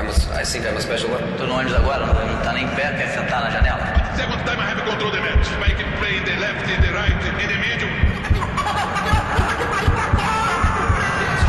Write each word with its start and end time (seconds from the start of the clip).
I'm 0.00 0.08
a, 0.08 0.12
I 0.32 0.44
think 0.44 0.64
I'm 0.66 0.78
a 0.78 0.80
special 0.80 1.10
one. 1.10 1.20
Tô 1.36 1.44
no 1.44 1.56
ônibus 1.56 1.74
agora, 1.74 2.06
não, 2.06 2.14
tá 2.42 2.54
nem 2.54 2.66
pé, 2.68 2.90
quer 2.96 3.08
sentar 3.08 3.42
na 3.42 3.50
janela? 3.50 3.84
Second 4.16 4.42
time 4.46 4.58
I 4.58 4.64
have 4.64 4.82
control 4.82 5.10
the 5.10 5.20
match. 5.20 5.46
I 5.60 5.74
can 5.76 5.92
play 5.98 6.16
in 6.16 6.24
the 6.24 6.36
left, 6.40 6.64
in 6.72 6.80
the 6.80 6.90
right, 6.90 7.12
in 7.12 7.48
the 7.48 7.58
middle. 7.60 7.90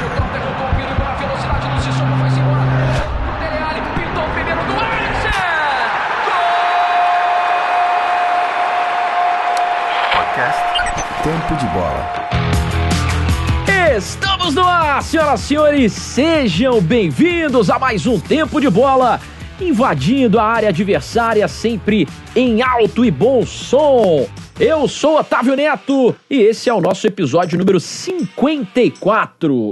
O 0.02 0.10
toque 0.18 0.40
com 0.40 0.52
o 0.52 0.56
Palmeiras 0.56 0.98
pela 0.98 1.16
velocidade 1.16 1.68
do 1.70 1.79
Sissoko, 1.82 2.14
vai 2.20 2.28
embora. 2.28 2.60
O 3.24 3.40
Dele 3.40 3.58
Alli 3.64 3.82
pintou 3.96 4.26
o 4.26 4.29
primeiro 4.32 4.62
do 4.65 4.74
Alisson. 4.74 5.31
Podcast 10.12 10.62
Tempo 11.24 11.56
de 11.56 11.68
Bola. 11.68 12.04
Estamos 14.42 14.55
no 14.55 14.67
ar, 14.67 15.03
senhoras 15.03 15.39
e 15.39 15.44
senhores, 15.46 15.94
sejam 15.94 16.81
bem-vindos 16.81 17.70
a 17.70 17.77
mais 17.77 18.08
um 18.08 18.20
Tempo 18.20 18.59
de 18.59 18.71
Bola, 18.71 19.21
invadindo 19.59 20.40
a 20.40 20.44
área 20.44 20.70
adversária 20.70 21.48
sempre 21.48 22.08
em 22.36 22.63
alto 22.63 23.05
e 23.05 23.12
bom 23.12 23.46
som. 23.46 24.27
Eu 24.59 24.88
sou 24.88 25.20
Otávio 25.20 25.55
Neto 25.55 26.16
e 26.27 26.40
esse 26.40 26.72
é 26.72 26.73
o 26.73 26.82
nosso 26.82 27.05
episódio 27.05 27.55
número 27.55 27.80
54. 27.80 29.70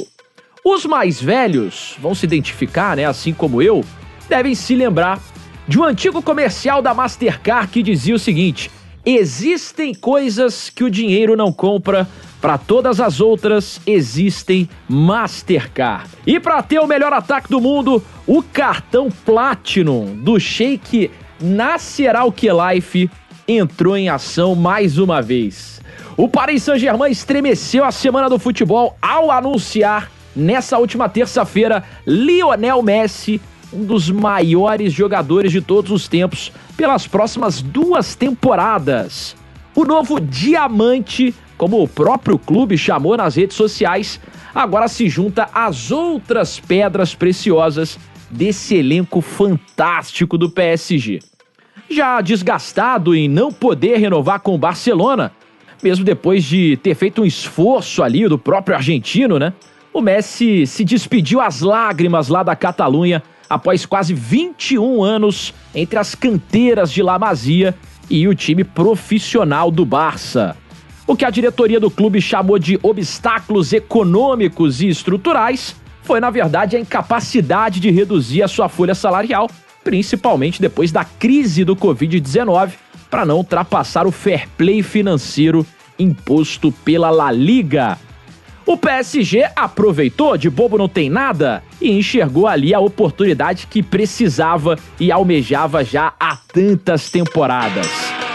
Os 0.64 0.86
mais 0.86 1.20
velhos 1.20 1.96
vão 2.00 2.14
se 2.14 2.28
identificar, 2.28 2.96
né, 2.96 3.06
assim 3.06 3.34
como 3.34 3.64
eu, 3.64 3.84
devem 4.30 4.54
se 4.54 4.76
lembrar 4.76 5.20
de 5.68 5.80
um 5.80 5.84
antigo 5.84 6.22
comercial 6.22 6.80
da 6.80 6.94
Mastercard 6.94 7.72
que 7.72 7.82
dizia 7.82 8.14
o 8.14 8.20
seguinte: 8.20 8.70
existem 9.18 9.94
coisas 9.94 10.70
que 10.70 10.84
o 10.84 10.90
dinheiro 10.90 11.36
não 11.36 11.52
compra, 11.52 12.08
para 12.42 12.58
todas 12.58 13.02
as 13.02 13.20
outras 13.20 13.82
existem 13.86 14.70
Mastercard. 14.88 16.10
E 16.26 16.40
para 16.40 16.62
ter 16.64 16.80
o 16.80 16.88
melhor 16.88 17.12
ataque 17.12 17.50
do 17.50 17.60
mundo, 17.60 18.04
o 18.26 18.42
cartão 18.42 19.10
Platinum 19.26 20.16
do 20.16 20.40
Sheik 20.40 21.12
Nasser 21.42 22.16
Al-Khelaifi 22.16 23.10
entrou 23.48 23.98
em 23.98 24.10
ação 24.10 24.56
mais 24.56 24.98
uma 24.98 25.22
vez. 25.22 25.82
O 26.16 26.28
Paris 26.28 26.64
Saint-Germain 26.64 27.12
estremeceu 27.12 27.84
a 27.84 27.92
semana 27.92 28.30
do 28.30 28.38
futebol 28.38 28.96
ao 29.02 29.32
anunciar 29.32 30.12
nessa 30.36 30.78
última 30.78 31.10
terça-feira 31.10 31.84
Lionel 32.06 32.82
Messi, 32.82 33.42
um 33.72 33.86
dos 33.86 34.10
maiores 34.10 34.94
jogadores 34.94 35.52
de 35.52 35.62
todos 35.62 35.92
os 35.92 36.08
tempos, 36.08 36.52
pelas 36.76 37.08
próximas 37.08 37.62
duas 37.62 38.16
temporadas. 38.16 39.36
O 39.76 39.86
novo 39.86 40.20
diamante 40.20 41.34
como 41.60 41.84
o 41.84 41.88
próprio 41.90 42.40
clube 42.40 42.78
chamou 42.78 43.18
nas 43.18 43.36
redes 43.36 43.58
sociais, 43.58 44.18
agora 44.56 44.88
se 44.88 45.10
junta 45.10 45.50
às 45.54 45.92
outras 45.92 46.58
pedras 46.58 47.14
preciosas 47.14 48.00
desse 48.32 48.76
elenco 48.76 49.20
fantástico 49.20 50.38
do 50.38 50.50
PSG. 50.50 51.20
Já 51.90 52.22
desgastado 52.22 53.14
em 53.14 53.28
não 53.28 53.52
poder 53.52 53.98
renovar 53.98 54.40
com 54.40 54.56
o 54.56 54.58
Barcelona, 54.58 55.34
mesmo 55.84 56.06
depois 56.06 56.46
de 56.46 56.78
ter 56.78 56.96
feito 56.96 57.24
um 57.24 57.26
esforço 57.26 58.02
ali 58.02 58.26
do 58.30 58.40
próprio 58.40 58.78
argentino, 58.78 59.38
né? 59.38 59.52
O 59.92 60.00
Messi 60.00 60.66
se 60.66 60.86
despediu 60.86 61.42
às 61.42 61.60
lágrimas 61.60 62.30
lá 62.30 62.42
da 62.42 62.56
Catalunha 62.56 63.22
após 63.50 63.86
quase 63.86 64.14
21 64.14 65.04
anos 65.04 65.54
entre 65.74 65.98
as 65.98 66.14
canteiras 66.14 66.92
de 66.92 67.02
La 67.02 67.18
Masia 67.18 67.76
e 68.10 68.28
o 68.28 68.36
time 68.36 68.64
profissional 68.64 69.72
do 69.72 69.86
Barça. 69.86 70.56
O 71.08 71.16
que 71.16 71.26
a 71.26 71.30
diretoria 71.30 71.80
do 71.80 71.90
clube 71.90 72.22
chamou 72.22 72.60
de 72.60 72.80
obstáculos 72.84 73.74
econômicos 73.74 74.82
e 74.82 74.88
estruturais 74.88 75.76
foi, 76.04 76.20
na 76.20 76.30
verdade, 76.30 76.76
a 76.76 76.80
incapacidade 76.80 77.80
de 77.80 77.90
reduzir 77.90 78.44
a 78.44 78.48
sua 78.48 78.70
folha 78.70 78.94
salarial, 78.94 79.50
principalmente 79.84 80.62
depois 80.62 80.92
da 80.92 81.04
crise 81.04 81.64
do 81.64 81.76
Covid-19, 81.76 82.74
para 83.10 83.26
não 83.26 83.38
ultrapassar 83.38 84.06
o 84.06 84.12
fair 84.12 84.48
play 84.56 84.84
financeiro 84.84 85.66
imposto 85.98 86.72
pela 86.72 87.10
La 87.10 87.32
Liga. 87.32 87.98
O 88.70 88.78
PSG 88.78 89.50
aproveitou, 89.56 90.38
de 90.38 90.48
bobo 90.48 90.78
não 90.78 90.88
tem 90.88 91.10
nada, 91.10 91.64
e 91.82 91.90
enxergou 91.90 92.46
ali 92.46 92.72
a 92.72 92.80
oportunidade 92.80 93.66
que 93.66 93.82
precisava 93.82 94.78
e 95.00 95.12
almejava 95.12 95.84
já 95.84 96.14
há 96.20 96.38
tantas 96.54 97.10
temporadas. 97.10 97.88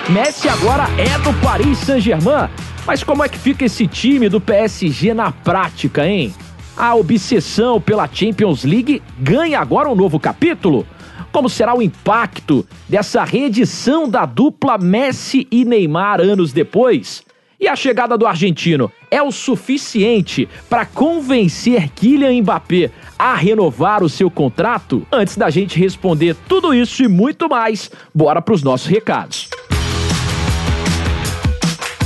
Messi 0.09 0.49
agora 0.49 0.89
é 0.99 1.17
do 1.21 1.33
Paris 1.41 1.79
Saint-Germain, 1.79 2.51
mas 2.85 3.05
como 3.05 3.23
é 3.23 3.29
que 3.29 3.39
fica 3.39 3.65
esse 3.65 3.87
time 3.87 4.29
do 4.29 4.41
PSG 4.41 5.15
na 5.15 5.31
prática, 5.31 6.05
hein? 6.05 6.35
A 6.77 6.97
obsessão 6.97 7.81
pela 7.81 8.09
Champions 8.13 8.65
League 8.65 9.01
ganha 9.17 9.61
agora 9.61 9.89
um 9.89 9.95
novo 9.95 10.19
capítulo? 10.19 10.85
Como 11.31 11.49
será 11.49 11.77
o 11.77 11.81
impacto 11.81 12.67
dessa 12.89 13.23
reedição 13.23 14.09
da 14.09 14.27
dupla 14.27 14.79
Messi 14.79 15.47
e 15.49 15.65
Neymar 15.65 16.21
anos 16.21 16.53
depois? 16.53 17.23
E 17.61 17.69
a 17.69 17.77
chegada 17.77 18.19
do 18.19 18.27
argentino 18.27 18.91
é 19.15 19.23
o 19.23 19.31
suficiente 19.31 20.49
para 20.69 20.85
convencer 20.85 21.89
Kylian 21.91 22.43
Mbappé 22.43 22.91
a 23.17 23.37
renovar 23.37 24.03
o 24.03 24.09
seu 24.09 24.29
contrato? 24.29 25.07
Antes 25.13 25.37
da 25.37 25.49
gente 25.51 25.79
responder 25.79 26.35
tudo 26.49 26.75
isso 26.75 27.05
e 27.05 27.07
muito 27.07 27.49
mais, 27.49 27.93
bora 28.13 28.43
para 28.43 28.55
os 28.55 28.65
nossos 28.65 28.89
recados. 28.89 29.49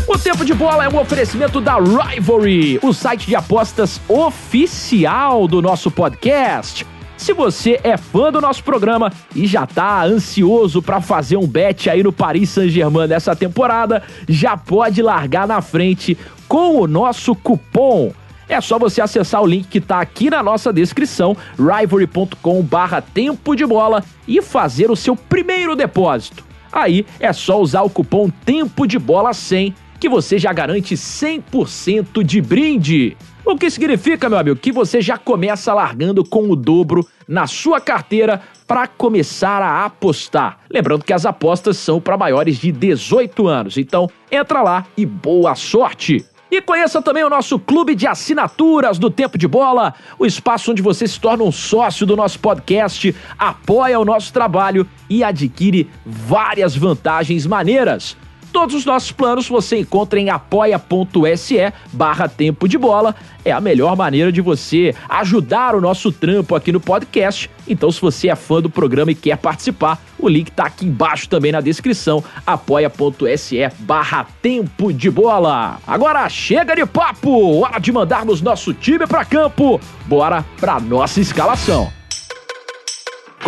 O 0.06 0.18
Tempo 0.18 0.44
de 0.44 0.52
Bola 0.52 0.84
é 0.84 0.88
um 0.88 0.98
oferecimento 0.98 1.62
da 1.62 1.78
Rivalry, 1.78 2.78
o 2.82 2.92
site 2.92 3.26
de 3.26 3.34
apostas 3.34 3.98
oficial 4.06 5.48
do 5.48 5.62
nosso 5.62 5.90
podcast. 5.90 6.86
Se 7.18 7.32
você 7.32 7.80
é 7.82 7.96
fã 7.96 8.30
do 8.30 8.40
nosso 8.40 8.62
programa 8.62 9.12
e 9.34 9.44
já 9.44 9.66
tá 9.66 10.04
ansioso 10.04 10.80
para 10.80 11.00
fazer 11.00 11.36
um 11.36 11.46
bet 11.46 11.90
aí 11.90 12.00
no 12.00 12.12
Paris 12.12 12.48
Saint-Germain 12.48 13.08
dessa 13.08 13.34
temporada, 13.34 14.04
já 14.28 14.56
pode 14.56 15.02
largar 15.02 15.46
na 15.46 15.60
frente 15.60 16.16
com 16.46 16.80
o 16.80 16.86
nosso 16.86 17.34
cupom. 17.34 18.12
É 18.48 18.60
só 18.60 18.78
você 18.78 19.00
acessar 19.02 19.42
o 19.42 19.46
link 19.46 19.66
que 19.66 19.80
tá 19.80 20.00
aqui 20.00 20.30
na 20.30 20.44
nossa 20.44 20.72
descrição, 20.72 21.36
rivalry.com 21.58 22.62
barra 22.62 23.02
tempo 23.02 23.54
de 23.56 23.66
bola 23.66 24.02
e 24.26 24.40
fazer 24.40 24.88
o 24.88 24.96
seu 24.96 25.16
primeiro 25.16 25.74
depósito. 25.74 26.46
Aí 26.72 27.04
é 27.18 27.32
só 27.32 27.60
usar 27.60 27.82
o 27.82 27.90
cupom 27.90 28.30
tempo 28.30 28.86
de 28.86 28.98
bola 28.98 29.34
100 29.34 29.74
que 29.98 30.08
você 30.08 30.38
já 30.38 30.52
garante 30.52 30.94
100% 30.94 32.22
de 32.22 32.40
brinde. 32.40 33.16
O 33.50 33.56
que 33.56 33.70
significa, 33.70 34.28
meu 34.28 34.38
amigo, 34.38 34.60
que 34.60 34.70
você 34.70 35.00
já 35.00 35.16
começa 35.16 35.72
largando 35.72 36.22
com 36.22 36.50
o 36.50 36.54
dobro 36.54 37.08
na 37.26 37.46
sua 37.46 37.80
carteira 37.80 38.42
para 38.66 38.86
começar 38.86 39.62
a 39.62 39.86
apostar. 39.86 40.58
Lembrando 40.70 41.02
que 41.02 41.14
as 41.14 41.24
apostas 41.24 41.78
são 41.78 41.98
para 41.98 42.18
maiores 42.18 42.58
de 42.58 42.70
18 42.70 43.48
anos. 43.48 43.78
Então, 43.78 44.06
entra 44.30 44.60
lá 44.60 44.84
e 44.94 45.06
boa 45.06 45.54
sorte. 45.54 46.26
E 46.50 46.60
conheça 46.60 47.00
também 47.00 47.24
o 47.24 47.30
nosso 47.30 47.58
clube 47.58 47.94
de 47.94 48.06
assinaturas 48.06 48.98
do 48.98 49.08
Tempo 49.08 49.38
de 49.38 49.48
Bola, 49.48 49.94
o 50.18 50.26
espaço 50.26 50.70
onde 50.70 50.82
você 50.82 51.08
se 51.08 51.18
torna 51.18 51.42
um 51.42 51.50
sócio 51.50 52.04
do 52.04 52.14
nosso 52.14 52.38
podcast, 52.40 53.16
apoia 53.38 53.98
o 53.98 54.04
nosso 54.04 54.30
trabalho 54.30 54.86
e 55.08 55.24
adquire 55.24 55.88
várias 56.04 56.76
vantagens 56.76 57.46
maneiras. 57.46 58.14
Todos 58.52 58.74
os 58.74 58.84
nossos 58.84 59.12
planos 59.12 59.48
você 59.48 59.78
encontra 59.78 60.18
em 60.18 60.30
apoia.se 60.30 61.72
barra 61.92 62.28
tempo 62.28 62.68
de 62.68 62.78
bola. 62.78 63.14
É 63.44 63.52
a 63.52 63.60
melhor 63.60 63.96
maneira 63.96 64.32
de 64.32 64.40
você 64.40 64.94
ajudar 65.08 65.74
o 65.74 65.80
nosso 65.80 66.10
trampo 66.10 66.54
aqui 66.54 66.72
no 66.72 66.80
podcast. 66.80 67.50
Então, 67.66 67.90
se 67.90 68.00
você 68.00 68.28
é 68.28 68.36
fã 68.36 68.60
do 68.60 68.70
programa 68.70 69.12
e 69.12 69.14
quer 69.14 69.36
participar, 69.36 70.02
o 70.18 70.28
link 70.28 70.50
tá 70.50 70.64
aqui 70.64 70.86
embaixo 70.86 71.28
também 71.28 71.52
na 71.52 71.60
descrição, 71.60 72.24
apoia.se 72.46 73.68
barra 73.80 74.26
tempo 74.42 74.92
de 74.92 75.10
bola. 75.10 75.78
Agora 75.86 76.28
chega 76.28 76.74
de 76.74 76.86
papo, 76.86 77.60
hora 77.60 77.78
de 77.78 77.92
mandarmos 77.92 78.40
nosso 78.40 78.72
time 78.72 79.06
para 79.06 79.24
campo. 79.24 79.80
Bora 80.06 80.44
pra 80.58 80.80
nossa 80.80 81.20
escalação. 81.20 81.97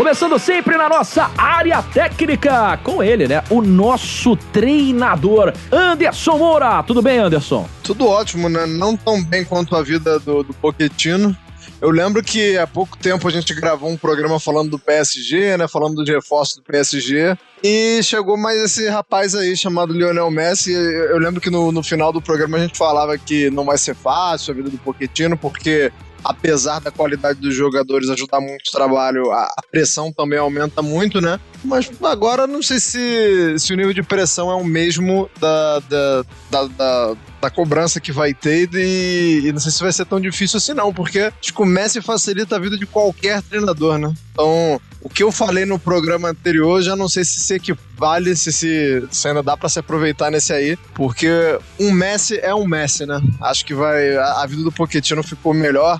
Começando 0.00 0.38
sempre 0.38 0.78
na 0.78 0.89
nossa 0.89 1.30
área 1.36 1.83
técnica, 1.83 2.78
com 2.83 3.03
ele, 3.03 3.28
né? 3.28 3.45
O 3.51 3.60
nosso 3.60 4.34
treinador, 4.34 5.53
Anderson 5.71 6.39
Moura. 6.39 6.83
Tudo 6.83 7.03
bem, 7.03 7.19
Anderson? 7.19 7.69
Tudo 7.83 8.09
ótimo, 8.09 8.48
né? 8.48 8.65
Não 8.65 8.97
tão 8.97 9.22
bem 9.22 9.45
quanto 9.45 9.77
a 9.77 9.83
vida 9.83 10.19
do, 10.19 10.42
do 10.42 10.54
Pochettino. 10.54 11.36
Eu 11.83 11.91
lembro 11.91 12.22
que 12.22 12.57
há 12.57 12.66
pouco 12.66 12.97
tempo 12.97 13.28
a 13.28 13.30
gente 13.30 13.53
gravou 13.53 13.91
um 13.91 13.97
programa 13.97 14.41
falando 14.41 14.71
do 14.71 14.78
PSG, 14.78 15.59
né? 15.59 15.69
Falando 15.69 16.03
de 16.03 16.13
reforço 16.13 16.57
do 16.57 16.63
PSG. 16.63 17.36
E 17.63 18.03
chegou 18.03 18.39
mais 18.39 18.59
esse 18.59 18.89
rapaz 18.89 19.34
aí 19.34 19.54
chamado 19.54 19.92
Lionel 19.92 20.30
Messi. 20.30 20.72
Eu 20.72 21.19
lembro 21.19 21.42
que 21.42 21.51
no, 21.51 21.71
no 21.71 21.83
final 21.83 22.10
do 22.10 22.22
programa 22.22 22.57
a 22.57 22.60
gente 22.60 22.78
falava 22.78 23.19
que 23.19 23.51
não 23.51 23.66
vai 23.66 23.77
ser 23.77 23.95
fácil 23.95 24.53
a 24.53 24.57
vida 24.57 24.71
do 24.71 24.78
Pochettino, 24.78 25.36
porque 25.36 25.92
apesar 26.25 26.81
da 26.81 26.91
qualidade 26.91 27.41
dos 27.41 27.55
jogadores 27.55 28.09
ajudar 28.09 28.41
muito 28.41 28.69
o 28.69 28.72
trabalho, 28.72 29.31
a, 29.31 29.63
pressão 29.71 30.13
também 30.13 30.39
aumenta 30.39 30.83
muito, 30.83 31.21
né? 31.21 31.39
Mas 31.65 31.91
agora 32.03 32.47
não 32.47 32.63
sei 32.63 32.81
se, 32.81 33.59
se 33.59 33.72
o 33.72 33.77
nível 33.77 33.93
de 33.93 34.03
pressão 34.03 34.51
é 34.51 34.55
o 34.55 34.65
mesmo 34.65 35.31
da, 35.41 35.78
da, 35.81 36.25
da, 36.51 36.67
da 36.67 37.17
da 37.41 37.49
cobrança 37.49 38.01
que 38.01 38.13
vai 38.13 38.34
ter 38.34 38.69
e, 38.75 39.47
e, 39.47 39.53
não 39.53 39.61
sei 39.61 39.72
se 39.72 39.83
vai 39.83 39.93
ser 39.93 40.05
tão 40.05 40.21
difícil 40.21 40.59
assim 40.59 40.75
não, 40.75 40.93
porque 40.93 41.21
acho 41.21 41.55
que 41.55 41.63
o 41.63 41.65
Messi 41.65 42.03
facilita 42.03 42.57
a 42.57 42.59
vida 42.59 42.77
de 42.77 42.84
qualquer 42.87 43.41
treinador, 43.43 43.99
né? 43.99 44.13
Então, 44.33 44.81
o 45.03 45.09
que 45.09 45.23
eu 45.23 45.33
falei 45.33 45.65
no 45.65 45.78
programa 45.78 46.28
anterior, 46.28 46.83
já 46.83 46.95
não 46.95 47.09
sei 47.09 47.25
se 47.25 47.41
se 47.41 47.55
equivale, 47.55 48.37
se, 48.37 48.53
se, 48.53 49.07
se 49.11 49.28
ainda 49.28 49.43
dá 49.43 49.57
para 49.57 49.69
se 49.69 49.78
aproveitar 49.78 50.31
nesse 50.31 50.53
aí, 50.53 50.77
porque 50.95 51.31
um 51.78 51.91
Messi 51.91 52.39
é 52.43 52.55
um 52.55 52.66
Messi, 52.66 53.07
né? 53.07 53.21
Acho 53.41 53.65
que 53.65 53.75
vai 53.75 54.16
a, 54.16 54.43
a 54.43 54.47
vida 54.47 54.63
do 54.63 54.73
Pochettino 54.73 55.23
ficou 55.23 55.55
melhor 55.55 55.99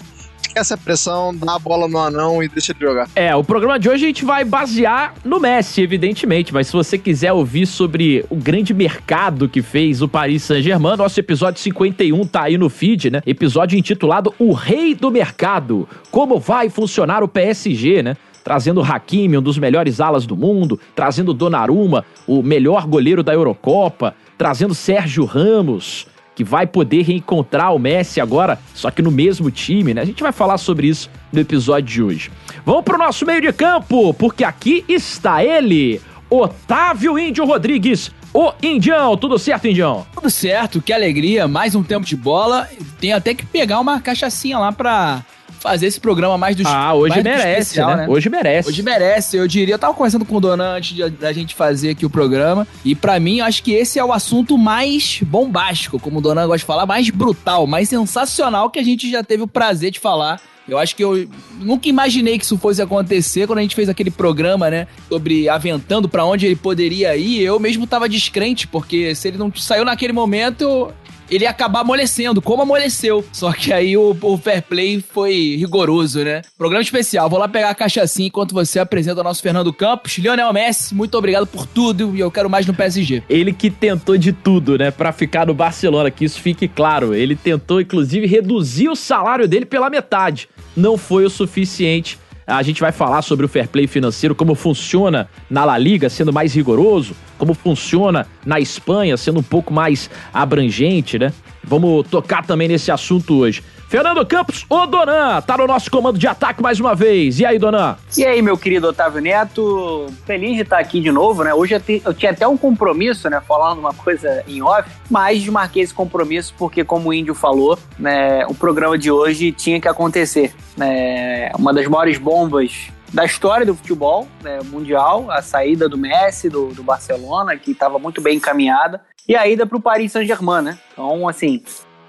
essa 0.55 0.77
pressão, 0.77 1.35
dá 1.35 1.57
a 1.57 1.59
bola 1.59 1.89
no 1.89 1.99
anão 1.99 2.43
e 2.43 2.49
deixa 2.49 2.73
ele 2.73 2.81
jogar. 2.81 3.09
É, 3.15 3.35
o 3.35 3.45
programa 3.45 3.79
de 3.79 3.89
hoje 3.89 4.05
a 4.05 4.09
gente 4.09 4.25
vai 4.25 4.45
basear 4.45 5.15
no 5.25 5.39
Messi, 5.39 5.83
evidentemente, 5.83 6.53
mas 6.53 6.67
se 6.67 6.73
você 6.73 6.99
quiser 6.99 7.33
ouvir 7.33 7.67
sobre 7.67 8.25
o 8.29 8.37
grande 8.37 8.73
mercado 8.75 9.49
que 9.49 9.63
fez 9.63 10.03
o 10.03 10.09
Paris 10.09 10.43
Saint-Germain, 10.43 10.97
nosso 10.97 11.19
episódio 11.19 11.61
51 11.61 12.27
tá 12.27 12.43
aí 12.43 12.59
no 12.59 12.69
feed, 12.69 13.11
né? 13.11 13.23
Episódio 13.27 13.79
intitulado 13.79 14.35
O 14.39 14.53
Rei 14.53 14.95
do 14.95 15.11
Mercado. 15.11 15.89
Como 16.11 16.39
vai 16.39 16.69
funcionar 16.69 17.23
o 17.23 17.29
PSG, 17.29 18.03
né? 18.03 18.17
trazendo 18.43 18.83
Hakimi, 18.83 19.37
um 19.37 19.43
dos 19.43 19.59
melhores 19.59 20.01
alas 20.01 20.27
do 20.27 20.37
mundo, 20.37 20.81
trazendo 20.95 21.35
Donnarumma, 21.35 22.05
o 22.27 22.43
melhor 22.43 22.87
goleiro 22.87 23.23
da 23.23 23.35
Eurocopa, 23.35 24.15
trazendo 24.37 24.75
Sérgio 24.75 25.25
Ramos, 25.25 26.07
que 26.41 26.45
vai 26.45 26.67
poder 26.67 27.03
reencontrar 27.03 27.75
o 27.75 27.79
Messi 27.79 28.19
agora, 28.19 28.59
só 28.73 28.91
que 28.91 29.03
no 29.03 29.11
mesmo 29.11 29.51
time, 29.51 29.93
né? 29.93 30.01
A 30.01 30.07
gente 30.07 30.23
vai 30.23 30.33
falar 30.33 30.57
sobre 30.57 30.87
isso 30.87 31.11
no 31.31 31.39
episódio 31.39 31.93
de 31.93 32.03
hoje. 32.03 32.33
Vamos 32.65 32.83
pro 32.83 32.97
nosso 32.97 33.27
meio 33.27 33.43
de 33.43 33.53
campo, 33.53 34.15
porque 34.15 34.43
aqui 34.43 34.83
está 34.89 35.45
ele, 35.45 36.01
Otávio 36.31 37.19
Índio 37.19 37.45
Rodrigues. 37.45 38.11
O 38.33 38.55
Indião, 38.63 39.19
tudo 39.19 39.39
certo, 39.39 39.69
Indião? 39.69 40.07
Tudo 40.15 40.31
certo, 40.31 40.81
que 40.81 40.95
alegria, 40.95 41.47
mais 41.47 41.75
um 41.75 41.83
tempo 41.83 42.07
de 42.07 42.17
bola. 42.17 42.67
Tem 42.99 43.13
até 43.13 43.35
que 43.35 43.45
pegar 43.45 43.79
uma 43.79 44.01
cachaçinha 44.01 44.59
lá 44.59 44.73
pra 44.73 45.23
fazer 45.61 45.87
esse 45.87 46.01
programa 46.01 46.37
mais 46.37 46.57
do 46.57 46.67
Ah, 46.67 46.95
hoje 46.95 47.11
mais 47.11 47.25
merece, 47.25 47.61
especial, 47.61 47.91
né? 47.91 47.97
né? 47.99 48.09
Hoje 48.09 48.29
merece. 48.29 48.69
Hoje 48.69 48.83
merece, 48.83 49.37
eu 49.37 49.47
diria. 49.47 49.75
Eu 49.75 49.79
tava 49.79 49.95
conversando 49.95 50.25
com 50.25 50.37
o 50.37 50.41
Donan 50.41 50.77
antes 50.77 50.97
da 51.13 51.33
gente 51.33 51.55
fazer 51.55 51.91
aqui 51.91 52.05
o 52.05 52.11
programa. 52.11 52.67
E 52.85 52.95
para 52.95 53.21
mim, 53.21 53.39
eu 53.39 53.45
acho 53.45 53.63
que 53.63 53.73
esse 53.73 53.99
é 53.99 54.05
o 54.05 54.13
assunto 54.13 54.57
mais 54.57 55.21
bombástico, 55.23 56.01
como 56.01 56.19
o 56.19 56.23
Donan 56.23 56.47
gosta 56.47 56.59
de 56.59 56.65
falar, 56.65 56.87
mais 56.87 57.09
brutal, 57.11 57.67
mais 57.67 57.89
sensacional 57.89 58.71
que 58.71 58.79
a 58.79 58.83
gente 58.83 59.11
já 59.11 59.23
teve 59.23 59.43
o 59.43 59.47
prazer 59.47 59.91
de 59.91 60.01
falar 60.01 60.41
eu 60.71 60.79
acho 60.79 60.95
que 60.95 61.03
eu 61.03 61.29
nunca 61.59 61.89
imaginei 61.89 62.39
que 62.39 62.45
isso 62.45 62.57
fosse 62.57 62.81
acontecer 62.81 63.45
quando 63.47 63.59
a 63.59 63.63
gente 63.63 63.75
fez 63.75 63.89
aquele 63.89 64.11
programa, 64.11 64.71
né? 64.71 64.87
Sobre 65.09 65.49
aventando 65.49 66.09
para 66.09 66.25
onde 66.25 66.47
ele 66.47 66.55
poderia 66.55 67.17
ir. 67.17 67.43
Eu 67.43 67.59
mesmo 67.59 67.89
tava 67.89 68.09
descrente, 68.09 68.69
porque 68.69 69.13
se 69.17 69.27
ele 69.27 69.37
não 69.37 69.53
saiu 69.53 69.85
naquele 69.85 70.13
momento, 70.13 70.93
ele 71.31 71.45
ia 71.45 71.51
acabar 71.51 71.81
amolecendo, 71.81 72.43
como 72.43 72.63
amoleceu. 72.63 73.25
Só 73.33 73.53
que 73.53 73.73
aí 73.73 73.97
o, 73.97 74.17
o 74.21 74.37
fair 74.37 74.63
play 74.63 75.01
foi 75.01 75.57
rigoroso, 75.57 76.25
né? 76.25 76.43
Programa 76.59 76.83
especial. 76.83 77.31
Vou 77.31 77.39
lá 77.39 77.49
pegar 77.49 77.71
a 77.71 77.75
cachaçinha 77.75 78.29
enquanto 78.29 78.53
você 78.53 78.79
apresenta 78.79 79.21
o 79.21 79.25
nosso 79.25 79.43
Fernando 79.43 79.73
Campos. 79.73 80.19
Lionel 80.19 80.53
Messi, 80.53 80.95
muito 80.95 81.17
obrigado 81.17 81.47
por 81.47 81.67
tudo 81.67 82.15
e 82.17 82.21
eu 82.21 82.31
quero 82.31 82.51
mais 82.51 82.67
no 82.67 82.75
PSG. 82.75 83.23
Ele 83.29 83.53
que 83.53 83.71
tentou 83.71 84.19
de 84.19 84.33
tudo, 84.33 84.77
né, 84.77 84.91
para 84.91 85.13
ficar 85.13 85.47
no 85.47 85.55
Barcelona, 85.55 86.11
que 86.11 86.25
isso 86.25 86.41
fique 86.41 86.67
claro. 86.67 87.15
Ele 87.15 87.37
tentou, 87.37 87.81
inclusive, 87.81 88.27
reduzir 88.27 88.89
o 88.89 88.97
salário 88.97 89.47
dele 89.47 89.65
pela 89.65 89.89
metade. 89.89 90.49
Não 90.77 90.97
foi 90.97 91.25
o 91.25 91.31
suficiente 91.31 92.19
a 92.51 92.63
gente 92.63 92.81
vai 92.81 92.91
falar 92.91 93.23
sobre 93.23 93.47
o 93.47 93.49
fair 93.49 93.69
play 93.69 93.87
financeiro, 93.87 94.35
como 94.35 94.55
funciona 94.55 95.29
na 95.49 95.65
La 95.65 95.79
Liga, 95.79 96.09
sendo 96.09 96.33
mais 96.33 96.53
rigoroso, 96.55 97.15
como 97.39 97.55
funciona 97.55 98.27
na 98.45 98.59
Espanha, 98.59 99.17
sendo 99.17 99.39
um 99.39 99.43
pouco 99.43 99.73
mais 99.73 100.11
abrangente, 100.35 101.19
né? 101.19 101.33
Vamos 101.63 102.07
tocar 102.09 102.45
também 102.45 102.69
nesse 102.69 102.91
assunto 102.91 103.39
hoje. 103.39 103.63
Fernando 103.91 104.25
Campos, 104.25 104.65
o 104.71 104.87
Donan, 104.87 105.43
tá 105.43 105.59
no 105.59 105.67
nosso 105.67 105.91
comando 105.91 106.17
de 106.17 106.29
ataque 106.29 106.63
mais 106.63 106.79
uma 106.79 106.95
vez. 106.95 107.41
E 107.41 107.45
aí, 107.45 107.59
Donan? 107.59 107.97
E 108.17 108.25
aí, 108.25 108.41
meu 108.41 108.57
querido 108.57 108.87
Otávio 108.87 109.21
Neto, 109.21 110.07
feliz 110.25 110.55
de 110.55 110.63
estar 110.63 110.79
aqui 110.79 111.01
de 111.01 111.11
novo, 111.11 111.43
né? 111.43 111.53
Hoje 111.53 111.75
eu, 111.75 111.81
te, 111.81 112.01
eu 112.05 112.15
tinha 112.15 112.31
até 112.31 112.47
um 112.47 112.57
compromisso, 112.57 113.29
né? 113.29 113.43
Falando 113.49 113.81
uma 113.81 113.93
coisa 113.93 114.45
em 114.47 114.63
off, 114.63 114.89
mas 115.11 115.41
desmarquei 115.41 115.83
esse 115.83 115.93
compromisso 115.93 116.55
porque, 116.57 116.85
como 116.85 117.09
o 117.09 117.13
Índio 117.13 117.35
falou, 117.35 117.77
né? 117.99 118.47
O 118.47 118.55
programa 118.55 118.97
de 118.97 119.11
hoje 119.11 119.51
tinha 119.51 119.81
que 119.81 119.89
acontecer. 119.89 120.55
Né? 120.77 121.51
Uma 121.59 121.75
das 121.75 121.89
maiores 121.89 122.17
bombas 122.17 122.93
da 123.13 123.25
história 123.25 123.67
do 123.67 123.75
futebol 123.75 124.29
né, 124.41 124.61
mundial, 124.67 125.29
a 125.33 125.43
saída 125.43 125.89
do 125.89 125.99
Messi, 125.99 126.49
do, 126.49 126.69
do 126.69 126.85
Barcelona, 126.85 127.57
que 127.57 127.73
estava 127.73 127.99
muito 127.99 128.21
bem 128.21 128.37
encaminhada, 128.37 129.01
e 129.29 129.35
a 129.35 129.49
ida 129.49 129.67
para 129.67 129.77
o 129.77 129.81
Paris 129.81 130.13
Saint-Germain, 130.13 130.63
né? 130.63 130.79
Então, 130.93 131.27
assim, 131.29 131.61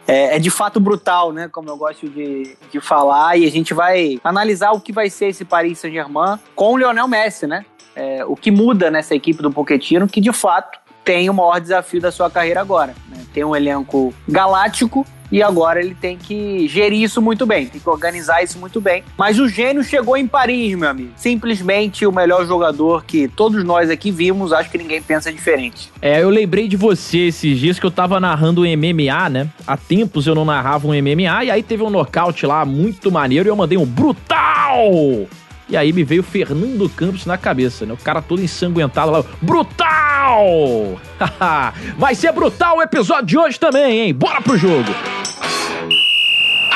é, 0.07 0.35
é, 0.35 0.39
de 0.39 0.49
fato 0.49 0.79
brutal, 0.79 1.31
né? 1.31 1.47
Como 1.47 1.69
eu 1.69 1.77
gosto 1.77 2.09
de, 2.09 2.57
de 2.71 2.79
falar. 2.79 3.37
E 3.37 3.45
a 3.45 3.51
gente 3.51 3.73
vai 3.73 4.19
analisar 4.23 4.71
o 4.71 4.81
que 4.81 4.91
vai 4.91 5.09
ser 5.09 5.27
esse 5.27 5.45
Paris 5.45 5.79
Saint-Germain 5.79 6.39
com 6.55 6.73
o 6.73 6.77
Lionel 6.77 7.07
Messi, 7.07 7.47
né? 7.47 7.65
É, 7.95 8.23
o 8.25 8.35
que 8.35 8.51
muda 8.51 8.89
nessa 8.89 9.13
equipe 9.13 9.41
do 9.41 9.51
Pochettino, 9.51 10.07
que 10.07 10.21
de 10.21 10.31
fato 10.31 10.79
tem 11.03 11.29
o 11.29 11.33
maior 11.33 11.59
desafio 11.59 11.99
da 11.99 12.11
sua 12.11 12.29
carreira 12.29 12.61
agora. 12.61 12.95
Né? 13.09 13.25
Tem 13.33 13.43
um 13.43 13.55
elenco 13.55 14.13
galáctico 14.27 15.05
e 15.31 15.41
agora 15.41 15.79
ele 15.79 15.95
tem 15.95 16.17
que 16.17 16.67
gerir 16.67 17.01
isso 17.01 17.21
muito 17.21 17.45
bem, 17.45 17.67
tem 17.67 17.79
que 17.79 17.89
organizar 17.89 18.43
isso 18.43 18.59
muito 18.59 18.81
bem. 18.81 19.03
Mas 19.17 19.39
o 19.39 19.47
gênio 19.47 19.83
chegou 19.83 20.17
em 20.17 20.27
Paris, 20.27 20.75
meu 20.75 20.89
amigo. 20.89 21.11
Simplesmente 21.15 22.05
o 22.05 22.11
melhor 22.11 22.45
jogador 22.45 23.05
que 23.05 23.27
todos 23.27 23.63
nós 23.63 23.89
aqui 23.89 24.11
vimos, 24.11 24.51
acho 24.51 24.69
que 24.69 24.77
ninguém 24.77 25.01
pensa 25.01 25.31
diferente. 25.31 25.91
É, 26.01 26.21
eu 26.21 26.29
lembrei 26.29 26.67
de 26.67 26.75
você 26.75 27.27
esses 27.27 27.57
dias 27.57 27.79
que 27.79 27.85
eu 27.85 27.91
tava 27.91 28.19
narrando 28.19 28.61
um 28.61 28.65
MMA, 28.65 29.29
né? 29.29 29.49
Há 29.65 29.77
tempos 29.77 30.27
eu 30.27 30.35
não 30.35 30.45
narrava 30.45 30.87
um 30.87 30.91
MMA 30.91 31.45
e 31.45 31.51
aí 31.51 31.63
teve 31.63 31.83
um 31.83 31.89
nocaute 31.89 32.45
lá 32.45 32.65
muito 32.65 33.11
maneiro 33.11 33.47
e 33.47 33.49
eu 33.49 33.55
mandei 33.55 33.77
um 33.77 33.85
brutal! 33.85 35.27
E 35.71 35.77
aí 35.77 35.93
me 35.93 36.03
veio 36.03 36.21
Fernando 36.21 36.89
Campos 36.89 37.25
na 37.25 37.37
cabeça, 37.37 37.85
né? 37.85 37.93
O 37.93 37.97
cara 37.97 38.21
todo 38.21 38.41
ensanguentado 38.41 39.09
lá. 39.09 39.23
Brutal! 39.41 40.99
Vai 41.97 42.13
ser 42.13 42.33
brutal 42.33 42.79
o 42.79 42.81
episódio 42.81 43.25
de 43.25 43.37
hoje 43.37 43.57
também, 43.57 44.01
hein? 44.01 44.13
Bora 44.13 44.41
pro 44.41 44.57
jogo! 44.57 44.93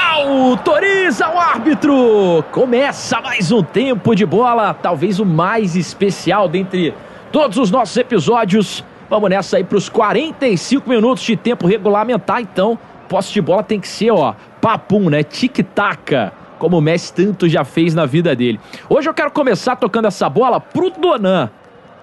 Autoriza 0.01 1.27
o 1.27 1.38
árbitro! 1.38 2.42
Começa 2.53 3.19
mais 3.19 3.51
um 3.51 3.62
tempo 3.62 4.15
de 4.15 4.25
bola, 4.25 4.74
talvez 4.74 5.19
o 5.19 5.25
mais 5.25 5.75
especial 5.75 6.47
dentre 6.47 6.94
todos 7.33 7.57
os 7.57 7.69
nossos 7.69 7.97
episódios. 7.97 8.81
Vamos 9.09 9.30
nessa 9.30 9.57
aí 9.57 9.65
para 9.65 9.77
os 9.77 9.89
45 9.89 10.89
minutos 10.89 11.21
de 11.21 11.36
tempo 11.36 11.68
regulamentar, 11.68 12.39
então. 12.39 12.80
Posse 13.09 13.33
de 13.33 13.42
bola 13.42 13.62
tem 13.62 13.77
que 13.77 13.89
ser, 13.89 14.12
ó, 14.12 14.33
papum, 14.62 15.09
né? 15.09 15.21
Tic-taca 15.21 16.44
como 16.60 16.78
o 16.78 16.81
Messi 16.81 17.13
tanto 17.13 17.48
já 17.48 17.63
fez 17.63 17.94
na 17.94 18.06
vida 18.06 18.36
dele. 18.36 18.60
Hoje 18.90 19.10
eu 19.10 19.13
quero 19.13 19.31
começar 19.31 19.75
tocando 19.75 20.07
essa 20.07 20.30
bola 20.30 20.60
pro 20.60 20.90
Donan. 20.90 21.50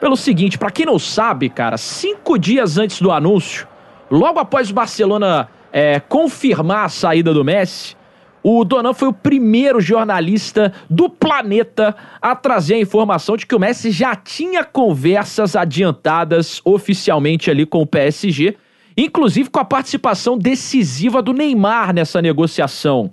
Pelo 0.01 0.17
seguinte, 0.17 0.59
para 0.59 0.71
quem 0.71 0.87
não 0.87 0.99
sabe, 0.99 1.49
cara, 1.49 1.77
cinco 1.77 2.37
dias 2.37 2.77
antes 2.77 3.01
do 3.01 3.13
anúncio, 3.13 3.69
logo 4.11 4.39
após 4.39 4.71
o 4.71 4.75
Barcelona 4.75 5.49
é, 5.73 6.01
confirmar 6.01 6.87
a 6.87 6.89
saída 6.89 7.33
do 7.33 7.45
Messi, 7.45 7.97
o 8.43 8.65
Donan 8.65 8.93
foi 8.93 9.09
o 9.09 9.13
primeiro 9.13 9.81
jornalista 9.81 10.73
do 10.91 11.09
planeta 11.09 11.95
a 12.21 12.35
trazer 12.35 12.75
a 12.75 12.81
informação 12.81 13.37
de 13.37 13.47
que 13.47 13.55
o 13.55 13.61
Messi 13.61 13.93
já 13.93 14.17
tinha 14.17 14.65
conversas 14.65 15.55
adiantadas 15.55 16.61
oficialmente 16.65 17.51
ali 17.51 17.65
com 17.65 17.81
o 17.81 17.87
PSG, 17.87 18.57
inclusive 18.97 19.49
com 19.49 19.61
a 19.61 19.65
participação 19.65 20.37
decisiva 20.37 21.23
do 21.23 21.33
Neymar 21.33 21.95
nessa 21.95 22.21
negociação. 22.21 23.13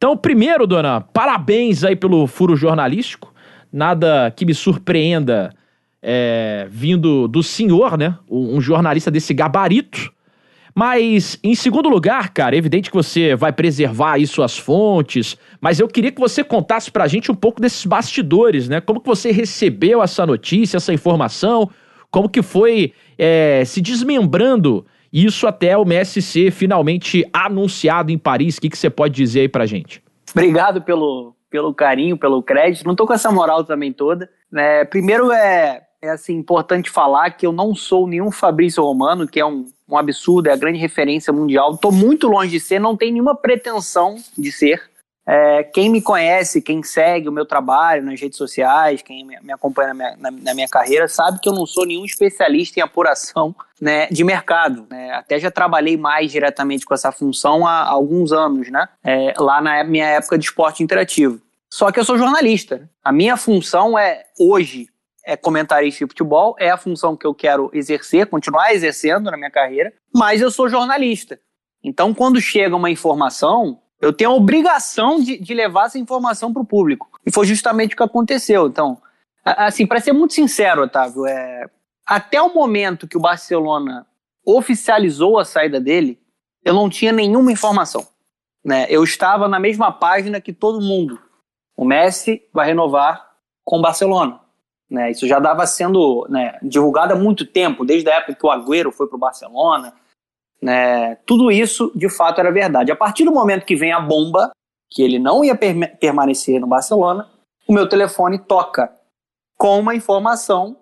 Então, 0.00 0.16
primeiro, 0.16 0.66
dona, 0.66 1.02
parabéns 1.02 1.84
aí 1.84 1.94
pelo 1.94 2.26
furo 2.26 2.56
jornalístico. 2.56 3.34
Nada 3.70 4.32
que 4.34 4.46
me 4.46 4.54
surpreenda 4.54 5.54
é, 6.00 6.66
vindo 6.70 7.28
do 7.28 7.42
senhor, 7.42 7.98
né? 7.98 8.16
Um 8.30 8.62
jornalista 8.62 9.10
desse 9.10 9.34
gabarito. 9.34 10.10
Mas, 10.74 11.38
em 11.44 11.54
segundo 11.54 11.90
lugar, 11.90 12.30
cara, 12.30 12.54
é 12.56 12.58
evidente 12.58 12.88
que 12.88 12.96
você 12.96 13.36
vai 13.36 13.52
preservar 13.52 14.12
aí 14.12 14.26
suas 14.26 14.56
fontes, 14.56 15.36
mas 15.60 15.78
eu 15.78 15.86
queria 15.86 16.10
que 16.10 16.18
você 16.18 16.42
contasse 16.42 16.90
pra 16.90 17.06
gente 17.06 17.30
um 17.30 17.34
pouco 17.34 17.60
desses 17.60 17.84
bastidores, 17.84 18.70
né? 18.70 18.80
Como 18.80 19.02
que 19.02 19.06
você 19.06 19.30
recebeu 19.30 20.02
essa 20.02 20.24
notícia, 20.24 20.78
essa 20.78 20.94
informação, 20.94 21.68
como 22.10 22.26
que 22.26 22.40
foi 22.40 22.94
é, 23.18 23.64
se 23.66 23.82
desmembrando 23.82 24.86
isso 25.12 25.46
até 25.46 25.76
o 25.76 25.84
Messi 25.84 26.22
ser 26.22 26.50
finalmente 26.50 27.28
anunciado 27.32 28.12
em 28.12 28.18
Paris. 28.18 28.56
O 28.56 28.60
que, 28.60 28.76
você 28.76 28.88
pode 28.88 29.14
dizer 29.14 29.40
aí 29.40 29.48
pra 29.48 29.66
gente? 29.66 30.02
Obrigado 30.32 30.82
pelo, 30.82 31.34
pelo 31.50 31.74
carinho, 31.74 32.16
pelo 32.16 32.42
crédito. 32.42 32.86
Não 32.86 32.94
tô 32.94 33.06
com 33.06 33.12
essa 33.12 33.32
moral 33.32 33.64
também 33.64 33.92
toda. 33.92 34.30
Né? 34.50 34.84
Primeiro 34.84 35.32
é, 35.32 35.82
é 36.00 36.10
assim, 36.10 36.34
importante 36.34 36.90
falar 36.90 37.30
que 37.30 37.46
eu 37.46 37.52
não 37.52 37.74
sou 37.74 38.06
nenhum 38.06 38.30
Fabrício 38.30 38.82
Romano, 38.82 39.26
que 39.26 39.40
é 39.40 39.44
um, 39.44 39.66
um 39.88 39.98
absurdo, 39.98 40.48
é 40.48 40.52
a 40.52 40.56
grande 40.56 40.78
referência 40.78 41.32
mundial. 41.32 41.76
Tô 41.76 41.90
muito 41.90 42.28
longe 42.28 42.52
de 42.52 42.60
ser, 42.60 42.78
não 42.78 42.96
tenho 42.96 43.12
nenhuma 43.12 43.34
pretensão 43.34 44.16
de 44.38 44.52
ser. 44.52 44.89
É, 45.26 45.62
quem 45.62 45.88
me 45.88 46.00
conhece, 46.00 46.62
quem 46.62 46.82
segue 46.82 47.28
o 47.28 47.32
meu 47.32 47.44
trabalho 47.44 48.02
nas 48.02 48.20
redes 48.20 48.38
sociais, 48.38 49.02
quem 49.02 49.24
me, 49.24 49.52
acompanha 49.52 49.94
na 49.94 49.94
minha, 49.94 50.32
na 50.42 50.54
minha, 50.54 50.68
carreira, 50.68 51.06
sabe 51.06 51.38
que 51.40 51.48
eu 51.48 51.52
não 51.52 51.66
sou 51.66 51.86
nenhum 51.86 52.04
especialista 52.04 52.80
em 52.80 52.82
apuração 52.82 53.54
né, 53.80 54.06
de 54.08 54.24
mercado. 54.24 54.86
Né? 54.90 55.12
Até 55.12 55.38
já 55.38 55.50
trabalhei 55.50 55.96
mais 55.96 56.32
diretamente 56.32 56.84
com 56.84 56.94
essa 56.94 57.12
função 57.12 57.66
há, 57.66 57.82
há 57.82 57.90
alguns 57.90 58.32
anos, 58.32 58.70
né? 58.70 58.88
É, 59.04 59.34
lá 59.38 59.60
na 59.60 59.84
minha 59.84 60.06
época 60.06 60.38
de 60.38 60.44
esporte 60.46 60.82
interativo. 60.82 61.40
Só 61.72 61.92
que 61.92 62.00
eu 62.00 62.04
sou 62.04 62.18
jornalista. 62.18 62.90
A 63.04 63.12
minha 63.12 63.36
função 63.36 63.96
é, 63.96 64.24
hoje, 64.38 64.88
é 65.24 65.36
comentarista 65.36 66.04
de 66.04 66.10
futebol, 66.10 66.56
é 66.58 66.70
a 66.70 66.76
função 66.76 67.16
que 67.16 67.26
eu 67.26 67.34
quero 67.34 67.70
exercer, 67.72 68.26
continuar 68.26 68.72
exercendo 68.72 69.30
na 69.30 69.36
minha 69.36 69.50
carreira, 69.50 69.92
mas 70.12 70.40
eu 70.40 70.50
sou 70.50 70.68
jornalista. 70.68 71.38
Então, 71.82 72.12
quando 72.12 72.40
chega 72.40 72.74
uma 72.74 72.90
informação, 72.90 73.80
eu 74.00 74.12
tenho 74.12 74.30
a 74.30 74.34
obrigação 74.34 75.20
de, 75.20 75.38
de 75.38 75.54
levar 75.54 75.86
essa 75.86 75.98
informação 75.98 76.52
para 76.52 76.62
o 76.62 76.66
público. 76.66 77.08
E 77.24 77.32
foi 77.32 77.46
justamente 77.46 77.94
o 77.94 77.96
que 77.96 78.02
aconteceu. 78.02 78.66
Então, 78.66 79.00
assim, 79.44 79.86
para 79.86 80.00
ser 80.00 80.12
muito 80.12 80.34
sincero, 80.34 80.82
Otávio, 80.82 81.26
é, 81.26 81.68
até 82.06 82.40
o 82.40 82.54
momento 82.54 83.06
que 83.06 83.16
o 83.16 83.20
Barcelona 83.20 84.06
oficializou 84.44 85.38
a 85.38 85.44
saída 85.44 85.80
dele, 85.80 86.18
eu 86.64 86.74
não 86.74 86.88
tinha 86.88 87.12
nenhuma 87.12 87.52
informação. 87.52 88.06
Né? 88.64 88.86
Eu 88.88 89.04
estava 89.04 89.48
na 89.48 89.60
mesma 89.60 89.92
página 89.92 90.40
que 90.40 90.52
todo 90.52 90.80
mundo. 90.80 91.18
O 91.76 91.84
Messi 91.84 92.42
vai 92.52 92.66
renovar 92.66 93.30
com 93.64 93.78
o 93.78 93.82
Barcelona. 93.82 94.40
Né? 94.88 95.10
Isso 95.10 95.26
já 95.26 95.38
estava 95.38 95.66
sendo 95.66 96.26
né, 96.28 96.58
divulgado 96.62 97.12
há 97.12 97.16
muito 97.16 97.46
tempo, 97.46 97.84
desde 97.84 98.10
a 98.10 98.16
época 98.16 98.34
que 98.34 98.46
o 98.46 98.50
Agüero 98.50 98.90
foi 98.90 99.06
para 99.06 99.16
o 99.16 99.20
Barcelona. 99.20 99.94
Né? 100.62 101.16
Tudo 101.26 101.50
isso, 101.50 101.90
de 101.94 102.08
fato, 102.08 102.40
era 102.40 102.52
verdade. 102.52 102.92
A 102.92 102.96
partir 102.96 103.24
do 103.24 103.32
momento 103.32 103.64
que 103.64 103.76
vem 103.76 103.92
a 103.92 104.00
bomba, 104.00 104.50
que 104.90 105.02
ele 105.02 105.18
não 105.18 105.44
ia 105.44 105.54
per 105.54 105.96
permanecer 105.98 106.60
no 106.60 106.66
Barcelona, 106.66 107.28
o 107.66 107.72
meu 107.72 107.88
telefone 107.88 108.38
toca 108.38 108.92
com 109.56 109.78
uma 109.78 109.94
informação 109.94 110.76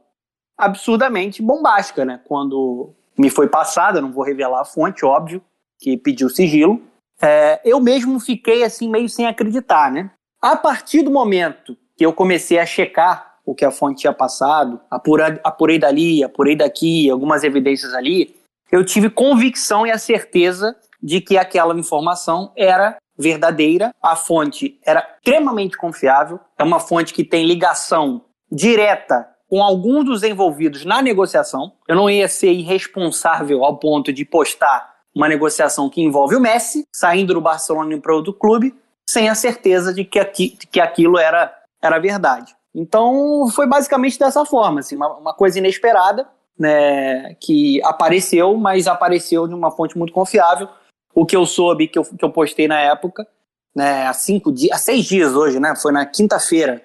absurdamente 0.56 1.42
bombástica, 1.42 2.04
né? 2.04 2.20
Quando 2.26 2.94
me 3.16 3.30
foi 3.30 3.48
passada, 3.48 4.00
não 4.00 4.12
vou 4.12 4.24
revelar 4.24 4.60
a 4.60 4.64
fonte, 4.64 5.04
óbvio, 5.04 5.42
que 5.78 5.96
pediu 5.96 6.28
sigilo, 6.28 6.82
é, 7.20 7.60
eu 7.64 7.80
mesmo 7.80 8.18
fiquei 8.20 8.62
assim 8.62 8.88
meio 8.88 9.08
sem 9.08 9.26
acreditar, 9.26 9.90
né? 9.90 10.10
A 10.40 10.56
partir 10.56 11.02
do 11.02 11.10
momento 11.10 11.76
que 11.96 12.06
eu 12.06 12.12
comecei 12.12 12.58
a 12.58 12.66
checar 12.66 13.38
o 13.44 13.54
que 13.54 13.64
a 13.64 13.70
fonte 13.70 14.02
tinha 14.02 14.12
passado, 14.12 14.80
apurei 14.90 15.78
dali, 15.78 16.22
apurei 16.22 16.54
daqui, 16.54 17.10
algumas 17.10 17.42
evidências 17.42 17.94
ali, 17.94 18.36
eu 18.70 18.84
tive 18.84 19.10
convicção 19.10 19.86
e 19.86 19.90
a 19.90 19.98
certeza 19.98 20.76
de 21.02 21.20
que 21.20 21.36
aquela 21.36 21.78
informação 21.78 22.52
era 22.56 22.96
verdadeira, 23.16 23.94
a 24.02 24.14
fonte 24.14 24.78
era 24.84 25.16
extremamente 25.16 25.76
confiável, 25.76 26.38
é 26.56 26.62
uma 26.62 26.78
fonte 26.78 27.12
que 27.12 27.24
tem 27.24 27.46
ligação 27.46 28.24
direta 28.50 29.28
com 29.48 29.62
alguns 29.62 30.04
dos 30.04 30.22
envolvidos 30.22 30.84
na 30.84 31.02
negociação. 31.02 31.72
Eu 31.88 31.96
não 31.96 32.08
ia 32.08 32.28
ser 32.28 32.52
irresponsável 32.52 33.64
ao 33.64 33.78
ponto 33.78 34.12
de 34.12 34.24
postar 34.24 34.96
uma 35.14 35.28
negociação 35.28 35.88
que 35.88 36.02
envolve 36.02 36.36
o 36.36 36.40
Messi 36.40 36.84
saindo 36.94 37.34
do 37.34 37.40
Barcelona 37.40 37.98
para 37.98 38.14
outro 38.14 38.32
clube, 38.32 38.74
sem 39.08 39.28
a 39.28 39.34
certeza 39.34 39.92
de 39.92 40.04
que, 40.04 40.18
aqui, 40.18 40.50
que 40.70 40.80
aquilo 40.80 41.18
era, 41.18 41.52
era 41.82 41.98
verdade. 41.98 42.54
Então 42.74 43.48
foi 43.54 43.66
basicamente 43.66 44.18
dessa 44.18 44.44
forma, 44.44 44.80
assim, 44.80 44.94
uma, 44.94 45.16
uma 45.16 45.34
coisa 45.34 45.58
inesperada, 45.58 46.28
né, 46.58 47.34
que 47.34 47.82
apareceu, 47.84 48.56
mas 48.56 48.86
apareceu 48.86 49.46
de 49.46 49.54
uma 49.54 49.70
fonte 49.70 49.96
muito 49.96 50.12
confiável. 50.12 50.68
O 51.14 51.24
que 51.24 51.36
eu 51.36 51.46
soube, 51.46 51.88
que 51.88 51.98
eu, 51.98 52.04
que 52.04 52.24
eu 52.24 52.30
postei 52.30 52.66
na 52.66 52.80
época, 52.80 53.26
né, 53.74 54.06
há 54.06 54.12
cinco 54.12 54.52
dias, 54.52 54.72
há 54.72 54.78
seis 54.78 55.04
dias 55.04 55.34
hoje, 55.34 55.60
né, 55.60 55.74
foi 55.76 55.92
na 55.92 56.04
quinta-feira, 56.04 56.82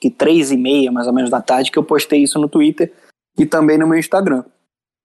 que 0.00 0.10
três 0.10 0.50
e 0.50 0.56
meia 0.56 0.90
mais 0.90 1.06
ou 1.06 1.12
menos 1.12 1.30
da 1.30 1.40
tarde, 1.40 1.70
que 1.70 1.78
eu 1.78 1.84
postei 1.84 2.22
isso 2.22 2.38
no 2.38 2.48
Twitter 2.48 2.92
e 3.38 3.46
também 3.46 3.78
no 3.78 3.86
meu 3.86 3.98
Instagram. 3.98 4.44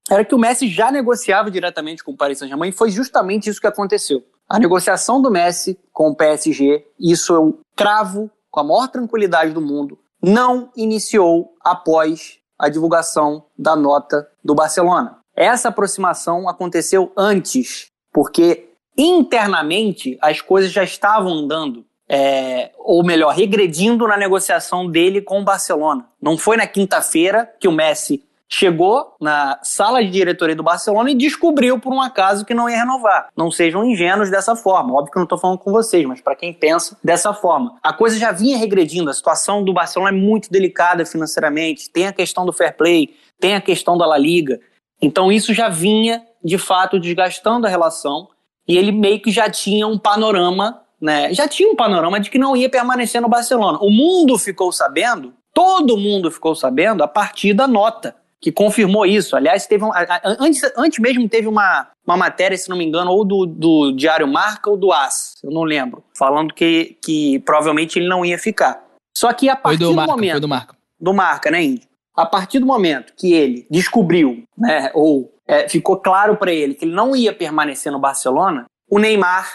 Era 0.09 0.23
que 0.23 0.33
o 0.33 0.39
Messi 0.39 0.67
já 0.69 0.91
negociava 0.91 1.51
diretamente 1.51 2.03
com 2.03 2.11
o 2.11 2.17
Paris 2.17 2.39
Saint-Germain 2.39 2.69
e 2.69 2.73
foi 2.73 2.89
justamente 2.89 3.49
isso 3.49 3.59
que 3.59 3.67
aconteceu. 3.67 4.23
A 4.47 4.57
negociação 4.57 5.21
do 5.21 5.29
Messi 5.29 5.77
com 5.91 6.09
o 6.09 6.15
PSG, 6.15 6.87
isso 6.97 7.33
eu 7.33 7.59
cravo 7.75 8.31
com 8.49 8.61
a 8.61 8.63
maior 8.63 8.87
tranquilidade 8.87 9.51
do 9.51 9.61
mundo, 9.61 9.99
não 10.23 10.71
iniciou 10.75 11.53
após 11.61 12.39
a 12.57 12.69
divulgação 12.69 13.45
da 13.57 13.75
nota 13.75 14.27
do 14.43 14.55
Barcelona. 14.55 15.17
Essa 15.35 15.69
aproximação 15.69 16.49
aconteceu 16.49 17.11
antes, 17.15 17.87
porque 18.11 18.69
internamente 18.97 20.17
as 20.21 20.41
coisas 20.41 20.71
já 20.71 20.83
estavam 20.83 21.31
andando, 21.31 21.85
é, 22.09 22.71
ou 22.79 23.03
melhor, 23.03 23.33
regredindo 23.35 24.07
na 24.07 24.17
negociação 24.17 24.89
dele 24.89 25.21
com 25.21 25.41
o 25.41 25.43
Barcelona. 25.43 26.07
Não 26.19 26.37
foi 26.37 26.57
na 26.57 26.65
quinta-feira 26.65 27.53
que 27.59 27.67
o 27.67 27.71
Messi 27.71 28.23
chegou 28.49 29.15
na 29.19 29.59
sala 29.61 30.03
de 30.03 30.09
diretoria 30.09 30.55
do 30.55 30.63
Barcelona 30.63 31.11
e 31.11 31.15
descobriu 31.15 31.79
por 31.79 31.93
um 31.93 32.01
acaso 32.01 32.45
que 32.45 32.53
não 32.53 32.69
ia 32.69 32.77
renovar. 32.77 33.29
Não 33.35 33.51
sejam 33.51 33.83
ingênuos 33.83 34.29
dessa 34.29 34.55
forma. 34.55 34.93
Óbvio 34.93 35.11
que 35.11 35.17
eu 35.17 35.21
não 35.21 35.25
estou 35.25 35.37
falando 35.37 35.59
com 35.59 35.71
vocês, 35.71 36.05
mas 36.05 36.21
para 36.21 36.35
quem 36.35 36.53
pensa 36.53 36.97
dessa 37.03 37.33
forma. 37.33 37.77
A 37.83 37.91
coisa 37.91 38.17
já 38.17 38.31
vinha 38.31 38.57
regredindo, 38.57 39.09
a 39.09 39.13
situação 39.13 39.63
do 39.63 39.73
Barcelona 39.73 40.15
é 40.15 40.19
muito 40.19 40.49
delicada 40.49 41.05
financeiramente, 41.05 41.89
tem 41.89 42.07
a 42.07 42.13
questão 42.13 42.45
do 42.45 42.53
fair 42.53 42.75
play, 42.75 43.13
tem 43.39 43.55
a 43.55 43.61
questão 43.61 43.97
da 43.97 44.05
La 44.05 44.17
Liga. 44.17 44.59
Então 45.01 45.31
isso 45.31 45.53
já 45.53 45.67
vinha, 45.67 46.23
de 46.43 46.57
fato, 46.57 46.99
desgastando 46.99 47.67
a 47.67 47.69
relação 47.69 48.29
e 48.67 48.77
ele 48.77 48.91
meio 48.91 49.21
que 49.21 49.31
já 49.31 49.49
tinha 49.49 49.87
um 49.87 49.97
panorama, 49.97 50.81
né? 50.99 51.33
Já 51.33 51.47
tinha 51.47 51.69
um 51.69 51.75
panorama 51.75 52.19
de 52.19 52.29
que 52.29 52.39
não 52.39 52.55
ia 52.55 52.69
permanecer 52.69 53.21
no 53.21 53.29
Barcelona. 53.29 53.77
O 53.81 53.89
mundo 53.89 54.37
ficou 54.37 54.71
sabendo, 54.71 55.33
todo 55.53 55.97
mundo 55.97 56.31
ficou 56.31 56.55
sabendo 56.55 57.03
a 57.03 57.07
partir 57.07 57.53
da 57.53 57.67
nota 57.67 58.15
que 58.41 58.51
confirmou 58.51 59.05
isso. 59.05 59.35
Aliás, 59.35 59.65
teve 59.65 59.83
um, 59.83 59.91
antes, 60.39 60.61
antes 60.77 60.99
mesmo 60.99 61.27
teve 61.27 61.47
uma, 61.47 61.87
uma 62.05 62.17
matéria, 62.17 62.57
se 62.57 62.69
não 62.69 62.77
me 62.77 62.85
engano, 62.85 63.11
ou 63.11 63.25
do, 63.25 63.45
do 63.45 63.91
Diário 63.91 64.27
Marca 64.27 64.69
ou 64.69 64.77
do 64.77 64.91
AS, 64.91 65.33
eu 65.43 65.51
não 65.51 65.63
lembro, 65.63 66.03
falando 66.15 66.53
que, 66.53 66.97
que 67.03 67.39
provavelmente 67.39 67.97
ele 67.97 68.07
não 68.07 68.23
ia 68.25 68.37
ficar. 68.37 68.83
Só 69.15 69.33
que 69.33 69.49
a 69.49 69.55
partir 69.55 69.79
do, 69.79 69.89
do 69.89 69.95
marca, 69.95 70.11
momento. 70.11 70.31
Foi 70.31 70.41
do 70.41 70.47
Marca. 70.47 70.77
Do 70.99 71.13
Marca, 71.13 71.51
né, 71.51 71.63
Indy? 71.63 71.87
A 72.15 72.25
partir 72.25 72.59
do 72.59 72.65
momento 72.65 73.13
que 73.15 73.33
ele 73.33 73.67
descobriu, 73.69 74.43
né, 74.57 74.91
ou 74.93 75.33
é, 75.47 75.67
ficou 75.69 75.97
claro 75.97 76.35
para 76.35 76.51
ele 76.51 76.73
que 76.73 76.85
ele 76.85 76.93
não 76.93 77.15
ia 77.15 77.33
permanecer 77.33 77.91
no 77.91 77.99
Barcelona, 77.99 78.65
o 78.89 78.99
Neymar, 78.99 79.47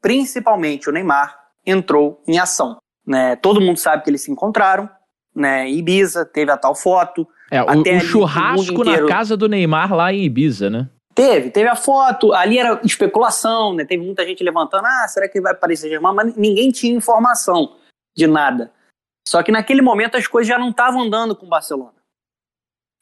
principalmente 0.00 0.88
o 0.88 0.92
Neymar, 0.92 1.36
entrou 1.64 2.22
em 2.26 2.38
ação. 2.38 2.76
Né? 3.06 3.36
Todo 3.36 3.60
mundo 3.60 3.78
sabe 3.78 4.02
que 4.02 4.10
eles 4.10 4.22
se 4.22 4.30
encontraram, 4.30 4.88
né, 5.38 5.68
em 5.68 5.78
Ibiza, 5.78 6.24
teve 6.24 6.50
a 6.50 6.56
tal 6.56 6.74
foto, 6.74 7.26
é, 7.50 7.62
o, 7.62 7.80
o 7.80 8.00
churrasco 8.00 8.84
na 8.84 9.06
casa 9.06 9.36
do 9.36 9.48
Neymar 9.48 9.94
lá 9.94 10.12
em 10.12 10.24
Ibiza, 10.24 10.68
né? 10.68 10.88
Teve, 11.14 11.50
teve 11.50 11.68
a 11.68 11.74
foto, 11.74 12.32
ali 12.32 12.58
era 12.58 12.80
especulação, 12.84 13.74
né? 13.74 13.84
Teve 13.84 14.04
muita 14.04 14.24
gente 14.24 14.44
levantando, 14.44 14.86
ah, 14.86 15.08
será 15.08 15.28
que 15.28 15.40
vai 15.40 15.52
aparecer 15.52 15.88
Germán? 15.88 16.12
Mas 16.14 16.36
ninguém 16.36 16.70
tinha 16.70 16.94
informação 16.94 17.76
de 18.16 18.26
nada. 18.26 18.70
Só 19.26 19.42
que 19.42 19.50
naquele 19.50 19.82
momento 19.82 20.16
as 20.16 20.26
coisas 20.26 20.46
já 20.46 20.58
não 20.58 20.70
estavam 20.70 21.02
andando 21.02 21.34
com 21.34 21.46
o 21.46 21.48
Barcelona. 21.48 21.98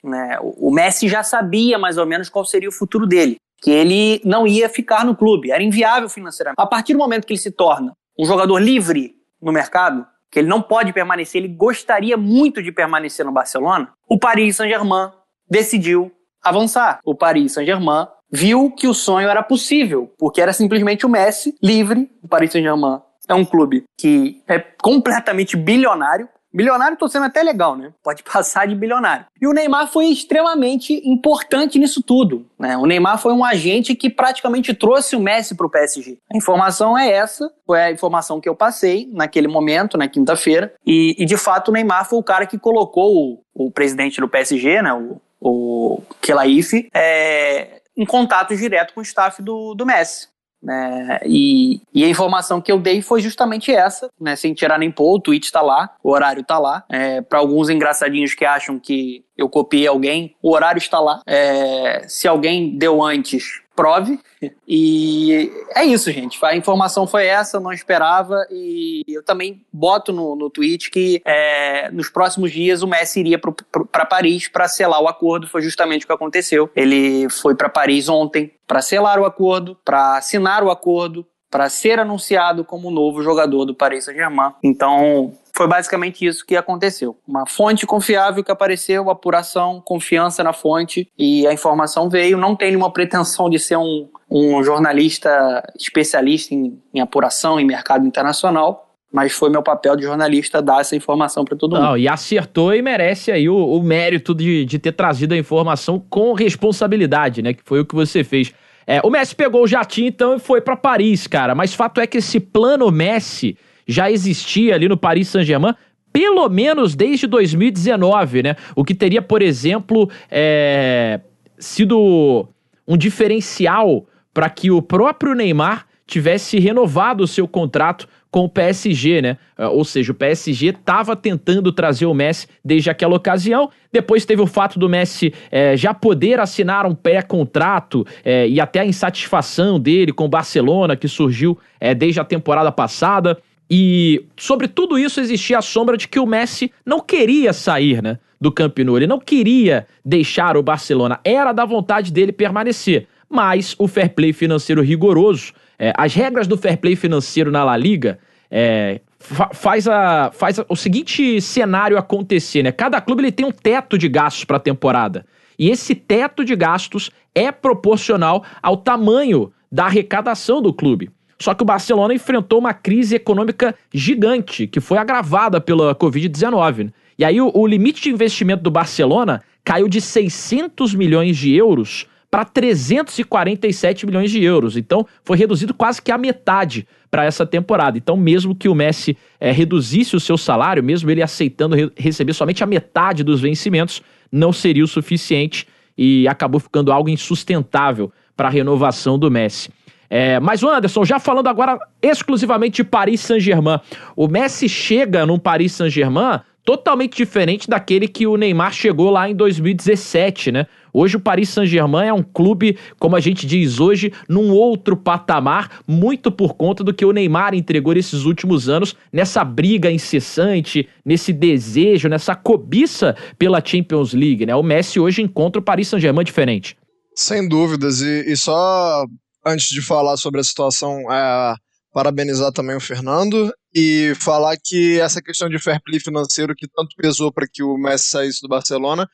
Né? 0.02 0.38
O, 0.40 0.68
o 0.68 0.70
Messi 0.72 1.08
já 1.08 1.22
sabia 1.22 1.78
mais 1.78 1.98
ou 1.98 2.06
menos 2.06 2.28
qual 2.28 2.44
seria 2.44 2.68
o 2.68 2.72
futuro 2.72 3.06
dele, 3.06 3.36
que 3.60 3.70
ele 3.70 4.22
não 4.24 4.46
ia 4.46 4.68
ficar 4.68 5.04
no 5.04 5.14
clube, 5.14 5.50
era 5.50 5.62
inviável 5.62 6.08
financeiramente. 6.08 6.60
A 6.60 6.66
partir 6.66 6.94
do 6.94 6.98
momento 6.98 7.26
que 7.26 7.34
ele 7.34 7.40
se 7.40 7.50
torna 7.50 7.92
um 8.18 8.24
jogador 8.24 8.58
livre 8.58 9.14
no 9.42 9.52
mercado, 9.52 10.06
que 10.36 10.40
ele 10.40 10.48
não 10.48 10.60
pode 10.60 10.92
permanecer, 10.92 11.42
ele 11.42 11.54
gostaria 11.54 12.14
muito 12.14 12.62
de 12.62 12.70
permanecer 12.70 13.24
no 13.24 13.32
Barcelona, 13.32 13.90
o 14.06 14.18
Paris 14.18 14.56
Saint-Germain 14.56 15.10
decidiu 15.48 16.12
avançar. 16.44 17.00
O 17.06 17.14
Paris 17.14 17.54
Saint-Germain 17.54 18.06
viu 18.30 18.70
que 18.70 18.86
o 18.86 18.92
sonho 18.92 19.30
era 19.30 19.42
possível, 19.42 20.12
porque 20.18 20.42
era 20.42 20.52
simplesmente 20.52 21.06
o 21.06 21.08
Messi 21.08 21.54
livre. 21.62 22.10
O 22.22 22.28
Paris 22.28 22.52
Saint-Germain 22.52 23.00
é 23.26 23.32
um 23.32 23.46
clube 23.46 23.84
que 23.98 24.42
é 24.46 24.58
completamente 24.58 25.56
bilionário, 25.56 26.28
Bilionário 26.56 26.96
tô 26.96 27.06
sendo 27.06 27.26
até 27.26 27.42
legal, 27.42 27.76
né? 27.76 27.92
Pode 28.02 28.22
passar 28.24 28.66
de 28.66 28.74
bilionário. 28.74 29.26
E 29.38 29.46
o 29.46 29.52
Neymar 29.52 29.88
foi 29.88 30.06
extremamente 30.06 30.94
importante 31.06 31.78
nisso 31.78 32.02
tudo. 32.02 32.46
Né? 32.58 32.76
O 32.78 32.86
Neymar 32.86 33.18
foi 33.18 33.34
um 33.34 33.44
agente 33.44 33.94
que 33.94 34.08
praticamente 34.08 34.72
trouxe 34.72 35.14
o 35.14 35.20
Messi 35.20 35.54
pro 35.54 35.68
PSG. 35.68 36.16
A 36.32 36.36
informação 36.36 36.96
é 36.96 37.10
essa, 37.10 37.52
foi 37.66 37.80
a 37.82 37.90
informação 37.90 38.40
que 38.40 38.48
eu 38.48 38.56
passei 38.56 39.08
naquele 39.12 39.48
momento, 39.48 39.98
na 39.98 40.08
quinta-feira. 40.08 40.72
E, 40.86 41.14
e, 41.18 41.26
de 41.26 41.36
fato 41.36 41.68
o 41.68 41.72
Neymar 41.72 42.08
foi 42.08 42.18
o 42.18 42.24
cara 42.24 42.46
que 42.46 42.58
colocou 42.58 43.42
o, 43.54 43.66
o 43.66 43.70
presidente 43.70 44.20
do 44.20 44.28
PSG, 44.28 44.80
né? 44.80 44.94
O, 44.94 45.20
o 45.38 46.02
Kelaif, 46.22 46.88
é, 46.94 47.82
em 47.94 48.06
contato 48.06 48.56
direto 48.56 48.94
com 48.94 49.00
o 49.00 49.02
staff 49.02 49.42
do, 49.42 49.74
do 49.74 49.84
Messi. 49.84 50.28
Né? 50.62 51.20
E, 51.24 51.80
e, 51.94 52.04
a 52.04 52.08
informação 52.08 52.60
que 52.60 52.72
eu 52.72 52.78
dei 52.78 53.02
foi 53.02 53.20
justamente 53.20 53.70
essa, 53.72 54.08
né? 54.20 54.34
sem 54.34 54.54
tirar 54.54 54.78
nem 54.78 54.90
pôr, 54.90 55.16
o 55.16 55.20
tweet 55.20 55.44
está 55.44 55.60
lá, 55.60 55.94
o 56.02 56.10
horário 56.10 56.40
está 56.40 56.58
lá. 56.58 56.84
É, 56.88 57.20
Para 57.20 57.38
alguns 57.38 57.68
engraçadinhos 57.68 58.34
que 58.34 58.44
acham 58.44 58.78
que 58.78 59.24
eu 59.36 59.48
copiei 59.48 59.86
alguém, 59.86 60.34
o 60.42 60.52
horário 60.52 60.78
está 60.78 60.98
lá. 60.98 61.20
É, 61.26 62.04
se 62.08 62.26
alguém 62.26 62.76
deu 62.76 63.02
antes, 63.02 63.62
prove. 63.76 64.18
E 64.68 65.50
é 65.74 65.84
isso, 65.84 66.10
gente. 66.10 66.44
A 66.44 66.56
informação 66.56 67.06
foi 67.06 67.26
essa, 67.26 67.60
não 67.60 67.72
esperava. 67.72 68.46
E 68.50 69.02
eu 69.08 69.22
também 69.22 69.64
boto 69.72 70.12
no, 70.12 70.34
no 70.34 70.50
tweet 70.50 70.90
que 70.90 71.22
é, 71.24 71.88
nos 71.90 72.10
próximos 72.10 72.50
dias 72.50 72.82
o 72.82 72.86
Messi 72.86 73.20
iria 73.20 73.38
para 73.38 74.04
Paris 74.04 74.48
para 74.48 74.68
selar 74.68 75.00
o 75.00 75.08
acordo. 75.08 75.46
Foi 75.46 75.62
justamente 75.62 76.04
o 76.04 76.06
que 76.06 76.12
aconteceu. 76.12 76.68
Ele 76.74 77.28
foi 77.30 77.54
para 77.54 77.68
Paris 77.68 78.08
ontem 78.08 78.52
para 78.66 78.82
selar 78.82 79.18
o 79.18 79.24
acordo, 79.24 79.78
para 79.84 80.16
assinar 80.16 80.62
o 80.64 80.70
acordo, 80.70 81.24
para 81.50 81.68
ser 81.68 81.98
anunciado 81.98 82.64
como 82.64 82.90
novo 82.90 83.22
jogador 83.22 83.64
do 83.64 83.74
Paris 83.74 84.04
Saint-Germain. 84.04 84.52
Então, 84.62 85.32
foi 85.56 85.66
basicamente 85.66 86.26
isso 86.26 86.44
que 86.44 86.54
aconteceu. 86.54 87.16
Uma 87.26 87.46
fonte 87.46 87.86
confiável 87.86 88.44
que 88.44 88.52
apareceu, 88.52 89.08
apuração, 89.08 89.80
confiança 89.82 90.44
na 90.44 90.52
fonte 90.52 91.08
e 91.18 91.46
a 91.46 91.52
informação 91.52 92.10
veio. 92.10 92.36
Não 92.36 92.54
tem 92.54 92.68
nenhuma 92.68 92.92
pretensão 92.92 93.48
de 93.48 93.58
ser 93.58 93.76
um, 93.76 94.06
um 94.30 94.62
jornalista 94.62 95.62
especialista 95.78 96.54
em, 96.54 96.78
em 96.92 97.00
apuração 97.00 97.58
em 97.58 97.64
mercado 97.64 98.06
internacional 98.06 98.82
mas 99.12 99.32
foi 99.32 99.48
meu 99.48 99.62
papel 99.62 99.96
de 99.96 100.02
jornalista 100.02 100.60
dar 100.60 100.80
essa 100.80 100.94
informação 100.94 101.42
para 101.42 101.56
todo 101.56 101.74
mundo. 101.74 101.82
Não, 101.82 101.96
e 101.96 102.06
acertou 102.06 102.74
e 102.74 102.82
merece 102.82 103.32
aí 103.32 103.48
o, 103.48 103.56
o 103.56 103.82
mérito 103.82 104.34
de, 104.34 104.66
de 104.66 104.78
ter 104.78 104.92
trazido 104.92 105.32
a 105.32 105.38
informação 105.38 105.98
com 105.98 106.34
responsabilidade, 106.34 107.40
né? 107.40 107.54
Que 107.54 107.62
foi 107.64 107.80
o 107.80 107.86
que 107.86 107.94
você 107.94 108.22
fez. 108.22 108.52
É, 108.86 109.00
o 109.02 109.08
Messi 109.08 109.34
pegou 109.34 109.62
o 109.62 109.66
jatinho 109.66 110.08
então 110.08 110.36
e 110.36 110.38
foi 110.38 110.60
para 110.60 110.76
Paris, 110.76 111.26
cara. 111.26 111.54
Mas 111.54 111.72
fato 111.72 111.98
é 111.98 112.06
que 112.06 112.18
esse 112.18 112.38
plano 112.38 112.90
Messi 112.90 113.56
já 113.86 114.10
existia 114.10 114.74
ali 114.74 114.88
no 114.88 114.96
Paris 114.96 115.28
Saint-Germain 115.28 115.74
pelo 116.16 116.48
menos 116.48 116.94
desde 116.94 117.26
2019, 117.26 118.42
né? 118.42 118.56
O 118.74 118.82
que 118.82 118.94
teria, 118.94 119.20
por 119.20 119.42
exemplo, 119.42 120.08
é, 120.30 121.20
sido 121.58 122.48
um 122.88 122.96
diferencial 122.96 124.06
para 124.32 124.48
que 124.48 124.70
o 124.70 124.80
próprio 124.80 125.34
Neymar 125.34 125.84
tivesse 126.06 126.58
renovado 126.58 127.22
o 127.22 127.26
seu 127.26 127.46
contrato 127.46 128.08
com 128.30 128.44
o 128.44 128.48
PSG, 128.48 129.20
né? 129.20 129.36
É, 129.58 129.66
ou 129.66 129.84
seja, 129.84 130.12
o 130.12 130.14
PSG 130.14 130.68
estava 130.68 131.14
tentando 131.14 131.70
trazer 131.70 132.06
o 132.06 132.14
Messi 132.14 132.46
desde 132.64 132.88
aquela 132.88 133.16
ocasião. 133.16 133.70
Depois 133.92 134.24
teve 134.24 134.40
o 134.40 134.46
fato 134.46 134.78
do 134.78 134.88
Messi 134.88 135.34
é, 135.50 135.76
já 135.76 135.92
poder 135.92 136.40
assinar 136.40 136.86
um 136.86 136.94
pré-contrato 136.94 138.06
é, 138.24 138.48
e 138.48 138.60
até 138.60 138.80
a 138.80 138.86
insatisfação 138.86 139.78
dele 139.78 140.12
com 140.12 140.24
o 140.24 140.28
Barcelona, 140.28 140.96
que 140.96 141.08
surgiu 141.08 141.58
é, 141.80 141.94
desde 141.94 142.20
a 142.20 142.24
temporada 142.24 142.72
passada. 142.72 143.36
E 143.70 144.24
sobre 144.36 144.68
tudo 144.68 144.98
isso 144.98 145.20
existia 145.20 145.58
a 145.58 145.62
sombra 145.62 145.96
de 145.96 146.06
que 146.06 146.20
o 146.20 146.26
Messi 146.26 146.72
não 146.84 147.00
queria 147.00 147.52
sair, 147.52 148.02
né? 148.02 148.18
Do 148.40 148.52
Camp 148.52 148.78
Nou. 148.78 148.96
Ele 148.96 149.06
não 149.06 149.18
queria 149.18 149.86
deixar 150.04 150.56
o 150.56 150.62
Barcelona. 150.62 151.18
Era 151.24 151.52
da 151.52 151.64
vontade 151.64 152.12
dele 152.12 152.32
permanecer. 152.32 153.08
Mas 153.28 153.74
o 153.78 153.88
fair 153.88 154.14
play 154.14 154.32
financeiro 154.32 154.82
rigoroso, 154.82 155.52
é, 155.78 155.92
as 155.96 156.14
regras 156.14 156.46
do 156.46 156.56
fair 156.56 156.78
play 156.78 156.94
financeiro 156.94 157.50
na 157.50 157.64
La 157.64 157.76
Liga 157.76 158.18
é, 158.50 159.00
fa 159.18 159.50
faz, 159.52 159.88
a, 159.88 160.30
faz 160.32 160.58
a, 160.58 160.66
o 160.68 160.76
seguinte 160.76 161.40
cenário 161.40 161.98
acontecer, 161.98 162.62
né? 162.62 162.70
Cada 162.70 163.00
clube 163.00 163.22
ele 163.22 163.32
tem 163.32 163.44
um 163.44 163.50
teto 163.50 163.98
de 163.98 164.08
gastos 164.08 164.44
para 164.44 164.58
a 164.58 164.60
temporada. 164.60 165.26
E 165.58 165.70
esse 165.70 165.94
teto 165.94 166.44
de 166.44 166.54
gastos 166.54 167.10
é 167.34 167.50
proporcional 167.50 168.44
ao 168.62 168.76
tamanho 168.76 169.52
da 169.70 169.86
arrecadação 169.86 170.62
do 170.62 170.72
clube. 170.72 171.10
Só 171.38 171.54
que 171.54 171.62
o 171.62 171.66
Barcelona 171.66 172.14
enfrentou 172.14 172.58
uma 172.58 172.72
crise 172.72 173.14
econômica 173.14 173.74
gigante, 173.92 174.66
que 174.66 174.80
foi 174.80 174.98
agravada 174.98 175.60
pela 175.60 175.94
Covid-19. 175.94 176.84
Né? 176.84 176.92
E 177.18 177.24
aí 177.24 177.40
o, 177.40 177.50
o 177.54 177.66
limite 177.66 178.02
de 178.02 178.10
investimento 178.10 178.62
do 178.62 178.70
Barcelona 178.70 179.42
caiu 179.64 179.88
de 179.88 180.00
600 180.00 180.94
milhões 180.94 181.36
de 181.36 181.54
euros 181.54 182.06
para 182.30 182.44
347 182.44 184.04
milhões 184.06 184.30
de 184.30 184.42
euros. 184.42 184.76
Então, 184.76 185.06
foi 185.24 185.36
reduzido 185.36 185.72
quase 185.72 186.02
que 186.02 186.10
a 186.10 186.18
metade 186.18 186.86
para 187.10 187.24
essa 187.24 187.46
temporada. 187.46 187.96
Então, 187.96 188.16
mesmo 188.16 188.54
que 188.54 188.68
o 188.68 188.74
Messi 188.74 189.16
é, 189.40 189.50
reduzisse 189.50 190.16
o 190.16 190.20
seu 190.20 190.36
salário, 190.36 190.82
mesmo 190.82 191.10
ele 191.10 191.22
aceitando 191.22 191.74
re 191.74 191.90
receber 191.96 192.34
somente 192.34 192.62
a 192.62 192.66
metade 192.66 193.22
dos 193.22 193.40
vencimentos, 193.40 194.02
não 194.30 194.52
seria 194.52 194.84
o 194.84 194.88
suficiente 194.88 195.66
e 195.96 196.26
acabou 196.28 196.60
ficando 196.60 196.92
algo 196.92 197.08
insustentável 197.08 198.12
para 198.36 198.48
a 198.48 198.50
renovação 198.50 199.18
do 199.18 199.30
Messi. 199.30 199.70
É, 200.08 200.38
mas 200.40 200.62
o 200.62 200.68
Anderson, 200.68 201.04
já 201.04 201.18
falando 201.18 201.48
agora 201.48 201.78
exclusivamente 202.00 202.76
de 202.76 202.84
Paris 202.84 203.20
Saint-Germain, 203.20 203.80
o 204.14 204.28
Messi 204.28 204.68
chega 204.68 205.26
num 205.26 205.38
Paris 205.38 205.72
Saint-Germain 205.72 206.40
totalmente 206.66 207.16
diferente 207.16 207.70
daquele 207.70 208.08
que 208.08 208.26
o 208.26 208.36
Neymar 208.36 208.72
chegou 208.72 209.08
lá 209.08 209.30
em 209.30 209.34
2017, 209.34 210.50
né? 210.50 210.66
Hoje 210.92 211.16
o 211.16 211.20
Paris 211.20 211.50
Saint-Germain 211.50 212.08
é 212.08 212.12
um 212.12 212.24
clube, 212.24 212.76
como 212.98 213.14
a 213.14 213.20
gente 213.20 213.46
diz 213.46 213.78
hoje, 213.78 214.12
num 214.28 214.50
outro 214.50 214.96
patamar, 214.96 215.80
muito 215.86 216.32
por 216.32 216.54
conta 216.54 216.82
do 216.82 216.92
que 216.92 217.04
o 217.04 217.12
Neymar 217.12 217.54
entregou 217.54 217.94
nesses 217.94 218.24
últimos 218.24 218.68
anos, 218.68 218.96
nessa 219.12 219.44
briga 219.44 219.92
incessante, 219.92 220.88
nesse 221.04 221.32
desejo, 221.32 222.08
nessa 222.08 222.34
cobiça 222.34 223.14
pela 223.38 223.62
Champions 223.64 224.12
League, 224.12 224.44
né? 224.44 224.56
O 224.56 224.62
Messi 224.62 224.98
hoje 224.98 225.22
encontra 225.22 225.60
o 225.60 225.64
Paris 225.64 225.86
Saint-Germain 225.86 226.24
diferente. 226.24 226.76
Sem 227.14 227.48
dúvidas, 227.48 228.00
e, 228.02 228.32
e, 228.32 228.36
só 228.36 229.04
antes 229.46 229.68
de 229.68 229.80
falar 229.80 230.16
sobre 230.16 230.40
a 230.40 230.44
situação, 230.44 231.10
é, 231.12 231.54
parabenizar 231.92 232.52
também 232.52 232.76
o 232.76 232.80
Fernando 232.80 233.50
e 233.74 234.14
falar 234.16 234.56
que 234.62 235.00
essa 235.00 235.22
questão 235.22 235.48
de 235.48 235.58
fair 235.58 235.80
play 235.82 236.00
financeiro 236.00 236.54
que 236.54 236.66
tanto 236.68 236.94
pesou 236.96 237.32
para 237.32 237.46
que 237.50 237.62
o 237.62 237.78
Messi 237.78 238.08
saísse 238.08 238.42
do 238.42 238.48
Barcelona, 238.48 239.08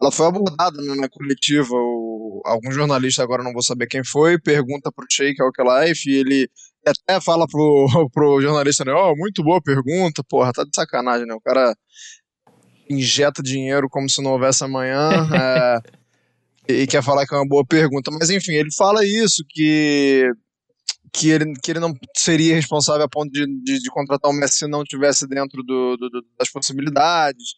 ela 0.00 0.10
foi 0.10 0.26
abordada 0.26 0.80
né, 0.80 0.94
na 0.94 1.08
coletiva. 1.08 1.74
O, 1.74 2.40
algum 2.44 2.70
jornalista, 2.70 3.22
agora 3.22 3.42
não 3.42 3.52
vou 3.52 3.62
saber 3.62 3.86
quem 3.86 4.04
foi, 4.04 4.38
pergunta 4.38 4.90
para 4.90 5.04
o 5.04 5.08
Sheik 5.10 5.42
Alkelaif 5.42 6.08
e 6.08 6.14
ele 6.14 6.48
até 6.86 7.20
fala 7.20 7.46
pro, 7.46 7.86
pro 8.12 8.40
jornalista, 8.40 8.84
né, 8.84 8.92
oh, 8.92 9.14
muito 9.16 9.42
boa 9.42 9.60
pergunta, 9.62 10.22
porra, 10.28 10.52
tá 10.52 10.64
de 10.64 10.70
sacanagem, 10.74 11.26
né, 11.26 11.34
o 11.34 11.40
cara 11.40 11.74
injeta 12.88 13.42
dinheiro 13.42 13.88
como 13.90 14.08
se 14.08 14.22
não 14.22 14.32
houvesse 14.32 14.64
amanhã, 14.64 15.10
é, 15.34 15.80
e 16.68 16.86
quer 16.86 17.02
falar 17.02 17.26
que 17.26 17.34
é 17.34 17.38
uma 17.38 17.48
boa 17.48 17.64
pergunta, 17.64 18.10
mas 18.10 18.30
enfim, 18.30 18.52
ele 18.52 18.72
fala 18.72 19.04
isso, 19.04 19.44
que 19.48 20.30
que 21.12 21.28
ele, 21.28 21.52
que 21.62 21.70
ele 21.70 21.80
não 21.80 21.92
seria 22.16 22.54
responsável 22.54 23.04
a 23.04 23.08
ponto 23.08 23.30
de, 23.30 23.46
de, 23.62 23.80
de 23.80 23.90
contratar 23.90 24.30
o 24.30 24.34
Messi 24.34 24.58
se 24.58 24.66
não 24.66 24.82
tivesse 24.82 25.26
dentro 25.28 25.62
do, 25.62 25.96
do, 25.96 26.08
do 26.08 26.24
das 26.38 26.50
possibilidades. 26.50 27.54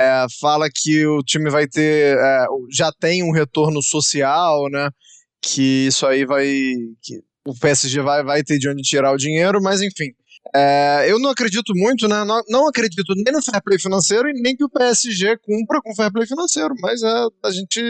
É, 0.00 0.26
fala 0.40 0.68
que 0.74 1.06
o 1.06 1.22
time 1.22 1.50
vai 1.50 1.66
ter, 1.68 2.16
é, 2.16 2.46
já 2.72 2.90
tem 2.92 3.22
um 3.22 3.32
retorno 3.32 3.82
social, 3.82 4.68
né? 4.70 4.90
Que 5.42 5.86
isso 5.86 6.06
aí 6.06 6.24
vai, 6.24 6.46
que 7.02 7.20
o 7.46 7.54
PSG 7.54 8.00
vai, 8.00 8.24
vai 8.24 8.42
ter 8.42 8.58
de 8.58 8.68
onde 8.68 8.82
tirar 8.82 9.12
o 9.12 9.18
dinheiro, 9.18 9.60
mas 9.62 9.82
enfim. 9.82 10.12
É, 10.58 11.04
eu 11.10 11.18
não 11.18 11.28
acredito 11.28 11.74
muito, 11.74 12.08
né? 12.08 12.24
Não, 12.24 12.40
não, 12.48 12.66
acredito 12.66 13.12
nem 13.14 13.30
no 13.30 13.42
fair 13.42 13.62
play 13.62 13.78
financeiro 13.78 14.26
e 14.26 14.32
nem 14.40 14.56
que 14.56 14.64
o 14.64 14.70
PSG 14.70 15.36
cumpra 15.38 15.82
com 15.82 15.92
o 15.92 15.94
fair 15.94 16.10
play 16.10 16.26
financeiro, 16.26 16.74
mas 16.80 17.02
é, 17.02 17.26
a 17.44 17.50
gente 17.50 17.82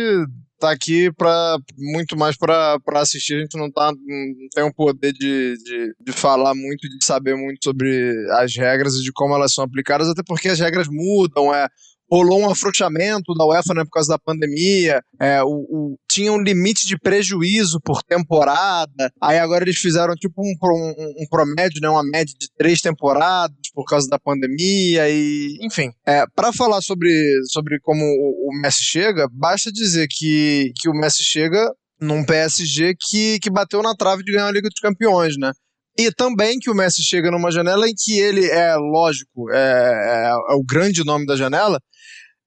tá 0.58 0.72
aqui 0.72 1.12
para 1.12 1.58
muito 1.78 2.16
mais 2.16 2.36
para 2.36 2.80
assistir. 2.96 3.36
A 3.36 3.40
gente 3.40 3.56
não, 3.56 3.70
tá, 3.70 3.92
não 3.92 4.48
tem 4.52 4.64
o 4.64 4.74
poder 4.74 5.12
de, 5.12 5.54
de, 5.62 5.94
de, 6.00 6.12
falar 6.12 6.56
muito, 6.56 6.88
de 6.88 7.04
saber 7.04 7.36
muito 7.36 7.62
sobre 7.62 8.12
as 8.32 8.56
regras 8.56 8.94
e 8.94 9.02
de 9.02 9.12
como 9.12 9.34
elas 9.34 9.54
são 9.54 9.62
aplicadas, 9.62 10.08
até 10.08 10.22
porque 10.26 10.48
as 10.48 10.58
regras 10.58 10.88
mudam. 10.90 11.54
É, 11.54 11.68
rolou 12.10 12.40
um 12.40 12.50
afrouxamento 12.50 13.34
da 13.34 13.44
UEFA 13.44 13.74
né, 13.74 13.84
por 13.84 13.90
causa 13.90 14.12
da 14.12 14.18
pandemia, 14.18 15.00
é, 15.20 15.42
o, 15.42 15.48
o, 15.48 15.98
tinha 16.08 16.32
um 16.32 16.40
limite 16.40 16.86
de 16.86 16.98
prejuízo 16.98 17.80
por 17.84 18.02
temporada, 18.02 19.12
aí 19.20 19.38
agora 19.38 19.64
eles 19.64 19.78
fizeram 19.78 20.14
tipo 20.14 20.40
um, 20.40 20.54
um, 20.62 21.22
um 21.22 21.26
promédio, 21.28 21.80
né, 21.80 21.88
uma 21.88 22.04
média 22.04 22.34
de 22.38 22.48
três 22.56 22.80
temporadas 22.80 23.56
por 23.74 23.84
causa 23.84 24.08
da 24.08 24.18
pandemia, 24.18 25.08
e 25.08 25.58
enfim. 25.60 25.90
É, 26.06 26.24
para 26.34 26.52
falar 26.52 26.80
sobre, 26.80 27.10
sobre 27.50 27.78
como 27.80 28.02
o, 28.04 28.50
o 28.50 28.60
Messi 28.60 28.82
chega, 28.82 29.28
basta 29.32 29.72
dizer 29.72 30.06
que, 30.08 30.72
que 30.76 30.88
o 30.88 30.94
Messi 30.94 31.24
chega 31.24 31.70
num 32.00 32.24
PSG 32.24 32.94
que, 32.98 33.38
que 33.40 33.50
bateu 33.50 33.82
na 33.82 33.94
trave 33.94 34.22
de 34.22 34.32
ganhar 34.32 34.46
a 34.46 34.52
Liga 34.52 34.68
dos 34.68 34.80
Campeões, 34.80 35.36
né? 35.38 35.52
E 35.98 36.12
também 36.12 36.58
que 36.58 36.70
o 36.70 36.74
Messi 36.74 37.02
chega 37.02 37.30
numa 37.30 37.50
janela 37.50 37.88
em 37.88 37.94
que 37.94 38.18
ele 38.18 38.44
é, 38.46 38.74
lógico, 38.76 39.50
é, 39.50 39.56
é, 39.56 40.52
é 40.52 40.54
o 40.54 40.62
grande 40.62 41.04
nome 41.04 41.24
da 41.24 41.36
janela, 41.36 41.80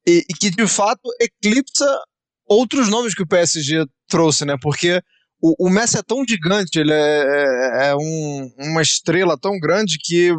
e, 0.07 0.23
e, 0.29 0.33
que 0.33 0.49
de 0.51 0.67
fato 0.67 1.01
eclipsa 1.19 1.85
outros 2.47 2.89
nomes 2.89 3.13
que 3.13 3.23
o 3.23 3.27
PSG 3.27 3.85
trouxe, 4.07 4.45
né? 4.45 4.55
Porque 4.61 5.01
o, 5.41 5.67
o 5.67 5.69
Messi 5.69 5.97
é 5.97 6.03
tão 6.03 6.23
gigante, 6.27 6.79
ele 6.79 6.93
é, 6.93 6.97
é, 6.97 7.87
é 7.89 7.95
um, 7.95 8.51
uma 8.59 8.81
estrela 8.81 9.37
tão 9.39 9.59
grande 9.59 9.97
que 9.99 10.31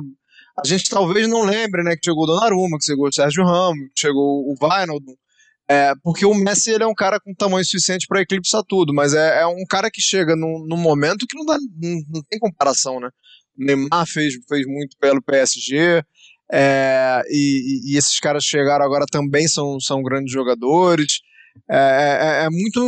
a 0.62 0.66
gente 0.66 0.88
talvez 0.88 1.28
não 1.28 1.42
lembre, 1.42 1.82
né? 1.82 1.96
Que 1.96 2.04
chegou 2.04 2.24
o 2.24 2.26
Donnarumma, 2.26 2.78
que 2.78 2.84
chegou 2.84 3.08
o 3.08 3.12
Sérgio 3.12 3.44
Ramos, 3.44 3.88
que 3.94 4.00
chegou 4.00 4.44
o 4.44 4.54
Wijnaldum. 4.60 5.14
É, 5.70 5.92
porque 6.02 6.26
o 6.26 6.34
Messi 6.34 6.72
ele 6.72 6.82
é 6.82 6.86
um 6.86 6.94
cara 6.94 7.20
com 7.20 7.32
tamanho 7.32 7.64
suficiente 7.64 8.04
para 8.08 8.20
eclipsar 8.20 8.60
tudo, 8.66 8.92
mas 8.92 9.14
é, 9.14 9.42
é, 9.42 9.46
um 9.46 9.64
cara 9.68 9.88
que 9.88 10.00
chega 10.00 10.34
num, 10.34 10.66
num 10.66 10.76
momento 10.76 11.28
que 11.28 11.38
não, 11.38 11.46
dá, 11.46 11.56
não, 11.80 12.02
não, 12.08 12.22
tem 12.28 12.40
comparação, 12.40 12.98
né? 12.98 13.08
O 13.56 13.64
Neymar 13.64 14.04
fez, 14.04 14.34
fez 14.48 14.66
muito 14.66 14.96
pelo 14.98 15.22
PSG, 15.22 16.02
é, 16.52 17.22
e, 17.28 17.92
e, 17.92 17.96
esses 17.96 18.18
caras 18.18 18.42
chegaram 18.42 18.84
agora 18.84 19.06
também 19.08 19.46
são, 19.46 19.78
são 19.78 20.02
grandes 20.02 20.32
jogadores. 20.32 21.20
é, 21.70 21.76
é, 22.42 22.44
é 22.46 22.50
muito 22.50 22.82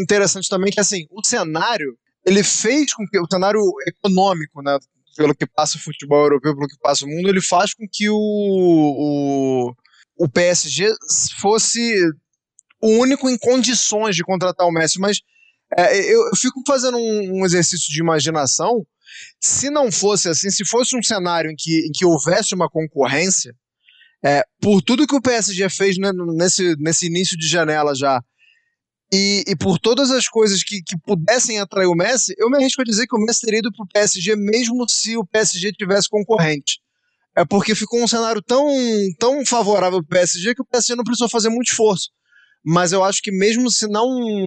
interessante 0.00 0.48
também 0.48 0.70
que 0.70 0.78
assim 0.78 1.08
o 1.10 1.26
cenário 1.26 1.98
ele 2.24 2.44
fez 2.44 2.94
com 2.94 3.04
que 3.04 3.18
o 3.18 3.26
cenário 3.28 3.60
econômico, 3.84 4.62
né, 4.62 4.78
pelo 5.16 5.34
que 5.34 5.44
passa 5.44 5.76
o 5.76 5.80
futebol 5.80 6.22
europeu, 6.22 6.54
pelo 6.54 6.68
que 6.68 6.78
passa 6.80 7.04
o 7.04 7.08
mundo, 7.08 7.28
ele 7.28 7.42
faz 7.42 7.74
com 7.74 7.84
que 7.90 8.08
o, 8.08 8.16
o, 8.16 9.74
o 10.16 10.28
PSG 10.28 10.94
fosse 11.40 11.80
o 12.80 12.88
único 12.98 13.28
em 13.28 13.38
condições 13.38 14.14
de 14.14 14.22
contratar 14.22 14.66
o 14.66 14.72
Messi, 14.72 14.98
mas 14.98 15.20
é, 15.76 16.14
eu, 16.14 16.34
fico 16.36 16.62
fazendo 16.66 16.96
um, 16.96 17.40
um, 17.40 17.44
exercício 17.44 17.92
de 17.92 18.00
imaginação. 18.00 18.86
Se 19.42 19.70
não 19.70 19.90
fosse 19.90 20.28
assim, 20.28 20.50
se 20.50 20.64
fosse 20.64 20.96
um 20.96 21.02
cenário 21.02 21.50
em 21.50 21.54
que, 21.56 21.86
em 21.86 21.90
que 21.92 22.04
houvesse 22.04 22.54
uma 22.54 22.68
concorrência, 22.68 23.54
é, 24.24 24.42
por 24.60 24.82
tudo 24.82 25.06
que 25.06 25.14
o 25.14 25.20
PSG 25.20 25.68
fez 25.68 25.98
né, 25.98 26.10
nesse, 26.34 26.74
nesse 26.78 27.06
início 27.06 27.36
de 27.36 27.46
janela 27.46 27.94
já, 27.94 28.22
e, 29.12 29.42
e 29.46 29.56
por 29.56 29.78
todas 29.78 30.10
as 30.10 30.28
coisas 30.28 30.62
que, 30.62 30.82
que 30.82 30.96
pudessem 30.98 31.58
atrair 31.58 31.86
o 31.86 31.94
Messi, 31.94 32.34
eu 32.36 32.50
me 32.50 32.58
arrisco 32.58 32.82
a 32.82 32.84
dizer 32.84 33.06
que 33.06 33.16
o 33.16 33.24
Messi 33.24 33.40
teria 33.40 33.60
ido 33.60 33.72
para 33.72 33.84
o 33.84 33.88
PSG 33.88 34.36
mesmo 34.36 34.86
se 34.88 35.16
o 35.16 35.26
PSG 35.26 35.72
tivesse 35.72 36.08
concorrente. 36.08 36.80
É 37.34 37.44
porque 37.44 37.74
ficou 37.74 38.02
um 38.02 38.08
cenário 38.08 38.42
tão, 38.42 38.66
tão 39.18 39.46
favorável 39.46 40.02
para 40.04 40.06
o 40.06 40.20
PSG 40.20 40.54
que 40.54 40.62
o 40.62 40.66
PSG 40.66 40.94
não 40.96 41.04
precisou 41.04 41.28
fazer 41.28 41.48
muito 41.48 41.68
esforço. 41.68 42.10
Mas 42.64 42.92
eu 42.92 43.02
acho 43.04 43.22
que 43.22 43.30
mesmo 43.30 43.70
se 43.70 43.86
não 43.86 44.46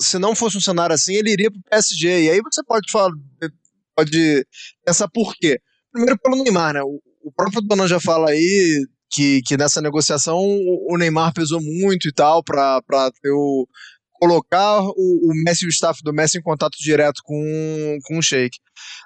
se 0.00 0.18
não 0.18 0.34
fosse 0.34 0.56
um 0.56 0.60
cenário 0.60 0.94
assim, 0.94 1.14
ele 1.14 1.30
iria 1.30 1.50
para 1.50 1.58
o 1.58 1.70
PSG. 1.70 2.24
E 2.24 2.30
aí 2.30 2.40
você 2.40 2.62
pode 2.64 2.90
falar, 2.90 3.12
pode 3.94 4.46
pensar 4.84 5.08
por 5.08 5.34
quê. 5.36 5.60
Primeiro 5.92 6.18
pelo 6.18 6.42
Neymar, 6.42 6.74
né? 6.74 6.82
O, 6.82 7.30
próprio 7.36 7.60
Donan 7.60 7.86
já 7.86 8.00
fala 8.00 8.30
aí 8.30 8.86
que, 9.10 9.42
que 9.42 9.56
nessa 9.56 9.82
negociação 9.82 10.38
o 10.38 10.96
Neymar 10.96 11.34
pesou 11.34 11.60
muito 11.60 12.08
e 12.08 12.12
tal 12.12 12.42
para 12.42 12.80
o 13.26 13.66
colocar 14.12 14.82
o, 14.82 15.30
o, 15.30 15.32
Messi 15.44 15.64
e 15.64 15.68
o 15.68 15.70
staff 15.70 16.02
do 16.02 16.12
Messi 16.12 16.38
em 16.38 16.42
contato 16.42 16.76
direto 16.78 17.22
com, 17.24 17.98
com 18.04 18.18
o 18.18 18.22
Sheik. 18.22 18.58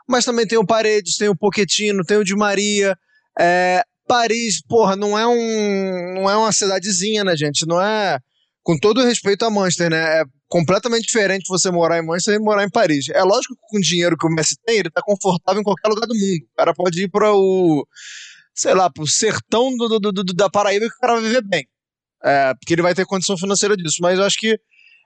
Mas 0.08 0.24
também 0.24 0.46
tem 0.46 0.58
o 0.58 0.66
Paredes, 0.66 1.16
tem 1.16 1.28
o 1.28 1.36
Poquetino, 1.36 2.04
tem 2.04 2.16
o 2.16 2.24
Di 2.24 2.34
Maria. 2.34 2.96
É, 3.38 3.82
Paris, 4.06 4.60
porra, 4.62 4.96
não 4.96 5.18
é 5.18 5.26
um 5.26 6.14
não 6.14 6.30
é 6.30 6.36
uma 6.36 6.52
cidadezinha, 6.52 7.24
né, 7.24 7.36
gente? 7.36 7.66
Não 7.66 7.80
é 7.80 8.18
com 8.64 8.78
todo 8.78 9.04
respeito 9.04 9.44
a 9.44 9.50
Manchester, 9.50 9.90
né? 9.90 10.20
É 10.20 10.24
completamente 10.48 11.06
diferente 11.06 11.46
você 11.48 11.70
morar 11.70 11.98
em 11.98 12.06
Manchester 12.06 12.34
e 12.34 12.38
morar 12.38 12.64
em 12.64 12.70
Paris. 12.70 13.08
É 13.10 13.22
lógico 13.22 13.54
que 13.54 13.60
com 13.68 13.78
o 13.78 13.80
dinheiro 13.80 14.16
que 14.16 14.26
o 14.26 14.30
Messi 14.30 14.56
tem, 14.64 14.78
ele 14.78 14.90
tá 14.90 15.02
confortável 15.02 15.60
em 15.60 15.64
qualquer 15.64 15.88
lugar 15.88 16.06
do 16.06 16.14
mundo. 16.14 16.44
O 16.52 16.56
cara 16.56 16.74
pode 16.74 17.04
ir 17.04 17.08
para 17.08 17.32
o 17.32 17.86
sei 18.54 18.72
lá, 18.72 18.88
pro 18.88 19.06
sertão 19.06 19.76
do, 19.76 19.98
do, 19.98 20.12
do, 20.12 20.24
da 20.24 20.48
Paraíba 20.48 20.86
que 20.88 20.94
o 20.94 21.00
cara 21.00 21.14
vai 21.14 21.22
viver 21.22 21.42
bem. 21.42 21.66
É, 22.24 22.54
porque 22.54 22.72
ele 22.72 22.82
vai 22.82 22.94
ter 22.94 23.04
condição 23.04 23.36
financeira 23.36 23.76
disso. 23.76 23.98
Mas 24.00 24.18
eu 24.18 24.24
acho 24.24 24.38
que 24.38 24.56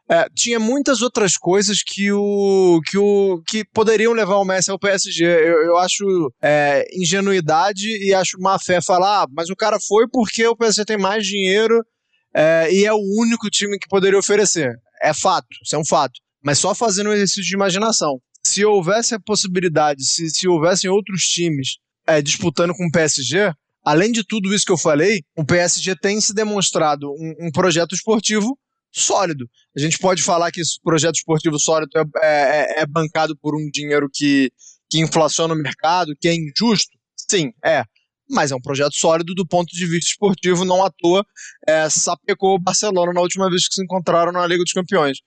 é, 0.09 0.27
tinha 0.37 0.61
muitas 0.61 1.03
outras 1.03 1.37
coisas 1.37 1.83
que 1.83 2.13
o 2.13 2.81
que 2.87 2.97
o 2.97 3.43
que 3.47 3.65
poderiam 3.75 4.13
levar 4.13 4.37
o 4.37 4.45
Messi 4.45 4.71
ao 4.71 4.79
PSG. 4.79 5.25
Eu, 5.25 5.65
eu 5.65 5.77
acho 5.79 6.33
é, 6.43 6.87
ingenuidade 6.95 7.89
e 8.05 8.15
acho 8.15 8.39
má 8.39 8.59
fé 8.59 8.81
falar, 8.81 9.23
ah, 9.23 9.27
mas 9.33 9.51
o 9.51 9.57
cara 9.57 9.79
foi 9.81 10.07
porque 10.09 10.47
o 10.47 10.57
PSG 10.57 10.85
tem 10.85 10.99
mais 10.99 11.27
dinheiro 11.27 11.83
é, 12.35 12.73
e 12.73 12.85
é 12.85 12.93
o 12.93 13.21
único 13.21 13.49
time 13.51 13.79
que 13.79 13.89
poderia 13.89 14.19
oferecer. 14.19 14.75
É 15.03 15.15
fato, 15.15 15.47
isso 15.63 15.75
é 15.75 15.79
um 15.79 15.85
fato. 15.85 16.15
Mas 16.43 16.59
só 16.59 16.75
fazendo 16.75 17.11
um 17.11 17.13
exercício 17.13 17.45
de 17.45 17.55
imaginação. 17.55 18.21
Se 18.45 18.65
houvesse 18.65 19.15
a 19.15 19.21
possibilidade, 19.21 20.05
se, 20.05 20.31
se 20.31 20.49
houvessem 20.49 20.89
outros 20.89 21.23
times 21.23 21.79
é, 22.07 22.23
disputando 22.23 22.73
com 22.75 22.87
o 22.87 22.91
PSG, 22.91 23.53
além 23.85 24.13
de 24.13 24.25
tudo 24.25 24.55
isso 24.55 24.65
que 24.65 24.73
eu 24.73 24.79
falei, 24.79 25.23
o 25.37 25.45
PSG 25.45 25.97
tem 25.97 26.21
se 26.21 26.35
demonstrado 26.35 27.11
um, 27.11 27.47
um 27.47 27.51
projeto 27.51 27.95
esportivo 27.95 28.59
sólido. 28.93 29.49
A 29.77 29.81
gente 29.81 29.99
pode 29.99 30.23
falar 30.23 30.51
que 30.51 30.61
esse 30.61 30.81
projeto 30.83 31.17
esportivo 31.17 31.59
sólido 31.59 31.91
é, 31.97 32.03
é, 32.23 32.81
é, 32.83 32.87
bancado 32.87 33.37
por 33.37 33.55
um 33.55 33.69
dinheiro 33.71 34.09
que, 34.13 34.51
que 34.91 34.99
inflaciona 34.99 35.55
o 35.55 35.59
mercado, 35.59 36.15
que 36.21 36.29
é 36.29 36.35
injusto? 36.35 36.97
Sim, 37.31 37.53
é. 37.65 37.85
Mas 38.31 38.51
é 38.51 38.57
um 38.57 38.61
projeto 38.61 38.95
sólido 38.95 39.35
do 39.35 39.47
ponto 39.47 39.75
de 39.75 39.87
vista 39.87 40.11
esportivo, 40.11 40.65
não 40.65 40.85
à 40.85 40.91
toa 40.91 41.25
é, 41.67 41.89
sapecou 41.89 42.55
o 42.55 42.59
Barcelona 42.59 43.13
na 43.13 43.21
última 43.21 43.49
vez 43.49 43.67
que 43.67 43.75
se 43.75 43.83
encontraram 43.83 44.33
na 44.33 44.47
Liga 44.47 44.63
dos 44.63 44.73
Campeões. 44.73 45.19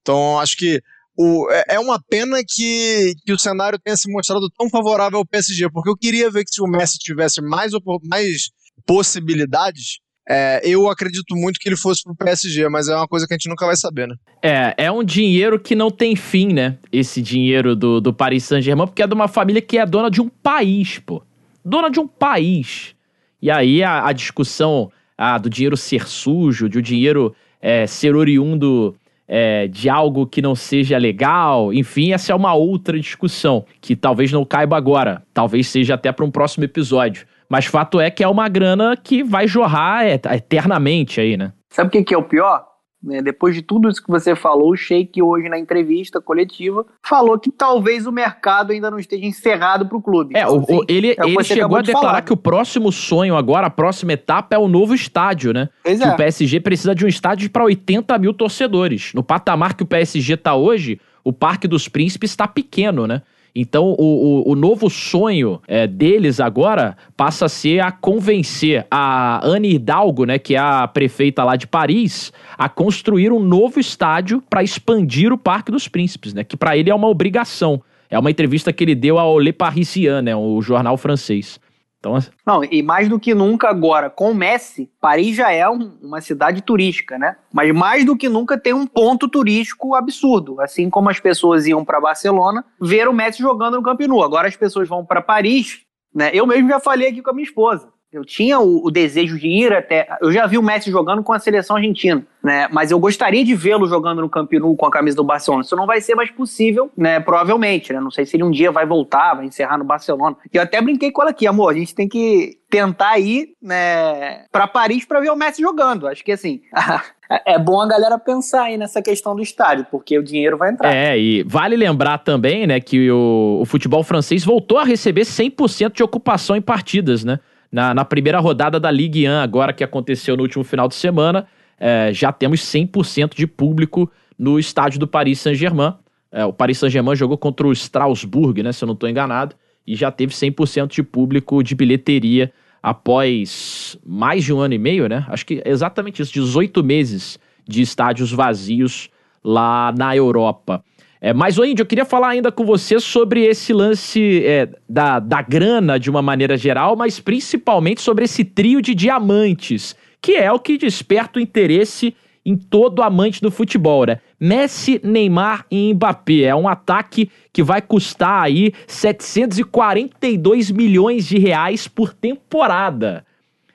Então, 0.00 0.38
acho 0.38 0.56
que 0.56 0.80
o, 1.18 1.50
é, 1.50 1.64
é 1.76 1.80
uma 1.80 2.00
pena 2.08 2.38
que, 2.46 3.14
que 3.24 3.32
o 3.32 3.38
cenário 3.38 3.78
tenha 3.82 3.96
se 3.96 4.10
mostrado 4.10 4.48
tão 4.56 4.68
favorável 4.68 5.18
ao 5.18 5.26
PSG, 5.26 5.68
porque 5.70 5.90
eu 5.90 5.96
queria 5.96 6.30
ver 6.30 6.44
que 6.44 6.50
se 6.54 6.62
o 6.62 6.66
Messi 6.66 6.98
tivesse 6.98 7.40
mais, 7.40 7.72
mais 8.04 8.50
possibilidades, 8.86 9.98
é, 10.28 10.60
eu 10.64 10.88
acredito 10.88 11.36
muito 11.36 11.58
que 11.60 11.68
ele 11.68 11.76
fosse 11.76 12.02
pro 12.02 12.14
PSG, 12.16 12.68
mas 12.68 12.88
é 12.88 12.96
uma 12.96 13.06
coisa 13.06 13.26
que 13.26 13.32
a 13.32 13.36
gente 13.36 13.48
nunca 13.48 13.64
vai 13.64 13.76
saber, 13.76 14.08
né? 14.08 14.16
É, 14.42 14.74
é 14.76 14.92
um 14.92 15.04
dinheiro 15.04 15.58
que 15.58 15.74
não 15.74 15.90
tem 15.90 16.16
fim, 16.16 16.52
né? 16.52 16.78
Esse 16.92 17.22
dinheiro 17.22 17.76
do, 17.76 18.00
do 18.00 18.12
Paris 18.12 18.44
Saint-Germain, 18.44 18.86
porque 18.86 19.02
é 19.02 19.06
de 19.06 19.14
uma 19.14 19.28
família 19.28 19.62
que 19.62 19.78
é 19.78 19.86
dona 19.86 20.10
de 20.10 20.20
um 20.20 20.28
país, 20.28 20.98
pô. 20.98 21.22
Dona 21.66 21.90
de 21.90 21.98
um 21.98 22.06
país. 22.06 22.94
E 23.42 23.50
aí 23.50 23.82
a, 23.82 24.06
a 24.06 24.12
discussão 24.12 24.88
ah, 25.18 25.36
do 25.36 25.50
dinheiro 25.50 25.76
ser 25.76 26.06
sujo, 26.06 26.68
de 26.68 26.78
o 26.78 26.82
dinheiro 26.82 27.34
é, 27.60 27.88
ser 27.88 28.14
oriundo 28.14 28.94
é, 29.26 29.66
de 29.66 29.88
algo 29.88 30.28
que 30.28 30.40
não 30.40 30.54
seja 30.54 30.96
legal, 30.96 31.72
enfim, 31.72 32.12
essa 32.12 32.30
é 32.32 32.36
uma 32.36 32.54
outra 32.54 33.00
discussão 33.00 33.64
que 33.80 33.96
talvez 33.96 34.30
não 34.30 34.44
caiba 34.44 34.76
agora, 34.76 35.24
talvez 35.34 35.66
seja 35.66 35.94
até 35.94 36.12
para 36.12 36.24
um 36.24 36.30
próximo 36.30 36.62
episódio. 36.62 37.26
Mas 37.48 37.66
fato 37.66 38.00
é 38.00 38.12
que 38.12 38.22
é 38.22 38.28
uma 38.28 38.48
grana 38.48 38.96
que 38.96 39.24
vai 39.24 39.48
jorrar 39.48 40.06
eternamente 40.06 41.20
aí, 41.20 41.36
né? 41.36 41.52
Sabe 41.68 41.98
o 41.98 42.04
que 42.04 42.14
é 42.14 42.18
o 42.18 42.22
pior? 42.22 42.64
Né? 43.06 43.22
Depois 43.22 43.54
de 43.54 43.62
tudo 43.62 43.88
isso 43.88 44.02
que 44.02 44.10
você 44.10 44.34
falou, 44.34 44.72
o 44.72 44.76
Sheik 44.76 45.22
hoje 45.22 45.48
na 45.48 45.58
entrevista 45.58 46.20
coletiva 46.20 46.84
falou 47.00 47.38
que 47.38 47.52
talvez 47.52 48.06
o 48.06 48.12
mercado 48.12 48.72
ainda 48.72 48.90
não 48.90 48.98
esteja 48.98 49.24
encerrado 49.24 49.86
para 49.86 49.96
o 49.96 50.02
clube. 50.02 50.36
É, 50.36 50.42
então, 50.42 50.58
assim, 50.58 50.76
o, 50.76 50.84
ele, 50.88 51.12
é 51.12 51.24
ele 51.24 51.44
chegou 51.44 51.78
a 51.78 51.82
declarar 51.82 52.08
falar. 52.08 52.22
que 52.22 52.32
o 52.32 52.36
próximo 52.36 52.90
sonho 52.90 53.36
agora, 53.36 53.68
a 53.68 53.70
próxima 53.70 54.12
etapa 54.12 54.56
é 54.56 54.58
o 54.58 54.66
novo 54.66 54.92
estádio, 54.94 55.52
né? 55.52 55.68
Pois 55.84 55.98
que 56.00 56.04
é. 56.04 56.12
o 56.12 56.16
PSG 56.16 56.60
precisa 56.60 56.94
de 56.94 57.04
um 57.04 57.08
estádio 57.08 57.48
para 57.48 57.64
80 57.64 58.18
mil 58.18 58.34
torcedores. 58.34 59.12
No 59.14 59.22
patamar 59.22 59.74
que 59.74 59.84
o 59.84 59.86
PSG 59.86 60.34
está 60.34 60.56
hoje, 60.56 61.00
o 61.22 61.32
Parque 61.32 61.68
dos 61.68 61.88
Príncipes 61.88 62.30
está 62.30 62.48
pequeno, 62.48 63.06
né? 63.06 63.22
Então, 63.58 63.96
o, 63.98 64.44
o, 64.48 64.52
o 64.52 64.54
novo 64.54 64.90
sonho 64.90 65.62
é, 65.66 65.86
deles 65.86 66.40
agora 66.40 66.94
passa 67.16 67.46
a 67.46 67.48
ser 67.48 67.80
a 67.80 67.90
convencer 67.90 68.86
a 68.90 69.40
Anne 69.42 69.74
Hidalgo, 69.74 70.26
né, 70.26 70.38
que 70.38 70.54
é 70.54 70.58
a 70.58 70.86
prefeita 70.86 71.42
lá 71.42 71.56
de 71.56 71.66
Paris, 71.66 72.34
a 72.58 72.68
construir 72.68 73.32
um 73.32 73.40
novo 73.40 73.80
estádio 73.80 74.42
para 74.50 74.62
expandir 74.62 75.32
o 75.32 75.38
Parque 75.38 75.72
dos 75.72 75.88
Príncipes, 75.88 76.34
né, 76.34 76.44
que 76.44 76.54
para 76.54 76.76
ele 76.76 76.90
é 76.90 76.94
uma 76.94 77.08
obrigação. 77.08 77.80
É 78.10 78.18
uma 78.18 78.30
entrevista 78.30 78.74
que 78.74 78.84
ele 78.84 78.94
deu 78.94 79.18
ao 79.18 79.38
Le 79.38 79.54
Parisien, 79.54 80.20
né, 80.20 80.36
o 80.36 80.60
jornal 80.60 80.98
francês. 80.98 81.58
Então, 82.06 82.14
assim, 82.14 82.30
não, 82.46 82.62
e 82.62 82.82
mais 82.84 83.08
do 83.08 83.18
que 83.18 83.34
nunca 83.34 83.68
agora, 83.68 84.08
com 84.08 84.30
o 84.30 84.34
Messi, 84.34 84.88
Paris 85.00 85.34
já 85.34 85.50
é 85.50 85.68
um, 85.68 85.98
uma 86.00 86.20
cidade 86.20 86.62
turística, 86.62 87.18
né? 87.18 87.36
Mas 87.52 87.74
mais 87.74 88.04
do 88.04 88.16
que 88.16 88.28
nunca 88.28 88.56
tem 88.56 88.72
um 88.72 88.86
ponto 88.86 89.28
turístico 89.28 89.92
absurdo. 89.92 90.60
Assim 90.60 90.88
como 90.88 91.10
as 91.10 91.18
pessoas 91.18 91.66
iam 91.66 91.84
para 91.84 92.00
Barcelona 92.00 92.64
ver 92.80 93.08
o 93.08 93.12
Messi 93.12 93.42
jogando 93.42 93.76
no 93.76 93.82
Camp 93.82 94.00
Nou. 94.02 94.22
Agora 94.22 94.46
as 94.46 94.54
pessoas 94.54 94.88
vão 94.88 95.04
para 95.04 95.20
Paris, 95.20 95.80
né? 96.14 96.30
Eu 96.32 96.46
mesmo 96.46 96.68
já 96.68 96.78
falei 96.78 97.08
aqui 97.08 97.20
com 97.20 97.30
a 97.30 97.34
minha 97.34 97.46
esposa. 97.46 97.88
Eu 98.16 98.24
tinha 98.24 98.58
o, 98.58 98.86
o, 98.86 98.90
desejo 98.90 99.38
de 99.38 99.46
ir 99.46 99.72
até. 99.72 100.08
Eu 100.20 100.32
já 100.32 100.46
vi 100.46 100.56
o 100.56 100.62
Messi 100.62 100.90
jogando 100.90 101.22
com 101.22 101.32
a 101.32 101.38
seleção 101.38 101.76
argentina, 101.76 102.26
né? 102.42 102.66
Mas 102.70 102.90
eu 102.90 102.98
gostaria 102.98 103.44
de 103.44 103.54
vê-lo 103.54 103.86
jogando 103.86 104.22
no 104.22 104.28
Camp 104.28 104.50
com 104.76 104.86
a 104.86 104.90
camisa 104.90 105.16
do 105.16 105.24
Barcelona. 105.24 105.62
Isso 105.62 105.76
não 105.76 105.86
vai 105.86 106.00
ser 106.00 106.14
mais 106.14 106.30
possível, 106.30 106.90
né? 106.96 107.20
Provavelmente, 107.20 107.92
né? 107.92 108.00
Não 108.00 108.10
sei 108.10 108.24
se 108.24 108.36
ele 108.36 108.44
um 108.44 108.50
dia 108.50 108.72
vai 108.72 108.86
voltar, 108.86 109.34
vai 109.34 109.44
encerrar 109.44 109.76
no 109.76 109.84
Barcelona. 109.84 110.36
E 110.52 110.56
eu 110.56 110.62
até 110.62 110.80
brinquei 110.80 111.10
com 111.10 111.22
ela 111.22 111.30
aqui, 111.30 111.46
amor. 111.46 111.74
A 111.74 111.76
gente 111.76 111.94
tem 111.94 112.08
que 112.08 112.58
tentar 112.68 113.18
ir, 113.18 113.54
né, 113.62 114.44
para 114.50 114.66
Paris 114.66 115.04
para 115.04 115.20
ver 115.20 115.30
o 115.30 115.36
Messi 115.36 115.62
jogando. 115.62 116.06
Acho 116.08 116.24
que 116.24 116.32
assim. 116.32 116.60
é 117.44 117.58
bom 117.58 117.80
a 117.80 117.86
galera 117.86 118.18
pensar 118.18 118.64
aí 118.64 118.76
nessa 118.76 119.02
questão 119.02 119.34
do 119.34 119.42
estádio, 119.42 119.86
porque 119.90 120.18
o 120.18 120.22
dinheiro 120.22 120.56
vai 120.56 120.70
entrar. 120.70 120.94
É, 120.94 121.18
e 121.18 121.42
vale 121.42 121.76
lembrar 121.76 122.18
também, 122.18 122.66
né, 122.66 122.80
que 122.80 123.10
o, 123.10 123.58
o 123.62 123.64
futebol 123.64 124.02
francês 124.02 124.44
voltou 124.44 124.78
a 124.78 124.84
receber 124.84 125.22
100% 125.22 125.92
de 125.92 126.02
ocupação 126.02 126.56
em 126.56 126.62
partidas, 126.62 127.24
né? 127.24 127.38
Na, 127.76 127.92
na 127.92 128.06
primeira 128.06 128.40
rodada 128.40 128.80
da 128.80 128.90
Ligue 128.90 129.28
1, 129.28 129.32
agora 129.32 129.70
que 129.70 129.84
aconteceu 129.84 130.34
no 130.34 130.44
último 130.44 130.64
final 130.64 130.88
de 130.88 130.94
semana, 130.94 131.46
é, 131.78 132.10
já 132.10 132.32
temos 132.32 132.60
100% 132.60 133.34
de 133.34 133.46
público 133.46 134.10
no 134.38 134.58
estádio 134.58 134.98
do 134.98 135.06
Paris 135.06 135.40
Saint-Germain. 135.40 135.92
É, 136.32 136.42
o 136.46 136.54
Paris 136.54 136.78
Saint-Germain 136.78 137.14
jogou 137.14 137.36
contra 137.36 137.66
o 137.66 137.72
Strasbourg, 137.72 138.62
né, 138.62 138.72
se 138.72 138.82
eu 138.82 138.86
não 138.86 138.94
estou 138.94 139.06
enganado, 139.10 139.54
e 139.86 139.94
já 139.94 140.10
teve 140.10 140.32
100% 140.32 140.86
de 140.86 141.02
público 141.02 141.62
de 141.62 141.74
bilheteria 141.74 142.50
após 142.82 143.98
mais 144.06 144.42
de 144.42 144.54
um 144.54 144.58
ano 144.58 144.72
e 144.72 144.78
meio, 144.78 145.06
né? 145.06 145.26
Acho 145.28 145.44
que 145.44 145.60
é 145.62 145.68
exatamente 145.68 146.22
isso, 146.22 146.32
18 146.32 146.82
meses 146.82 147.38
de 147.68 147.82
estádios 147.82 148.32
vazios 148.32 149.10
lá 149.44 149.92
na 149.94 150.16
Europa. 150.16 150.82
É, 151.26 151.34
mas, 151.34 151.58
ô 151.58 151.64
Índio, 151.64 151.82
eu 151.82 151.86
queria 151.86 152.04
falar 152.04 152.28
ainda 152.28 152.52
com 152.52 152.64
você 152.64 153.00
sobre 153.00 153.44
esse 153.44 153.72
lance 153.72 154.44
é, 154.46 154.68
da, 154.88 155.18
da 155.18 155.42
grana 155.42 155.98
de 155.98 156.08
uma 156.08 156.22
maneira 156.22 156.56
geral, 156.56 156.94
mas 156.94 157.18
principalmente 157.18 158.00
sobre 158.00 158.26
esse 158.26 158.44
trio 158.44 158.80
de 158.80 158.94
diamantes, 158.94 159.96
que 160.22 160.36
é 160.36 160.52
o 160.52 160.60
que 160.60 160.78
desperta 160.78 161.40
o 161.40 161.42
interesse 161.42 162.14
em 162.44 162.56
todo 162.56 163.02
amante 163.02 163.42
do 163.42 163.50
futebol, 163.50 164.06
né? 164.06 164.20
Messi, 164.38 165.00
Neymar 165.02 165.66
e 165.68 165.92
Mbappé. 165.92 166.42
É 166.42 166.54
um 166.54 166.68
ataque 166.68 167.28
que 167.52 167.60
vai 167.60 167.82
custar 167.82 168.44
aí 168.44 168.72
742 168.86 170.70
milhões 170.70 171.26
de 171.26 171.38
reais 171.38 171.88
por 171.88 172.14
temporada. 172.14 173.26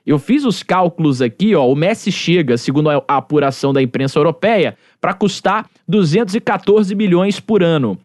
Eu 0.05 0.17
fiz 0.17 0.45
os 0.45 0.63
cálculos 0.63 1.21
aqui, 1.21 1.53
ó. 1.53 1.69
O 1.69 1.75
Messi 1.75 2.11
chega, 2.11 2.57
segundo 2.57 2.89
a 2.89 3.03
apuração 3.07 3.71
da 3.71 3.81
imprensa 3.81 4.17
europeia, 4.17 4.75
para 5.01 5.13
custar 5.13 5.67
214 5.87 6.93
milhões 6.95 7.39
por 7.39 7.63
ano. 7.63 7.97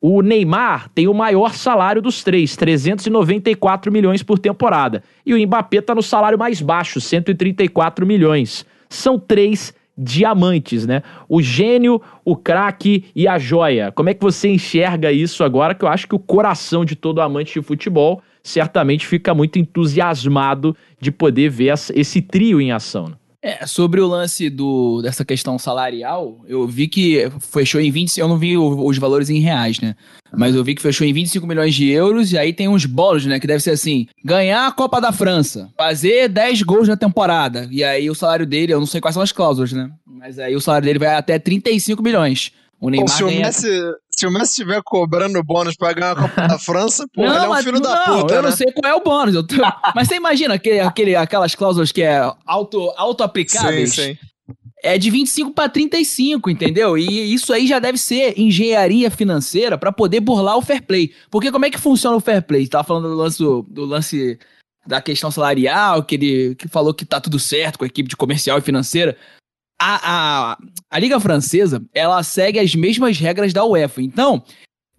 O 0.00 0.22
Neymar 0.22 0.88
tem 0.94 1.08
o 1.08 1.14
maior 1.14 1.54
salário 1.54 2.00
dos 2.00 2.22
três, 2.22 2.56
394 2.56 3.90
milhões 3.90 4.22
por 4.22 4.38
temporada. 4.38 5.02
E 5.24 5.34
o 5.34 5.46
Mbappé 5.46 5.78
está 5.78 5.94
no 5.94 6.02
salário 6.02 6.38
mais 6.38 6.60
baixo, 6.60 7.00
134 7.00 8.06
milhões. 8.06 8.66
São 8.88 9.18
três 9.18 9.74
diamantes, 9.96 10.86
né? 10.86 11.02
O 11.28 11.40
gênio, 11.40 12.02
o 12.24 12.36
craque 12.36 13.06
e 13.16 13.26
a 13.26 13.38
joia. 13.38 13.92
Como 13.92 14.10
é 14.10 14.14
que 14.14 14.22
você 14.22 14.48
enxerga 14.48 15.10
isso 15.10 15.42
agora? 15.42 15.74
Que 15.74 15.84
eu 15.84 15.88
acho 15.88 16.06
que 16.06 16.14
o 16.14 16.18
coração 16.18 16.84
de 16.84 16.94
todo 16.94 17.20
amante 17.20 17.58
de 17.58 17.66
futebol 17.66 18.22
certamente 18.42 19.06
fica 19.06 19.32
muito 19.32 19.58
entusiasmado 19.58 20.76
de 21.00 21.10
poder 21.10 21.48
ver 21.48 21.72
esse 21.94 22.20
trio 22.20 22.60
em 22.60 22.72
ação. 22.72 23.08
Né? 23.08 23.14
É, 23.44 23.66
sobre 23.66 24.00
o 24.00 24.06
lance 24.06 24.48
do, 24.48 25.02
dessa 25.02 25.22
questão 25.22 25.58
salarial, 25.58 26.42
eu 26.48 26.66
vi 26.66 26.88
que 26.88 27.30
fechou 27.40 27.78
em 27.78 27.90
20, 27.90 28.16
eu 28.16 28.26
não 28.26 28.38
vi 28.38 28.56
os 28.56 28.96
valores 28.96 29.28
em 29.28 29.38
reais, 29.38 29.78
né? 29.80 29.94
Mas 30.32 30.54
eu 30.54 30.64
vi 30.64 30.74
que 30.74 30.80
fechou 30.80 31.06
em 31.06 31.12
25 31.12 31.46
milhões 31.46 31.74
de 31.74 31.90
euros 31.90 32.32
e 32.32 32.38
aí 32.38 32.54
tem 32.54 32.68
uns 32.68 32.86
bônus, 32.86 33.26
né? 33.26 33.38
Que 33.38 33.46
deve 33.46 33.62
ser 33.62 33.72
assim: 33.72 34.06
ganhar 34.24 34.66
a 34.66 34.72
Copa 34.72 34.98
da 34.98 35.12
França, 35.12 35.68
fazer 35.76 36.26
10 36.26 36.62
gols 36.62 36.88
na 36.88 36.96
temporada. 36.96 37.68
E 37.70 37.84
aí 37.84 38.08
o 38.08 38.14
salário 38.14 38.46
dele, 38.46 38.72
eu 38.72 38.80
não 38.80 38.86
sei 38.86 38.98
quais 38.98 39.12
são 39.12 39.22
as 39.22 39.30
cláusulas, 39.30 39.72
né? 39.72 39.90
Mas 40.06 40.38
aí 40.38 40.56
o 40.56 40.60
salário 40.60 40.86
dele 40.86 40.98
vai 40.98 41.14
até 41.14 41.38
35 41.38 42.02
milhões. 42.02 42.50
O 42.80 42.88
Neymar 42.88 43.08
Bom, 43.08 43.14
se, 43.14 43.24
o 43.24 43.26
Messi, 43.26 43.80
se 44.24 44.26
o 44.26 44.30
Messi 44.30 44.52
estiver 44.52 44.82
cobrando 44.82 45.42
bônus 45.42 45.76
pra 45.76 45.92
ganhar 45.92 46.12
a 46.12 46.16
Copa 46.16 46.48
da 46.48 46.58
França, 46.58 47.06
pô, 47.12 47.22
não, 47.22 47.34
ele 47.34 47.44
é 47.44 47.48
um 47.48 47.62
filho 47.62 47.80
da 47.80 48.06
não, 48.06 48.20
puta, 48.20 48.34
eu 48.34 48.42
né? 48.42 48.48
não 48.48 48.56
sei 48.56 48.72
qual 48.72 48.92
é 48.92 48.94
o 48.94 49.02
bônus. 49.02 49.34
Tô... 49.46 49.56
mas 49.94 50.08
você 50.08 50.16
imagina 50.16 50.54
aquele, 50.54 50.80
aquele, 50.80 51.14
aquelas 51.14 51.54
cláusulas 51.54 51.92
que 51.92 52.02
é 52.02 52.20
auto, 52.46 52.92
auto-aplicáveis? 52.96 53.92
Sim, 53.92 54.14
sim. 54.14 54.18
É 54.82 54.98
de 54.98 55.10
25 55.10 55.52
para 55.52 55.68
35, 55.68 56.50
entendeu? 56.50 56.98
E 56.98 57.32
isso 57.32 57.52
aí 57.54 57.66
já 57.66 57.78
deve 57.78 57.96
ser 57.96 58.38
engenharia 58.38 59.10
financeira 59.10 59.78
para 59.78 59.90
poder 59.90 60.20
burlar 60.20 60.58
o 60.58 60.62
fair 60.62 60.82
play. 60.82 61.14
Porque 61.30 61.50
como 61.50 61.64
é 61.64 61.70
que 61.70 61.80
funciona 61.80 62.16
o 62.16 62.20
fair 62.20 62.42
play? 62.42 62.66
Tava 62.68 62.84
falando 62.84 63.08
do 63.08 63.14
lance, 63.14 63.38
do, 63.38 63.62
do 63.62 63.86
lance 63.86 64.38
da 64.86 65.00
questão 65.00 65.30
salarial, 65.30 66.02
que 66.02 66.16
ele 66.16 66.54
que 66.56 66.68
falou 66.68 66.92
que 66.92 67.06
tá 67.06 67.18
tudo 67.18 67.38
certo 67.38 67.78
com 67.78 67.84
a 67.84 67.88
equipe 67.88 68.10
de 68.10 68.16
comercial 68.16 68.58
e 68.58 68.62
financeira 68.62 69.16
a, 69.80 70.52
a, 70.52 70.58
a 70.90 70.98
Liga 70.98 71.18
Francesa, 71.20 71.84
ela 71.92 72.22
segue 72.22 72.58
as 72.58 72.74
mesmas 72.74 73.18
regras 73.18 73.52
da 73.52 73.64
UEFA. 73.64 74.02
Então, 74.02 74.42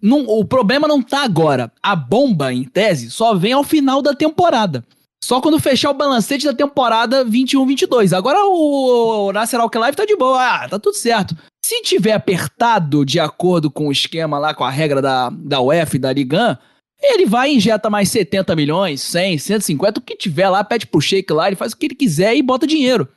não, 0.00 0.24
o 0.26 0.44
problema 0.44 0.86
não 0.86 1.02
tá 1.02 1.22
agora. 1.24 1.72
A 1.82 1.96
bomba, 1.96 2.52
em 2.52 2.64
tese, 2.64 3.10
só 3.10 3.34
vem 3.34 3.52
ao 3.52 3.64
final 3.64 4.02
da 4.02 4.14
temporada. 4.14 4.84
Só 5.24 5.40
quando 5.40 5.58
fechar 5.58 5.90
o 5.90 5.94
balancete 5.94 6.44
da 6.44 6.54
temporada 6.54 7.24
21-22. 7.24 8.16
Agora 8.16 8.38
o, 8.44 9.32
Nasser 9.32 9.58
Al-Khelaifi 9.58 9.96
tá 9.96 10.04
de 10.04 10.16
boa, 10.16 10.40
ah, 10.40 10.68
tá 10.68 10.78
tudo 10.78 10.94
certo. 10.94 11.36
Se 11.64 11.82
tiver 11.82 12.12
apertado 12.12 13.04
de 13.04 13.18
acordo 13.18 13.70
com 13.70 13.88
o 13.88 13.92
esquema 13.92 14.38
lá, 14.38 14.54
com 14.54 14.62
a 14.62 14.70
regra 14.70 15.02
da, 15.02 15.30
da 15.30 15.58
e 15.92 15.98
da 15.98 16.12
Liga, 16.12 16.58
ele 17.02 17.26
vai 17.26 17.50
e 17.50 17.56
injeta 17.56 17.90
mais 17.90 18.08
70 18.10 18.54
milhões, 18.54 19.00
100, 19.00 19.38
150, 19.38 19.98
o 19.98 20.02
que 20.02 20.14
tiver 20.14 20.48
lá, 20.48 20.62
pede 20.62 20.86
pro 20.86 21.00
Sheik 21.00 21.32
lá, 21.32 21.48
ele 21.48 21.56
faz 21.56 21.72
o 21.72 21.76
que 21.76 21.86
ele 21.86 21.94
quiser 21.94 22.36
e 22.36 22.42
bota 22.42 22.66
dinheiro. 22.66 23.08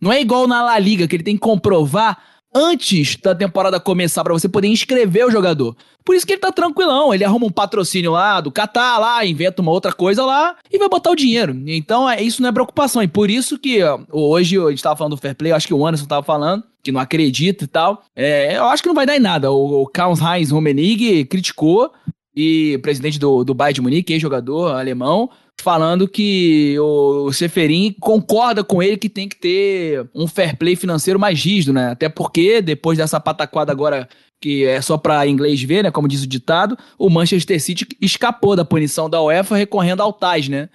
Não 0.00 0.12
é 0.12 0.20
igual 0.20 0.46
na 0.46 0.62
La 0.62 0.78
Liga, 0.78 1.06
que 1.06 1.16
ele 1.16 1.22
tem 1.22 1.34
que 1.34 1.40
comprovar 1.40 2.18
antes 2.54 3.16
da 3.16 3.34
temporada 3.34 3.80
começar 3.80 4.22
para 4.22 4.32
você 4.32 4.48
poder 4.48 4.68
inscrever 4.68 5.26
o 5.26 5.30
jogador. 5.30 5.76
Por 6.04 6.14
isso 6.14 6.24
que 6.24 6.34
ele 6.34 6.40
tá 6.40 6.52
tranquilão, 6.52 7.12
ele 7.12 7.24
arruma 7.24 7.46
um 7.46 7.50
patrocínio 7.50 8.12
lá 8.12 8.40
do 8.40 8.52
Qatar 8.52 9.00
lá, 9.00 9.26
inventa 9.26 9.60
uma 9.60 9.72
outra 9.72 9.92
coisa 9.92 10.24
lá 10.24 10.54
e 10.70 10.78
vai 10.78 10.88
botar 10.88 11.10
o 11.10 11.16
dinheiro. 11.16 11.56
Então, 11.66 12.08
é, 12.08 12.22
isso 12.22 12.40
não 12.40 12.48
é 12.48 12.52
preocupação. 12.52 13.02
E 13.02 13.08
por 13.08 13.28
isso 13.28 13.58
que 13.58 13.82
ó, 13.82 13.98
hoje 14.12 14.56
a 14.58 14.70
gente 14.70 14.82
tava 14.82 14.96
falando 14.96 15.16
do 15.16 15.20
fair 15.20 15.34
play, 15.34 15.50
acho 15.50 15.66
que 15.66 15.74
o 15.74 15.84
Anderson 15.84 16.06
tava 16.06 16.22
falando, 16.22 16.62
que 16.82 16.92
não 16.92 17.00
acredita 17.00 17.64
e 17.64 17.66
tal. 17.66 18.04
É, 18.14 18.56
eu 18.56 18.64
acho 18.66 18.82
que 18.82 18.88
não 18.88 18.94
vai 18.94 19.06
dar 19.06 19.16
em 19.16 19.20
nada. 19.20 19.50
O, 19.50 19.82
o 19.82 19.86
Karl-Heinz 19.88 20.50
Rummenigge 20.50 21.24
criticou 21.24 21.90
e 22.36 22.78
presidente 22.82 23.18
do, 23.18 23.42
do 23.42 23.54
Bayern 23.54 23.74
de 23.74 23.80
Munique, 23.80 24.12
ex-jogador 24.12 24.76
alemão, 24.76 25.30
falando 25.60 26.08
que 26.08 26.76
o 26.78 27.32
Seferin 27.32 27.94
concorda 28.00 28.62
com 28.62 28.82
ele 28.82 28.96
que 28.96 29.08
tem 29.08 29.28
que 29.28 29.36
ter 29.36 30.06
um 30.14 30.26
fair 30.26 30.56
play 30.56 30.76
financeiro 30.76 31.18
mais 31.18 31.42
rígido, 31.42 31.72
né? 31.72 31.90
Até 31.90 32.08
porque 32.08 32.60
depois 32.60 32.98
dessa 32.98 33.20
pataquada 33.20 33.72
agora 33.72 34.08
que 34.40 34.66
é 34.66 34.80
só 34.82 34.98
para 34.98 35.26
inglês 35.26 35.62
ver, 35.62 35.84
né, 35.84 35.90
como 35.90 36.06
diz 36.06 36.22
o 36.22 36.26
ditado, 36.26 36.76
o 36.98 37.08
Manchester 37.08 37.58
City 37.58 37.86
escapou 37.98 38.54
da 38.54 38.64
punição 38.64 39.08
da 39.08 39.22
UEFA 39.22 39.56
recorrendo 39.56 40.02
ao 40.02 40.12
TAS, 40.12 40.48
né? 40.48 40.68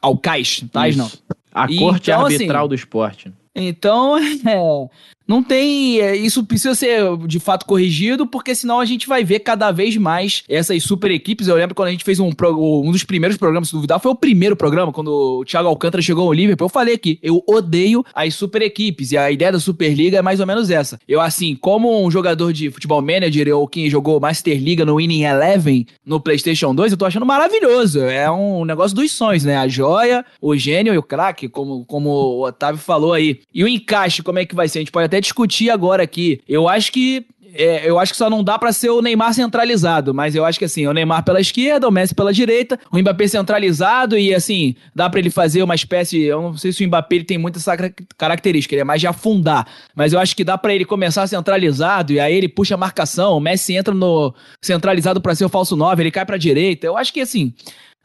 Ao 0.00 0.16
CAIS, 0.16 0.64
TAS 0.70 0.94
não. 0.94 1.10
A 1.52 1.66
E, 1.68 1.78
corte 1.78 2.10
então, 2.10 2.24
arbitral 2.24 2.64
assim, 2.64 2.68
do 2.68 2.74
esporte. 2.76 3.32
Então, 3.54 4.16
é, 4.46 4.88
não 5.26 5.42
tem. 5.42 6.00
é, 6.00 6.16
Isso 6.16 6.44
precisa 6.44 6.74
ser 6.74 7.16
de 7.26 7.38
fato 7.38 7.66
corrigido, 7.66 8.26
porque 8.26 8.54
senão 8.54 8.80
a 8.80 8.84
gente 8.84 9.06
vai 9.06 9.24
ver 9.24 9.40
cada 9.40 9.70
vez 9.70 9.96
mais 9.96 10.44
essas 10.48 10.82
super 10.82 11.10
equipes. 11.10 11.48
Eu 11.48 11.56
lembro 11.56 11.74
quando 11.74 11.88
a 11.88 11.92
gente 11.92 12.04
fez 12.04 12.18
um, 12.20 12.30
um 12.30 12.90
dos 12.92 13.04
primeiros 13.04 13.36
programas, 13.36 13.68
se 13.68 13.74
duvidar, 13.74 14.00
foi 14.00 14.10
o 14.12 14.16
primeiro 14.16 14.56
programa, 14.56 14.92
quando 14.92 15.40
o 15.40 15.44
Thiago 15.44 15.68
Alcântara 15.68 16.02
chegou 16.02 16.26
ao 16.26 16.32
Liverpool. 16.32 16.66
Eu 16.66 16.70
falei 16.70 16.94
aqui, 16.94 17.18
eu 17.22 17.42
odeio 17.46 18.04
as 18.14 18.34
super 18.34 18.62
equipes. 18.62 19.12
E 19.12 19.16
a 19.16 19.30
ideia 19.30 19.52
da 19.52 19.60
Superliga 19.60 20.18
é 20.18 20.22
mais 20.22 20.40
ou 20.40 20.46
menos 20.46 20.70
essa. 20.70 20.98
Eu, 21.06 21.20
assim, 21.20 21.54
como 21.54 22.04
um 22.04 22.10
jogador 22.10 22.52
de 22.52 22.70
futebol 22.70 23.00
manager 23.02 23.56
ou 23.56 23.66
quem 23.68 23.88
jogou 23.88 24.20
Master 24.20 24.58
Liga 24.60 24.84
no 24.84 24.96
Winning 24.96 25.22
Eleven 25.22 25.86
no 26.04 26.20
PlayStation 26.20 26.74
2, 26.74 26.92
eu 26.92 26.98
tô 26.98 27.04
achando 27.04 27.26
maravilhoso. 27.26 28.00
É 28.00 28.30
um 28.30 28.64
negócio 28.64 28.94
dos 28.96 29.10
sonhos, 29.12 29.44
né? 29.44 29.56
A 29.56 29.68
joia, 29.68 30.24
o 30.40 30.56
gênio 30.56 30.94
e 30.94 30.98
o 30.98 31.02
craque, 31.02 31.48
como, 31.48 31.84
como 31.84 32.10
o 32.10 32.46
Otávio 32.46 32.80
falou 32.80 33.12
aí. 33.12 33.40
E 33.54 33.62
o 33.64 33.68
encaixe, 33.68 34.22
como 34.22 34.38
é 34.38 34.46
que 34.46 34.54
vai 34.54 34.68
ser? 34.68 34.78
A 34.78 34.82
gente 34.82 34.92
pode 34.92 35.04
até 35.12 35.20
discutir 35.20 35.70
agora 35.70 36.02
aqui. 36.02 36.40
Eu 36.48 36.68
acho 36.68 36.90
que. 36.90 37.26
é, 37.54 37.86
eu 37.88 37.98
acho 37.98 38.12
que 38.12 38.18
só 38.18 38.30
não 38.30 38.42
dá 38.42 38.58
pra 38.58 38.72
ser 38.72 38.88
o 38.88 39.02
Neymar 39.02 39.34
centralizado, 39.34 40.14
mas 40.14 40.34
eu 40.34 40.42
acho 40.42 40.58
que 40.58 40.64
assim, 40.64 40.86
o 40.86 40.92
Neymar 40.94 41.22
pela 41.22 41.38
esquerda, 41.38 41.86
o 41.86 41.90
Messi 41.90 42.14
pela 42.14 42.32
direita, 42.32 42.78
o 42.90 42.98
Mbappé 42.98 43.28
centralizado 43.28 44.16
e 44.16 44.34
assim, 44.34 44.74
dá 44.94 45.10
pra 45.10 45.20
ele 45.20 45.28
fazer 45.28 45.62
uma 45.62 45.74
espécie, 45.74 46.22
eu 46.22 46.40
não 46.40 46.56
sei 46.56 46.72
se 46.72 46.82
o 46.82 46.86
Mbappé 46.88 47.16
ele 47.16 47.24
tem 47.24 47.36
muita 47.36 47.58
essa 47.58 47.76
cara- 47.76 47.92
característica, 48.16 48.74
ele 48.74 48.80
é 48.80 48.84
mais 48.84 49.02
de 49.02 49.06
afundar, 49.06 49.66
mas 49.94 50.14
eu 50.14 50.18
acho 50.18 50.34
que 50.34 50.42
dá 50.44 50.56
pra 50.56 50.74
ele 50.74 50.86
começar 50.86 51.26
centralizado 51.26 52.14
e 52.14 52.18
aí 52.18 52.34
ele 52.34 52.48
puxa 52.48 52.74
a 52.74 52.78
marcação, 52.78 53.36
o 53.36 53.40
Messi 53.40 53.76
entra 53.76 53.92
no 53.92 54.34
centralizado 54.62 55.20
pra 55.20 55.34
ser 55.34 55.44
o 55.44 55.48
falso 55.50 55.76
9, 55.76 56.02
ele 56.02 56.10
cai 56.10 56.24
pra 56.24 56.38
direita. 56.38 56.86
Eu 56.86 56.96
acho 56.96 57.12
que 57.12 57.20
assim, 57.20 57.52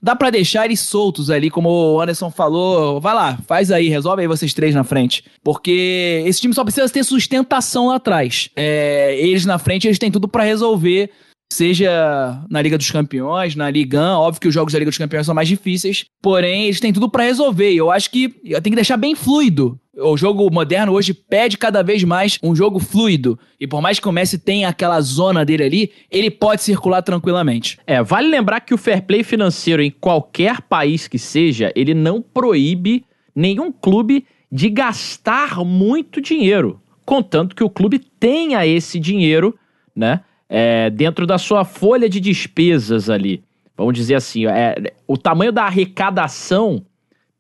Dá 0.02 0.16
pra 0.16 0.30
deixar 0.30 0.66
eles 0.66 0.80
soltos 0.80 1.32
ali, 1.32 1.50
como 1.50 1.70
o 1.70 2.00
Anderson 2.00 2.30
falou. 2.30 3.02
Vai 3.02 3.16
lá, 3.16 3.38
faz 3.48 3.72
aí, 3.72 3.90
resolve 3.90 4.22
aí 4.22 4.28
vocês 4.28 4.54
três 4.54 4.76
na 4.76 4.84
frente. 4.84 5.24
Porque 5.44 6.24
esse 6.26 6.40
time 6.40 6.54
só 6.54 6.64
precisa 6.64 6.88
ter 6.88 7.04
sustentação 7.04 7.88
lá 7.88 7.96
atrás. 7.96 8.50
É, 8.56 9.18
eles 9.20 9.46
na 9.46 9.58
frente, 9.58 9.88
eles 9.88 9.98
têm 9.98 10.12
tudo 10.12 10.28
pra 10.28 10.44
resolver. 10.44 11.10
Seja 11.52 12.44
na 12.50 12.62
Liga 12.62 12.78
dos 12.78 12.92
Campeões, 12.92 13.56
na 13.56 13.70
Liga 13.70 14.00
1, 14.00 14.04
óbvio 14.20 14.42
que 14.42 14.48
os 14.48 14.54
jogos 14.54 14.74
da 14.74 14.80
Liga 14.80 14.92
dos 14.92 14.98
Campeões 14.98 15.26
são 15.26 15.34
mais 15.34 15.48
difíceis, 15.48 16.06
porém 16.22 16.66
eles 16.66 16.80
têm 16.80 16.92
tudo 16.92 17.10
pra 17.10 17.24
resolver. 17.24 17.74
Eu 17.74 17.90
acho 17.90 18.12
que 18.12 18.30
tem 18.30 18.72
que 18.72 18.76
deixar 18.76 18.98
bem 18.98 19.16
fluido. 19.16 19.80
O 19.96 20.16
jogo 20.16 20.52
moderno 20.52 20.94
hoje 20.94 21.14
pede 21.14 21.58
cada 21.58 21.82
vez 21.82 22.04
mais 22.04 22.38
um 22.44 22.56
jogo 22.56 22.80
fluido. 22.80 23.40
E 23.60 23.66
por 23.66 23.82
mais 23.82 24.00
que 24.00 24.08
o 24.08 24.12
Messi 24.12 24.38
tenha 24.38 24.70
aquela 24.70 25.02
zona 25.02 25.44
dele 25.44 25.64
ali, 25.64 25.92
ele 26.12 26.30
pode 26.30 26.62
circular 26.62 27.02
tranquilamente. 27.02 27.80
É, 27.88 28.04
vale 28.04 28.28
lembrar 28.28 28.60
que 28.60 28.74
o 28.74 28.78
fair 28.78 29.02
play 29.04 29.24
financeiro 29.24 29.82
em 29.82 29.90
qualquer 29.90 30.62
país 30.62 31.08
que 31.08 31.18
seja, 31.18 31.72
ele 31.76 31.96
não 31.96 32.22
proíbe 32.22 33.06
nenhum 33.36 33.72
clube 33.72 34.26
de 34.52 34.70
gastar 34.70 35.64
muito 35.64 36.22
dinheiro, 36.22 36.82
contanto 37.06 37.56
que 37.56 37.64
o 37.64 37.70
clube 37.70 38.00
tenha 38.00 38.66
esse 38.66 39.00
dinheiro, 39.00 39.58
né, 39.96 40.22
é, 40.50 40.90
dentro 40.90 41.26
da 41.26 41.38
sua 41.38 41.66
folha 41.66 42.10
de 42.10 42.20
despesas 42.20 43.10
ali. 43.10 43.44
Vamos 43.76 43.94
dizer 43.94 44.16
assim, 44.16 44.46
é, 44.48 44.94
o 45.08 45.18
tamanho 45.18 45.52
da 45.52 45.64
arrecadação 45.64 46.84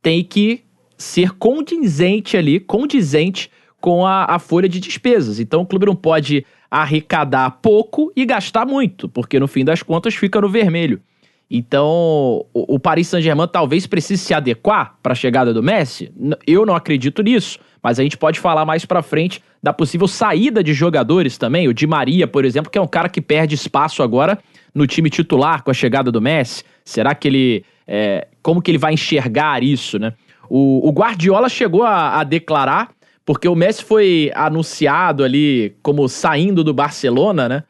tem 0.01 0.23
que 0.23 0.63
ser 0.97 1.31
condizente 1.31 2.37
ali, 2.37 2.59
condizente 2.59 3.51
com 3.79 4.05
a, 4.05 4.25
a 4.25 4.39
folha 4.39 4.67
de 4.67 4.79
despesas. 4.79 5.39
Então 5.39 5.61
o 5.61 5.65
clube 5.65 5.85
não 5.85 5.95
pode 5.95 6.45
arrecadar 6.69 7.49
pouco 7.61 8.11
e 8.15 8.25
gastar 8.25 8.65
muito, 8.65 9.07
porque 9.07 9.39
no 9.39 9.47
fim 9.47 9.63
das 9.63 9.81
contas 9.81 10.15
fica 10.15 10.39
no 10.41 10.49
vermelho. 10.49 11.01
Então, 11.49 12.45
o, 12.53 12.75
o 12.75 12.79
Paris 12.79 13.07
Saint-Germain 13.07 13.47
talvez 13.47 13.87
precise 13.87 14.21
se 14.21 14.33
adequar 14.33 14.97
para 15.01 15.13
a 15.13 15.15
chegada 15.15 15.53
do 15.53 15.63
Messi. 15.63 16.11
Eu 16.45 16.65
não 16.65 16.75
acredito 16.75 17.23
nisso, 17.23 17.57
mas 17.87 18.01
a 18.01 18.03
gente 18.03 18.17
pode 18.17 18.37
falar 18.37 18.65
mais 18.65 18.83
para 18.83 19.01
frente 19.01 19.41
da 19.63 19.71
possível 19.71 20.09
saída 20.09 20.61
de 20.61 20.73
jogadores 20.73 21.37
também. 21.37 21.69
O 21.69 21.73
Di 21.73 21.87
Maria, 21.87 22.27
por 22.27 22.43
exemplo, 22.43 22.69
que 22.69 22.77
é 22.77 22.81
um 22.81 22.87
cara 22.87 23.07
que 23.07 23.21
perde 23.21 23.55
espaço 23.55 24.03
agora 24.03 24.37
no 24.75 24.85
time 24.85 25.09
titular 25.09 25.63
com 25.63 25.71
a 25.71 25.73
chegada 25.73 26.11
do 26.11 26.19
Messi. 26.19 26.65
Será 26.83 27.15
que 27.15 27.29
ele. 27.29 27.65
é, 27.87 28.27
como 28.43 28.61
que 28.61 28.69
ele 28.69 28.77
vai 28.77 28.93
enxergar 28.93 29.63
isso, 29.63 29.97
né? 29.97 30.11
O, 30.49 30.85
o 30.85 30.91
Guardiola 30.91 31.47
chegou 31.47 31.83
a, 31.83 32.19
a 32.19 32.25
declarar 32.25 32.89
porque 33.25 33.47
o 33.47 33.55
Messi 33.55 33.85
foi 33.85 34.33
anunciado 34.35 35.23
ali 35.23 35.73
como 35.81 36.09
saindo 36.09 36.65
do 36.65 36.73
Barcelona, 36.73 37.47
né? 37.47 37.63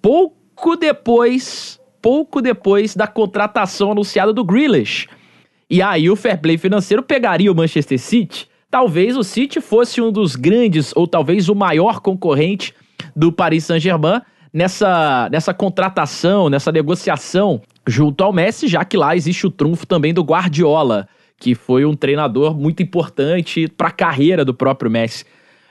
Pouco 0.00 0.76
depois, 0.76 1.80
pouco 2.00 2.40
depois 2.40 2.94
da 2.94 3.08
contratação 3.08 3.90
anunciada 3.90 4.32
do 4.32 4.44
Grealish. 4.44 5.08
E 5.68 5.82
aí 5.82 6.08
o 6.08 6.14
fair 6.14 6.40
play 6.40 6.56
financeiro 6.56 7.02
pegaria 7.02 7.50
o 7.50 7.56
Manchester 7.56 7.98
City. 7.98 8.48
Talvez 8.70 9.16
o 9.16 9.22
City 9.22 9.60
fosse 9.60 10.00
um 10.00 10.10
dos 10.10 10.36
grandes 10.36 10.92
ou 10.96 11.06
talvez 11.06 11.48
o 11.48 11.54
maior 11.54 12.00
concorrente 12.00 12.74
do 13.14 13.30
Paris 13.32 13.64
Saint-Germain 13.64 14.20
nessa, 14.52 15.28
nessa 15.30 15.54
contratação, 15.54 16.48
nessa 16.48 16.72
negociação 16.72 17.60
junto 17.86 18.24
ao 18.24 18.32
Messi, 18.32 18.66
já 18.66 18.84
que 18.84 18.96
lá 18.96 19.14
existe 19.14 19.46
o 19.46 19.50
trunfo 19.50 19.86
também 19.86 20.12
do 20.12 20.22
Guardiola, 20.22 21.08
que 21.38 21.54
foi 21.54 21.84
um 21.84 21.94
treinador 21.94 22.58
muito 22.58 22.82
importante 22.82 23.68
para 23.68 23.88
a 23.88 23.92
carreira 23.92 24.44
do 24.44 24.54
próprio 24.54 24.90
Messi. 24.90 25.24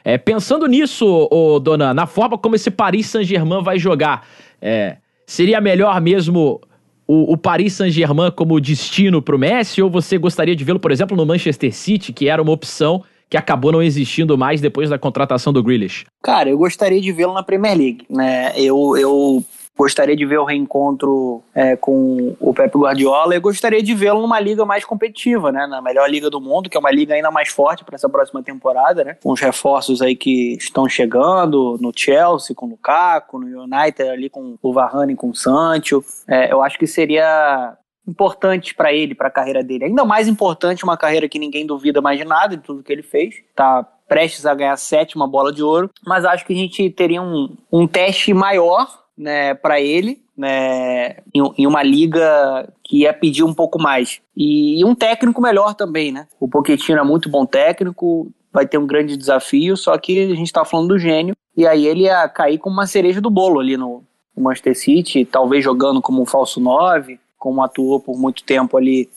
É, 0.03 0.17
pensando 0.17 0.67
nisso, 0.67 1.27
ô, 1.31 1.59
Dona, 1.59 1.93
na 1.93 2.05
forma 2.05 2.37
como 2.37 2.55
esse 2.55 2.69
Paris 2.69 3.07
Saint-Germain 3.07 3.63
vai 3.63 3.79
jogar, 3.79 4.25
é, 4.61 4.97
seria 5.25 5.59
melhor 5.59 5.99
mesmo 5.99 6.61
o, 7.07 7.33
o 7.33 7.37
Paris 7.37 7.73
Saint-Germain 7.73 8.31
como 8.31 8.59
destino 8.59 9.21
para 9.21 9.35
o 9.35 9.39
Messi, 9.39 9.81
ou 9.81 9.89
você 9.89 10.17
gostaria 10.17 10.55
de 10.55 10.63
vê-lo, 10.63 10.79
por 10.79 10.91
exemplo, 10.91 11.15
no 11.15 11.25
Manchester 11.25 11.73
City, 11.73 12.11
que 12.11 12.27
era 12.27 12.41
uma 12.41 12.51
opção 12.51 13.03
que 13.29 13.37
acabou 13.37 13.71
não 13.71 13.81
existindo 13.81 14.37
mais 14.37 14.61
depois 14.61 14.89
da 14.89 14.97
contratação 14.97 15.51
do 15.51 15.63
Grealish? 15.63 16.05
Cara, 16.21 16.49
eu 16.49 16.57
gostaria 16.57 17.01
de 17.01 17.11
vê-lo 17.11 17.33
na 17.33 17.43
Premier 17.43 17.77
League, 17.77 18.05
né? 18.09 18.53
Eu, 18.55 18.95
eu 18.97 19.43
gostaria 19.77 20.15
de 20.15 20.25
ver 20.25 20.39
o 20.39 20.45
reencontro 20.45 21.43
é, 21.53 21.75
com 21.75 22.35
o 22.39 22.53
Pep 22.53 22.77
Guardiola 22.77 23.35
e 23.35 23.39
gostaria 23.39 23.83
de 23.83 23.93
vê-lo 23.93 24.21
numa 24.21 24.39
liga 24.39 24.65
mais 24.65 24.85
competitiva, 24.85 25.51
né? 25.51 25.67
Na 25.67 25.81
melhor 25.81 26.09
liga 26.09 26.29
do 26.29 26.39
mundo, 26.39 26.69
que 26.69 26.77
é 26.77 26.79
uma 26.79 26.91
liga 26.91 27.13
ainda 27.13 27.29
mais 27.29 27.49
forte 27.49 27.83
para 27.83 27.95
essa 27.95 28.09
próxima 28.09 28.41
temporada, 28.41 29.03
né? 29.03 29.17
Com 29.21 29.31
os 29.31 29.41
reforços 29.41 30.01
aí 30.01 30.15
que 30.15 30.53
estão 30.55 30.87
chegando 30.87 31.77
no 31.81 31.91
Chelsea 31.95 32.55
com 32.55 32.65
o 32.65 32.69
Lukaku, 32.69 33.39
no 33.39 33.63
United 33.63 34.09
ali 34.09 34.29
com 34.29 34.57
o 34.61 34.73
Varane 34.73 35.15
com 35.15 35.29
o 35.29 35.35
Sancho. 35.35 36.03
É, 36.27 36.51
eu 36.51 36.61
acho 36.61 36.79
que 36.79 36.87
seria 36.87 37.77
importante 38.07 38.73
para 38.75 38.93
ele, 38.93 39.15
para 39.15 39.27
a 39.27 39.31
carreira 39.31 39.63
dele. 39.63 39.85
Ainda 39.85 40.05
mais 40.05 40.27
importante 40.27 40.83
uma 40.83 40.97
carreira 40.97 41.27
que 41.27 41.39
ninguém 41.39 41.65
duvida 41.65 42.01
mais 42.01 42.17
de 42.17 42.25
nada 42.25 42.55
de 42.55 42.63
tudo 42.63 42.83
que 42.83 42.93
ele 42.93 43.03
fez. 43.03 43.35
Tá 43.55 43.85
prestes 44.07 44.45
a 44.45 44.53
ganhar 44.53 44.73
a 44.73 44.77
sétima 44.77 45.27
bola 45.27 45.51
de 45.51 45.63
ouro, 45.63 45.89
mas 46.05 46.23
acho 46.25 46.45
que 46.45 46.53
a 46.53 46.55
gente 46.55 46.89
teria 46.91 47.21
um, 47.21 47.57
um 47.71 47.87
teste 47.87 48.33
maior 48.33 49.04
né, 49.17 49.53
para 49.53 49.79
ele, 49.79 50.21
né, 50.37 51.17
em, 51.33 51.41
em, 51.57 51.67
uma 51.67 51.81
liga 51.81 52.67
que 52.83 53.01
ia 53.01 53.13
pedir 53.13 53.43
um 53.43 53.53
pouco 53.53 53.81
mais. 53.81 54.21
E, 54.35 54.79
e 54.79 54.85
um 54.85 54.93
técnico 54.93 55.41
melhor 55.41 55.73
também, 55.73 56.11
né? 56.11 56.27
O 56.39 56.47
Pochettino 56.47 56.99
é 56.99 57.03
muito 57.03 57.29
bom 57.29 57.45
técnico, 57.45 58.29
vai 58.51 58.67
ter 58.67 58.77
um 58.77 58.87
grande 58.87 59.17
desafio, 59.17 59.75
só 59.77 59.97
que 59.97 60.31
a 60.31 60.35
gente 60.35 60.47
está 60.47 60.65
falando 60.65 60.89
do 60.89 60.99
gênio, 60.99 61.35
e 61.55 61.65
aí 61.65 61.85
ele 61.85 62.03
ia 62.03 62.27
cair 62.27 62.57
como 62.57 62.75
uma 62.75 62.87
cereja 62.87 63.21
do 63.21 63.29
bolo 63.29 63.59
ali 63.59 63.77
no, 63.77 64.03
no 64.35 64.43
Manchester 64.43 64.77
City, 64.77 65.25
talvez 65.25 65.63
jogando 65.63 66.01
como 66.01 66.21
um 66.21 66.25
falso 66.25 66.59
9, 66.59 67.19
como 67.37 67.61
atuou 67.61 67.99
por 67.99 68.17
muito 68.17 68.43
tempo 68.43 68.77
ali 68.77 69.09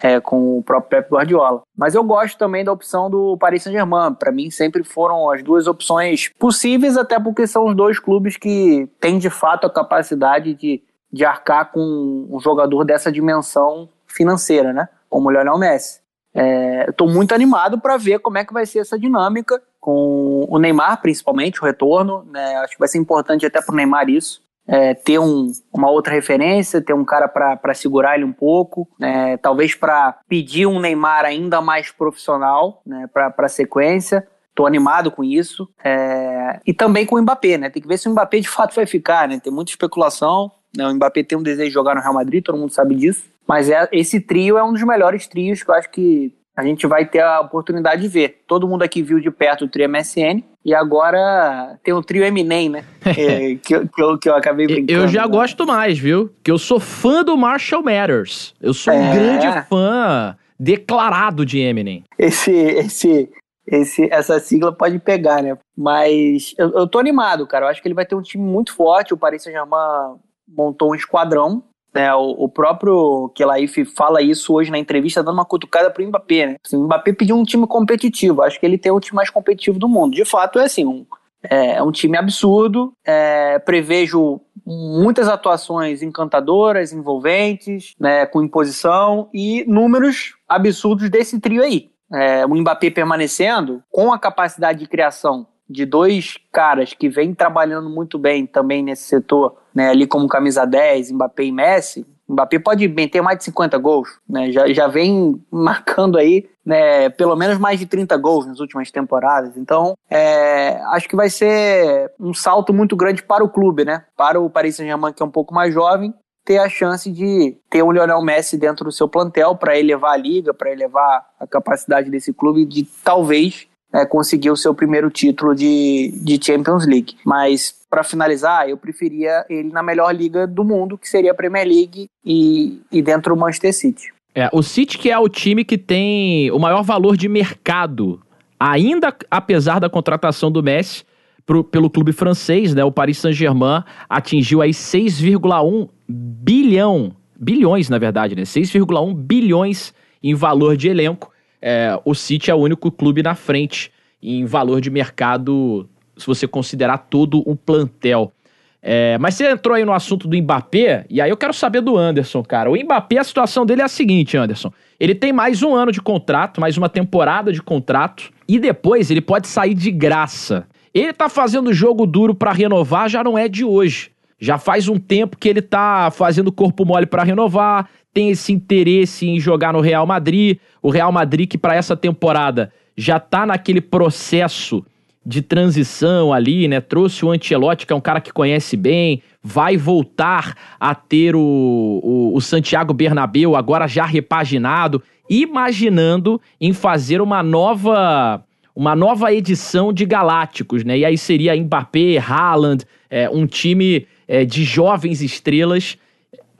é, 0.00 0.20
com 0.20 0.58
o 0.58 0.62
próprio 0.62 0.90
Pep 0.90 1.10
Guardiola. 1.10 1.62
Mas 1.76 1.94
eu 1.94 2.02
gosto 2.04 2.38
também 2.38 2.64
da 2.64 2.72
opção 2.72 3.10
do 3.10 3.36
Paris 3.36 3.62
Saint-Germain. 3.62 4.14
Para 4.14 4.32
mim, 4.32 4.50
sempre 4.50 4.82
foram 4.84 5.30
as 5.30 5.42
duas 5.42 5.66
opções 5.66 6.30
possíveis, 6.38 6.96
até 6.96 7.18
porque 7.18 7.46
são 7.46 7.66
os 7.66 7.74
dois 7.74 7.98
clubes 7.98 8.36
que 8.36 8.88
têm 9.00 9.18
de 9.18 9.30
fato 9.30 9.66
a 9.66 9.72
capacidade 9.72 10.54
de, 10.54 10.82
de 11.12 11.24
arcar 11.24 11.72
com 11.72 12.26
um 12.30 12.40
jogador 12.40 12.84
dessa 12.84 13.10
dimensão 13.10 13.88
financeira, 14.06 14.72
né? 14.72 14.88
Como 15.08 15.28
o 15.28 15.32
Lionel 15.32 15.58
Messi. 15.58 16.00
É, 16.34 16.90
Estou 16.90 17.08
muito 17.08 17.34
animado 17.34 17.80
para 17.80 17.96
ver 17.96 18.20
como 18.20 18.38
é 18.38 18.44
que 18.44 18.52
vai 18.52 18.66
ser 18.66 18.80
essa 18.80 18.98
dinâmica 18.98 19.60
com 19.80 20.46
o 20.48 20.58
Neymar, 20.58 21.00
principalmente, 21.00 21.60
o 21.60 21.64
retorno. 21.64 22.24
Né? 22.30 22.56
Acho 22.56 22.74
que 22.74 22.78
vai 22.78 22.88
ser 22.88 22.98
importante 22.98 23.46
até 23.46 23.60
para 23.60 23.72
o 23.72 23.76
Neymar 23.76 24.08
isso 24.08 24.42
é, 24.68 24.92
ter 24.92 25.18
um, 25.18 25.50
uma 25.72 25.90
outra 25.90 26.12
referência, 26.12 26.82
ter 26.82 26.92
um 26.92 27.04
cara 27.04 27.26
para 27.26 27.72
segurar 27.72 28.16
ele 28.16 28.24
um 28.24 28.32
pouco, 28.32 28.86
né, 29.00 29.38
talvez 29.38 29.74
para 29.74 30.18
pedir 30.28 30.66
um 30.66 30.78
Neymar 30.78 31.24
ainda 31.24 31.62
mais 31.62 31.90
profissional 31.90 32.82
né, 32.86 33.08
para 33.12 33.34
a 33.38 33.48
sequência. 33.48 34.28
Tô 34.54 34.66
animado 34.66 35.10
com 35.10 35.24
isso. 35.24 35.68
É, 35.82 36.60
e 36.66 36.74
também 36.74 37.06
com 37.06 37.16
o 37.16 37.22
Mbappé, 37.22 37.56
né? 37.56 37.70
Tem 37.70 37.80
que 37.80 37.86
ver 37.86 37.96
se 37.96 38.08
o 38.08 38.10
Mbappé 38.10 38.40
de 38.40 38.48
fato 38.48 38.74
vai 38.74 38.86
ficar, 38.86 39.28
né? 39.28 39.38
Tem 39.38 39.52
muita 39.52 39.70
especulação. 39.70 40.50
Né? 40.76 40.84
O 40.84 40.94
Mbappé 40.94 41.22
tem 41.22 41.38
um 41.38 41.42
desejo 41.44 41.68
de 41.68 41.74
jogar 41.74 41.94
no 41.94 42.00
Real 42.00 42.12
Madrid, 42.12 42.44
todo 42.44 42.58
mundo 42.58 42.72
sabe 42.72 42.96
disso. 42.96 43.22
Mas 43.46 43.70
é, 43.70 43.88
esse 43.92 44.20
trio 44.20 44.58
é 44.58 44.64
um 44.64 44.72
dos 44.72 44.82
melhores 44.82 45.28
trios 45.28 45.62
que 45.62 45.70
eu 45.70 45.74
acho 45.76 45.88
que 45.90 46.34
a 46.58 46.64
gente 46.64 46.88
vai 46.88 47.06
ter 47.06 47.20
a 47.20 47.38
oportunidade 47.40 48.02
de 48.02 48.08
ver. 48.08 48.42
Todo 48.44 48.66
mundo 48.66 48.82
aqui 48.82 49.00
viu 49.00 49.20
de 49.20 49.30
perto 49.30 49.64
o 49.64 49.68
trio 49.68 49.88
MSN 49.88 50.42
e 50.64 50.74
agora 50.74 51.78
tem 51.84 51.94
o 51.94 52.02
trio 52.02 52.24
Eminem, 52.24 52.68
né? 52.68 52.84
é, 53.06 53.54
que, 53.54 53.86
que, 53.86 54.02
eu, 54.02 54.18
que 54.18 54.28
eu 54.28 54.34
acabei 54.34 54.66
brincando. 54.66 54.90
Eu 54.90 55.06
já 55.06 55.22
né? 55.22 55.28
gosto 55.28 55.64
mais, 55.64 55.96
viu? 55.96 56.34
Que 56.42 56.50
eu 56.50 56.58
sou 56.58 56.80
fã 56.80 57.22
do 57.22 57.36
Marshall 57.36 57.80
Matters. 57.80 58.56
Eu 58.60 58.74
sou 58.74 58.92
um 58.92 58.96
É. 58.96 59.14
grande 59.14 59.68
fã 59.68 60.36
declarado 60.58 61.46
de 61.46 61.60
Eminem. 61.60 62.02
Esse, 62.18 62.50
esse, 62.50 63.30
esse, 63.64 64.08
essa 64.12 64.40
sigla 64.40 64.72
pode 64.72 64.98
pegar, 64.98 65.40
né? 65.40 65.56
Mas 65.76 66.56
eu, 66.58 66.72
eu 66.72 66.88
tô 66.88 66.98
animado, 66.98 67.46
cara. 67.46 67.66
Eu 67.66 67.70
acho 67.70 67.80
que 67.80 67.86
ele 67.86 67.94
vai 67.94 68.04
ter 68.04 68.16
um 68.16 68.22
time 68.22 68.42
muito 68.42 68.74
forte. 68.74 69.14
O 69.14 69.16
Paris 69.16 69.44
Saint-Germain 69.44 70.16
montou 70.48 70.90
um 70.90 70.94
esquadrão. 70.96 71.62
Né, 71.94 72.14
o, 72.14 72.44
o 72.44 72.48
próprio 72.48 73.30
Kelaif 73.34 73.84
fala 73.86 74.20
isso 74.20 74.52
hoje 74.52 74.70
na 74.70 74.78
entrevista, 74.78 75.22
dando 75.22 75.34
uma 75.34 75.44
cutucada 75.44 75.90
pro 75.90 76.06
Mbappé. 76.06 76.46
Né? 76.46 76.56
Assim, 76.64 76.76
o 76.76 76.84
Mbappé 76.84 77.12
pediu 77.12 77.36
um 77.36 77.44
time 77.44 77.66
competitivo. 77.66 78.42
Acho 78.42 78.60
que 78.60 78.66
ele 78.66 78.78
tem 78.78 78.92
o 78.92 79.00
time 79.00 79.16
mais 79.16 79.30
competitivo 79.30 79.78
do 79.78 79.88
mundo. 79.88 80.14
De 80.14 80.24
fato, 80.24 80.58
é 80.58 80.64
assim, 80.64 80.84
um, 80.84 81.06
é, 81.42 81.76
é 81.76 81.82
um 81.82 81.90
time 81.90 82.16
absurdo. 82.16 82.92
É, 83.04 83.58
prevejo 83.58 84.40
muitas 84.66 85.28
atuações 85.28 86.02
encantadoras, 86.02 86.92
envolventes, 86.92 87.94
né, 87.98 88.26
com 88.26 88.42
imposição 88.42 89.30
e 89.32 89.64
números 89.66 90.34
absurdos 90.46 91.08
desse 91.08 91.40
trio 91.40 91.62
aí. 91.62 91.90
É, 92.12 92.44
o 92.44 92.54
Mbappé 92.54 92.90
permanecendo 92.90 93.82
com 93.90 94.12
a 94.12 94.18
capacidade 94.18 94.80
de 94.80 94.86
criação 94.86 95.46
de 95.68 95.84
dois 95.84 96.36
caras 96.52 96.94
que 96.94 97.08
vêm 97.08 97.34
trabalhando 97.34 97.90
muito 97.90 98.18
bem 98.18 98.46
também 98.46 98.82
nesse 98.82 99.04
setor, 99.04 99.56
né, 99.74 99.90
ali 99.90 100.06
como 100.06 100.28
camisa 100.28 100.64
10, 100.64 101.12
Mbappé 101.12 101.44
e 101.44 101.52
Messi, 101.52 102.06
Mbappé 102.28 102.58
pode 102.58 102.86
meter 102.88 103.22
mais 103.22 103.38
de 103.38 103.44
50 103.44 103.78
gols, 103.78 104.08
né, 104.28 104.50
já, 104.52 104.66
já 104.72 104.86
vem 104.86 105.42
marcando 105.50 106.18
aí 106.18 106.48
né, 106.64 107.08
pelo 107.08 107.34
menos 107.34 107.56
mais 107.58 107.78
de 107.80 107.86
30 107.86 108.14
gols 108.18 108.46
nas 108.46 108.60
últimas 108.60 108.90
temporadas. 108.90 109.56
Então, 109.56 109.94
é, 110.10 110.78
acho 110.88 111.08
que 111.08 111.16
vai 111.16 111.30
ser 111.30 112.12
um 112.20 112.34
salto 112.34 112.74
muito 112.74 112.94
grande 112.94 113.22
para 113.22 113.42
o 113.42 113.48
clube, 113.48 113.86
né, 113.86 114.04
para 114.16 114.38
o 114.38 114.50
Paris 114.50 114.76
Saint-Germain, 114.76 115.12
que 115.12 115.22
é 115.22 115.26
um 115.26 115.30
pouco 115.30 115.54
mais 115.54 115.72
jovem, 115.72 116.12
ter 116.48 116.56
a 116.56 116.68
chance 116.68 117.12
de 117.12 117.58
ter 117.68 117.82
o 117.82 117.92
Lionel 117.92 118.22
Messi 118.22 118.56
dentro 118.56 118.86
do 118.86 118.90
seu 118.90 119.06
plantel 119.06 119.54
para 119.54 119.78
elevar 119.78 120.12
a 120.14 120.16
liga, 120.16 120.54
para 120.54 120.72
elevar 120.72 121.26
a 121.38 121.46
capacidade 121.46 122.10
desse 122.10 122.32
clube 122.32 122.64
de 122.64 122.84
talvez 123.04 123.67
é, 123.92 124.04
conseguir 124.04 124.50
o 124.50 124.56
seu 124.56 124.74
primeiro 124.74 125.10
título 125.10 125.54
de, 125.54 126.12
de 126.22 126.44
Champions 126.44 126.86
League. 126.86 127.16
Mas, 127.24 127.74
para 127.88 128.04
finalizar, 128.04 128.68
eu 128.68 128.76
preferia 128.76 129.44
ele 129.48 129.70
na 129.70 129.82
melhor 129.82 130.14
liga 130.14 130.46
do 130.46 130.64
mundo, 130.64 130.98
que 130.98 131.08
seria 131.08 131.32
a 131.32 131.34
Premier 131.34 131.66
League 131.66 132.08
e, 132.24 132.80
e 132.92 133.02
dentro 133.02 133.34
do 133.34 133.40
Manchester 133.40 133.74
City. 133.74 134.12
É, 134.34 134.48
o 134.52 134.62
City 134.62 134.98
que 134.98 135.10
é 135.10 135.18
o 135.18 135.28
time 135.28 135.64
que 135.64 135.78
tem 135.78 136.50
o 136.50 136.58
maior 136.58 136.82
valor 136.82 137.16
de 137.16 137.28
mercado, 137.28 138.20
ainda 138.58 139.14
apesar 139.30 139.78
da 139.78 139.88
contratação 139.88 140.50
do 140.50 140.62
Messi 140.62 141.04
pro, 141.44 141.64
pelo 141.64 141.88
clube 141.88 142.12
francês, 142.12 142.74
né? 142.74 142.84
O 142.84 142.92
Paris 142.92 143.18
Saint-Germain 143.18 143.82
atingiu 144.08 144.60
aí 144.60 144.70
6,1 144.70 145.88
bilhão, 146.06 147.16
bilhões 147.38 147.88
na 147.88 147.98
verdade, 147.98 148.36
né? 148.36 148.42
6,1 148.42 149.14
bilhões 149.14 149.94
em 150.22 150.34
valor 150.34 150.76
de 150.76 150.88
elenco. 150.88 151.32
É, 151.60 151.98
o 152.04 152.14
City 152.14 152.50
é 152.50 152.54
o 152.54 152.58
único 152.58 152.90
clube 152.90 153.22
na 153.22 153.34
frente 153.34 153.90
em 154.22 154.44
valor 154.44 154.80
de 154.80 154.90
mercado, 154.90 155.88
se 156.16 156.26
você 156.26 156.46
considerar 156.46 156.98
todo 156.98 157.42
um 157.46 157.56
plantel. 157.56 158.32
É, 158.80 159.18
mas 159.18 159.34
você 159.34 159.50
entrou 159.50 159.74
aí 159.74 159.84
no 159.84 159.92
assunto 159.92 160.28
do 160.28 160.36
Mbappé, 160.36 161.04
e 161.10 161.20
aí 161.20 161.30
eu 161.30 161.36
quero 161.36 161.52
saber 161.52 161.80
do 161.80 161.96
Anderson, 161.96 162.42
cara. 162.42 162.70
O 162.70 162.76
Mbappé, 162.76 163.18
a 163.18 163.24
situação 163.24 163.66
dele 163.66 163.82
é 163.82 163.84
a 163.84 163.88
seguinte, 163.88 164.36
Anderson. 164.36 164.72
Ele 165.00 165.14
tem 165.14 165.32
mais 165.32 165.62
um 165.62 165.74
ano 165.74 165.90
de 165.90 166.00
contrato, 166.00 166.60
mais 166.60 166.76
uma 166.76 166.88
temporada 166.88 167.52
de 167.52 167.60
contrato, 167.60 168.30
e 168.46 168.58
depois 168.58 169.10
ele 169.10 169.20
pode 169.20 169.48
sair 169.48 169.74
de 169.74 169.90
graça. 169.90 170.66
Ele 170.94 171.12
tá 171.12 171.28
fazendo 171.28 171.72
jogo 171.72 172.06
duro 172.06 172.34
para 172.34 172.52
renovar, 172.52 173.08
já 173.08 173.22
não 173.22 173.36
é 173.36 173.48
de 173.48 173.64
hoje. 173.64 174.10
Já 174.40 174.56
faz 174.56 174.88
um 174.88 174.98
tempo 174.98 175.36
que 175.36 175.48
ele 175.48 175.60
tá 175.60 176.10
fazendo 176.12 176.52
corpo 176.52 176.84
mole 176.84 177.06
para 177.06 177.24
renovar, 177.24 177.88
tem 178.12 178.30
esse 178.30 178.52
interesse 178.52 179.26
em 179.26 179.38
jogar 179.38 179.72
no 179.72 179.80
Real 179.80 180.06
Madrid. 180.06 180.58
O 180.82 180.90
Real 180.90 181.12
Madrid 181.12 181.48
que 181.48 181.58
para 181.58 181.74
essa 181.74 181.96
temporada 181.96 182.72
já 182.96 183.20
tá 183.20 183.46
naquele 183.46 183.80
processo 183.80 184.84
de 185.24 185.42
transição 185.42 186.32
ali, 186.32 186.66
né? 186.66 186.80
Trouxe 186.80 187.24
o 187.24 187.30
Ancelotti, 187.30 187.86
que 187.86 187.92
é 187.92 187.96
um 187.96 188.00
cara 188.00 188.20
que 188.20 188.32
conhece 188.32 188.76
bem, 188.76 189.22
vai 189.42 189.76
voltar 189.76 190.54
a 190.80 190.94
ter 190.94 191.36
o, 191.36 192.00
o, 192.02 192.32
o 192.34 192.40
Santiago 192.40 192.94
Bernabéu 192.94 193.54
agora 193.54 193.86
já 193.86 194.06
repaginado, 194.06 195.02
imaginando 195.28 196.40
em 196.58 196.72
fazer 196.72 197.20
uma 197.20 197.42
nova 197.42 198.42
uma 198.74 198.94
nova 198.94 199.32
edição 199.32 199.92
de 199.92 200.06
Galácticos, 200.06 200.84
né? 200.84 200.98
E 200.98 201.04
aí 201.04 201.18
seria 201.18 201.56
Mbappé, 201.56 202.16
Haaland, 202.16 202.84
é, 203.10 203.28
um 203.28 203.44
time 203.44 204.06
é, 204.26 204.44
de 204.44 204.62
jovens 204.62 205.20
estrelas 205.20 205.98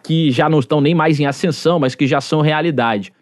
que 0.03 0.31
já 0.31 0.49
não 0.49 0.59
estão 0.59 0.81
nem 0.81 0.95
mais 0.95 1.21
em 1.21 1.27
ascensão, 1.27 1.79
mas 1.79 1.95
que 1.95 2.07
já 2.07 2.21
são 2.21 2.41
realidade. 2.41 3.13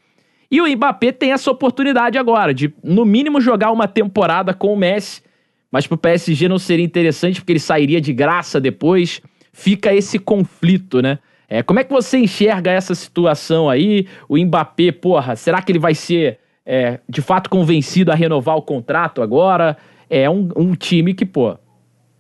E 0.50 0.60
o 0.60 0.66
Mbappé 0.66 1.12
tem 1.12 1.32
essa 1.32 1.50
oportunidade 1.50 2.18
agora 2.18 2.54
de, 2.54 2.72
no 2.82 3.04
mínimo, 3.04 3.40
jogar 3.40 3.72
uma 3.72 3.88
temporada 3.88 4.54
com 4.54 4.72
o 4.72 4.76
Messi, 4.76 5.22
mas 5.70 5.86
pro 5.86 5.98
PSG 5.98 6.48
não 6.48 6.58
seria 6.58 6.84
interessante 6.84 7.40
porque 7.40 7.52
ele 7.52 7.60
sairia 7.60 8.00
de 8.00 8.12
graça 8.12 8.60
depois. 8.60 9.20
Fica 9.52 9.92
esse 9.92 10.18
conflito, 10.18 11.02
né? 11.02 11.18
É, 11.48 11.62
como 11.62 11.78
é 11.78 11.84
que 11.84 11.92
você 11.92 12.18
enxerga 12.18 12.70
essa 12.70 12.94
situação 12.94 13.68
aí? 13.68 14.06
O 14.28 14.36
Mbappé, 14.36 14.92
porra, 14.92 15.36
será 15.36 15.62
que 15.62 15.72
ele 15.72 15.78
vai 15.78 15.94
ser 15.94 16.38
é, 16.64 17.00
de 17.08 17.20
fato 17.20 17.48
convencido 17.48 18.10
a 18.10 18.14
renovar 18.14 18.56
o 18.56 18.62
contrato 18.62 19.22
agora? 19.22 19.76
É 20.08 20.28
um, 20.30 20.48
um 20.56 20.74
time 20.74 21.14
que, 21.14 21.24
pô, 21.24 21.56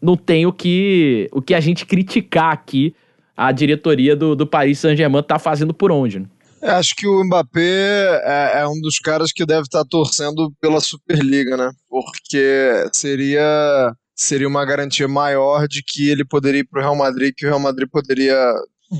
não 0.00 0.16
tem 0.16 0.46
o 0.46 0.52
que, 0.52 1.28
o 1.32 1.40
que 1.40 1.54
a 1.54 1.60
gente 1.60 1.86
criticar 1.86 2.52
aqui 2.52 2.94
a 3.36 3.52
diretoria 3.52 4.16
do, 4.16 4.34
do 4.34 4.46
Paris 4.46 4.78
Saint-Germain 4.78 5.22
tá 5.22 5.38
fazendo 5.38 5.74
por 5.74 5.92
onde, 5.92 6.20
né? 6.20 6.26
É, 6.62 6.70
acho 6.70 6.94
que 6.96 7.06
o 7.06 7.22
Mbappé 7.22 8.20
é, 8.24 8.60
é, 8.60 8.66
um 8.66 8.80
dos 8.80 8.98
caras 8.98 9.30
que 9.30 9.44
deve 9.44 9.62
estar 9.62 9.84
torcendo 9.84 10.50
pela 10.60 10.80
Superliga, 10.80 11.56
né? 11.56 11.70
Porque 11.88 12.88
seria, 12.92 13.92
seria 14.14 14.48
uma 14.48 14.64
garantia 14.64 15.06
maior 15.06 15.68
de 15.68 15.82
que 15.86 16.08
ele 16.08 16.24
poderia 16.24 16.60
ir 16.60 16.64
para 16.64 16.80
o 16.80 16.82
Real 16.82 16.96
Madrid, 16.96 17.34
que 17.36 17.44
o 17.44 17.48
Real 17.48 17.60
Madrid 17.60 17.88
poderia 17.90 18.52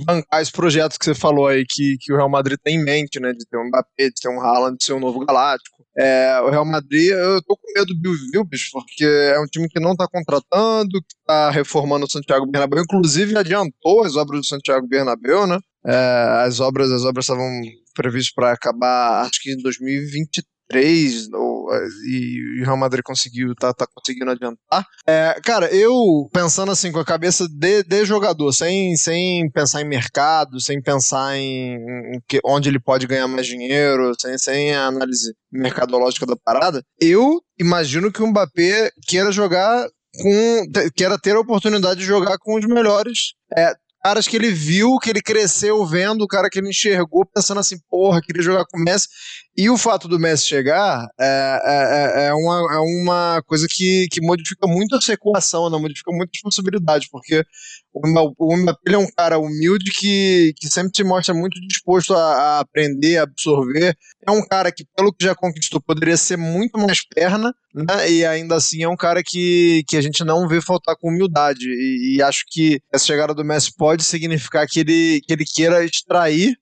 bancar 0.05 0.43
esse 0.43 0.53
projeto 0.53 0.99
que 0.99 1.05
você 1.05 1.14
falou 1.14 1.47
aí, 1.47 1.64
que, 1.68 1.97
que 2.01 2.12
o 2.12 2.16
Real 2.16 2.28
Madrid 2.28 2.59
tem 2.62 2.76
em 2.76 2.84
mente, 2.84 3.20
né? 3.20 3.32
De 3.32 3.47
ter 3.47 3.57
um 3.57 3.68
Mbappé, 3.68 4.09
de 4.09 4.20
ter 4.20 4.28
um 4.28 4.41
Haaland, 4.41 4.76
de 4.76 4.84
ser 4.84 4.93
um 4.93 5.01
novo 5.01 5.24
Galáctico. 5.24 5.76
É, 5.99 6.41
o 6.43 6.51
Real 6.51 6.64
Madrid, 6.64 7.09
eu 7.09 7.43
tô 7.43 7.57
com 7.57 7.72
medo 7.74 7.95
do 7.95 8.12
viu, 8.30 8.45
bicho, 8.45 8.70
porque 8.72 9.05
é 9.05 9.41
um 9.41 9.47
time 9.47 9.68
que 9.68 9.80
não 9.80 9.97
tá 9.97 10.07
contratando, 10.07 11.01
que 11.01 11.16
tá 11.26 11.51
reformando 11.51 12.05
o 12.05 12.11
Santiago 12.11 12.47
Bernabéu, 12.47 12.82
inclusive 12.82 13.37
adiantou 13.37 14.05
as 14.05 14.14
obras 14.14 14.41
do 14.41 14.47
Santiago 14.47 14.87
Bernabéu, 14.87 15.47
né? 15.47 15.59
É, 15.87 16.45
as 16.45 16.61
obras 16.61 16.91
as 16.91 17.05
obras 17.05 17.24
estavam 17.24 17.49
previstas 17.95 18.34
para 18.34 18.53
acabar, 18.53 19.22
acho 19.22 19.41
que 19.41 19.53
em 19.53 19.62
2023, 19.62 20.45
ou, 21.33 21.69
e 22.09 22.61
o 22.61 22.64
Real 22.64 22.77
Madrid 22.77 23.03
conseguiu, 23.03 23.55
tá, 23.55 23.73
tá 23.73 23.87
conseguindo 23.95 24.31
adiantar. 24.31 24.87
É, 25.07 25.41
cara, 25.45 25.73
eu 25.75 25.95
pensando 26.33 26.73
assim 26.73 26.91
com 26.91 26.99
a 26.99 27.05
cabeça 27.05 27.47
de, 27.49 27.83
de 27.83 28.05
jogador, 28.05 28.53
sem, 28.53 28.97
sem 28.97 29.51
pensar 29.51 29.83
em 29.83 29.89
mercado, 29.89 30.61
sem 30.61 30.81
pensar 30.81 31.37
em, 31.37 31.77
em 31.77 32.21
que, 32.27 32.41
onde 32.45 32.69
ele 32.69 32.81
pode 32.81 33.07
ganhar 33.07 33.29
mais 33.29 33.47
dinheiro, 33.47 34.12
sem, 34.21 34.37
sem 34.39 34.75
a 34.75 34.87
análise 34.87 35.35
mercadológica 35.51 36.27
da 36.27 36.37
parada, 36.37 36.83
eu 37.01 37.41
imagino 37.59 38.12
que 38.12 38.23
o 38.23 38.27
Mbappé 38.27 38.91
queira 39.07 39.33
jogar 39.33 39.87
com. 40.17 40.91
queira 40.95 41.19
ter 41.19 41.37
a 41.37 41.41
oportunidade 41.41 42.01
de 42.01 42.07
jogar 42.07 42.37
com 42.39 42.59
os 42.59 42.67
melhores. 42.67 43.35
É, 43.57 43.73
caras 44.07 44.28
que 44.28 44.36
ele 44.36 44.52
viu, 44.52 44.98
que 44.98 45.11
ele 45.11 45.20
cresceu 45.20 45.84
vendo, 45.84 46.22
o 46.22 46.28
cara 46.28 46.48
que 46.48 46.61
ele 46.61 46.68
enxergou, 46.68 47.26
pensando 47.26 47.59
assim, 47.59 47.76
porra, 47.90 48.20
queria 48.22 48.40
jogar 48.40 48.64
com 48.64 48.78
o 48.78 48.80
Messi. 48.80 49.09
E 49.57 49.68
o 49.68 49.76
fato 49.76 50.07
do 50.07 50.16
Messi 50.16 50.46
chegar 50.46 51.09
é, 51.18 51.61
é, 51.64 52.22
é, 52.22 52.26
é 52.26 52.34
uma, 52.34 52.74
é 52.74 52.78
uma 52.78 53.42
coisa 53.46 53.66
que, 53.68 54.07
que 54.12 54.20
modifica 54.20 54.68
muito 54.68 54.94
a 54.94 55.12
equação, 55.12 55.68
né? 55.68 55.76
modifica 55.76 56.12
muito 56.12 56.28
a 56.28 56.36
responsabilidade, 56.36 57.09
porque 57.11 57.42
o 58.38 58.57
Mbappé 58.57 58.92
é 58.92 58.99
um 58.99 59.11
cara 59.11 59.38
humilde 59.38 59.90
que, 59.90 60.53
que 60.57 60.68
sempre 60.68 60.92
se 60.94 61.03
mostra 61.03 61.34
muito 61.34 61.59
disposto 61.66 62.14
a, 62.14 62.18
a, 62.18 62.61
aprender, 62.61 63.16
a 63.16 63.22
absorver. 63.22 63.97
É 64.26 64.30
um 64.30 64.47
cara 64.47 64.70
que, 64.70 64.84
pelo 64.94 65.12
que 65.12 65.24
já 65.24 65.34
conquistou, 65.34 65.80
poderia 65.80 66.16
ser 66.16 66.36
muito 66.36 66.78
mais 66.78 67.03
perna, 67.07 67.55
né? 67.74 68.11
E 68.11 68.24
ainda 68.24 68.57
assim 68.57 68.82
é 68.82 68.88
um 68.88 68.97
cara 68.97 69.22
que, 69.24 69.82
que 69.88 69.97
a 69.97 70.03
gente 70.03 70.24
não 70.24 70.47
vê 70.47 70.61
faltar 70.61 70.94
com 70.97 71.09
humildade. 71.09 71.64
E, 71.66 72.16
e 72.16 72.22
acho 72.22 72.44
que 72.51 72.80
essa 72.92 73.07
chegada 73.07 73.32
do 73.32 73.44
Messi 73.44 73.74
pode 73.74 74.05
significar 74.05 74.66
que 74.66 74.80
ele, 74.80 75.22
que 75.26 75.32
ele 75.32 75.44
queira 75.44 75.82
extrair 75.82 76.55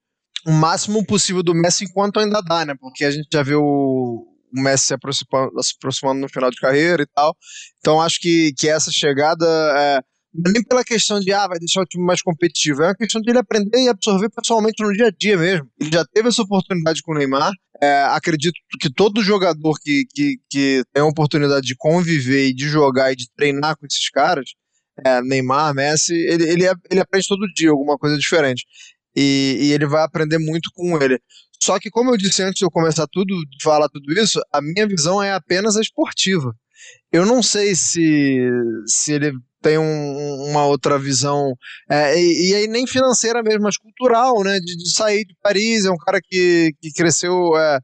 o 0.47 0.53
máximo 0.53 1.05
possível 1.05 1.43
do 1.43 1.55
Messi 1.55 1.85
enquanto 1.85 2.21
ainda 2.21 2.41
dá, 2.43 2.65
né? 2.65 2.75
Porque 2.79 3.05
a 3.05 3.11
gente 3.11 3.29
já 3.33 3.43
viu 3.43 3.61
o 3.61 4.27
Messi 4.53 4.87
se 4.87 4.95
aproximando, 4.95 5.63
se 5.63 5.75
aproximando 5.77 6.21
no 6.21 6.29
final 6.29 6.51
de 6.51 6.61
carreira 6.61 7.03
e 7.03 7.07
tal. 7.07 7.37
Então 7.81 8.01
acho 8.01 8.21
que, 8.21 8.53
que 8.57 8.69
essa 8.69 8.93
chegada 8.93 9.47
é, 9.77 10.01
não 10.35 10.51
é 10.51 10.55
nem 10.55 10.65
pela 10.65 10.83
questão 10.83 11.21
de, 11.21 11.33
ah, 11.33 11.47
vai 11.47 11.59
deixar 11.59 11.81
o 11.81 11.87
time 11.87 12.05
mais 12.05 12.21
competitivo, 12.21 12.83
é 12.83 12.89
uma 12.89 12.95
questão 12.97 13.21
de 13.21 13.31
ele 13.31 13.39
aprender 13.39 13.79
e 13.79 13.89
absorver 13.89 14.29
pessoalmente 14.31 14.83
no 14.83 14.93
dia 14.93 15.07
a 15.07 15.11
dia 15.11 15.39
mesmo. 15.39 15.71
Ele 15.81 15.91
já 15.93 16.05
teve 16.05 16.29
essa 16.29 16.43
oportunidade 16.43 17.01
com 17.03 17.13
o 17.13 17.15
Neymar, 17.15 17.53
é, 17.81 18.03
acredito 18.11 18.55
que 18.81 18.93
todo 18.93 19.23
jogador 19.23 19.75
que, 19.81 20.05
que, 20.13 20.37
que 20.51 20.83
tem 20.93 21.03
a 21.03 21.07
oportunidade 21.07 21.67
de 21.67 21.77
conviver 21.77 22.49
e 22.49 22.55
de 22.55 22.69
jogar 22.69 23.13
e 23.13 23.17
de 23.17 23.27
treinar 23.37 23.77
com 23.77 23.87
esses 23.87 24.11
caras, 24.11 24.51
é, 25.05 25.23
Neymar, 25.23 25.75
Messi, 25.75 26.15
ele, 26.15 26.45
ele, 26.45 26.65
ele 26.91 27.01
aprende 27.01 27.29
todo 27.29 27.53
dia 27.55 27.71
alguma 27.71 27.97
coisa 27.97 28.17
diferente. 28.17 28.65
E, 29.17 29.59
e, 29.61 29.73
ele 29.73 29.87
vai 29.87 30.03
aprender 30.03 30.39
muito 30.39 30.71
com 30.75 31.01
ele. 31.01 31.21
Só 31.63 31.79
que, 31.79 31.89
como 31.89 32.11
eu 32.11 32.17
disse 32.17 32.43
antes 32.43 32.59
de 32.59 32.65
eu 32.65 32.71
começar 32.71 33.07
tudo, 33.07 33.33
de 33.49 33.63
falar 33.63 33.89
tudo 33.89 34.13
isso, 34.13 34.41
a 34.53 34.61
minha 34.61 34.87
visão 34.89 35.23
é 35.23 35.33
apenas 35.33 35.77
a 35.77 35.81
esportiva. 35.81 36.53
Eu 37.13 37.25
não 37.25 37.43
sei 37.43 37.75
se, 37.75 38.51
se 38.87 39.13
ele 39.13 39.33
tem 39.63 39.79
um, 39.79 40.51
uma 40.51 40.67
outra 40.67 40.99
visão, 40.99 41.55
é, 41.89 42.21
e, 42.21 42.51
e, 42.51 42.55
aí 42.55 42.67
nem 42.67 42.87
financeira 42.87 43.43
mesmo, 43.43 43.63
mas 43.63 43.79
cultural, 43.79 44.43
né? 44.45 44.59
De, 44.59 44.77
de, 44.77 44.93
sair 44.93 45.25
de 45.25 45.35
Paris, 45.43 45.87
é 45.87 45.91
um 45.91 45.97
cara 45.97 46.21
que, 46.23 46.73
que 46.83 46.93
cresceu. 46.93 47.57
É, 47.57 47.79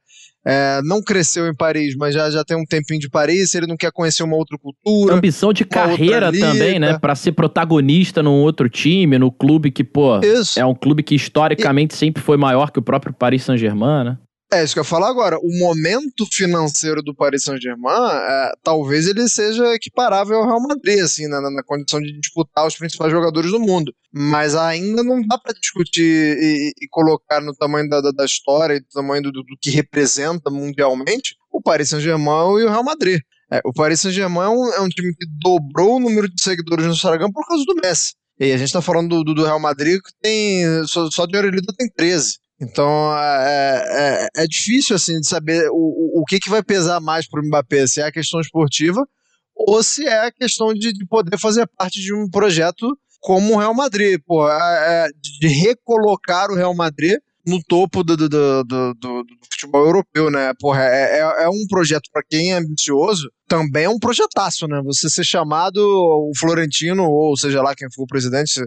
é, 0.47 0.81
não 0.85 1.03
cresceu 1.03 1.47
em 1.47 1.55
Paris, 1.55 1.95
mas 1.97 2.15
já, 2.15 2.31
já 2.31 2.43
tem 2.43 2.57
um 2.57 2.65
tempinho 2.65 2.99
de 2.99 3.11
Paris, 3.11 3.55
ele 3.55 3.67
não 3.67 3.77
quer 3.77 3.93
conhecer 3.93 4.23
uma 4.23 4.37
outra 4.37 4.57
cultura. 4.59 5.15
Ambição 5.15 5.53
de 5.53 5.65
carreira 5.65 6.33
também, 6.33 6.79
né? 6.79 6.99
Para 6.99 7.15
ser 7.15 7.33
protagonista 7.33 8.23
num 8.23 8.43
outro 8.43 8.69
time, 8.69 9.19
no 9.19 9.31
clube 9.31 9.71
que, 9.71 9.85
pô, 9.85 10.19
Isso. 10.21 10.59
é 10.59 10.65
um 10.65 10.75
clube 10.75 11.03
que 11.03 11.15
historicamente 11.15 11.95
e... 11.95 11.99
sempre 11.99 12.23
foi 12.23 12.37
maior 12.37 12.71
que 12.71 12.79
o 12.79 12.83
próprio 12.83 13.13
Paris 13.13 13.43
Saint-Germain, 13.43 14.05
né? 14.05 14.19
É 14.53 14.65
isso 14.65 14.75
que 14.75 14.81
eu 14.81 14.85
falar 14.85 15.09
agora. 15.09 15.39
O 15.39 15.59
momento 15.59 16.27
financeiro 16.33 17.01
do 17.03 17.15
Paris 17.15 17.45
Saint-Germain, 17.45 17.95
é, 17.95 18.53
talvez 18.65 19.07
ele 19.07 19.29
seja 19.29 19.75
equiparável 19.75 20.39
ao 20.39 20.45
Real 20.45 20.61
Madrid, 20.61 20.99
assim, 20.99 21.29
na, 21.29 21.41
na, 21.41 21.63
condição 21.63 22.01
de 22.01 22.19
disputar 22.19 22.67
os 22.67 22.77
principais 22.77 23.13
jogadores 23.13 23.53
do 23.53 23.61
mundo. 23.61 23.95
Mas 24.13 24.57
ainda 24.57 25.05
não 25.05 25.23
dá 25.23 25.39
para 25.39 25.55
discutir 25.55 26.03
e, 26.03 26.73
e, 26.83 26.89
colocar 26.89 27.41
no 27.41 27.55
tamanho 27.55 27.89
da, 27.89 28.01
da, 28.01 28.11
da 28.11 28.25
história 28.25 28.75
e 28.75 28.81
do 28.81 28.89
tamanho 28.93 29.23
do, 29.23 29.31
do, 29.31 29.45
que 29.61 29.71
representa 29.71 30.51
mundialmente 30.51 31.37
o 31.53 31.63
Paris 31.63 31.91
Saint-Germain 31.91 32.59
e 32.59 32.65
o 32.65 32.69
Real 32.69 32.83
Madrid. 32.83 33.21
É, 33.53 33.61
o 33.65 33.73
Paris 33.73 34.01
Saint-Germain 34.01 34.47
é, 34.47 34.49
um, 34.49 34.73
é 34.75 34.81
um, 34.81 34.89
time 34.89 35.15
que 35.15 35.27
dobrou 35.41 35.97
o 35.97 36.01
número 36.01 36.29
de 36.29 36.43
seguidores 36.43 36.87
no 36.87 36.93
Instagram 36.93 37.31
por 37.31 37.47
causa 37.47 37.65
do 37.65 37.77
Messi. 37.77 38.15
E 38.41 38.51
a 38.51 38.57
gente 38.57 38.73
tá 38.73 38.83
falando 38.83 39.23
do, 39.23 39.33
do 39.33 39.45
Real 39.45 39.61
Madrid 39.61 40.01
que 40.03 40.13
tem. 40.21 40.65
Só, 40.89 41.09
só 41.09 41.25
de 41.25 41.37
Orelida 41.37 41.73
tem 41.79 41.89
13. 41.89 42.39
Então 42.61 43.17
é, 43.17 44.29
é, 44.37 44.43
é, 44.43 44.47
difícil 44.47 44.95
assim 44.95 45.19
de 45.19 45.27
saber 45.27 45.69
o, 45.71 46.21
o, 46.21 46.25
que, 46.25 46.39
que 46.39 46.51
vai 46.51 46.63
pesar 46.63 47.01
mais 47.01 47.27
para 47.27 47.41
o 47.41 47.47
Mbappé, 47.47 47.87
se 47.87 48.01
é 48.01 48.05
a 48.05 48.13
questão 48.13 48.41
esportiva 48.41 49.07
ou 49.55 49.83
se 49.83 50.07
é 50.07 50.27
a 50.27 50.33
questão 50.33 50.75
de, 50.75 50.93
de 50.93 51.07
poder 51.07 51.39
fazer 51.39 51.67
parte 51.79 52.01
de 52.01 52.15
um 52.15 52.29
projeto 52.29 52.87
como 53.21 53.55
o 53.55 53.59
Real 53.59 53.75
Madrid, 53.75 54.21
pô, 54.27 54.49
é, 54.49 55.07
é 55.07 55.09
de 55.41 55.49
recolocar 55.49 56.51
o 56.51 56.55
Real 56.55 56.75
Madrid 56.75 57.19
no 57.47 57.63
topo 57.63 58.03
do, 58.03 58.17
do, 58.17 58.29
do, 58.29 58.65
do, 58.65 58.95
do 58.95 59.27
futebol 59.51 59.85
europeu, 59.85 60.31
né? 60.31 60.53
Porra, 60.59 60.83
é, 60.85 61.19
é, 61.19 61.45
é 61.45 61.49
um 61.49 61.67
projeto 61.69 62.09
para 62.13 62.23
quem 62.23 62.53
é 62.53 62.57
ambicioso, 62.57 63.31
também 63.49 63.85
é 63.85 63.89
um 63.89 63.99
projetaço, 63.99 64.67
né? 64.67 64.81
Você 64.85 65.09
ser 65.09 65.25
chamado 65.25 65.79
o 65.79 66.33
Florentino, 66.39 67.05
ou 67.05 67.37
seja 67.37 67.63
lá 67.63 67.75
quem 67.75 67.89
for 67.93 68.05
o 68.05 68.07
presidente, 68.07 68.61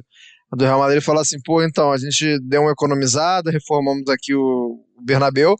do 0.55 0.63
Real 0.63 0.79
Madrid 0.79 1.01
falar 1.01 1.21
assim, 1.21 1.37
pô, 1.43 1.63
então, 1.63 1.91
a 1.91 1.97
gente 1.97 2.39
deu 2.39 2.61
uma 2.61 2.71
economizada, 2.71 3.51
reformamos 3.51 4.07
aqui 4.09 4.33
o 4.33 4.83
Bernabéu, 5.01 5.55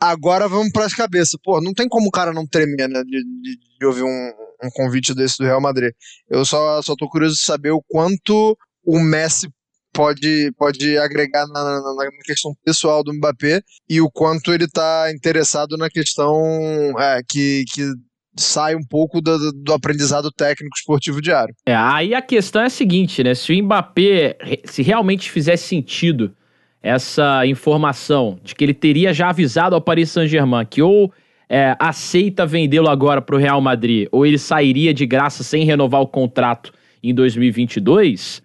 agora 0.00 0.48
vamos 0.48 0.72
para 0.72 0.84
as 0.84 0.94
cabeças. 0.94 1.38
Pô, 1.42 1.60
não 1.60 1.72
tem 1.72 1.88
como 1.88 2.08
o 2.08 2.10
cara 2.10 2.32
não 2.32 2.46
tremer, 2.46 2.88
né, 2.88 3.02
de, 3.04 3.22
de, 3.42 3.58
de 3.78 3.86
ouvir 3.86 4.02
um, 4.02 4.32
um, 4.64 4.70
convite 4.74 5.14
desse 5.14 5.38
do 5.38 5.44
Real 5.44 5.60
Madrid. 5.60 5.92
Eu 6.28 6.44
só, 6.44 6.82
só 6.82 6.94
tô 6.96 7.08
curioso 7.08 7.36
de 7.36 7.42
saber 7.42 7.70
o 7.70 7.82
quanto 7.88 8.56
o 8.84 8.98
Messi 8.98 9.48
pode, 9.92 10.50
pode 10.56 10.96
agregar 10.98 11.46
na, 11.48 11.62
na, 11.62 11.80
na, 11.80 12.10
questão 12.24 12.54
pessoal 12.64 13.04
do 13.04 13.12
Mbappé 13.12 13.60
e 13.88 14.00
o 14.00 14.10
quanto 14.10 14.52
ele 14.52 14.66
tá 14.66 15.12
interessado 15.14 15.76
na 15.76 15.88
questão 15.90 16.98
é, 16.98 17.20
que, 17.28 17.64
que 17.72 17.82
sai 18.36 18.74
um 18.74 18.82
pouco 18.82 19.20
do, 19.20 19.52
do, 19.52 19.72
aprendizado 19.72 20.30
técnico 20.30 20.76
esportivo 20.76 21.20
diário. 21.20 21.54
É, 21.66 21.74
aí 21.74 22.14
a 22.14 22.22
questão 22.22 22.62
é 22.62 22.66
a 22.66 22.70
seguinte, 22.70 23.22
né? 23.22 23.34
Se 23.34 23.52
o 23.52 23.64
Mbappé, 23.64 24.36
se 24.64 24.82
realmente 24.82 25.30
fizesse 25.30 25.64
sentido 25.64 26.34
essa 26.82 27.46
informação 27.46 28.38
de 28.42 28.54
que 28.54 28.64
ele 28.64 28.74
teria 28.74 29.12
já 29.12 29.28
avisado 29.28 29.74
ao 29.74 29.80
Paris 29.80 30.10
Saint-Germain 30.10 30.66
que 30.66 30.82
ou 30.82 31.12
é, 31.48 31.76
aceita 31.78 32.44
vendê-lo 32.44 32.88
agora 32.88 33.22
para 33.22 33.36
o 33.36 33.38
Real 33.38 33.60
Madrid 33.60 34.08
ou 34.10 34.26
ele 34.26 34.38
sairia 34.38 34.92
de 34.92 35.06
graça 35.06 35.44
sem 35.44 35.64
renovar 35.64 36.00
o 36.00 36.08
contrato 36.08 36.72
em 37.02 37.14
2022, 37.14 38.42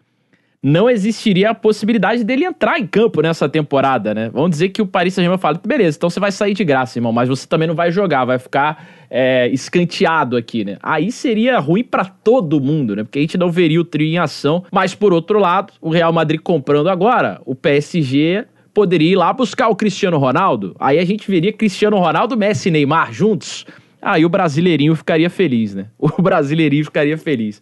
não 0.61 0.89
existiria 0.89 1.51
a 1.51 1.55
possibilidade 1.55 2.23
dele 2.23 2.43
entrar 2.45 2.79
em 2.79 2.87
campo 2.87 3.21
nessa 3.21 3.47
temporada, 3.47 4.13
né? 4.13 4.29
Vamos 4.33 4.51
dizer 4.51 4.69
que 4.69 4.81
o 4.81 4.87
Paris 4.87 5.13
Saint-Germain 5.13 5.39
fala, 5.39 5.59
beleza, 5.65 5.97
então 5.97 6.09
você 6.09 6.19
vai 6.19 6.31
sair 6.31 6.53
de 6.53 6.63
graça, 6.63 6.97
irmão, 6.97 7.13
mas 7.13 7.29
você 7.29 7.47
também 7.47 7.67
não 7.67 7.75
vai 7.75 7.91
jogar, 7.91 8.25
vai 8.25 8.39
ficar 8.39 8.87
é, 9.09 9.47
escanteado 9.49 10.35
aqui, 10.35 10.65
né? 10.65 10.77
Aí 10.81 11.11
seria 11.11 11.59
ruim 11.59 11.83
para 11.83 12.05
todo 12.05 12.59
mundo, 12.59 12.95
né? 12.95 13.03
Porque 13.03 13.19
a 13.19 13.21
gente 13.21 13.37
não 13.37 13.51
veria 13.51 13.79
o 13.79 13.85
trio 13.85 14.07
em 14.07 14.17
ação. 14.17 14.63
Mas 14.71 14.95
por 14.95 15.13
outro 15.13 15.39
lado, 15.39 15.73
o 15.79 15.89
Real 15.89 16.11
Madrid 16.11 16.41
comprando 16.41 16.89
agora, 16.89 17.39
o 17.45 17.53
PSG 17.53 18.45
poderia 18.73 19.11
ir 19.11 19.15
lá 19.15 19.31
buscar 19.33 19.69
o 19.69 19.75
Cristiano 19.75 20.17
Ronaldo. 20.17 20.75
Aí 20.79 20.99
a 20.99 21.05
gente 21.05 21.29
veria 21.29 21.53
Cristiano 21.53 21.97
Ronaldo, 21.97 22.35
Messi 22.35 22.69
e 22.69 22.71
Neymar 22.71 23.13
juntos. 23.13 23.65
Aí 24.01 24.25
o 24.25 24.29
brasileirinho 24.29 24.95
ficaria 24.95 25.29
feliz, 25.29 25.73
né? 25.75 25.87
O 25.99 26.21
brasileirinho 26.21 26.85
ficaria 26.85 27.17
feliz. 27.17 27.61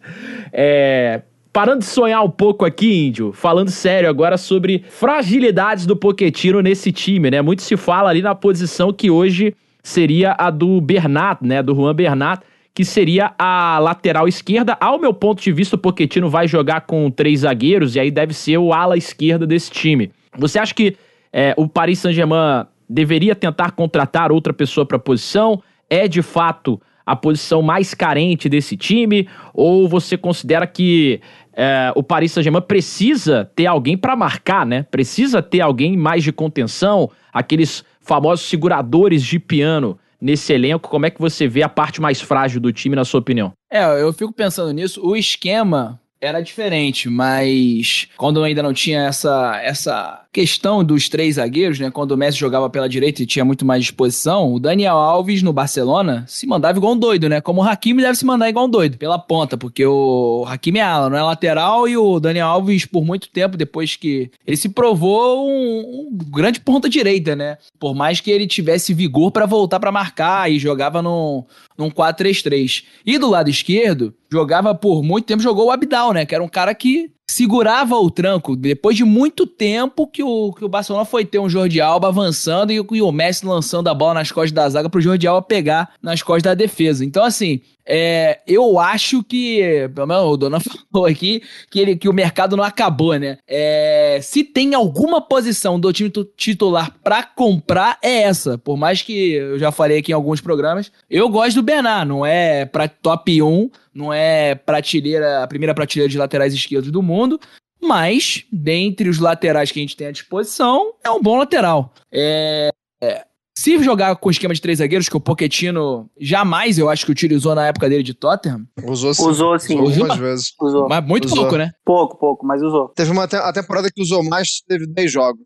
É, 0.52 1.22
Parando 1.56 1.78
de 1.78 1.86
sonhar 1.86 2.22
um 2.22 2.28
pouco 2.28 2.66
aqui, 2.66 3.06
Índio, 3.06 3.32
falando 3.32 3.70
sério 3.70 4.10
agora 4.10 4.36
sobre 4.36 4.84
fragilidades 4.90 5.86
do 5.86 5.96
Poquetino 5.96 6.60
nesse 6.60 6.92
time, 6.92 7.30
né? 7.30 7.40
Muito 7.40 7.62
se 7.62 7.78
fala 7.78 8.10
ali 8.10 8.20
na 8.20 8.34
posição 8.34 8.92
que 8.92 9.10
hoje 9.10 9.54
seria 9.82 10.36
a 10.38 10.50
do 10.50 10.78
Bernat, 10.82 11.38
né? 11.40 11.62
Do 11.62 11.74
Juan 11.74 11.94
Bernat, 11.94 12.42
que 12.74 12.84
seria 12.84 13.32
a 13.38 13.78
lateral 13.78 14.28
esquerda. 14.28 14.76
Ao 14.78 14.98
meu 14.98 15.14
ponto 15.14 15.42
de 15.42 15.50
vista, 15.50 15.76
o 15.76 15.78
Poquetino 15.78 16.28
vai 16.28 16.46
jogar 16.46 16.82
com 16.82 17.10
três 17.10 17.40
zagueiros 17.40 17.96
e 17.96 18.00
aí 18.00 18.10
deve 18.10 18.34
ser 18.34 18.58
o 18.58 18.74
ala 18.74 18.98
esquerda 18.98 19.46
desse 19.46 19.70
time. 19.70 20.12
Você 20.36 20.58
acha 20.58 20.74
que 20.74 20.94
é, 21.32 21.54
o 21.56 21.66
Paris 21.66 22.00
Saint-Germain 22.00 22.66
deveria 22.86 23.34
tentar 23.34 23.70
contratar 23.70 24.30
outra 24.30 24.52
pessoa 24.52 24.84
para 24.84 24.98
a 24.98 25.00
posição? 25.00 25.62
É 25.88 26.06
de 26.06 26.20
fato 26.20 26.78
a 27.06 27.14
posição 27.14 27.62
mais 27.62 27.94
carente 27.94 28.48
desse 28.48 28.76
time? 28.76 29.28
Ou 29.54 29.88
você 29.88 30.18
considera 30.18 30.66
que 30.66 31.20
é, 31.56 31.90
o 31.96 32.02
Paris 32.02 32.32
Saint-Germain 32.32 32.60
precisa 32.60 33.50
ter 33.56 33.64
alguém 33.64 33.96
para 33.96 34.14
marcar, 34.14 34.66
né? 34.66 34.82
Precisa 34.90 35.40
ter 35.40 35.62
alguém 35.62 35.96
mais 35.96 36.22
de 36.22 36.30
contenção, 36.30 37.10
aqueles 37.32 37.82
famosos 38.00 38.46
seguradores 38.46 39.22
de 39.24 39.38
piano 39.38 39.98
nesse 40.20 40.52
elenco. 40.52 40.90
Como 40.90 41.06
é 41.06 41.10
que 41.10 41.20
você 41.20 41.48
vê 41.48 41.62
a 41.62 41.68
parte 41.68 42.00
mais 42.00 42.20
frágil 42.20 42.60
do 42.60 42.72
time, 42.72 42.94
na 42.94 43.06
sua 43.06 43.20
opinião? 43.20 43.52
É, 43.72 44.02
eu 44.02 44.12
fico 44.12 44.32
pensando 44.32 44.70
nisso. 44.72 45.00
O 45.02 45.16
esquema 45.16 45.98
era 46.20 46.40
diferente, 46.40 47.08
mas 47.08 48.08
quando 48.16 48.42
ainda 48.42 48.62
não 48.62 48.72
tinha 48.72 49.02
essa, 49.02 49.60
essa 49.62 50.22
questão 50.32 50.82
dos 50.82 51.08
três 51.08 51.36
zagueiros, 51.36 51.78
né? 51.78 51.90
Quando 51.90 52.12
o 52.12 52.16
Messi 52.16 52.38
jogava 52.38 52.68
pela 52.70 52.88
direita 52.88 53.22
e 53.22 53.26
tinha 53.26 53.44
muito 53.44 53.64
mais 53.64 53.82
disposição, 53.82 54.52
o 54.52 54.60
Daniel 54.60 54.96
Alves 54.96 55.42
no 55.42 55.52
Barcelona 55.52 56.24
se 56.26 56.46
mandava 56.46 56.78
igual 56.78 56.94
um 56.94 56.98
doido, 56.98 57.28
né? 57.28 57.40
Como 57.40 57.62
o 57.62 57.64
Hakimi 57.64 58.02
deve 58.02 58.16
se 58.16 58.24
mandar 58.24 58.48
igual 58.48 58.66
um 58.66 58.70
doido, 58.70 58.96
pela 58.96 59.18
ponta, 59.18 59.56
porque 59.56 59.84
o 59.84 60.44
Hakimi 60.46 60.78
é 60.78 60.82
ala, 60.82 61.10
não 61.10 61.18
é 61.18 61.22
lateral, 61.22 61.86
e 61.86 61.96
o 61.96 62.18
Daniel 62.18 62.48
Alves, 62.48 62.86
por 62.86 63.04
muito 63.04 63.28
tempo, 63.28 63.56
depois 63.56 63.96
que 63.96 64.30
ele 64.46 64.56
se 64.56 64.68
provou 64.68 65.48
um, 65.48 66.08
um 66.08 66.18
grande 66.30 66.60
ponta 66.60 66.88
direita, 66.88 67.36
né? 67.36 67.58
Por 67.78 67.94
mais 67.94 68.20
que 68.20 68.30
ele 68.30 68.46
tivesse 68.46 68.94
vigor 68.94 69.30
para 69.30 69.46
voltar 69.46 69.80
para 69.80 69.92
marcar 69.92 70.50
e 70.50 70.58
jogava 70.58 71.02
num, 71.02 71.44
num 71.76 71.90
4-3-3. 71.90 72.84
E 73.04 73.18
do 73.18 73.28
lado 73.28 73.50
esquerdo, 73.50 74.14
jogava 74.30 74.74
por 74.74 75.02
muito 75.02 75.26
tempo, 75.26 75.42
jogou 75.42 75.66
o 75.66 75.70
Abdal, 75.70 76.12
né? 76.12 76.26
Que 76.26 76.34
era 76.34 76.42
um 76.44 76.48
cara 76.48 76.74
que 76.74 77.10
segurava 77.28 77.96
o 77.96 78.10
tranco 78.10 78.54
depois 78.54 78.96
de 78.96 79.04
muito 79.04 79.46
tempo 79.46 80.06
que 80.06 80.22
o, 80.22 80.52
que 80.52 80.64
o 80.64 80.68
Barcelona 80.68 81.04
foi 81.04 81.24
ter 81.24 81.38
um 81.38 81.48
Jordi 81.48 81.80
Alba 81.80 82.08
avançando 82.08 82.72
e, 82.72 82.76
e 82.76 83.02
o 83.02 83.12
Messi 83.12 83.44
lançando 83.44 83.88
a 83.88 83.94
bola 83.94 84.14
nas 84.14 84.30
costas 84.30 84.52
da 84.52 84.68
zaga 84.68 84.88
pro 84.88 85.00
Jordi 85.00 85.26
Alba 85.26 85.42
pegar 85.42 85.92
nas 86.00 86.22
costas 86.22 86.44
da 86.44 86.54
defesa. 86.54 87.04
Então, 87.04 87.24
assim, 87.24 87.60
é, 87.84 88.40
eu 88.46 88.78
acho 88.80 89.22
que, 89.22 89.88
pelo 89.94 90.06
menos 90.06 90.24
o 90.24 90.36
Dona 90.36 90.58
falou 90.90 91.06
aqui, 91.06 91.42
que, 91.70 91.78
ele, 91.78 91.96
que 91.96 92.08
o 92.08 92.12
mercado 92.12 92.56
não 92.56 92.64
acabou, 92.64 93.14
né? 93.16 93.38
É, 93.46 94.18
se 94.22 94.42
tem 94.42 94.74
alguma 94.74 95.20
posição 95.20 95.78
do 95.78 95.92
time 95.92 96.10
titular 96.36 96.94
para 97.02 97.22
comprar, 97.22 97.98
é 98.02 98.22
essa. 98.22 98.58
Por 98.58 98.76
mais 98.76 99.02
que 99.02 99.34
eu 99.34 99.58
já 99.58 99.70
falei 99.70 99.98
aqui 99.98 100.10
em 100.10 100.14
alguns 100.14 100.40
programas, 100.40 100.90
eu 101.08 101.28
gosto 101.28 101.56
do 101.56 101.62
Bernard, 101.62 102.08
não 102.08 102.26
é 102.26 102.64
para 102.64 102.88
top 102.88 103.40
1, 103.40 103.70
não 103.96 104.12
é 104.12 104.54
prateleira, 104.54 105.42
a 105.42 105.46
primeira 105.46 105.74
prateleira 105.74 106.10
de 106.10 106.18
laterais 106.18 106.52
esquerdos 106.54 106.90
do 106.90 107.02
mundo, 107.02 107.40
mas 107.82 108.44
dentre 108.52 109.08
os 109.08 109.18
laterais 109.18 109.70
que 109.72 109.78
a 109.78 109.82
gente 109.82 109.96
tem 109.96 110.06
à 110.08 110.12
disposição, 110.12 110.92
é 111.04 111.10
um 111.10 111.20
bom 111.22 111.36
lateral. 111.38 111.92
É, 112.12 112.70
é, 113.02 113.24
se 113.58 113.82
jogar 113.82 114.14
com 114.16 114.28
o 114.28 114.30
esquema 114.30 114.52
de 114.54 114.60
três 114.60 114.78
zagueiros, 114.78 115.08
que 115.08 115.16
o 115.16 115.20
Pochettino 115.20 116.10
jamais, 116.20 116.78
eu 116.78 116.88
acho 116.90 117.06
que 117.06 117.12
utilizou 117.12 117.54
na 117.54 117.66
época 117.66 117.88
dele 117.88 118.02
de 118.02 118.12
Tottenham. 118.12 118.66
Usou 118.84 119.14
sim. 119.14 119.26
Usou 119.26 119.58
sim. 119.58 119.80
Usou 119.80 120.02
algumas 120.02 120.18
vezes. 120.18 120.52
Usou. 120.60 120.88
Mas 120.88 121.04
muito 121.06 121.24
Usou. 121.24 121.38
pouco, 121.38 121.56
né? 121.56 121.70
Pouco, 121.84 122.18
pouco, 122.18 122.46
mas 122.46 122.62
usou. 122.62 122.88
Teve 122.90 123.10
uma 123.10 123.26
te- 123.26 123.36
a 123.36 123.52
temporada 123.52 123.88
que 123.90 124.02
usou 124.02 124.22
mais, 124.22 124.60
teve 124.68 124.86
10 124.86 125.10
jogos 125.10 125.44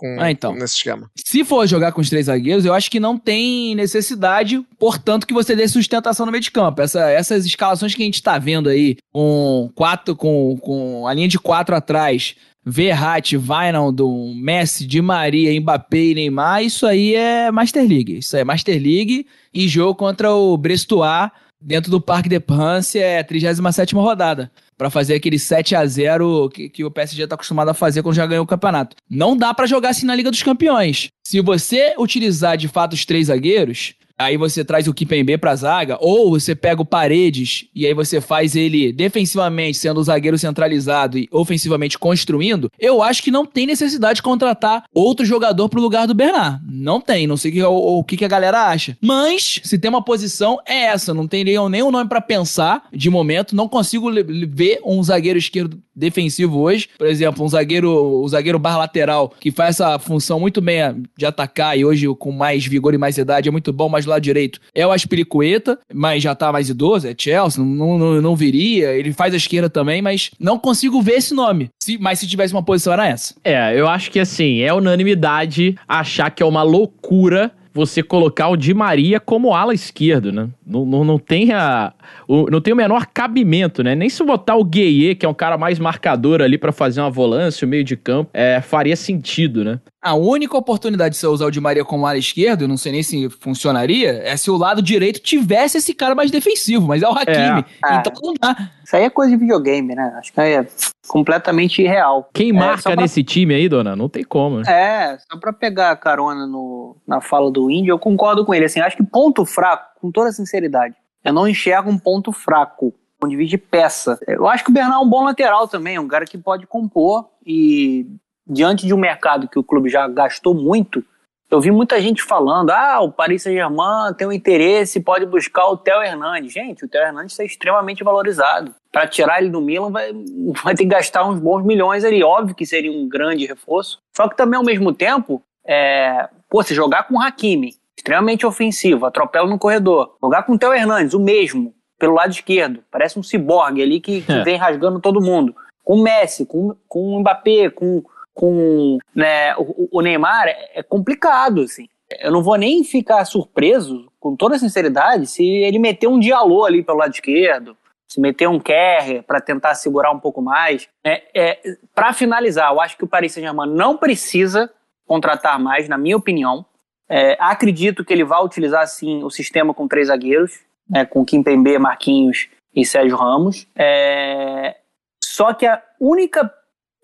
com, 0.00 0.16
Ah, 0.18 0.30
então. 0.30 0.54
nesse 0.54 0.76
esquema. 0.76 1.10
Se 1.14 1.44
for 1.44 1.66
jogar 1.66 1.92
com 1.92 2.00
os 2.00 2.08
três 2.08 2.24
zagueiros, 2.26 2.64
eu 2.64 2.72
acho 2.72 2.90
que 2.90 2.98
não 2.98 3.18
tem 3.18 3.74
necessidade, 3.74 4.64
portanto, 4.78 5.26
que 5.26 5.34
você 5.34 5.54
dê 5.54 5.68
sustentação 5.68 6.24
no 6.24 6.32
meio 6.32 6.42
de 6.42 6.50
campo. 6.50 6.80
Essa- 6.80 7.10
essas 7.10 7.44
escalações 7.44 7.94
que 7.94 8.02
a 8.02 8.06
gente 8.06 8.22
tá 8.22 8.38
vendo 8.38 8.70
aí, 8.70 8.96
com 9.12 9.70
quatro, 9.74 10.16
com, 10.16 10.56
com 10.58 11.06
a 11.06 11.12
linha 11.12 11.28
de 11.28 11.38
quatro 11.38 11.76
atrás, 11.76 12.34
Verratti, 12.64 13.36
Wijnaldum, 13.36 14.34
Messi, 14.34 14.86
Di 14.86 15.00
Maria, 15.02 15.58
Mbappé 15.60 15.98
e 15.98 16.14
Neymar, 16.14 16.62
isso 16.62 16.86
aí 16.86 17.14
é 17.14 17.50
Master 17.50 17.86
League. 17.86 18.18
Isso 18.18 18.36
aí 18.36 18.42
é 18.42 18.44
Master 18.44 18.74
League 18.80 19.26
e 19.52 19.68
jogo 19.68 19.94
contra 19.94 20.32
o 20.32 20.56
Brestois 20.56 21.30
dentro 21.60 21.90
do 21.90 22.00
Parque 22.00 22.28
de 22.28 22.40
France 22.40 22.98
é 22.98 23.18
a 23.18 23.24
37ª 23.24 24.00
rodada. 24.00 24.50
Pra 24.80 24.88
fazer 24.88 25.12
aquele 25.12 25.38
7 25.38 25.76
a 25.76 25.84
0 25.84 26.48
que, 26.48 26.70
que 26.70 26.82
o 26.82 26.90
PSG 26.90 27.26
tá 27.26 27.34
acostumado 27.34 27.68
a 27.68 27.74
fazer 27.74 28.02
quando 28.02 28.14
já 28.14 28.26
ganhou 28.26 28.44
o 28.44 28.48
campeonato. 28.48 28.96
Não 29.10 29.36
dá 29.36 29.52
pra 29.52 29.66
jogar 29.66 29.90
assim 29.90 30.06
na 30.06 30.14
Liga 30.14 30.30
dos 30.30 30.42
Campeões. 30.42 31.10
Se 31.22 31.38
você 31.42 31.94
utilizar 31.98 32.56
de 32.56 32.66
fato 32.66 32.94
os 32.94 33.04
três 33.04 33.26
zagueiros, 33.26 33.92
aí 34.20 34.36
você 34.36 34.62
traz 34.62 34.86
o 34.86 34.94
Kipembe 34.94 35.38
pra 35.38 35.56
zaga, 35.56 35.96
ou 36.00 36.30
você 36.30 36.54
pega 36.54 36.82
o 36.82 36.84
Paredes 36.84 37.66
e 37.74 37.86
aí 37.86 37.94
você 37.94 38.20
faz 38.20 38.54
ele 38.54 38.92
defensivamente 38.92 39.78
sendo 39.78 39.98
o 39.98 40.04
zagueiro 40.04 40.38
centralizado 40.38 41.18
e 41.18 41.28
ofensivamente 41.32 41.98
construindo, 41.98 42.70
eu 42.78 43.02
acho 43.02 43.22
que 43.22 43.30
não 43.30 43.46
tem 43.46 43.66
necessidade 43.66 44.16
de 44.16 44.22
contratar 44.22 44.84
outro 44.94 45.24
jogador 45.24 45.68
pro 45.68 45.80
lugar 45.80 46.06
do 46.06 46.14
Bernard. 46.14 46.60
Não 46.70 47.00
tem, 47.00 47.26
não 47.26 47.36
sei 47.36 47.50
o 47.50 47.54
que, 47.54 47.62
o, 47.62 47.98
o 47.98 48.04
que 48.04 48.24
a 48.24 48.28
galera 48.28 48.68
acha. 48.68 48.96
Mas, 49.00 49.60
se 49.64 49.78
tem 49.78 49.88
uma 49.88 50.04
posição, 50.04 50.58
é 50.66 50.84
essa. 50.84 51.14
Não 51.14 51.26
tem 51.26 51.44
nenhum, 51.44 51.90
nome 51.90 52.08
pra 52.08 52.20
pensar 52.20 52.84
de 52.92 53.08
momento. 53.08 53.56
Não 53.56 53.68
consigo 53.68 54.10
ver 54.48 54.80
um 54.84 55.02
zagueiro 55.02 55.38
esquerdo 55.38 55.80
defensivo 56.00 56.58
hoje. 56.58 56.88
Por 56.98 57.06
exemplo, 57.06 57.44
um 57.44 57.48
zagueiro, 57.48 57.90
o 57.92 58.28
zagueiro 58.28 58.58
barra 58.58 58.78
lateral, 58.78 59.32
que 59.38 59.50
faz 59.52 59.76
essa 59.76 59.98
função 59.98 60.40
muito 60.40 60.60
bem 60.60 60.82
a- 60.82 60.94
de 61.16 61.26
atacar 61.26 61.78
e 61.78 61.84
hoje 61.84 62.06
com 62.18 62.32
mais 62.32 62.66
vigor 62.66 62.94
e 62.94 62.98
mais 62.98 63.18
idade 63.18 63.48
é 63.48 63.52
muito 63.52 63.72
bom, 63.72 63.88
mas 63.88 64.04
do 64.04 64.10
lado 64.10 64.22
direito 64.22 64.60
é 64.74 64.86
o 64.86 64.90
Aspiricueta, 64.90 65.78
mas 65.92 66.22
já 66.22 66.34
tá 66.34 66.50
mais 66.50 66.68
idoso, 66.68 67.06
é 67.06 67.14
Chelsea, 67.16 67.62
não, 67.62 67.98
não, 67.98 68.20
não 68.22 68.34
viria. 68.36 68.92
Ele 68.92 69.12
faz 69.12 69.34
a 69.34 69.36
esquerda 69.36 69.68
também, 69.70 70.00
mas 70.02 70.30
não 70.40 70.58
consigo 70.58 71.00
ver 71.02 71.12
esse 71.14 71.34
nome. 71.34 71.68
Se- 71.82 71.98
mas 71.98 72.18
se 72.18 72.26
tivesse 72.26 72.52
uma 72.54 72.62
posição, 72.62 72.92
era 72.92 73.06
essa. 73.06 73.34
É, 73.44 73.78
eu 73.78 73.86
acho 73.86 74.10
que 74.10 74.18
assim, 74.18 74.60
é 74.60 74.72
unanimidade 74.72 75.76
achar 75.86 76.30
que 76.30 76.42
é 76.42 76.46
uma 76.46 76.62
loucura 76.62 77.52
você 77.72 78.02
colocar 78.02 78.48
o 78.48 78.56
Di 78.56 78.74
Maria 78.74 79.20
como 79.20 79.54
ala 79.54 79.72
esquerdo, 79.72 80.32
né? 80.32 80.48
Não, 80.66 80.84
não, 80.84 81.04
não, 81.04 81.18
tem 81.18 81.52
a, 81.52 81.92
o, 82.26 82.50
não 82.50 82.60
tem 82.60 82.72
o 82.72 82.76
menor 82.76 83.06
cabimento, 83.06 83.82
né? 83.82 83.94
Nem 83.94 84.08
se 84.08 84.22
botar 84.24 84.56
o 84.56 84.64
Gueye, 84.64 85.14
que 85.14 85.24
é 85.24 85.28
um 85.28 85.34
cara 85.34 85.56
mais 85.56 85.78
marcador 85.78 86.42
ali 86.42 86.58
pra 86.58 86.72
fazer 86.72 87.00
uma 87.00 87.10
volância, 87.10 87.66
o 87.66 87.68
meio 87.68 87.84
de 87.84 87.96
campo, 87.96 88.30
é, 88.34 88.60
faria 88.60 88.96
sentido, 88.96 89.64
né? 89.64 89.80
A 90.02 90.14
única 90.14 90.56
oportunidade 90.56 91.14
de 91.14 91.20
você 91.20 91.26
usar 91.26 91.46
o 91.46 91.50
Di 91.50 91.60
Maria 91.60 91.84
como 91.84 92.06
ala 92.06 92.16
esquerdo, 92.16 92.62
eu 92.62 92.68
não 92.68 92.76
sei 92.76 92.92
nem 92.92 93.02
se 93.02 93.28
funcionaria, 93.28 94.22
é 94.24 94.36
se 94.36 94.50
o 94.50 94.56
lado 94.56 94.80
direito 94.80 95.20
tivesse 95.20 95.78
esse 95.78 95.92
cara 95.92 96.14
mais 96.14 96.30
defensivo, 96.30 96.86
mas 96.86 97.02
é 97.02 97.08
o 97.08 97.12
Hakimi. 97.12 97.64
É. 97.84 97.96
Então 97.96 98.12
não 98.22 98.34
dá. 98.40 98.70
Isso 98.90 98.96
aí 98.96 99.04
é 99.04 99.10
coisa 99.10 99.30
de 99.30 99.36
videogame, 99.36 99.94
né? 99.94 100.12
Acho 100.18 100.32
que 100.32 100.40
é 100.40 100.66
completamente 101.06 101.80
irreal. 101.80 102.28
Quem 102.34 102.50
É, 102.50 102.52
marca 102.52 102.82
pra- 102.90 102.96
nesse 102.96 103.22
time 103.22 103.54
aí, 103.54 103.68
dona? 103.68 103.94
Não 103.94 104.08
tem 104.08 104.24
como, 104.24 104.56
né? 104.58 104.64
É, 104.66 105.16
só 105.30 105.38
pra 105.38 105.52
pegar 105.52 105.92
a 105.92 105.96
carona 105.96 106.44
no, 106.44 106.96
na 107.06 107.20
fala 107.20 107.52
do 107.52 107.70
Índio, 107.70 107.92
eu 107.92 108.00
concordo 108.00 108.44
com 108.44 108.52
ele. 108.52 108.64
Assim, 108.64 108.80
acho 108.80 108.96
que 108.96 109.04
ponto 109.04 109.46
fraco, 109.46 110.00
com 110.00 110.10
toda 110.10 110.32
sinceridade, 110.32 110.96
eu 111.24 111.32
não 111.32 111.46
enxergo 111.46 111.88
um 111.88 111.96
ponto 111.96 112.32
fraco, 112.32 112.92
um 113.22 113.28
divide 113.28 113.50
de 113.50 113.58
peça. 113.58 114.18
Eu 114.26 114.48
acho 114.48 114.64
que 114.64 114.70
o 114.70 114.74
Bernard 114.74 114.96
é 115.00 115.06
um 115.06 115.08
bom 115.08 115.22
lateral 115.22 115.68
também, 115.68 115.96
um 115.96 116.08
cara 116.08 116.24
que 116.24 116.36
pode 116.36 116.66
compor 116.66 117.28
e 117.46 118.06
diante 118.44 118.88
de 118.88 118.92
um 118.92 118.98
mercado 118.98 119.46
que 119.46 119.56
o 119.56 119.62
clube 119.62 119.88
já 119.88 120.08
gastou 120.08 120.52
muito, 120.52 121.04
eu 121.50 121.60
vi 121.60 121.72
muita 121.72 122.00
gente 122.00 122.22
falando, 122.22 122.70
ah, 122.70 123.00
o 123.00 123.10
Paris 123.10 123.42
Saint-Germain 123.42 124.14
tem 124.16 124.24
um 124.24 124.32
interesse, 124.32 125.00
pode 125.00 125.26
buscar 125.26 125.66
o 125.66 125.76
Theo 125.76 126.00
Hernandes. 126.00 126.52
Gente, 126.52 126.84
o 126.84 126.88
Theo 126.88 127.02
Hernandes 127.02 127.32
está 127.32 127.42
extremamente 127.44 128.04
valorizado. 128.04 128.72
Para 128.92 129.06
tirar 129.06 129.40
ele 129.40 129.50
do 129.50 129.60
Milan, 129.60 129.90
vai, 129.90 130.12
vai 130.64 130.74
ter 130.74 130.84
que 130.84 130.90
gastar 130.90 131.26
uns 131.28 131.38
bons 131.38 131.64
milhões 131.64 132.04
ali. 132.04 132.22
Óbvio 132.22 132.54
que 132.54 132.66
seria 132.66 132.90
um 132.90 133.08
grande 133.08 133.46
reforço. 133.46 133.98
Só 134.16 134.28
que 134.28 134.36
também, 134.36 134.58
ao 134.58 134.64
mesmo 134.64 134.92
tempo, 134.92 135.42
é, 135.64 136.28
pô, 136.48 136.62
se 136.62 136.74
jogar 136.74 137.04
com 137.04 137.14
o 137.14 137.20
Hakimi, 137.20 137.74
extremamente 137.96 138.46
ofensivo, 138.46 139.06
atropela 139.06 139.48
no 139.48 139.58
corredor. 139.58 140.16
Jogar 140.22 140.42
com 140.42 140.54
o 140.54 140.58
Theo 140.58 140.72
Hernandes, 140.72 141.14
o 141.14 141.20
mesmo, 141.20 141.74
pelo 141.98 142.14
lado 142.14 142.30
esquerdo. 142.32 142.82
Parece 142.90 143.18
um 143.18 143.22
ciborgue 143.22 143.82
ali 143.82 144.00
que, 144.00 144.22
que 144.22 144.32
É. 144.32 144.42
vem 144.42 144.56
rasgando 144.56 145.00
todo 145.00 145.20
mundo. 145.20 145.54
Com 145.84 145.94
o 145.96 146.02
Messi, 146.02 146.46
com, 146.46 146.74
com 146.88 147.16
o 147.16 147.20
Mbappé, 147.20 147.70
com, 147.70 148.02
com 148.34 148.98
né, 149.14 149.54
o, 149.56 149.88
o 149.98 150.00
Neymar, 150.00 150.48
é, 150.48 150.80
é 150.80 150.82
complicado, 150.82 151.62
assim. 151.62 151.86
Eu 152.20 152.32
não 152.32 152.42
vou 152.42 152.56
nem 152.56 152.82
ficar 152.82 153.24
surpreso, 153.24 154.10
com 154.18 154.34
toda 154.34 154.58
sinceridade, 154.58 155.26
se 155.26 155.44
ele 155.44 155.78
meter 155.78 156.08
um 156.08 156.18
dialô 156.18 156.64
ali 156.64 156.82
pelo 156.82 156.98
lado 156.98 157.12
esquerdo, 157.12 157.76
se 158.10 158.20
meter 158.20 158.48
um 158.48 158.58
Kerr 158.58 159.22
para 159.22 159.40
tentar 159.40 159.74
segurar 159.76 160.10
um 160.10 160.18
pouco 160.18 160.42
mais. 160.42 160.88
É, 161.04 161.22
é, 161.32 161.60
para 161.94 162.12
finalizar, 162.12 162.72
eu 162.72 162.80
acho 162.80 162.96
que 162.96 163.04
o 163.04 163.08
Paris 163.08 163.32
Saint-Germain 163.32 163.70
não 163.70 163.96
precisa 163.96 164.68
contratar 165.06 165.60
mais, 165.60 165.88
na 165.88 165.96
minha 165.96 166.16
opinião. 166.16 166.66
É, 167.08 167.36
acredito 167.38 168.04
que 168.04 168.12
ele 168.12 168.24
vai 168.24 168.42
utilizar, 168.42 168.84
sim, 168.88 169.22
o 169.22 169.30
sistema 169.30 169.72
com 169.72 169.86
três 169.86 170.08
zagueiros, 170.08 170.60
né, 170.88 171.04
com 171.04 171.24
Kim 171.24 171.40
Pembe, 171.40 171.78
Marquinhos 171.78 172.48
e 172.74 172.84
Sérgio 172.84 173.16
Ramos. 173.16 173.68
É, 173.76 174.76
só 175.22 175.54
que 175.54 175.64
a 175.66 175.80
única 176.00 176.52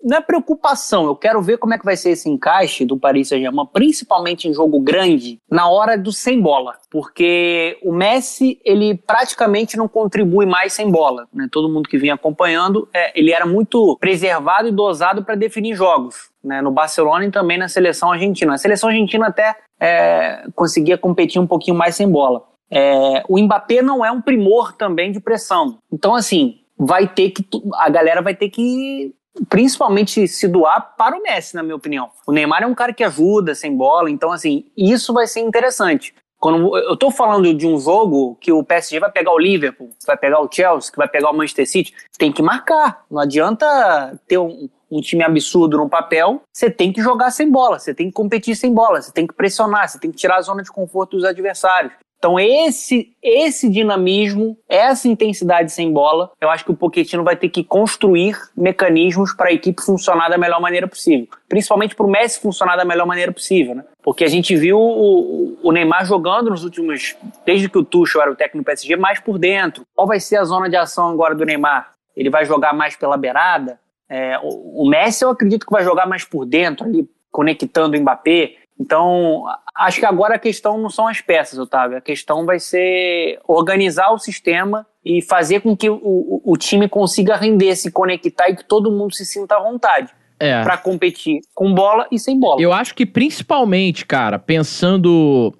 não 0.03 0.17
é 0.17 0.21
preocupação, 0.21 1.05
eu 1.05 1.15
quero 1.15 1.41
ver 1.41 1.57
como 1.57 1.73
é 1.73 1.77
que 1.77 1.85
vai 1.85 1.97
ser 1.97 2.11
esse 2.11 2.29
encaixe 2.29 2.85
do 2.85 2.97
Paris 2.97 3.29
Saint-Germain, 3.29 3.67
principalmente 3.73 4.47
em 4.47 4.53
jogo 4.53 4.79
grande, 4.79 5.39
na 5.49 5.69
hora 5.69 5.97
do 5.97 6.11
sem 6.11 6.39
bola, 6.39 6.73
porque 6.91 7.77
o 7.83 7.91
Messi, 7.91 8.59
ele 8.63 8.95
praticamente 8.95 9.75
não 9.75 9.87
contribui 9.87 10.45
mais 10.45 10.73
sem 10.73 10.89
bola, 10.89 11.27
né? 11.33 11.47
Todo 11.51 11.69
mundo 11.69 11.89
que 11.89 11.97
vinha 11.97 12.13
acompanhando, 12.13 12.87
é, 12.93 13.17
ele 13.19 13.31
era 13.31 13.45
muito 13.45 13.97
preservado 13.99 14.67
e 14.67 14.71
dosado 14.71 15.23
para 15.23 15.35
definir 15.35 15.75
jogos, 15.75 16.29
né? 16.43 16.61
No 16.61 16.71
Barcelona 16.71 17.25
e 17.25 17.31
também 17.31 17.57
na 17.57 17.67
seleção 17.67 18.11
argentina. 18.11 18.53
A 18.53 18.57
seleção 18.57 18.89
argentina 18.89 19.27
até 19.27 19.55
é, 19.79 20.45
conseguia 20.55 20.97
competir 20.97 21.41
um 21.41 21.47
pouquinho 21.47 21.75
mais 21.75 21.95
sem 21.95 22.09
bola. 22.09 22.43
É, 22.69 23.23
o 23.27 23.39
Mbappé 23.39 23.81
não 23.81 24.05
é 24.05 24.11
um 24.11 24.21
primor 24.21 24.73
também 24.73 25.11
de 25.11 25.19
pressão. 25.19 25.79
Então, 25.91 26.13
assim, 26.13 26.59
vai 26.77 27.07
ter 27.07 27.31
que. 27.31 27.45
A 27.75 27.89
galera 27.89 28.21
vai 28.21 28.35
ter 28.35 28.49
que 28.49 29.13
principalmente 29.49 30.27
se 30.27 30.47
doar 30.47 30.95
para 30.97 31.17
o 31.17 31.21
Messi, 31.21 31.55
na 31.55 31.63
minha 31.63 31.75
opinião. 31.75 32.09
O 32.25 32.31
Neymar 32.31 32.63
é 32.63 32.67
um 32.67 32.75
cara 32.75 32.93
que 32.93 33.03
ajuda 33.03 33.55
sem 33.55 33.75
bola, 33.75 34.09
então 34.09 34.31
assim, 34.31 34.65
isso 34.75 35.13
vai 35.13 35.27
ser 35.27 35.41
interessante. 35.41 36.13
Quando 36.39 36.77
eu 36.77 36.95
tô 36.95 37.09
falando 37.09 37.51
de 37.51 37.65
um 37.65 37.79
jogo 37.79 38.37
que 38.39 38.51
o 38.51 38.63
PSG 38.63 38.99
vai 38.99 39.11
pegar 39.11 39.31
o 39.31 39.39
Liverpool, 39.39 39.89
vai 40.05 40.15
pegar 40.15 40.39
o 40.39 40.49
Chelsea, 40.51 40.91
que 40.91 40.97
vai 40.97 41.07
pegar 41.07 41.31
o 41.31 41.33
Manchester 41.33 41.67
City, 41.67 41.93
tem 42.17 42.31
que 42.31 42.43
marcar. 42.43 43.03
Não 43.09 43.19
adianta 43.19 44.19
ter 44.27 44.37
um, 44.37 44.69
um 44.91 45.01
time 45.01 45.23
absurdo 45.23 45.77
no 45.77 45.89
papel, 45.89 46.41
você 46.53 46.69
tem 46.69 46.93
que 46.93 47.01
jogar 47.01 47.31
sem 47.31 47.49
bola, 47.49 47.79
você 47.79 47.93
tem 47.93 48.07
que 48.07 48.13
competir 48.13 48.55
sem 48.55 48.71
bola, 48.71 49.01
você 49.01 49.11
tem 49.11 49.25
que 49.25 49.33
pressionar, 49.33 49.89
você 49.89 49.99
tem 49.99 50.11
que 50.11 50.17
tirar 50.17 50.37
a 50.37 50.41
zona 50.41 50.61
de 50.61 50.71
conforto 50.71 51.17
dos 51.17 51.25
adversários. 51.25 51.93
Então 52.17 52.39
esse 52.39 53.13
esse 53.21 53.69
dinamismo, 53.69 54.57
essa 54.67 55.07
intensidade 55.07 55.71
sem 55.71 55.91
bola, 55.91 56.31
eu 56.39 56.49
acho 56.49 56.63
que 56.63 56.71
o 56.71 56.75
Pochettino 56.75 57.23
vai 57.23 57.35
ter 57.35 57.49
que 57.49 57.63
construir 57.63 58.35
mecanismos 58.55 59.33
para 59.33 59.49
a 59.49 59.53
equipe 59.53 59.81
funcionar 59.81 60.29
da 60.29 60.37
melhor 60.37 60.61
maneira 60.61 60.87
possível, 60.87 61.27
principalmente 61.47 61.95
para 61.95 62.05
o 62.05 62.09
Messi 62.09 62.39
funcionar 62.39 62.75
da 62.75 62.85
melhor 62.85 63.05
maneira 63.05 63.31
possível, 63.31 63.75
né? 63.75 63.83
Porque 64.01 64.23
a 64.23 64.29
gente 64.29 64.55
viu 64.55 64.79
o, 64.79 65.57
o, 65.61 65.71
Neymar 65.71 66.05
jogando 66.05 66.49
nos 66.49 66.63
últimos, 66.63 67.17
desde 67.45 67.67
que 67.67 67.77
o 67.77 67.83
Tuchel 67.83 68.21
era 68.21 68.31
o 68.31 68.35
técnico 68.35 68.63
do 68.63 68.65
PSG, 68.65 68.95
mais 68.95 69.19
por 69.19 69.37
dentro. 69.37 69.83
Qual 69.93 70.07
vai 70.07 70.19
ser 70.19 70.37
a 70.37 70.45
zona 70.45 70.69
de 70.69 70.77
ação 70.77 71.09
agora 71.09 71.35
do 71.35 71.43
Neymar? 71.43 71.91
Ele 72.15 72.29
vai 72.29 72.45
jogar 72.45 72.73
mais 72.73 72.95
pela 72.95 73.17
beirada? 73.17 73.79
É, 74.09 74.39
o, 74.41 74.83
o 74.83 74.89
Messi 74.89 75.25
eu 75.25 75.29
acredito 75.29 75.65
que 75.65 75.71
vai 75.71 75.83
jogar 75.83 76.07
mais 76.07 76.23
por 76.23 76.45
dentro 76.45 76.85
ali, 76.85 77.05
conectando 77.29 77.97
o 77.97 78.01
Mbappé. 78.01 78.55
Então, 78.79 79.43
acho 79.75 79.99
que 79.99 80.05
agora 80.05 80.35
a 80.35 80.39
questão 80.39 80.77
não 80.77 80.89
são 80.89 81.07
as 81.07 81.19
peças, 81.19 81.57
Otávio. 81.57 81.97
A 81.97 82.01
questão 82.01 82.45
vai 82.45 82.59
ser 82.59 83.39
organizar 83.47 84.11
o 84.13 84.19
sistema 84.19 84.85
e 85.03 85.21
fazer 85.21 85.61
com 85.61 85.75
que 85.75 85.89
o, 85.89 85.95
o, 85.95 86.41
o 86.45 86.57
time 86.57 86.87
consiga 86.87 87.35
render, 87.35 87.75
se 87.75 87.91
conectar 87.91 88.49
e 88.49 88.55
que 88.55 88.63
todo 88.63 88.91
mundo 88.91 89.13
se 89.15 89.25
sinta 89.25 89.55
à 89.55 89.59
vontade. 89.59 90.11
É. 90.39 90.61
para 90.61 90.77
competir 90.77 91.39
com 91.55 91.73
bola 91.73 92.05
e 92.11 92.19
sem 92.19 92.39
bola. 92.39 92.61
Eu 92.61 92.71
acho 92.71 92.93
que 92.93 93.07
principalmente, 93.07 94.05
cara, 94.05 94.37
pensando 94.37 95.51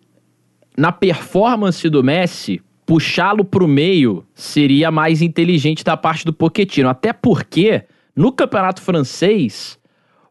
na 0.78 0.92
performance 0.92 1.90
do 1.90 2.04
Messi, 2.04 2.62
puxá-lo 2.86 3.44
pro 3.44 3.68
meio 3.68 4.24
seria 4.36 4.92
mais 4.92 5.24
inteligente 5.24 5.84
da 5.84 5.98
parte 5.98 6.24
do 6.24 6.32
Pochettino. 6.32 6.90
Até 6.90 7.12
porque, 7.12 7.86
no 8.16 8.32
campeonato 8.32 8.82
francês, 8.82 9.80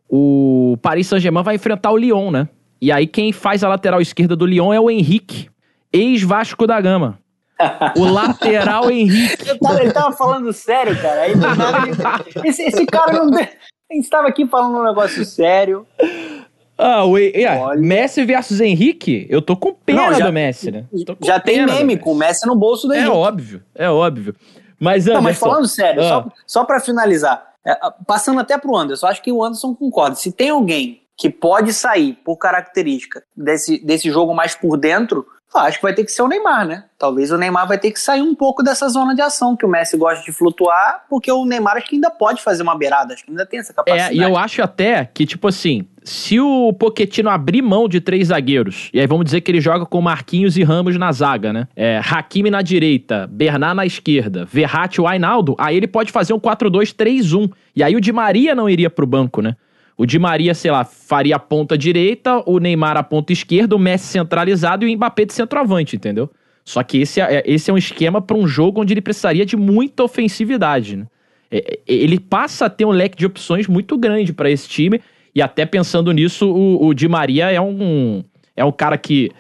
o 0.09 0.79
Paris 0.81 1.09
Saint-Germain 1.09 1.43
vai 1.43 1.57
enfrentar 1.57 1.91
o 1.91 1.97
Lyon, 1.97 2.31
né? 2.31 2.49
E 2.87 2.93
aí 2.93 3.05
quem 3.05 3.33
faz 3.33 3.65
a 3.65 3.69
lateral 3.69 4.01
esquerda 4.01 4.37
do 4.37 4.47
Lyon 4.47 4.73
é 4.73 4.79
o 4.79 4.89
Henrique, 4.89 5.51
ex-Vasco 5.93 6.69
da 6.69 6.81
Gama. 6.81 7.19
O 7.97 8.05
lateral 8.07 8.89
Henrique. 8.89 9.59
Tava, 9.59 9.83
ele 9.83 9.91
tava 9.93 10.17
falando 10.17 10.53
sério, 10.53 10.97
cara. 11.03 11.23
Aí, 11.23 11.33
esse, 12.45 12.63
esse 12.63 12.87
cara 12.87 13.13
não. 13.13 13.37
A 13.37 13.41
gente 13.93 14.05
estava 14.05 14.29
aqui 14.29 14.47
falando 14.47 14.79
um 14.79 14.85
negócio 14.85 15.25
sério. 15.25 15.85
Ah, 16.79 17.05
o, 17.05 17.19
yeah, 17.19 17.75
Messi 17.75 18.25
versus 18.25 18.61
Henrique, 18.61 19.27
eu 19.29 19.43
tô 19.43 19.57
com 19.57 19.75
pena 19.75 20.11
não, 20.11 20.15
já, 20.15 20.27
do 20.27 20.33
Messi, 20.33 20.71
né? 20.71 20.85
Já 21.25 21.41
tem 21.41 21.67
meme 21.67 21.99
com 21.99 22.13
o 22.13 22.17
Messi 22.17 22.47
no 22.47 22.55
bolso 22.55 22.87
do 22.87 22.95
é 22.95 22.99
Henrique. 22.99 23.13
É 23.13 23.17
óbvio, 23.17 23.63
é 23.75 23.91
óbvio. 23.91 24.37
Mas, 24.79 25.09
Anderson, 25.09 25.15
não, 25.15 25.23
mas 25.23 25.39
falando 25.39 25.67
sério, 25.67 26.03
ah. 26.03 26.09
só, 26.09 26.33
só 26.47 26.65
para 26.65 26.79
finalizar, 26.79 27.53
é, 27.67 27.77
passando 28.07 28.39
até 28.39 28.57
pro 28.57 28.77
Anderson, 28.77 29.09
acho 29.09 29.23
que 29.23 29.33
o 29.33 29.43
Anderson 29.43 29.75
concorda. 29.75 30.15
Se 30.15 30.31
tem 30.31 30.51
alguém 30.51 31.03
que 31.17 31.31
pode 31.31 31.73
sair, 31.73 32.15
por 32.25 32.37
característica, 32.37 33.23
desse, 33.35 33.79
desse 33.85 34.11
jogo 34.11 34.35
mais 34.35 34.55
por 34.55 34.77
dentro, 34.77 35.27
acho 35.55 35.79
que 35.79 35.83
vai 35.83 35.95
ter 35.95 36.05
que 36.05 36.13
ser 36.13 36.23
o 36.23 36.29
Neymar, 36.29 36.67
né? 36.67 36.85
Talvez 36.99 37.31
o 37.31 37.39
Neymar 37.39 37.67
vai 37.67 37.79
ter 37.79 37.91
que 37.91 38.01
sair 38.01 38.21
um 38.21 38.35
pouco 38.35 38.63
dessa 38.63 38.89
zona 38.89 39.15
de 39.15 39.23
ação 39.23 39.57
que 39.57 39.65
o 39.65 39.69
Messi 39.69 39.97
gosta 39.97 40.25
de 40.25 40.33
flutuar, 40.33 41.05
porque 41.09 41.31
o 41.31 41.45
Neymar 41.45 41.77
acho 41.77 41.87
que 41.87 41.95
ainda 41.97 42.11
pode 42.11 42.43
fazer 42.43 42.63
uma 42.63 42.77
beirada, 42.77 43.15
acho 43.15 43.25
que 43.25 43.31
ainda 43.31 43.47
tem 43.47 43.61
essa 43.61 43.73
capacidade. 43.73 44.19
É, 44.19 44.21
e 44.21 44.23
eu 44.23 44.37
acho 44.37 44.63
até 44.63 45.05
que, 45.05 45.25
tipo 45.25 45.49
assim, 45.49 45.87
se 46.03 46.39
o 46.41 46.73
Poquetino 46.73 47.31
abrir 47.31 47.63
mão 47.63 47.89
de 47.89 48.01
três 48.01 48.29
zagueiros, 48.29 48.91
e 48.93 49.01
aí 49.01 49.07
vamos 49.07 49.25
dizer 49.25 49.41
que 49.41 49.51
ele 49.51 49.61
joga 49.61 49.87
com 49.87 50.01
Marquinhos 50.01 50.57
e 50.57 50.63
Ramos 50.63 50.97
na 50.97 51.11
zaga, 51.13 51.53
né? 51.53 51.69
É, 51.75 51.99
Hakimi 51.99 52.51
na 52.51 52.63
direita, 52.63 53.27
Bernard 53.27 53.77
na 53.77 53.87
esquerda, 53.87 54.45
Verratti 54.45 55.01
e 55.01 55.07
Ainaldo, 55.07 55.55
aí 55.59 55.77
ele 55.77 55.87
pode 55.87 56.13
fazer 56.13 56.33
um 56.33 56.41
4-2-3-1. 56.41 57.51
E 57.75 57.83
aí 57.83 57.95
o 57.97 58.01
Di 58.01 58.13
Maria 58.13 58.55
não 58.55 58.69
iria 58.69 58.91
pro 58.91 59.07
banco, 59.07 59.41
né? 59.41 59.57
O 59.97 60.05
Di 60.05 60.19
Maria, 60.19 60.55
sei 60.55 60.71
lá, 60.71 60.85
faria 60.85 61.37
a 61.37 61.39
ponta 61.39 61.77
direita, 61.77 62.43
o 62.45 62.59
Neymar 62.59 62.97
a 62.97 63.03
ponta 63.03 63.33
esquerda, 63.33 63.75
o 63.75 63.79
Messi 63.79 64.07
centralizado 64.07 64.87
e 64.87 64.95
o 64.95 64.97
Mbappé 64.97 65.25
de 65.25 65.33
centroavante, 65.33 65.97
entendeu? 65.97 66.31
Só 66.65 66.83
que 66.83 66.99
esse 66.99 67.21
é, 67.21 67.43
esse 67.47 67.71
é 67.71 67.75
um 67.75 67.79
esquema 67.79 68.21
para 68.21 68.37
um 68.37 68.47
jogo 68.47 68.83
onde 68.83 68.93
ele 68.93 69.01
precisaria 69.01 69.47
de 69.47 69.57
muita 69.57 70.03
ofensividade. 70.03 70.97
Né? 70.97 71.07
É, 71.51 71.59
é, 71.59 71.81
ele 71.87 72.19
passa 72.19 72.67
a 72.67 72.71
ter 72.71 72.85
um 72.85 72.91
leque 72.91 73.17
de 73.17 73.25
opções 73.25 73.69
muito 73.69 73.97
grande 73.97 74.33
para 74.33 74.51
esse 74.51 74.69
time. 74.69 75.01
E 75.35 75.41
até 75.41 75.65
pensando 75.65 76.11
nisso, 76.13 76.51
o, 76.51 76.87
o 76.87 76.95
Di 76.95 77.09
Maria 77.09 77.51
é 77.51 77.61
um, 77.61 78.25
é 78.57 78.65
um 78.65 78.73
cara 78.73 78.99
que, 78.99 79.31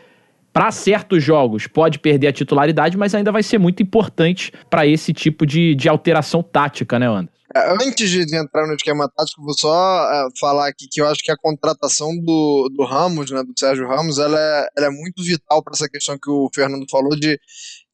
para 0.56 0.72
certos 0.72 1.22
jogos, 1.22 1.66
pode 1.66 1.98
perder 1.98 2.28
a 2.28 2.32
titularidade, 2.32 2.96
mas 2.96 3.14
ainda 3.14 3.30
vai 3.30 3.42
ser 3.42 3.58
muito 3.58 3.82
importante 3.82 4.50
para 4.70 4.86
esse 4.86 5.12
tipo 5.12 5.44
de, 5.44 5.74
de 5.74 5.86
alteração 5.86 6.42
tática, 6.42 6.98
né, 6.98 7.06
Anderson? 7.06 7.28
É, 7.54 7.72
antes 7.74 8.08
de 8.08 8.34
entrar 8.34 8.66
no 8.66 8.72
esquema 8.72 9.06
tático, 9.14 9.42
vou 9.42 9.52
só 9.52 9.68
uh, 9.68 10.30
falar 10.40 10.68
aqui 10.68 10.86
que 10.90 11.02
eu 11.02 11.06
acho 11.08 11.22
que 11.22 11.30
a 11.30 11.36
contratação 11.36 12.08
do, 12.24 12.70
do 12.74 12.86
Ramos, 12.86 13.30
né, 13.30 13.42
do 13.42 13.52
Sérgio 13.54 13.86
Ramos, 13.86 14.18
ela 14.18 14.40
é, 14.40 14.68
ela 14.78 14.86
é 14.86 14.90
muito 14.90 15.22
vital 15.22 15.62
para 15.62 15.74
essa 15.74 15.90
questão 15.90 16.16
que 16.16 16.30
o 16.30 16.48
Fernando 16.54 16.86
falou 16.90 17.14
de, 17.14 17.38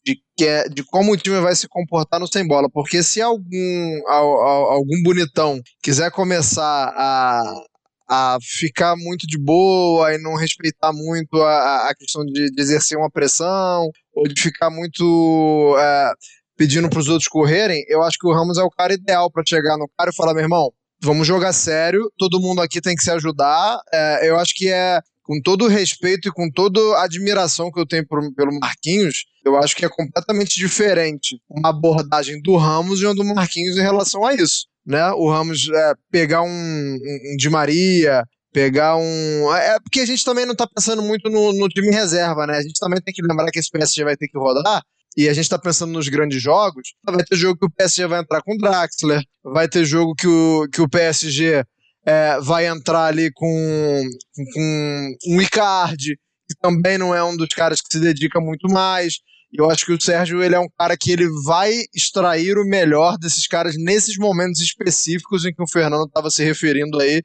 de, 0.07 0.21
que 0.37 0.47
é, 0.47 0.69
de 0.69 0.85
como 0.85 1.11
o 1.11 1.17
time 1.17 1.41
vai 1.41 1.57
se 1.57 1.67
comportar 1.67 2.21
no 2.21 2.29
sem 2.29 2.47
bola. 2.47 2.71
Porque 2.73 3.03
se 3.03 3.21
algum, 3.21 4.01
algum 4.09 5.03
bonitão 5.03 5.61
quiser 5.83 6.13
começar 6.13 6.93
a, 6.97 7.43
a 8.09 8.39
ficar 8.41 8.97
muito 8.97 9.27
de 9.27 9.39
boa 9.39 10.15
e 10.15 10.19
não 10.19 10.37
respeitar 10.37 10.93
muito 10.93 11.41
a, 11.43 11.89
a 11.89 11.95
questão 11.95 12.25
de, 12.25 12.51
de 12.51 12.61
exercer 12.61 12.99
uma 12.99 13.11
pressão, 13.11 13.91
ou 14.15 14.25
de 14.29 14.41
ficar 14.41 14.71
muito. 14.71 15.77
Uh, 15.77 16.43
pedindo 16.55 16.89
para 16.89 17.01
os 17.01 17.09
outros 17.09 17.27
correrem, 17.27 17.83
eu 17.89 18.03
acho 18.03 18.17
que 18.21 18.27
o 18.27 18.33
Ramos 18.33 18.57
é 18.59 18.63
o 18.63 18.71
cara 18.71 18.93
ideal 18.93 19.31
para 19.31 19.43
chegar 19.45 19.77
no 19.77 19.89
cara 19.99 20.11
e 20.11 20.15
falar: 20.15 20.33
meu 20.35 20.43
irmão, 20.43 20.71
vamos 21.03 21.27
jogar 21.27 21.53
sério, 21.53 22.11
todo 22.17 22.41
mundo 22.41 22.61
aqui 22.61 22.81
tem 22.81 22.95
que 22.95 23.03
se 23.03 23.11
ajudar. 23.11 23.81
É, 23.93 24.29
eu 24.29 24.39
acho 24.39 24.55
que 24.55 24.69
é 24.69 25.01
com 25.23 25.41
todo 25.41 25.65
o 25.65 25.69
respeito 25.69 26.29
e 26.29 26.33
com 26.33 26.51
toda 26.51 26.81
a 26.99 27.05
admiração 27.05 27.71
que 27.71 27.81
eu 27.81 27.87
tenho 27.87 28.07
por, 28.07 28.21
pelo 28.35 28.59
Marquinhos, 28.59 29.25
eu 29.45 29.57
acho 29.57 29.75
que 29.75 29.85
é 29.85 29.89
completamente 29.89 30.55
diferente 30.55 31.41
uma 31.49 31.71
abordagem 31.71 32.41
do 32.43 32.57
Ramos 32.57 33.01
e 33.01 33.07
uma 33.07 33.15
do 33.15 33.25
Marquinhos 33.25 33.77
em 33.77 33.83
relação 33.83 34.25
a 34.25 34.35
isso. 34.35 34.67
Né? 34.85 35.11
O 35.13 35.31
Ramos 35.31 35.69
é, 35.69 35.95
pegar 36.11 36.43
um, 36.43 36.49
um, 36.49 37.37
Di 37.37 37.49
Maria, 37.49 38.25
pegar 38.53 38.97
um. 38.97 39.55
É, 39.55 39.77
é 39.77 39.81
porque 39.81 40.01
a 40.01 40.07
gente 40.07 40.25
também 40.25 40.45
não 40.45 40.55
tá 40.55 40.67
pensando 40.67 41.03
muito 41.03 41.31
no, 41.31 41.53
no, 41.53 41.69
time 41.69 41.91
reserva, 41.91 42.47
né? 42.47 42.59
A 42.59 42.63
gente 42.63 42.79
também 42.81 43.01
tem 43.01 43.15
que 43.15 43.23
lembrar 43.23 43.51
que 43.51 43.59
esse 43.59 43.71
PSG 43.71 44.05
vai 44.05 44.17
ter 44.17 44.29
que 44.29 44.39
rodar 44.39 44.83
e 45.17 45.29
a 45.29 45.35
gente 45.35 45.45
está 45.45 45.59
pensando 45.59 45.93
nos 45.93 46.09
grandes 46.09 46.43
jogos, 46.43 46.95
vai 47.05 47.23
ter 47.25 47.37
jogo 47.37 47.59
que 47.59 47.67
o 47.67 47.71
PSG 47.71 48.07
vai 48.07 48.21
entrar 48.21 48.43
com 48.43 48.55
o 48.55 48.59
Draxler, 48.59 49.23
vai 49.45 49.69
ter 49.69 49.85
jogo 49.85 50.15
que 50.15 50.27
o, 50.27 50.67
que 50.73 50.81
o 50.81 50.89
PSG 50.89 51.65
é, 52.07 52.41
vai 52.41 52.67
entrar 52.67 53.07
ali 53.07 53.31
com, 53.33 54.03
com 54.55 55.17
um 55.29 55.41
Icardi, 55.41 56.17
que 56.49 56.55
também 56.61 56.99
não 56.99 57.15
é 57.15 57.23
um 57.23 57.37
dos 57.37 57.49
caras 57.49 57.81
que 57.81 57.89
se 57.93 58.01
dedica 58.01 58.41
muito 58.41 58.69
mais. 58.73 59.19
E 59.53 59.61
eu 59.61 59.71
acho 59.71 59.85
que 59.85 59.93
o 59.93 60.01
Sérgio 60.01 60.43
ele 60.43 60.55
é 60.55 60.61
um 60.61 60.69
cara 60.79 60.97
que 60.97 61.11
ele 61.11 61.29
vai 61.45 61.73
extrair 61.95 62.57
o 62.57 62.65
melhor 62.65 63.19
desses 63.19 63.47
caras 63.47 63.75
nesses 63.77 64.17
momentos 64.17 64.61
específicos 64.61 65.45
em 65.45 65.53
que 65.53 65.63
o 65.63 65.69
Fernando 65.69 66.07
estava 66.07 66.31
se 66.31 66.43
referindo 66.43 66.99
aí, 67.01 67.23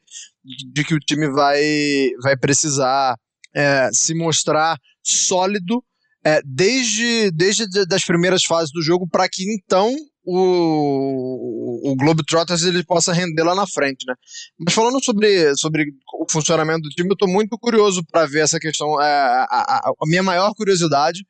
de, 0.72 0.84
que 0.84 0.94
o 0.94 1.00
time 1.00 1.30
vai, 1.30 2.10
vai 2.22 2.36
precisar 2.36 3.16
é, 3.54 3.88
se 3.92 4.14
mostrar 4.14 4.76
sólido 5.02 5.82
é, 6.24 6.40
desde, 6.44 7.30
desde 7.30 7.64
das 7.86 8.04
primeiras 8.04 8.44
fases 8.44 8.70
do 8.72 8.82
jogo 8.82 9.08
para 9.08 9.28
que 9.28 9.44
então 9.54 9.94
o, 10.30 11.90
o 11.90 11.96
Globetrotters 11.96 12.62
ele 12.62 12.84
possa 12.84 13.14
render 13.14 13.42
lá 13.42 13.54
na 13.54 13.66
frente, 13.66 14.04
né? 14.06 14.14
Mas 14.58 14.74
falando 14.74 15.02
sobre, 15.02 15.56
sobre 15.56 15.86
o 16.20 16.30
funcionamento 16.30 16.82
do 16.82 16.90
time, 16.90 17.08
eu 17.08 17.14
estou 17.14 17.28
muito 17.28 17.56
curioso 17.58 18.04
para 18.04 18.26
ver 18.26 18.40
essa 18.40 18.58
questão. 18.58 19.00
É, 19.00 19.06
a, 19.06 19.46
a, 19.48 19.88
a, 19.88 20.06
minha 20.06 20.22
maior 20.22 20.52
curiosidade, 20.54 21.24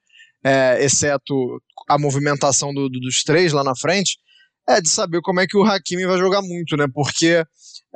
é, 0.44 0.84
exceto 0.84 1.34
a 1.88 1.98
movimentação 1.98 2.72
do, 2.72 2.88
do, 2.88 3.00
dos 3.00 3.22
três 3.22 3.52
lá 3.52 3.64
na 3.64 3.76
frente, 3.76 4.18
é 4.68 4.80
de 4.80 4.88
saber 4.88 5.20
como 5.22 5.40
é 5.40 5.46
que 5.46 5.56
o 5.56 5.64
Hakimi 5.64 6.06
vai 6.06 6.18
jogar 6.18 6.42
muito, 6.42 6.76
né? 6.76 6.86
Porque 6.92 7.42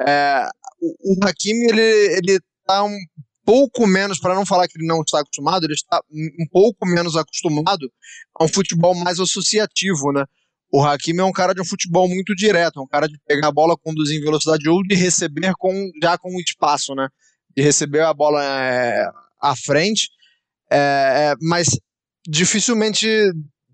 é, 0.00 0.48
o, 0.80 1.14
o 1.14 1.26
Hakimi 1.26 1.66
ele, 1.66 2.16
ele 2.16 2.40
tá 2.66 2.82
um 2.82 2.98
pouco 3.44 3.86
menos, 3.86 4.18
para 4.18 4.34
não 4.34 4.46
falar 4.46 4.66
que 4.68 4.78
ele 4.78 4.86
não 4.86 5.02
está 5.02 5.20
acostumado, 5.20 5.64
ele 5.64 5.74
está 5.74 6.00
um 6.10 6.46
pouco 6.50 6.86
menos 6.86 7.16
acostumado 7.16 7.92
a 8.38 8.44
um 8.44 8.48
futebol 8.48 8.94
mais 8.94 9.20
associativo, 9.20 10.12
né? 10.12 10.24
O 10.70 10.82
Hakimi 10.82 11.20
é 11.20 11.24
um 11.24 11.32
cara 11.32 11.52
de 11.52 11.60
um 11.60 11.66
futebol 11.66 12.08
muito 12.08 12.34
direto, 12.34 12.80
é 12.80 12.82
um 12.82 12.86
cara 12.86 13.06
de 13.06 13.18
pegar 13.26 13.48
a 13.48 13.52
bola, 13.52 13.76
conduzir 13.76 14.18
em 14.18 14.24
velocidade 14.24 14.66
ou 14.68 14.82
de 14.82 14.94
receber 14.94 15.52
com, 15.58 15.90
já 16.02 16.16
com 16.16 16.30
espaço, 16.40 16.94
né? 16.94 17.08
De 17.54 17.62
receber 17.62 18.00
a 18.00 18.14
bola 18.14 18.42
é, 18.42 19.06
à 19.38 19.54
frente, 19.54 20.08
é, 20.70 20.76
é, 20.78 21.34
mas 21.42 21.68
dificilmente 22.26 23.08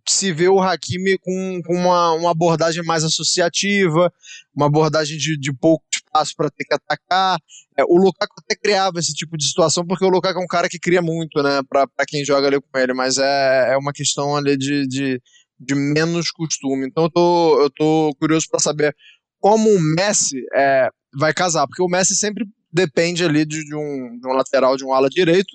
se 0.09 0.32
vê 0.32 0.49
o 0.49 0.61
Hakimi 0.61 1.18
com, 1.18 1.61
com 1.64 1.74
uma, 1.74 2.12
uma 2.12 2.30
abordagem 2.30 2.82
mais 2.82 3.05
associativa, 3.05 4.12
uma 4.55 4.66
abordagem 4.66 5.18
de, 5.18 5.38
de 5.38 5.53
pouco 5.53 5.84
espaço 5.92 6.32
para 6.36 6.51
ter 6.51 6.64
que 6.64 6.74
atacar. 6.74 7.38
É, 7.76 7.84
o 7.84 7.96
Lukaku 7.96 8.34
até 8.38 8.57
criava 8.57 8.99
esse 8.99 9.12
tipo 9.12 9.36
de 9.36 9.46
situação, 9.46 9.86
porque 9.86 10.05
o 10.05 10.09
Lukaku 10.09 10.40
é 10.40 10.42
um 10.42 10.46
cara 10.46 10.68
que 10.68 10.78
cria 10.78 11.03
muito, 11.03 11.42
né, 11.42 11.61
para 11.68 12.07
quem 12.07 12.24
joga 12.24 12.46
ali 12.46 12.59
com 12.61 12.78
ele, 12.78 12.94
mas 12.94 13.18
é, 13.18 13.72
é 13.74 13.76
uma 13.76 13.92
questão 13.92 14.34
ali 14.34 14.57
de, 14.57 14.86
de, 14.86 15.20
de 15.61 15.74
menos 15.74 16.30
costume. 16.30 16.86
Então 16.86 17.05
eu 17.05 17.11
tô, 17.11 17.62
eu 17.62 17.70
tô 17.70 18.16
curioso 18.18 18.46
para 18.51 18.61
saber 18.61 18.96
como 19.38 19.68
o 19.68 19.80
Messi 19.94 20.42
é, 20.55 20.88
vai 21.14 21.34
casar, 21.34 21.66
porque 21.66 21.82
o 21.82 21.88
Messi 21.88 22.14
sempre 22.14 22.46
depende 22.72 23.24
ali 23.24 23.44
de, 23.44 23.62
de, 23.64 23.74
um, 23.74 24.18
de 24.18 24.26
um 24.26 24.32
lateral, 24.32 24.76
de 24.76 24.84
um 24.84 24.92
ala 24.92 25.09
direito, 25.09 25.55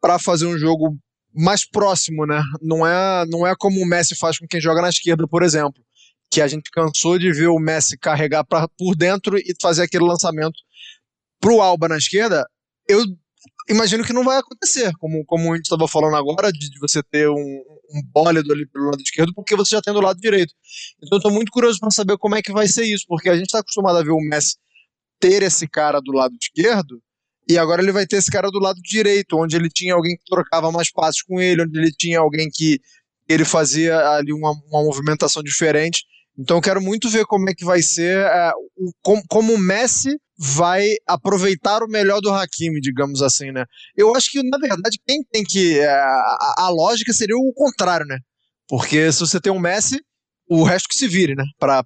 para 0.00 0.18
fazer 0.18 0.46
um 0.46 0.58
jogo 0.58 0.98
mais 1.34 1.64
próximo, 1.64 2.26
né? 2.26 2.42
Não 2.60 2.86
é, 2.86 3.24
não 3.26 3.46
é 3.46 3.54
como 3.56 3.80
o 3.80 3.86
Messi 3.86 4.16
faz 4.16 4.38
com 4.38 4.46
quem 4.46 4.60
joga 4.60 4.82
na 4.82 4.88
esquerda, 4.88 5.26
por 5.26 5.42
exemplo, 5.42 5.82
que 6.30 6.40
a 6.40 6.48
gente 6.48 6.70
cansou 6.70 7.18
de 7.18 7.32
ver 7.32 7.48
o 7.48 7.58
Messi 7.58 7.98
carregar 7.98 8.44
pra, 8.44 8.68
por 8.68 8.96
dentro 8.96 9.38
e 9.38 9.54
fazer 9.60 9.82
aquele 9.82 10.04
lançamento 10.04 10.58
pro 11.40 11.60
Alba 11.60 11.88
na 11.88 11.96
esquerda. 11.96 12.46
Eu 12.88 13.04
imagino 13.68 14.04
que 14.04 14.12
não 14.12 14.24
vai 14.24 14.38
acontecer, 14.38 14.92
como, 14.98 15.24
como 15.24 15.52
a 15.52 15.56
gente 15.56 15.66
estava 15.66 15.88
falando 15.88 16.16
agora, 16.16 16.52
de, 16.52 16.70
de, 16.70 16.78
você 16.78 17.02
ter 17.02 17.28
um, 17.28 17.34
um 17.34 18.02
bólido 18.12 18.52
ali 18.52 18.66
pelo 18.66 18.86
lado 18.86 19.00
esquerdo, 19.00 19.32
porque 19.34 19.56
você 19.56 19.76
já 19.76 19.82
tem 19.82 19.94
do 19.94 20.00
lado 20.00 20.20
direito. 20.20 20.52
Então 20.98 21.16
eu 21.16 21.18
estou 21.18 21.32
muito 21.32 21.50
curioso 21.50 21.78
para 21.78 21.90
saber 21.90 22.18
como 22.18 22.34
é 22.34 22.42
que 22.42 22.52
vai 22.52 22.66
ser 22.66 22.84
isso, 22.84 23.04
porque 23.08 23.28
a 23.28 23.34
gente 23.34 23.46
está 23.46 23.60
acostumado 23.60 23.98
a 23.98 24.02
ver 24.02 24.10
o 24.10 24.20
Messi 24.20 24.56
ter 25.18 25.42
esse 25.42 25.68
cara 25.68 26.00
do 26.00 26.12
lado 26.12 26.34
esquerdo, 26.40 27.00
e 27.50 27.58
agora 27.58 27.82
ele 27.82 27.90
vai 27.90 28.06
ter 28.06 28.16
esse 28.16 28.30
cara 28.30 28.48
do 28.48 28.60
lado 28.60 28.80
direito, 28.80 29.36
onde 29.36 29.56
ele 29.56 29.68
tinha 29.68 29.94
alguém 29.94 30.16
que 30.16 30.24
trocava 30.24 30.70
mais 30.70 30.90
passos 30.92 31.22
com 31.22 31.40
ele, 31.40 31.62
onde 31.62 31.76
ele 31.76 31.90
tinha 31.90 32.20
alguém 32.20 32.48
que 32.48 32.80
ele 33.28 33.44
fazia 33.44 33.98
ali 34.10 34.32
uma, 34.32 34.52
uma 34.68 34.84
movimentação 34.84 35.42
diferente. 35.42 36.04
Então 36.38 36.60
quero 36.60 36.80
muito 36.80 37.10
ver 37.10 37.24
como 37.26 37.50
é 37.50 37.54
que 37.54 37.64
vai 37.64 37.82
ser, 37.82 38.24
é, 38.24 38.52
o, 38.76 38.92
como, 39.02 39.22
como 39.28 39.54
o 39.54 39.58
Messi 39.58 40.16
vai 40.38 40.94
aproveitar 41.06 41.82
o 41.82 41.88
melhor 41.88 42.20
do 42.20 42.32
Hakimi, 42.32 42.80
digamos 42.80 43.20
assim, 43.20 43.50
né? 43.50 43.64
Eu 43.96 44.14
acho 44.14 44.30
que, 44.30 44.42
na 44.42 44.56
verdade, 44.56 44.98
quem 45.06 45.22
tem 45.24 45.42
que. 45.42 45.78
É, 45.78 45.90
a, 45.90 46.54
a, 46.58 46.68
lógica 46.70 47.12
seria 47.12 47.36
o 47.36 47.52
contrário, 47.52 48.06
né? 48.06 48.18
Porque 48.68 49.12
se 49.12 49.20
você 49.20 49.40
tem 49.40 49.52
um 49.52 49.58
Messi, 49.58 50.00
o 50.48 50.62
resto 50.62 50.88
que 50.88 50.94
se 50.94 51.08
vire, 51.08 51.34
né? 51.34 51.44
Pra 51.58 51.84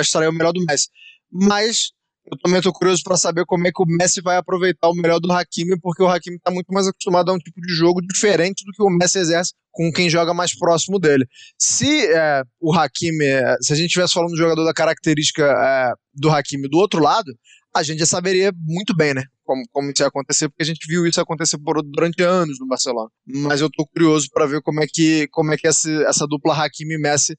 extrair 0.00 0.28
o 0.28 0.32
melhor 0.32 0.52
do 0.52 0.64
Messi. 0.64 0.88
Mas 1.32 1.92
eu 2.30 2.36
também 2.38 2.58
estou 2.58 2.72
curioso 2.72 3.02
para 3.04 3.16
saber 3.16 3.44
como 3.44 3.66
é 3.66 3.70
que 3.70 3.82
o 3.82 3.86
Messi 3.86 4.20
vai 4.20 4.36
aproveitar 4.36 4.88
o 4.88 4.94
melhor 4.94 5.20
do 5.20 5.32
Hakimi, 5.32 5.78
porque 5.80 6.02
o 6.02 6.08
Hakimi 6.08 6.36
está 6.36 6.50
muito 6.50 6.72
mais 6.72 6.86
acostumado 6.86 7.30
a 7.30 7.34
um 7.34 7.38
tipo 7.38 7.60
de 7.60 7.72
jogo 7.72 8.00
diferente 8.00 8.64
do 8.64 8.72
que 8.72 8.82
o 8.82 8.90
Messi 8.90 9.18
exerce 9.18 9.52
com 9.70 9.92
quem 9.92 10.10
joga 10.10 10.34
mais 10.34 10.56
próximo 10.56 10.98
dele. 10.98 11.26
Se 11.58 12.06
é, 12.06 12.42
o 12.60 12.74
Hakimi, 12.74 13.24
é, 13.24 13.56
se 13.60 13.72
a 13.72 13.76
gente 13.76 13.86
estivesse 13.86 14.14
falando 14.14 14.30
do 14.30 14.36
jogador 14.36 14.64
da 14.64 14.74
característica 14.74 15.44
é, 15.44 15.92
do 16.14 16.30
Hakimi 16.30 16.68
do 16.68 16.78
outro 16.78 17.00
lado, 17.00 17.32
a 17.76 17.82
gente 17.82 17.98
já 17.98 18.06
saberia 18.06 18.52
muito 18.56 18.96
bem, 18.96 19.14
né? 19.14 19.22
Como, 19.44 19.62
como 19.70 19.90
isso 19.90 20.02
ia 20.02 20.08
acontecer, 20.08 20.48
porque 20.48 20.62
a 20.62 20.66
gente 20.66 20.86
viu 20.88 21.06
isso 21.06 21.20
acontecer 21.20 21.58
por, 21.58 21.80
durante 21.82 22.22
anos 22.22 22.58
no 22.58 22.66
Barcelona. 22.66 23.08
Mas 23.24 23.60
eu 23.60 23.68
estou 23.68 23.86
curioso 23.86 24.28
para 24.32 24.46
ver 24.46 24.62
como 24.62 24.82
é 24.82 24.86
que, 24.90 25.28
como 25.28 25.52
é 25.52 25.56
que 25.56 25.68
essa, 25.68 25.90
essa 26.08 26.26
dupla 26.26 26.54
Hakimi-Messi 26.54 27.36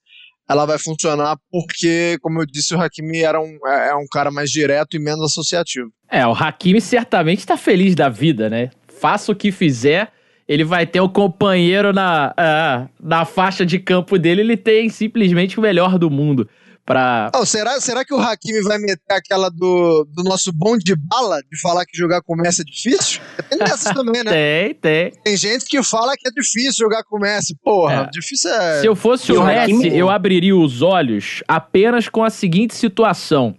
ela 0.49 0.65
vai 0.65 0.77
funcionar 0.79 1.37
porque, 1.51 2.17
como 2.21 2.41
eu 2.41 2.45
disse, 2.45 2.73
o 2.73 2.81
Hakimi 2.81 3.21
era 3.21 3.39
um, 3.39 3.57
é, 3.65 3.89
é 3.89 3.95
um 3.95 4.05
cara 4.09 4.31
mais 4.31 4.49
direto 4.49 4.95
e 4.95 4.99
menos 4.99 5.31
associativo. 5.31 5.91
É, 6.09 6.25
o 6.25 6.31
Hakimi 6.31 6.79
certamente 6.79 7.39
está 7.39 7.57
feliz 7.57 7.95
da 7.95 8.09
vida, 8.09 8.49
né? 8.49 8.69
Faça 8.87 9.31
o 9.31 9.35
que 9.35 9.51
fizer, 9.51 10.11
ele 10.47 10.63
vai 10.63 10.85
ter 10.85 11.01
o 11.01 11.05
um 11.05 11.09
companheiro 11.09 11.91
na, 11.91 12.33
uh, 12.33 12.89
na 12.99 13.25
faixa 13.25 13.65
de 13.65 13.77
campo 13.77 14.17
dele, 14.17 14.41
ele 14.41 14.57
tem 14.57 14.89
simplesmente 14.89 15.59
o 15.59 15.61
melhor 15.61 15.99
do 15.99 16.09
mundo 16.09 16.49
pra. 16.87 17.29
Oh, 17.35 17.45
será, 17.45 17.79
será 17.81 18.05
que 18.05 18.13
o 18.13 18.17
Hakimi 18.17 18.61
vai 18.61 18.77
meter 18.77 19.13
aquela 19.13 19.49
do, 19.49 20.07
do 20.09 20.23
nosso 20.23 20.51
bom 20.53 20.77
de 20.77 20.95
bala 20.95 21.41
de 21.41 21.59
falar 21.59 21.85
que 21.85 21.95
jogar 21.95 22.21
com 22.23 22.33
o 22.33 22.37
Messi 22.37 22.61
é 22.61 22.63
difícil? 22.63 23.21
Tem 23.49 23.59
dessas 23.59 23.93
também, 23.93 24.23
né? 24.23 24.31
Tem, 24.31 24.73
tem. 24.73 25.11
Tem 25.23 25.37
gente 25.37 25.65
que 25.65 25.83
fala 25.83 26.15
que 26.17 26.27
é 26.27 26.31
difícil 26.31 26.85
jogar 26.85 27.03
com 27.03 27.17
o 27.17 27.19
Messi. 27.19 27.55
Porra, 27.61 28.07
é. 28.07 28.09
difícil 28.09 28.49
é. 28.49 28.79
Se 28.79 28.87
eu 28.87 28.95
fosse 28.95 29.33
o, 29.33 29.41
o 29.41 29.45
Messi, 29.45 29.73
Hakimi... 29.73 29.97
eu 29.97 30.09
abriria 30.09 30.55
os 30.55 30.81
olhos 30.81 31.43
apenas 31.45 32.07
com 32.07 32.23
a 32.23 32.29
seguinte 32.29 32.73
situação. 32.73 33.53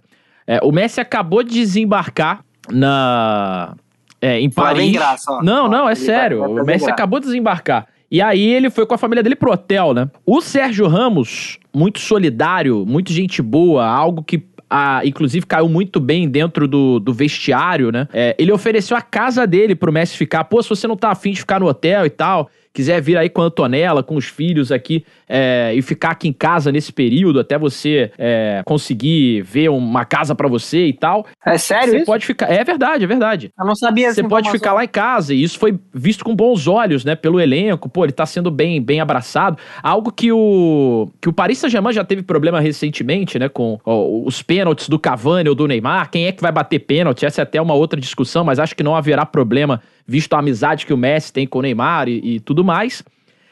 É, 0.47 0.59
o 0.63 0.71
Messi 0.71 0.99
acabou 0.99 1.43
de 1.43 1.51
desembarcar 1.51 2.43
na. 2.71 3.75
É, 4.19 4.39
em 4.39 4.49
Paris. 4.49 4.91
Graça, 4.91 5.39
não, 5.43 5.69
não, 5.69 5.87
é 5.87 5.95
sério. 5.95 6.43
o 6.43 6.65
Messi 6.65 6.89
acabou 6.89 7.19
de 7.19 7.27
desembarcar. 7.27 7.87
E 8.11 8.23
aí 8.23 8.43
ele 8.43 8.71
foi 8.71 8.87
com 8.87 8.95
a 8.95 8.97
família 8.97 9.21
dele 9.21 9.35
pro 9.35 9.51
hotel, 9.51 9.93
né? 9.93 10.09
O 10.25 10.41
Sérgio 10.41 10.87
Ramos, 10.87 11.58
muito 11.73 11.99
solidário, 11.99 12.85
muito 12.85 13.11
gente 13.11 13.41
boa, 13.41 13.85
algo 13.85 14.23
que 14.23 14.43
ah, 14.69 15.01
inclusive 15.03 15.45
caiu 15.45 15.67
muito 15.67 15.99
bem 15.99 16.29
dentro 16.29 16.67
do, 16.67 16.99
do 16.99 17.11
vestiário, 17.11 17.91
né? 17.91 18.07
É, 18.13 18.35
ele 18.37 18.51
ofereceu 18.51 18.95
a 18.95 19.01
casa 19.01 19.47
dele 19.47 19.73
pro 19.73 19.91
Messi 19.91 20.15
ficar. 20.15 20.43
Pô, 20.43 20.61
se 20.61 20.69
você 20.69 20.87
não 20.87 20.95
tá 20.95 21.09
afim 21.09 21.31
de 21.31 21.39
ficar 21.39 21.59
no 21.59 21.65
hotel 21.65 22.05
e 22.05 22.09
tal, 22.09 22.49
quiser 22.71 23.01
vir 23.01 23.17
aí 23.17 23.29
com 23.29 23.41
a 23.41 23.45
Antonella, 23.45 24.03
com 24.03 24.15
os 24.15 24.25
filhos 24.25 24.71
aqui 24.71 25.03
é, 25.29 25.71
e 25.75 25.81
ficar 25.83 26.09
aqui 26.09 26.27
em 26.27 26.33
casa 26.33 26.71
nesse 26.71 26.91
período 26.91 27.39
até 27.39 27.57
você 27.57 28.11
é, 28.17 28.63
conseguir 28.65 29.43
ver 29.43 29.69
uma 29.69 30.03
casa 30.03 30.33
para 30.33 30.47
você 30.47 30.87
e 30.87 30.93
tal. 30.93 31.27
É 31.45 31.57
sério? 31.57 31.91
Você 31.91 31.97
isso? 31.97 32.05
pode 32.07 32.25
ficar. 32.25 32.51
É 32.51 32.63
verdade, 32.63 33.03
é 33.03 33.07
verdade. 33.07 33.51
Eu 33.57 33.65
não 33.65 33.75
sabia. 33.75 34.11
Você 34.11 34.23
pode 34.23 34.49
ficar 34.49 34.73
lá 34.73 34.83
em 34.83 34.87
casa 34.87 35.33
e 35.33 35.43
isso 35.43 35.59
foi 35.59 35.77
visto 35.93 36.25
com 36.25 36.35
bons 36.35 36.67
olhos, 36.67 37.05
né? 37.05 37.15
Pelo 37.15 37.39
elenco. 37.39 37.87
Pô, 37.87 38.03
ele 38.03 38.11
tá 38.11 38.25
sendo 38.25 38.49
bem, 38.49 38.81
bem 38.81 38.99
abraçado. 38.99 39.57
Algo 39.83 40.11
que 40.11 40.31
o 40.31 41.09
que 41.21 41.29
o 41.29 41.33
Paris 41.33 41.59
Saint-Germain 41.59 41.93
já 41.93 42.03
teve 42.03 42.23
problema 42.23 42.59
recentemente, 42.59 43.37
né? 43.37 43.47
Com 43.47 43.79
ó, 43.85 44.23
os 44.25 44.41
pênaltis 44.41 44.89
do 44.89 44.97
Cavani 44.97 45.47
ou 45.47 45.55
do 45.55 45.67
Neymar. 45.67 46.09
Quem 46.09 46.25
é 46.25 46.31
que 46.31 46.41
vai 46.41 46.51
bater 46.51 46.79
pênalti? 46.79 47.25
Essa 47.25 47.41
é 47.41 47.43
até 47.43 47.61
uma 47.61 47.75
outra 47.75 47.99
discussão, 47.99 48.43
mas 48.43 48.57
acho 48.57 48.75
que 48.75 48.83
não 48.83 48.95
haverá 48.95 49.25
problema 49.25 49.81
visto 50.07 50.33
a 50.33 50.39
amizade 50.39 50.87
que 50.87 50.93
o 50.93 50.97
Messi 50.97 51.31
tem 51.31 51.45
com 51.45 51.59
o 51.59 51.61
Neymar 51.61 52.09
e, 52.09 52.35
e 52.35 52.39
tudo 52.39 52.63
mais. 52.63 53.03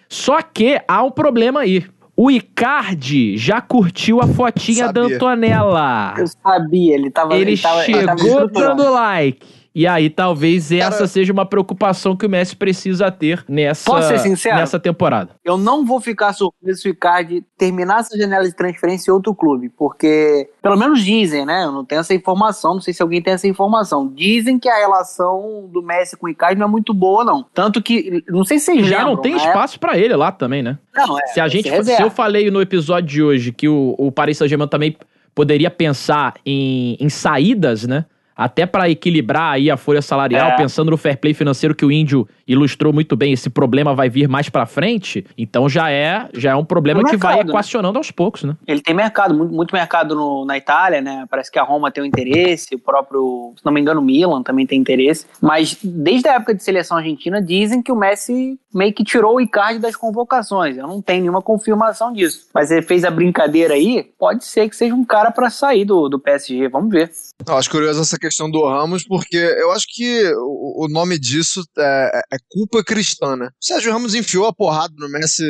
Só 0.09 0.41
que 0.41 0.81
há 0.87 1.03
um 1.03 1.11
problema 1.11 1.61
aí. 1.61 1.85
O 2.15 2.31
Icardi 2.31 3.37
já 3.37 3.61
curtiu 3.61 4.19
a 4.19 4.27
fotinha 4.27 4.91
da 4.91 5.01
Antonella. 5.01 6.15
Eu 6.17 6.25
sabia, 6.27 6.95
ele 6.95 7.11
tava... 7.11 7.35
Ele, 7.35 7.51
ele 7.51 7.61
tava, 7.61 7.83
chegou 7.83 7.99
ele 7.99 8.07
tava 8.07 8.49
dando 8.49 8.91
like. 8.91 9.56
E 9.78 9.86
aí 9.86 10.09
talvez 10.09 10.71
essa 10.71 10.89
Cara, 10.89 11.07
seja 11.07 11.32
uma 11.32 11.45
preocupação 11.45 12.17
que 12.17 12.25
o 12.25 12.30
Messi 12.30 12.55
precisa 12.55 13.11
ter 13.11 13.45
nessa, 13.47 13.86
posso 13.86 14.07
ser 14.07 14.17
sincero? 14.17 14.55
nessa 14.55 14.80
temporada. 14.80 15.36
Eu 15.45 15.55
não 15.55 15.86
vou 15.86 16.01
ficar 16.01 16.34
surpreso 16.34 16.82
se 16.82 16.89
o 16.89 16.91
Icardi 16.93 17.45
terminar 17.55 17.99
essa 17.99 18.17
janela 18.17 18.45
de 18.45 18.55
transferência 18.55 19.11
em 19.11 19.13
outro 19.13 19.36
clube, 19.36 19.69
porque 19.69 20.49
pelo 20.63 20.75
menos 20.75 21.03
dizem, 21.03 21.45
né? 21.45 21.65
Eu 21.65 21.71
não 21.71 21.86
tenho 21.86 22.01
essa 22.01 22.15
informação, 22.15 22.73
não 22.73 22.82
sei 22.82 22.91
se 22.91 23.03
alguém 23.03 23.21
tem 23.21 23.36
essa 23.36 23.47
informação. 23.47 24.11
Dizem 24.11 24.57
que 24.57 24.67
a 24.67 24.78
relação 24.78 25.69
do 25.71 25.84
Messi 25.84 26.17
com 26.17 26.25
o 26.25 26.30
Icardi 26.30 26.59
não 26.59 26.65
é 26.65 26.71
muito 26.71 26.91
boa, 26.91 27.23
não. 27.23 27.45
Tanto 27.53 27.80
que, 27.80 28.23
não 28.28 28.43
sei 28.43 28.57
se 28.57 28.65
vocês 28.65 28.88
Já 28.88 28.97
lembram, 28.97 29.13
não 29.13 29.21
tem 29.21 29.36
né? 29.36 29.45
espaço 29.45 29.80
para 29.80 29.95
ele 29.95 30.15
lá 30.15 30.32
também, 30.32 30.63
né? 30.63 30.80
Não, 30.91 31.19
é. 31.19 31.28
Se 31.28 31.39
a 31.39 31.47
gente, 31.47 31.69
se 31.69 32.01
eu 32.01 32.09
falei 32.09 32.49
no 32.49 32.63
episódio 32.63 33.07
de 33.07 33.21
hoje 33.21 33.51
que 33.51 33.69
o, 33.69 33.93
o 33.95 34.11
Paris 34.11 34.39
Saint-Germain 34.39 34.67
também 34.67 34.97
poderia 35.36 35.69
pensar 35.69 36.34
em, 36.43 36.97
em 36.99 37.09
saídas, 37.09 37.86
né? 37.86 38.05
Até 38.38 38.67
para 38.67 38.88
equilibrar 38.89 39.53
aí 39.53 39.71
a 39.71 39.75
folha 39.75 40.01
salarial, 40.01 40.51
é. 40.51 40.55
pensando 40.57 40.91
no 40.91 40.97
fair 40.97 41.17
play 41.17 41.33
financeiro 41.33 41.73
que 41.73 41.83
o 41.83 41.91
Índio 41.91 42.27
ilustrou 42.47 42.93
muito 42.93 43.15
bem, 43.15 43.33
esse 43.33 43.49
problema 43.49 43.93
vai 43.93 44.09
vir 44.09 44.27
mais 44.27 44.49
pra 44.49 44.65
frente, 44.65 45.25
então 45.37 45.67
já 45.67 45.89
é, 45.91 46.29
já 46.33 46.51
é 46.51 46.55
um 46.55 46.63
problema 46.65 47.03
que 47.03 47.17
vai 47.17 47.35
né? 47.35 47.41
equacionando 47.41 47.97
aos 47.97 48.11
poucos, 48.11 48.43
né? 48.43 48.55
Ele 48.65 48.81
tem 48.81 48.93
mercado, 48.95 49.33
muito, 49.33 49.53
muito 49.53 49.75
mercado 49.75 50.15
no- 50.15 50.45
na 50.45 50.57
Itália, 50.57 51.01
né? 51.01 51.25
Parece 51.29 51.51
que 51.51 51.59
a 51.59 51.63
Roma 51.63 51.91
tem 51.91 52.03
um 52.03 52.05
interesse, 52.07 52.75
o 52.75 52.79
próprio, 52.79 53.53
se 53.57 53.65
não 53.65 53.71
me 53.71 53.81
engano, 53.81 53.99
o 54.01 54.03
Milan 54.03 54.41
também 54.43 54.65
tem 54.65 54.79
interesse. 54.79 55.25
Mas 55.41 55.77
desde 55.83 56.27
a 56.29 56.35
época 56.35 56.53
de 56.55 56.63
seleção 56.63 56.97
argentina, 56.97 57.41
dizem 57.41 57.81
que 57.81 57.91
o 57.91 57.95
Messi 57.95 58.59
meio 58.73 58.93
que 58.93 59.03
tirou 59.03 59.35
o 59.35 59.41
Icardi 59.41 59.79
das 59.79 59.95
convocações. 59.95 60.77
Eu 60.77 60.87
não 60.87 61.01
tenho 61.01 61.21
nenhuma 61.21 61.41
confirmação 61.41 62.13
disso. 62.13 62.47
Mas 62.53 62.69
ele 62.69 62.81
fez 62.83 63.03
a 63.03 63.09
brincadeira 63.11 63.73
aí, 63.73 64.05
pode 64.19 64.45
ser 64.45 64.69
que 64.69 64.75
seja 64.75 64.93
um 64.93 65.03
cara 65.03 65.31
pra 65.31 65.49
sair 65.49 65.83
do, 65.83 66.07
do 66.07 66.19
PSG. 66.19 66.67
Vamos 66.69 66.91
ver. 66.91 67.09
Eu 67.47 67.57
acho 67.57 67.69
curioso 67.71 68.01
essa 68.01 68.17
questão 68.19 68.49
do 68.49 68.63
Ramos, 68.67 69.03
porque 69.03 69.35
eu 69.37 69.71
acho 69.71 69.85
que 69.89 70.31
o, 70.35 70.85
o 70.85 70.87
nome 70.87 71.17
disso 71.17 71.63
é, 71.77 72.21
é 72.33 72.36
culpa 72.49 72.83
cristã, 72.83 73.35
né? 73.35 73.47
O 73.47 73.65
Sérgio 73.65 73.91
Ramos 73.91 74.15
enfiou 74.15 74.45
a 74.45 74.53
porrada 74.53 74.93
no 74.97 75.09
Messi, 75.09 75.43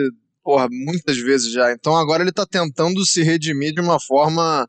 porra, 0.43 0.67
muitas 0.69 1.17
vezes 1.17 1.51
já. 1.51 1.71
Então 1.71 1.95
agora 1.95 2.23
ele 2.23 2.31
tá 2.31 2.45
tentando 2.45 3.05
se 3.05 3.23
redimir 3.23 3.73
de 3.73 3.81
uma 3.81 3.99
forma 3.99 4.67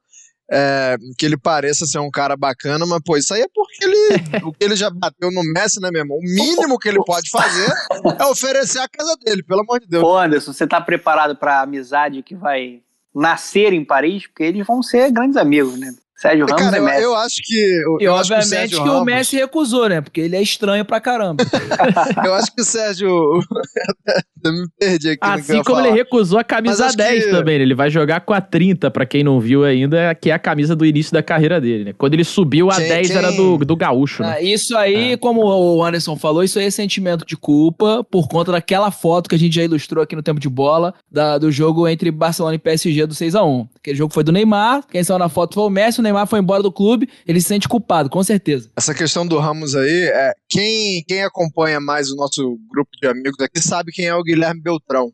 é, 0.50 0.96
que 1.18 1.26
ele 1.26 1.36
pareça 1.36 1.84
ser 1.84 1.98
um 1.98 2.10
cara 2.10 2.36
bacana, 2.36 2.86
mas, 2.86 3.00
pô, 3.04 3.16
isso 3.16 3.34
aí 3.34 3.42
é 3.42 3.48
porque 3.54 3.84
ele, 3.84 4.44
o 4.44 4.52
que 4.52 4.64
ele 4.64 4.76
já 4.76 4.90
bateu 4.90 5.30
no 5.30 5.42
Messi, 5.52 5.80
né, 5.80 5.90
meu 5.90 6.00
irmão? 6.00 6.16
O 6.16 6.22
mínimo 6.22 6.78
que 6.78 6.88
ele 6.88 7.02
pode 7.04 7.30
fazer 7.30 7.70
é 8.18 8.24
oferecer 8.24 8.78
a 8.78 8.88
casa 8.88 9.14
dele, 9.22 9.42
pelo 9.42 9.60
amor 9.60 9.80
de 9.80 9.86
Deus. 9.86 10.02
Ô 10.02 10.16
Anderson, 10.16 10.52
você 10.52 10.66
tá 10.66 10.80
preparado 10.80 11.36
pra 11.36 11.60
amizade 11.60 12.22
que 12.22 12.34
vai 12.34 12.80
nascer 13.14 13.72
em 13.72 13.84
Paris? 13.84 14.26
Porque 14.26 14.42
eles 14.42 14.66
vão 14.66 14.82
ser 14.82 15.10
grandes 15.10 15.36
amigos, 15.36 15.78
né? 15.78 15.92
Sérgio 16.20 16.46
Ramos 16.46 16.62
Cara, 16.64 16.76
e 16.76 16.80
eu, 16.80 16.84
Messi. 16.84 17.02
eu 17.02 17.14
acho 17.16 17.36
que. 17.44 17.54
E 18.00 18.04
eu 18.04 18.14
acho 18.16 18.28
que 18.28 18.34
o 18.34 18.36
obviamente 18.36 18.48
Sérgio 18.48 18.82
que 18.82 18.88
o 18.88 18.92
Ramos- 18.92 19.06
Messi 19.06 19.36
recusou, 19.36 19.88
né? 19.88 20.00
Porque 20.00 20.20
ele 20.20 20.34
é 20.36 20.42
estranho 20.42 20.84
pra 20.84 21.00
caramba. 21.00 21.44
Eu 22.24 22.34
acho 22.34 22.52
que 22.54 22.60
o 22.60 22.64
Sérgio. 22.64 23.08
eu 24.44 24.52
me 24.52 24.66
perdi 24.78 25.10
aqui. 25.10 25.18
no 25.26 25.32
que 25.34 25.38
eu 25.52 25.56
Assim 25.58 25.62
como 25.64 25.80
ele 25.80 25.90
recusou 25.90 26.38
a 26.38 26.44
camisa 26.44 26.86
acho 26.86 26.96
10 26.96 27.24
que- 27.24 27.30
também, 27.30 27.58
né? 27.58 27.62
ele 27.64 27.74
vai 27.74 27.90
jogar 27.90 28.20
com 28.20 28.32
a 28.32 28.40
30, 28.40 28.90
pra 28.90 29.04
quem 29.06 29.22
não 29.24 29.38
viu 29.40 29.64
ainda, 29.64 30.14
que 30.14 30.30
é 30.30 30.34
a 30.34 30.38
camisa 30.38 30.74
do 30.76 30.84
início 30.84 31.12
da 31.12 31.22
carreira 31.22 31.60
dele, 31.60 31.84
né? 31.84 31.92
Quando 31.96 32.14
ele 32.14 32.24
subiu, 32.24 32.70
a 32.70 32.76
Quem- 32.76 32.88
10 32.88 33.06
quem- 33.08 33.16
era 33.16 33.32
do, 33.32 33.58
do 33.58 33.76
gaúcho, 33.76 34.22
né? 34.22 34.34
Ah, 34.38 34.42
isso 34.42 34.76
aí, 34.76 35.16
como 35.16 35.42
o 35.44 35.84
Anderson 35.84 36.16
falou, 36.16 36.42
isso 36.42 36.58
aí 36.58 36.66
é 36.66 36.70
sentimento 36.70 37.24
de 37.26 37.36
culpa 37.36 38.04
por 38.10 38.28
conta 38.28 38.52
daquela 38.52 38.90
foto 38.90 39.28
que 39.28 39.34
a 39.34 39.38
gente 39.38 39.54
já 39.54 39.62
ilustrou 39.64 40.02
aqui 40.02 40.14
no 40.16 40.22
tempo 40.22 40.40
de 40.40 40.48
bola 40.48 40.94
da- 41.10 41.38
do 41.38 41.50
jogo 41.50 41.86
entre 41.88 42.10
Barcelona 42.10 42.54
e 42.54 42.58
PSG 42.58 43.06
do 43.06 43.14
6x1. 43.14 43.68
Aquele 43.76 43.96
jogo 43.96 44.12
foi 44.12 44.22
do 44.24 44.32
Neymar, 44.32 44.82
quem 44.90 45.02
saiu 45.04 45.18
na 45.18 45.28
foto 45.28 45.54
foi 45.54 45.64
o 45.64 45.70
Messi, 45.70 46.00
o 46.00 46.02
Neymar 46.08 46.26
foi 46.26 46.38
embora 46.40 46.62
do 46.62 46.72
clube, 46.72 47.08
ele 47.26 47.40
se 47.40 47.48
sente 47.48 47.68
culpado, 47.68 48.10
com 48.10 48.22
certeza. 48.22 48.70
Essa 48.76 48.94
questão 48.94 49.26
do 49.26 49.38
Ramos 49.38 49.74
aí, 49.76 50.04
é, 50.12 50.32
quem, 50.48 51.02
quem 51.06 51.22
acompanha 51.22 51.80
mais 51.80 52.10
o 52.10 52.16
nosso 52.16 52.58
grupo 52.70 52.90
de 53.00 53.08
amigos 53.08 53.38
aqui 53.40 53.60
sabe 53.60 53.92
quem 53.92 54.06
é 54.06 54.14
o 54.14 54.22
Guilherme 54.22 54.60
Beltrão. 54.60 55.10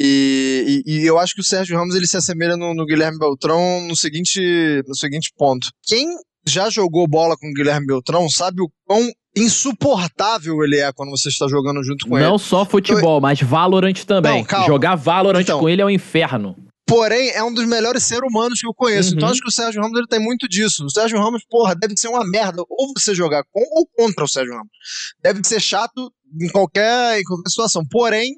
E, 0.00 0.82
e- 0.86 1.00
e 1.02 1.06
eu 1.06 1.18
acho 1.18 1.34
que 1.34 1.40
o 1.40 1.44
Sérgio 1.44 1.76
Ramos 1.76 1.94
ele 1.94 2.06
se 2.06 2.16
assemelha 2.16 2.56
no, 2.56 2.72
no 2.74 2.86
Guilherme 2.86 3.18
Beltrão 3.18 3.86
no 3.86 3.96
seguinte, 3.96 4.40
no 4.86 4.94
seguinte 4.96 5.30
ponto. 5.36 5.68
Quem 5.84 6.06
já 6.46 6.70
jogou 6.70 7.06
bola 7.08 7.36
com 7.36 7.48
o 7.48 7.52
Guilherme 7.52 7.86
Beltrão 7.86 8.28
sabe 8.30 8.62
o 8.62 8.70
quão 8.86 9.10
insuportável 9.36 10.62
ele 10.64 10.78
é 10.78 10.90
quando 10.92 11.10
você 11.10 11.28
está 11.28 11.46
jogando 11.48 11.82
junto 11.82 12.06
com 12.08 12.16
ele. 12.16 12.26
Não 12.26 12.38
só 12.38 12.64
futebol, 12.64 13.20
mas 13.20 13.40
Valorant 13.40 14.04
também. 14.06 14.46
Não. 14.50 14.66
Jogar 14.66 14.94
Valorant 14.96 15.42
Então. 15.42 15.60
com 15.60 15.68
ele 15.68 15.82
é 15.82 15.84
um 15.84 15.90
inferno. 15.90 16.56
Porém, 16.88 17.28
é 17.30 17.44
um 17.44 17.52
dos 17.52 17.66
melhores 17.66 18.02
seres 18.02 18.24
humanos 18.28 18.60
que 18.60 18.66
eu 18.66 18.72
conheço. 18.74 19.10
Uhum. 19.10 19.16
Então 19.16 19.28
acho 19.28 19.42
que 19.42 19.48
o 19.48 19.52
Sérgio 19.52 19.82
Ramos 19.82 19.98
ele 19.98 20.08
tem 20.08 20.18
muito 20.18 20.48
disso. 20.48 20.86
O 20.86 20.90
Sérgio 20.90 21.18
Ramos, 21.18 21.44
porra, 21.48 21.74
deve 21.74 21.94
ser 21.96 22.08
uma 22.08 22.26
merda. 22.26 22.62
Ou 22.68 22.92
você 22.96 23.14
jogar 23.14 23.44
com 23.52 23.60
ou 23.60 23.86
contra 23.86 24.24
o 24.24 24.28
Sérgio 24.28 24.54
Ramos. 24.54 24.72
Deve 25.22 25.40
ser 25.44 25.60
chato 25.60 26.10
em 26.40 26.48
qualquer, 26.48 27.20
em 27.20 27.24
qualquer 27.24 27.50
situação. 27.50 27.82
Porém, 27.90 28.34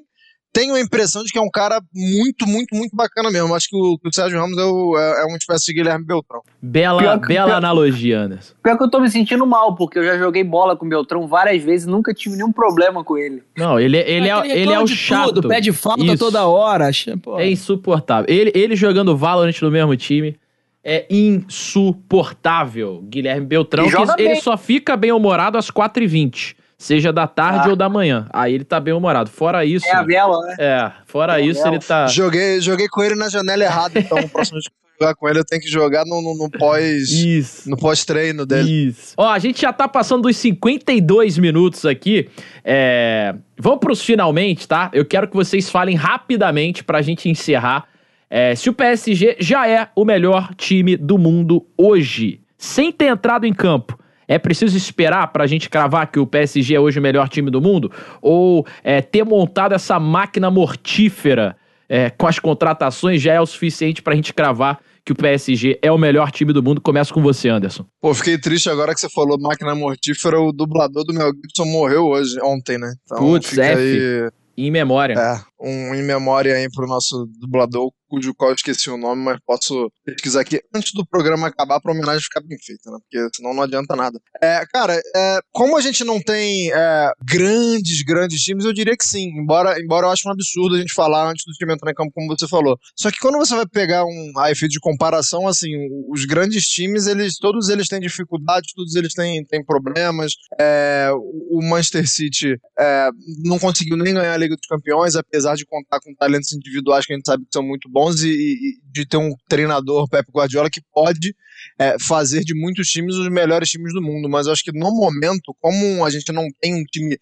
tenho 0.53 0.75
a 0.75 0.81
impressão 0.81 1.23
de 1.23 1.31
que 1.31 1.37
é 1.37 1.41
um 1.41 1.49
cara 1.49 1.81
muito, 1.95 2.45
muito, 2.45 2.75
muito 2.75 2.95
bacana 2.95 3.31
mesmo. 3.31 3.55
Acho 3.55 3.69
que 3.69 3.75
o, 3.75 3.97
que 3.97 4.09
o 4.09 4.13
Sérgio 4.13 4.39
Ramos 4.39 4.57
é, 4.57 4.63
o- 4.65 4.97
é- 4.97 5.21
é 5.21 5.25
uma 5.25 5.37
espécie 5.37 5.65
de 5.67 5.73
Guilherme 5.73 6.03
Beltrão. 6.05 6.41
Bela, 6.61 7.01
Pior 7.01 7.19
que- 7.21 7.27
bela 7.27 7.47
pior- 7.47 7.55
analogia, 7.57 8.19
Anderson. 8.19 8.53
Pior 8.61 8.77
que 8.77 8.83
eu 8.83 8.89
tô 8.89 8.99
me 8.99 9.09
sentindo 9.09 9.45
mal, 9.47 9.75
porque 9.75 9.97
eu 9.99 10.03
já 10.03 10.17
joguei 10.17 10.43
bola 10.43 10.75
com 10.75 10.85
o 10.85 10.89
Beltrão 10.89 11.25
várias 11.27 11.63
vezes 11.63 11.87
e 11.87 11.89
nunca 11.89 12.13
tive 12.13 12.35
nenhum 12.35 12.51
problema 12.51 13.03
com 13.03 13.17
ele. 13.17 13.41
Não, 13.57 13.79
ele, 13.79 13.97
ele, 13.97 14.27
é, 14.27 14.31
Aquele 14.33 14.53
ele 14.53 14.59
é 14.59 14.65
reclama 14.65 14.81
o 14.83 14.85
de 14.85 14.95
chato. 14.95 15.33
Tudo, 15.35 15.47
pede 15.47 15.71
falta 15.71 16.03
Isso. 16.03 16.17
toda 16.17 16.45
hora. 16.45 16.89
pô. 17.23 17.39
É 17.39 17.49
insuportável. 17.49 18.25
Ele, 18.27 18.51
ele 18.53 18.75
jogando 18.75 19.15
Valorant 19.15 19.61
no 19.61 19.71
mesmo 19.71 19.95
time 19.95 20.35
é 20.83 21.05
insuportável. 21.09 23.01
Guilherme 23.07 23.45
Beltrão, 23.45 23.85
ele 24.17 24.29
bem. 24.29 24.41
só 24.41 24.57
fica 24.57 24.95
bem-humorado 24.97 25.57
às 25.57 25.69
4h20. 25.71 26.55
Seja 26.81 27.13
da 27.13 27.27
tarde 27.27 27.67
Ah. 27.67 27.69
ou 27.69 27.75
da 27.75 27.87
manhã. 27.87 28.25
Aí 28.33 28.55
ele 28.55 28.63
tá 28.63 28.79
bem-humorado. 28.79 29.29
Fora 29.29 29.63
isso. 29.63 29.85
É 29.85 29.93
a 29.93 30.01
vela, 30.01 30.39
né? 30.47 30.55
É, 30.57 30.91
fora 31.05 31.39
É 31.39 31.45
isso, 31.45 31.65
ele 31.67 31.77
tá. 31.77 32.07
Joguei, 32.07 32.59
joguei 32.59 32.87
com 32.87 33.03
ele 33.03 33.13
na 33.13 33.29
janela 33.29 33.63
errada, 33.63 33.99
então 33.99 34.17
o 34.17 34.27
próximo 34.27 34.59
que 34.59 34.67
eu 34.67 34.71
jogar 35.07 35.13
com 35.15 35.29
ele 35.29 35.37
eu 35.37 35.45
tenho 35.45 35.61
que 35.61 35.67
jogar 35.69 36.03
no, 36.05 36.19
no, 36.23 36.35
no 36.35 36.49
pós. 36.49 37.07
Isso. 37.11 37.69
No 37.69 37.77
pós-treino 37.77 38.47
dele. 38.47 38.87
Isso. 38.87 39.13
Ó, 39.15 39.29
a 39.29 39.37
gente 39.37 39.61
já 39.61 39.71
tá 39.71 39.87
passando 39.87 40.23
dos 40.23 40.35
52 40.37 41.37
minutos 41.37 41.85
aqui. 41.85 42.27
É... 42.65 43.35
Vamos 43.59 43.79
pros 43.79 44.01
finalmente, 44.01 44.67
tá? 44.67 44.89
Eu 44.91 45.05
quero 45.05 45.27
que 45.27 45.35
vocês 45.35 45.69
falem 45.69 45.95
rapidamente 45.95 46.83
pra 46.83 46.99
gente 47.03 47.29
encerrar. 47.29 47.85
é, 48.27 48.55
se 48.55 48.69
o 48.71 48.73
PSG 48.73 49.35
já 49.39 49.67
é 49.67 49.89
o 49.95 50.03
melhor 50.03 50.55
time 50.55 50.97
do 50.97 51.19
mundo 51.19 51.63
hoje, 51.77 52.41
sem 52.57 52.91
ter 52.91 53.05
entrado 53.05 53.45
em 53.45 53.53
campo. 53.53 53.99
É 54.31 54.39
preciso 54.39 54.77
esperar 54.77 55.27
pra 55.27 55.45
gente 55.45 55.69
cravar 55.69 56.09
que 56.09 56.17
o 56.17 56.25
PSG 56.25 56.75
é 56.75 56.79
hoje 56.79 56.99
o 56.99 57.01
melhor 57.01 57.27
time 57.27 57.51
do 57.51 57.59
mundo? 57.59 57.91
Ou 58.21 58.65
é, 58.81 59.01
ter 59.01 59.25
montado 59.25 59.73
essa 59.73 59.99
máquina 59.99 60.49
mortífera 60.49 61.57
é, 61.89 62.09
com 62.09 62.27
as 62.27 62.39
contratações 62.39 63.21
já 63.21 63.33
é 63.33 63.41
o 63.41 63.45
suficiente 63.45 64.01
pra 64.01 64.15
gente 64.15 64.33
cravar 64.33 64.79
que 65.03 65.11
o 65.11 65.15
PSG 65.15 65.77
é 65.81 65.91
o 65.91 65.97
melhor 65.97 66.31
time 66.31 66.53
do 66.53 66.63
mundo? 66.63 66.79
Começa 66.79 67.13
com 67.13 67.21
você, 67.21 67.49
Anderson. 67.49 67.85
Pô, 67.99 68.13
fiquei 68.13 68.37
triste 68.37 68.69
agora 68.69 68.93
que 68.93 69.01
você 69.01 69.09
falou 69.09 69.37
máquina 69.37 69.75
mortífera, 69.75 70.39
o 70.39 70.53
dublador 70.53 71.03
do 71.03 71.13
Mel 71.13 71.31
Gibson 71.33 71.65
morreu 71.65 72.05
hoje, 72.05 72.37
ontem, 72.41 72.77
né? 72.77 72.93
Então 73.03 73.17
Putz, 73.17 73.57
F. 73.57 73.79
aí, 73.81 74.29
Em 74.57 74.71
memória. 74.71 75.13
é, 75.13 75.41
um 75.61 75.93
em 75.93 76.03
memória 76.03 76.55
aí 76.55 76.67
pro 76.69 76.87
nosso 76.87 77.25
dublador, 77.39 77.91
cujo 78.07 78.33
qual 78.33 78.51
eu 78.51 78.55
esqueci 78.55 78.89
o 78.89 78.97
nome, 78.97 79.23
mas 79.23 79.39
posso 79.45 79.91
pesquisar 80.03 80.41
aqui 80.41 80.59
antes 80.75 80.91
do 80.93 81.05
programa 81.05 81.47
acabar 81.47 81.79
pra 81.79 81.91
homenagem 81.91 82.21
ficar 82.21 82.41
bem 82.41 82.57
feita, 82.59 82.91
né? 82.91 82.97
Porque 82.99 83.35
senão 83.35 83.53
não 83.53 83.63
adianta 83.63 83.95
nada. 83.95 84.19
É, 84.41 84.65
cara, 84.71 84.99
é, 85.15 85.39
como 85.51 85.77
a 85.77 85.81
gente 85.81 86.03
não 86.03 86.21
tem 86.21 86.71
é, 86.73 87.11
grandes, 87.23 88.01
grandes 88.01 88.41
times, 88.41 88.65
eu 88.65 88.73
diria 88.73 88.97
que 88.97 89.05
sim. 89.05 89.29
Embora, 89.39 89.79
embora 89.79 90.07
eu 90.07 90.11
ache 90.11 90.27
um 90.27 90.31
absurdo 90.31 90.75
a 90.75 90.79
gente 90.79 90.93
falar 90.93 91.29
antes 91.29 91.45
do 91.45 91.53
time 91.53 91.73
entrar 91.73 91.91
em 91.91 91.95
campo, 91.95 92.11
como 92.13 92.27
você 92.27 92.47
falou. 92.47 92.77
Só 92.97 93.11
que 93.11 93.19
quando 93.19 93.37
você 93.37 93.55
vai 93.55 93.65
pegar 93.65 94.03
um 94.03 94.33
a 94.39 94.51
efeito 94.51 94.71
de 94.71 94.79
comparação, 94.79 95.47
assim, 95.47 95.69
os 96.09 96.25
grandes 96.25 96.65
times, 96.65 97.07
eles 97.07 97.37
todos 97.37 97.69
eles 97.69 97.87
têm 97.87 97.99
dificuldades, 97.99 98.73
todos 98.73 98.95
eles 98.95 99.13
têm, 99.13 99.45
têm 99.45 99.63
problemas. 99.63 100.33
É, 100.59 101.09
o 101.13 101.51
o 101.51 101.69
Manchester 101.69 102.09
City 102.09 102.59
é, 102.79 103.09
não 103.43 103.59
conseguiu 103.59 103.95
nem 103.95 104.13
ganhar 104.13 104.33
a 104.33 104.37
Liga 104.37 104.55
dos 104.55 104.65
Campeões, 104.67 105.15
apesar 105.15 105.50
de 105.55 105.65
contar 105.65 105.99
com 105.99 106.13
talentos 106.15 106.51
individuais 106.53 107.05
que 107.05 107.13
a 107.13 107.15
gente 107.15 107.25
sabe 107.25 107.43
que 107.43 107.53
são 107.53 107.63
muito 107.63 107.89
bons 107.89 108.21
e, 108.21 108.29
e 108.29 108.79
de 108.91 109.05
ter 109.05 109.17
um 109.17 109.33
treinador, 109.47 110.07
Pep 110.09 110.29
Guardiola, 110.31 110.69
que 110.69 110.81
pode 110.93 111.35
é, 111.79 111.97
fazer 111.99 112.43
de 112.43 112.53
muitos 112.53 112.87
times 112.89 113.15
os 113.15 113.29
melhores 113.29 113.69
times 113.69 113.93
do 113.93 114.01
mundo. 114.01 114.29
Mas 114.29 114.47
eu 114.47 114.53
acho 114.53 114.63
que 114.63 114.71
no 114.71 114.91
momento, 114.91 115.55
como 115.59 116.05
a 116.05 116.09
gente 116.09 116.31
não 116.31 116.47
tem 116.59 116.73
um 116.73 116.83
time 116.83 117.17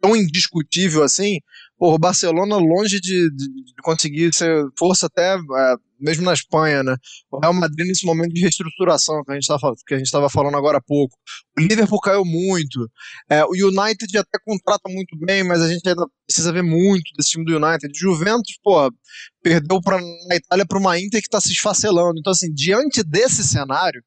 tão 0.00 0.14
indiscutível 0.16 1.02
assim, 1.02 1.40
o 1.78 1.98
Barcelona 1.98 2.56
longe 2.56 3.00
de, 3.00 3.30
de- 3.30 3.64
de 3.64 3.74
conseguir 3.82 4.34
ser 4.34 4.64
força 4.78 5.06
até 5.06 5.34
é, 5.36 5.74
mesmo 6.00 6.24
na 6.24 6.32
Espanha, 6.32 6.82
né? 6.82 6.96
O 7.30 7.38
Real 7.40 7.52
Madrid 7.54 7.86
nesse 7.86 8.04
momento 8.06 8.32
de 8.32 8.40
reestruturação 8.40 9.22
que 9.24 9.32
a 9.32 9.34
gente 9.34 9.46
gente 9.90 10.02
estava 10.02 10.28
falando 10.28 10.56
agora 10.56 10.78
há 10.78 10.80
pouco. 10.80 11.16
O 11.56 11.60
Liverpool 11.60 12.00
caiu 12.00 12.24
muito. 12.24 12.90
É, 13.28 13.44
o 13.44 13.50
United 13.52 14.16
até 14.18 14.38
contrata 14.44 14.88
muito 14.88 15.16
bem, 15.18 15.42
mas 15.44 15.60
a 15.60 15.68
gente 15.72 15.88
ainda 15.88 16.06
precisa 16.26 16.52
ver 16.52 16.62
muito 16.62 17.10
desse 17.16 17.30
time 17.30 17.44
do 17.44 17.56
United. 17.56 17.92
Juventus, 17.98 18.58
pô, 18.62 18.92
perdeu 19.42 19.80
pra, 19.80 20.00
na 20.28 20.36
Itália 20.36 20.66
para 20.66 20.78
uma 20.78 20.98
Inter 20.98 21.20
que 21.20 21.26
está 21.28 21.40
se 21.40 21.52
esfacelando. 21.52 22.18
Então 22.18 22.32
assim, 22.32 22.52
diante 22.52 23.02
desse 23.02 23.42
cenário, 23.44 24.02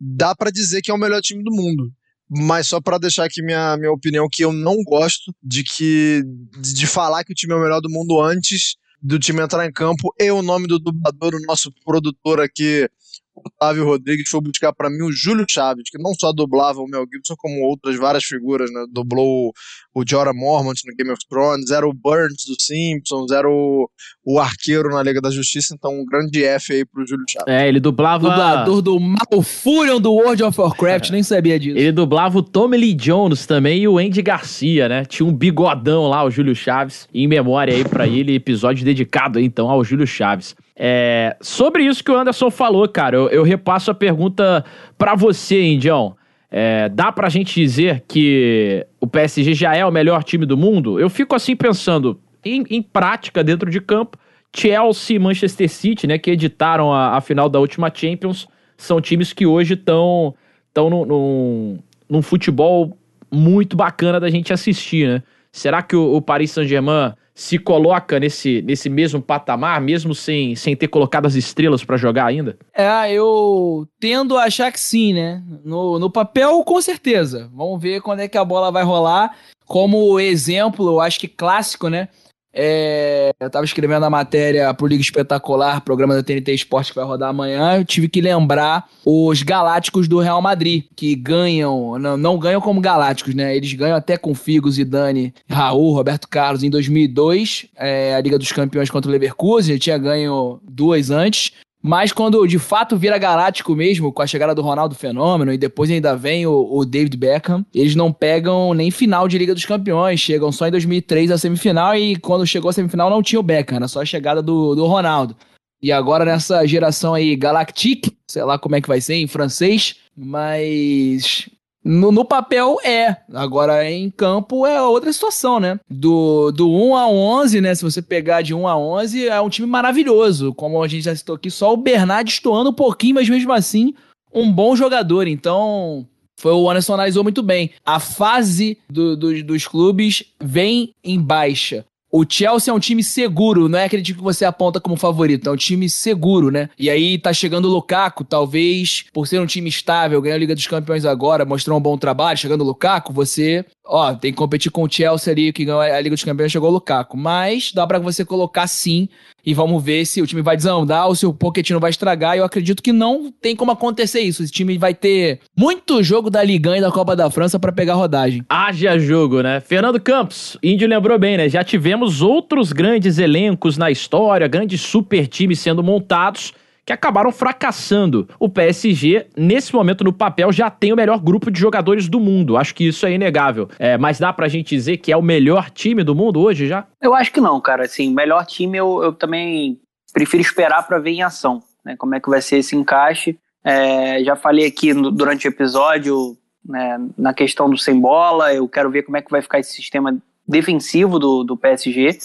dá 0.00 0.34
para 0.34 0.50
dizer 0.50 0.82
que 0.82 0.90
é 0.90 0.94
o 0.94 0.98
melhor 0.98 1.20
time 1.20 1.42
do 1.42 1.50
mundo. 1.54 1.90
Mas 2.28 2.68
só 2.68 2.80
para 2.80 2.98
deixar 2.98 3.24
aqui 3.24 3.42
minha, 3.42 3.76
minha 3.76 3.92
opinião, 3.92 4.28
que 4.30 4.44
eu 4.44 4.52
não 4.52 4.82
gosto 4.82 5.34
de 5.42 5.62
que 5.62 6.22
de, 6.60 6.86
falar 6.86 7.24
que 7.24 7.32
o 7.32 7.34
time 7.34 7.52
é 7.52 7.56
o 7.56 7.60
melhor 7.60 7.80
do 7.80 7.90
mundo 7.90 8.20
antes 8.20 8.76
do 9.00 9.18
time 9.18 9.42
entrar 9.42 9.66
em 9.66 9.72
campo. 9.72 10.14
E 10.18 10.30
o 10.30 10.42
nome 10.42 10.66
do 10.66 10.78
dublador, 10.78 11.34
o 11.34 11.46
nosso 11.46 11.70
produtor 11.84 12.40
aqui, 12.40 12.88
Otávio 13.34 13.84
Rodrigues 13.84 14.28
foi 14.28 14.40
buscar 14.40 14.72
para 14.72 14.88
mim 14.88 15.02
o 15.02 15.12
Júlio 15.12 15.44
Chaves, 15.48 15.90
que 15.90 16.00
não 16.00 16.12
só 16.14 16.32
dublava 16.32 16.80
o 16.80 16.86
Mel 16.86 17.04
Gibson, 17.12 17.34
como 17.36 17.62
outras 17.66 17.96
várias 17.96 18.24
figuras, 18.24 18.70
né? 18.70 18.84
Dublou 18.92 19.52
o 19.94 20.04
Jorah 20.06 20.32
Mormont 20.32 20.80
no 20.86 20.94
Game 20.96 21.10
of 21.10 21.20
Thrones, 21.28 21.70
era 21.70 21.86
o 21.86 21.92
Burns 21.92 22.44
dos 22.46 22.56
Simpsons, 22.60 23.30
era 23.32 23.48
o, 23.48 23.88
o 24.24 24.38
arqueiro 24.38 24.88
na 24.90 25.02
Liga 25.02 25.20
da 25.20 25.30
Justiça, 25.30 25.74
então 25.74 25.92
um 26.00 26.04
grande 26.04 26.44
F 26.44 26.72
aí 26.72 26.84
pro 26.84 27.06
Júlio 27.06 27.24
Chaves. 27.28 27.52
É, 27.52 27.68
ele 27.68 27.80
dublava. 27.80 28.28
Dublador 28.28 28.82
do 28.82 29.00
Malfurion 29.00 30.00
do 30.00 30.12
World 30.12 30.42
of 30.42 30.60
Warcraft, 30.60 31.10
nem 31.12 31.22
sabia 31.22 31.58
disso. 31.58 31.76
Ele 31.76 31.92
dublava 31.92 32.38
o 32.38 32.42
Tommy 32.42 32.76
Lee 32.76 32.94
Jones 32.94 33.46
também 33.46 33.82
e 33.82 33.88
o 33.88 33.98
Andy 33.98 34.22
Garcia, 34.22 34.88
né? 34.88 35.04
Tinha 35.04 35.26
um 35.26 35.32
bigodão 35.32 36.08
lá, 36.08 36.24
o 36.24 36.30
Júlio 36.30 36.54
Chaves. 36.54 37.08
Em 37.12 37.26
memória 37.26 37.74
aí 37.74 37.84
pra 37.84 38.06
ele, 38.06 38.34
episódio 38.34 38.84
dedicado 38.84 39.40
então 39.40 39.68
ao 39.68 39.84
Júlio 39.84 40.06
Chaves. 40.06 40.54
É, 40.76 41.36
sobre 41.40 41.84
isso 41.84 42.02
que 42.02 42.10
o 42.10 42.16
Anderson 42.16 42.50
falou, 42.50 42.88
cara, 42.88 43.16
eu, 43.16 43.28
eu 43.28 43.42
repasso 43.42 43.90
a 43.90 43.94
pergunta 43.94 44.64
pra 44.98 45.14
você, 45.14 45.62
Indião. 45.62 46.16
É, 46.50 46.88
dá 46.88 47.10
pra 47.10 47.28
gente 47.28 47.54
dizer 47.60 48.04
que 48.06 48.86
o 49.00 49.06
PSG 49.06 49.54
já 49.54 49.74
é 49.74 49.84
o 49.84 49.90
melhor 49.90 50.22
time 50.22 50.46
do 50.46 50.56
mundo? 50.56 51.00
Eu 51.00 51.10
fico 51.10 51.34
assim 51.34 51.56
pensando, 51.56 52.20
em, 52.44 52.64
em 52.70 52.82
prática, 52.82 53.42
dentro 53.42 53.70
de 53.70 53.80
campo, 53.80 54.18
Chelsea 54.54 55.16
e 55.16 55.18
Manchester 55.18 55.68
City, 55.68 56.06
né, 56.06 56.16
que 56.16 56.30
editaram 56.30 56.92
a, 56.92 57.16
a 57.16 57.20
final 57.20 57.48
da 57.48 57.58
última 57.58 57.90
Champions, 57.92 58.46
são 58.76 59.00
times 59.00 59.32
que 59.32 59.46
hoje 59.46 59.74
estão 59.74 60.34
tão 60.72 60.88
num, 60.88 61.04
num, 61.04 61.78
num 62.08 62.22
futebol 62.22 62.96
muito 63.30 63.76
bacana 63.76 64.20
da 64.20 64.30
gente 64.30 64.52
assistir, 64.52 65.08
né? 65.08 65.22
Será 65.50 65.82
que 65.82 65.96
o, 65.96 66.14
o 66.14 66.22
Paris 66.22 66.50
Saint-Germain 66.52 67.14
se 67.34 67.58
coloca 67.58 68.20
nesse, 68.20 68.62
nesse 68.62 68.88
mesmo 68.88 69.20
patamar, 69.20 69.80
mesmo 69.80 70.14
sem, 70.14 70.54
sem 70.54 70.76
ter 70.76 70.86
colocado 70.86 71.26
as 71.26 71.34
estrelas 71.34 71.84
pra 71.84 71.96
jogar 71.96 72.26
ainda? 72.26 72.56
É, 72.72 73.12
eu 73.12 73.88
tendo 73.98 74.38
a 74.38 74.44
achar 74.44 74.70
que 74.70 74.78
sim, 74.78 75.12
né? 75.12 75.42
No, 75.64 75.98
no 75.98 76.08
papel, 76.08 76.62
com 76.62 76.80
certeza. 76.80 77.50
Vamos 77.52 77.82
ver 77.82 78.00
quando 78.00 78.20
é 78.20 78.28
que 78.28 78.38
a 78.38 78.44
bola 78.44 78.70
vai 78.70 78.84
rolar. 78.84 79.36
Como 79.66 80.20
exemplo, 80.20 80.86
eu 80.86 81.00
acho 81.00 81.18
que 81.18 81.26
clássico, 81.26 81.88
né? 81.88 82.08
É, 82.54 83.32
eu 83.40 83.50
tava 83.50 83.64
escrevendo 83.64 84.04
a 84.04 84.10
matéria 84.10 84.72
pro 84.72 84.86
Liga 84.86 85.02
Espetacular, 85.02 85.80
programa 85.80 86.14
da 86.14 86.22
TNT 86.22 86.54
Esporte 86.54 86.90
que 86.90 86.96
vai 86.96 87.04
rodar 87.04 87.30
amanhã. 87.30 87.78
Eu 87.78 87.84
tive 87.84 88.08
que 88.08 88.20
lembrar 88.20 88.88
os 89.04 89.42
Galácticos 89.42 90.06
do 90.06 90.20
Real 90.20 90.40
Madrid, 90.40 90.84
que 90.94 91.16
ganham, 91.16 91.98
não, 91.98 92.16
não 92.16 92.38
ganham 92.38 92.60
como 92.60 92.80
Galácticos, 92.80 93.34
né? 93.34 93.56
Eles 93.56 93.72
ganham 93.72 93.96
até 93.96 94.16
com 94.16 94.34
Figo, 94.34 94.70
Zidane, 94.70 95.34
Raul, 95.50 95.94
Roberto 95.94 96.28
Carlos 96.28 96.62
em 96.62 96.70
2002, 96.70 97.66
é, 97.76 98.14
a 98.14 98.20
Liga 98.20 98.38
dos 98.38 98.52
Campeões 98.52 98.88
contra 98.88 99.08
o 99.08 99.12
Leverkusen. 99.12 99.72
Ele 99.72 99.80
tinha 99.80 99.98
ganho 99.98 100.60
duas 100.62 101.10
antes. 101.10 101.52
Mas 101.86 102.12
quando 102.12 102.46
de 102.46 102.58
fato 102.58 102.96
vira 102.96 103.18
galáctico 103.18 103.76
mesmo, 103.76 104.10
com 104.10 104.22
a 104.22 104.26
chegada 104.26 104.54
do 104.54 104.62
Ronaldo 104.62 104.94
Fenômeno, 104.94 105.52
e 105.52 105.58
depois 105.58 105.90
ainda 105.90 106.16
vem 106.16 106.46
o, 106.46 106.66
o, 106.70 106.82
David 106.82 107.14
Beckham, 107.14 107.62
eles 107.74 107.94
não 107.94 108.10
pegam 108.10 108.72
nem 108.72 108.90
final 108.90 109.28
de 109.28 109.36
Liga 109.36 109.52
dos 109.52 109.66
Campeões, 109.66 110.18
chegam 110.18 110.50
só 110.50 110.66
em 110.66 110.70
2003 110.70 111.30
a 111.30 111.36
semifinal, 111.36 111.94
e 111.94 112.16
quando 112.16 112.46
chegou 112.46 112.70
a 112.70 112.72
semifinal 112.72 113.10
não 113.10 113.22
tinha 113.22 113.38
o 113.38 113.42
Beckham, 113.42 113.76
era 113.76 113.86
só 113.86 114.00
a 114.00 114.06
chegada 114.06 114.40
do, 114.40 114.74
do 114.74 114.86
Ronaldo. 114.86 115.36
E 115.82 115.92
agora 115.92 116.24
nessa 116.24 116.66
geração 116.66 117.12
aí, 117.12 117.36
Galactique, 117.36 118.16
sei 118.30 118.44
lá 118.44 118.58
como 118.58 118.76
é 118.76 118.80
que 118.80 118.88
vai 118.88 119.02
ser 119.02 119.16
em 119.16 119.26
francês, 119.26 119.96
mas 120.16 121.50
no, 121.84 122.10
no, 122.10 122.24
papel 122.24 122.78
é. 122.82 123.16
Agora 123.32 123.88
em 123.88 124.10
campo 124.10 124.66
é 124.66 124.80
outra 124.80 125.12
situação, 125.12 125.60
né? 125.60 125.78
Do, 125.88 126.50
do 126.50 126.70
1 126.70 126.96
a 126.96 127.08
11, 127.08 127.60
né? 127.60 127.74
Se 127.74 127.82
você 127.82 128.00
pegar 128.00 128.42
de 128.42 128.54
1 128.54 128.66
a 128.66 128.76
11, 128.76 129.28
é 129.28 129.40
um 129.40 129.50
time 129.50 129.66
maravilhoso. 129.66 130.54
Como 130.54 130.82
a 130.82 130.88
gente 130.88 131.04
já 131.04 131.14
citou 131.14 131.36
aqui, 131.36 131.50
só 131.50 131.72
o 131.72 131.76
Bernard 131.76 132.30
estoando 132.30 132.70
um 132.70 132.74
pouquinho, 132.74 133.16
mas 133.16 133.28
mesmo 133.28 133.52
assim, 133.52 133.94
um 134.32 134.50
bom 134.50 134.74
jogador. 134.74 135.28
Então, 135.28 136.06
foi 136.36 136.52
o 136.52 136.68
Anderson 136.68 136.94
analisou 136.94 137.22
muito 137.22 137.42
bem. 137.42 137.70
A 137.84 138.00
fase 138.00 138.78
do, 138.90 139.16
do, 139.16 139.44
dos 139.44 139.66
clubes 139.66 140.24
vem 140.40 140.94
em 141.02 141.20
baixa. 141.20 141.84
O 142.16 142.24
Chelsea 142.24 142.72
é 142.72 142.76
um 142.76 142.78
time 142.78 143.02
seguro, 143.02 143.68
não 143.68 143.76
é 143.76 143.86
aquele 143.86 144.00
time 144.00 144.18
que 144.18 144.22
você 144.22 144.44
aponta 144.44 144.80
como 144.80 144.94
favorito, 144.94 145.48
é 145.48 145.52
um 145.52 145.56
time 145.56 145.90
seguro, 145.90 146.48
né? 146.48 146.70
E 146.78 146.88
aí 146.88 147.18
tá 147.18 147.32
chegando 147.32 147.64
o 147.64 147.72
Lukaku, 147.72 148.22
talvez 148.22 149.04
por 149.12 149.26
ser 149.26 149.40
um 149.40 149.46
time 149.46 149.68
estável, 149.68 150.22
ganhou 150.22 150.36
a 150.36 150.38
Liga 150.38 150.54
dos 150.54 150.68
Campeões 150.68 151.04
agora, 151.04 151.44
mostrou 151.44 151.76
um 151.76 151.82
bom 151.82 151.98
trabalho, 151.98 152.38
chegando 152.38 152.60
o 152.60 152.64
Lukaku, 152.64 153.12
você, 153.12 153.64
ó, 153.84 154.14
tem 154.14 154.30
que 154.30 154.38
competir 154.38 154.70
com 154.70 154.84
o 154.84 154.88
Chelsea 154.88 155.32
ali, 155.32 155.52
que 155.52 155.64
ganhou 155.64 155.80
a 155.80 156.00
Liga 156.00 156.14
dos 156.14 156.22
Campeões, 156.22 156.52
chegou 156.52 156.70
o 156.70 156.74
Lukaku. 156.74 157.16
Mas 157.16 157.72
dá 157.72 157.84
para 157.84 157.98
você 157.98 158.24
colocar 158.24 158.68
sim 158.68 159.08
e 159.44 159.52
vamos 159.52 159.82
ver 159.82 160.04
se 160.06 160.22
o 160.22 160.26
time 160.26 160.42
vai 160.42 160.56
desandar 160.56 161.06
ou 161.06 161.14
se 161.14 161.26
o 161.26 161.32
Pochettino 161.32 161.80
vai 161.80 161.90
estragar. 161.90 162.36
Eu 162.36 162.44
acredito 162.44 162.82
que 162.82 162.92
não 162.92 163.30
tem 163.30 163.54
como 163.54 163.70
acontecer 163.70 164.20
isso. 164.20 164.42
Esse 164.42 164.52
time 164.52 164.78
vai 164.78 164.94
ter 164.94 165.40
muito 165.56 166.02
jogo 166.02 166.30
da 166.30 166.42
Liga 166.42 166.76
e 166.76 166.80
da 166.80 166.90
Copa 166.90 167.14
da 167.14 167.30
França 167.30 167.58
para 167.58 167.72
pegar 167.72 167.94
rodagem. 167.94 168.44
Haja 168.48 168.98
jogo, 168.98 169.42
né? 169.42 169.60
Fernando 169.60 170.00
Campos, 170.00 170.56
Índio 170.62 170.88
lembrou 170.88 171.18
bem, 171.18 171.36
né? 171.36 171.48
Já 171.48 171.62
tivemos 171.62 172.22
outros 172.22 172.72
grandes 172.72 173.18
elencos 173.18 173.76
na 173.76 173.90
história, 173.90 174.48
grandes 174.48 174.80
super 174.80 175.26
times 175.26 175.60
sendo 175.60 175.82
montados 175.82 176.52
que 176.84 176.92
acabaram 176.92 177.32
fracassando. 177.32 178.28
O 178.38 178.48
PSG, 178.48 179.26
nesse 179.36 179.74
momento 179.74 180.04
no 180.04 180.12
papel, 180.12 180.52
já 180.52 180.68
tem 180.70 180.92
o 180.92 180.96
melhor 180.96 181.20
grupo 181.20 181.50
de 181.50 181.58
jogadores 181.58 182.08
do 182.08 182.20
mundo. 182.20 182.56
Acho 182.56 182.74
que 182.74 182.86
isso 182.86 183.06
é 183.06 183.12
inegável. 183.12 183.68
É, 183.78 183.96
mas 183.96 184.18
dá 184.18 184.32
pra 184.32 184.48
gente 184.48 184.74
dizer 184.74 184.98
que 184.98 185.10
é 185.10 185.16
o 185.16 185.22
melhor 185.22 185.70
time 185.70 186.04
do 186.04 186.14
mundo 186.14 186.40
hoje 186.40 186.66
já? 186.66 186.86
Eu 187.00 187.14
acho 187.14 187.32
que 187.32 187.40
não, 187.40 187.60
cara. 187.60 187.84
Assim, 187.84 188.12
melhor 188.12 188.44
time 188.44 188.76
eu, 188.76 189.02
eu 189.02 189.12
também 189.12 189.80
prefiro 190.12 190.42
esperar 190.42 190.86
para 190.86 190.98
ver 190.98 191.10
em 191.10 191.22
ação. 191.22 191.62
Né? 191.84 191.96
Como 191.96 192.14
é 192.14 192.20
que 192.20 192.28
vai 192.28 192.42
ser 192.42 192.58
esse 192.58 192.76
encaixe. 192.76 193.38
É, 193.64 194.22
já 194.22 194.36
falei 194.36 194.66
aqui 194.66 194.92
no, 194.92 195.10
durante 195.10 195.48
o 195.48 195.50
episódio 195.50 196.36
né, 196.64 196.98
na 197.16 197.32
questão 197.32 197.68
do 197.68 197.78
sem 197.78 197.98
bola. 197.98 198.52
Eu 198.52 198.68
quero 198.68 198.90
ver 198.90 199.04
como 199.04 199.16
é 199.16 199.22
que 199.22 199.30
vai 199.30 199.40
ficar 199.40 199.58
esse 199.58 199.72
sistema 199.72 200.16
defensivo 200.46 201.18
do, 201.18 201.44
do 201.44 201.56
PSG. 201.56 202.18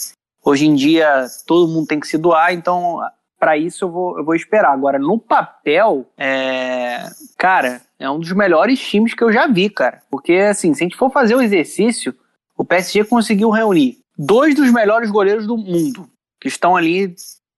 Hoje 0.44 0.66
em 0.66 0.74
dia 0.74 1.26
todo 1.46 1.70
mundo 1.70 1.86
tem 1.86 2.00
que 2.00 2.06
se 2.06 2.16
doar, 2.16 2.52
então 2.52 3.00
para 3.40 3.56
isso 3.56 3.86
eu 3.86 3.90
vou, 3.90 4.18
eu 4.18 4.24
vou 4.24 4.34
esperar. 4.34 4.72
Agora, 4.72 4.98
no 4.98 5.18
papel, 5.18 6.06
é... 6.16 7.08
cara, 7.38 7.80
é 7.98 8.08
um 8.08 8.20
dos 8.20 8.32
melhores 8.32 8.78
times 8.78 9.14
que 9.14 9.24
eu 9.24 9.32
já 9.32 9.46
vi, 9.46 9.70
cara. 9.70 10.02
Porque, 10.10 10.34
assim, 10.34 10.74
se 10.74 10.84
a 10.84 10.84
gente 10.84 10.96
for 10.96 11.10
fazer 11.10 11.34
o 11.34 11.40
exercício, 11.40 12.14
o 12.56 12.64
PSG 12.64 13.04
conseguiu 13.04 13.48
reunir 13.48 13.98
dois 14.16 14.54
dos 14.54 14.70
melhores 14.70 15.10
goleiros 15.10 15.46
do 15.46 15.56
mundo, 15.56 16.06
que 16.38 16.48
estão 16.48 16.76
ali 16.76 17.14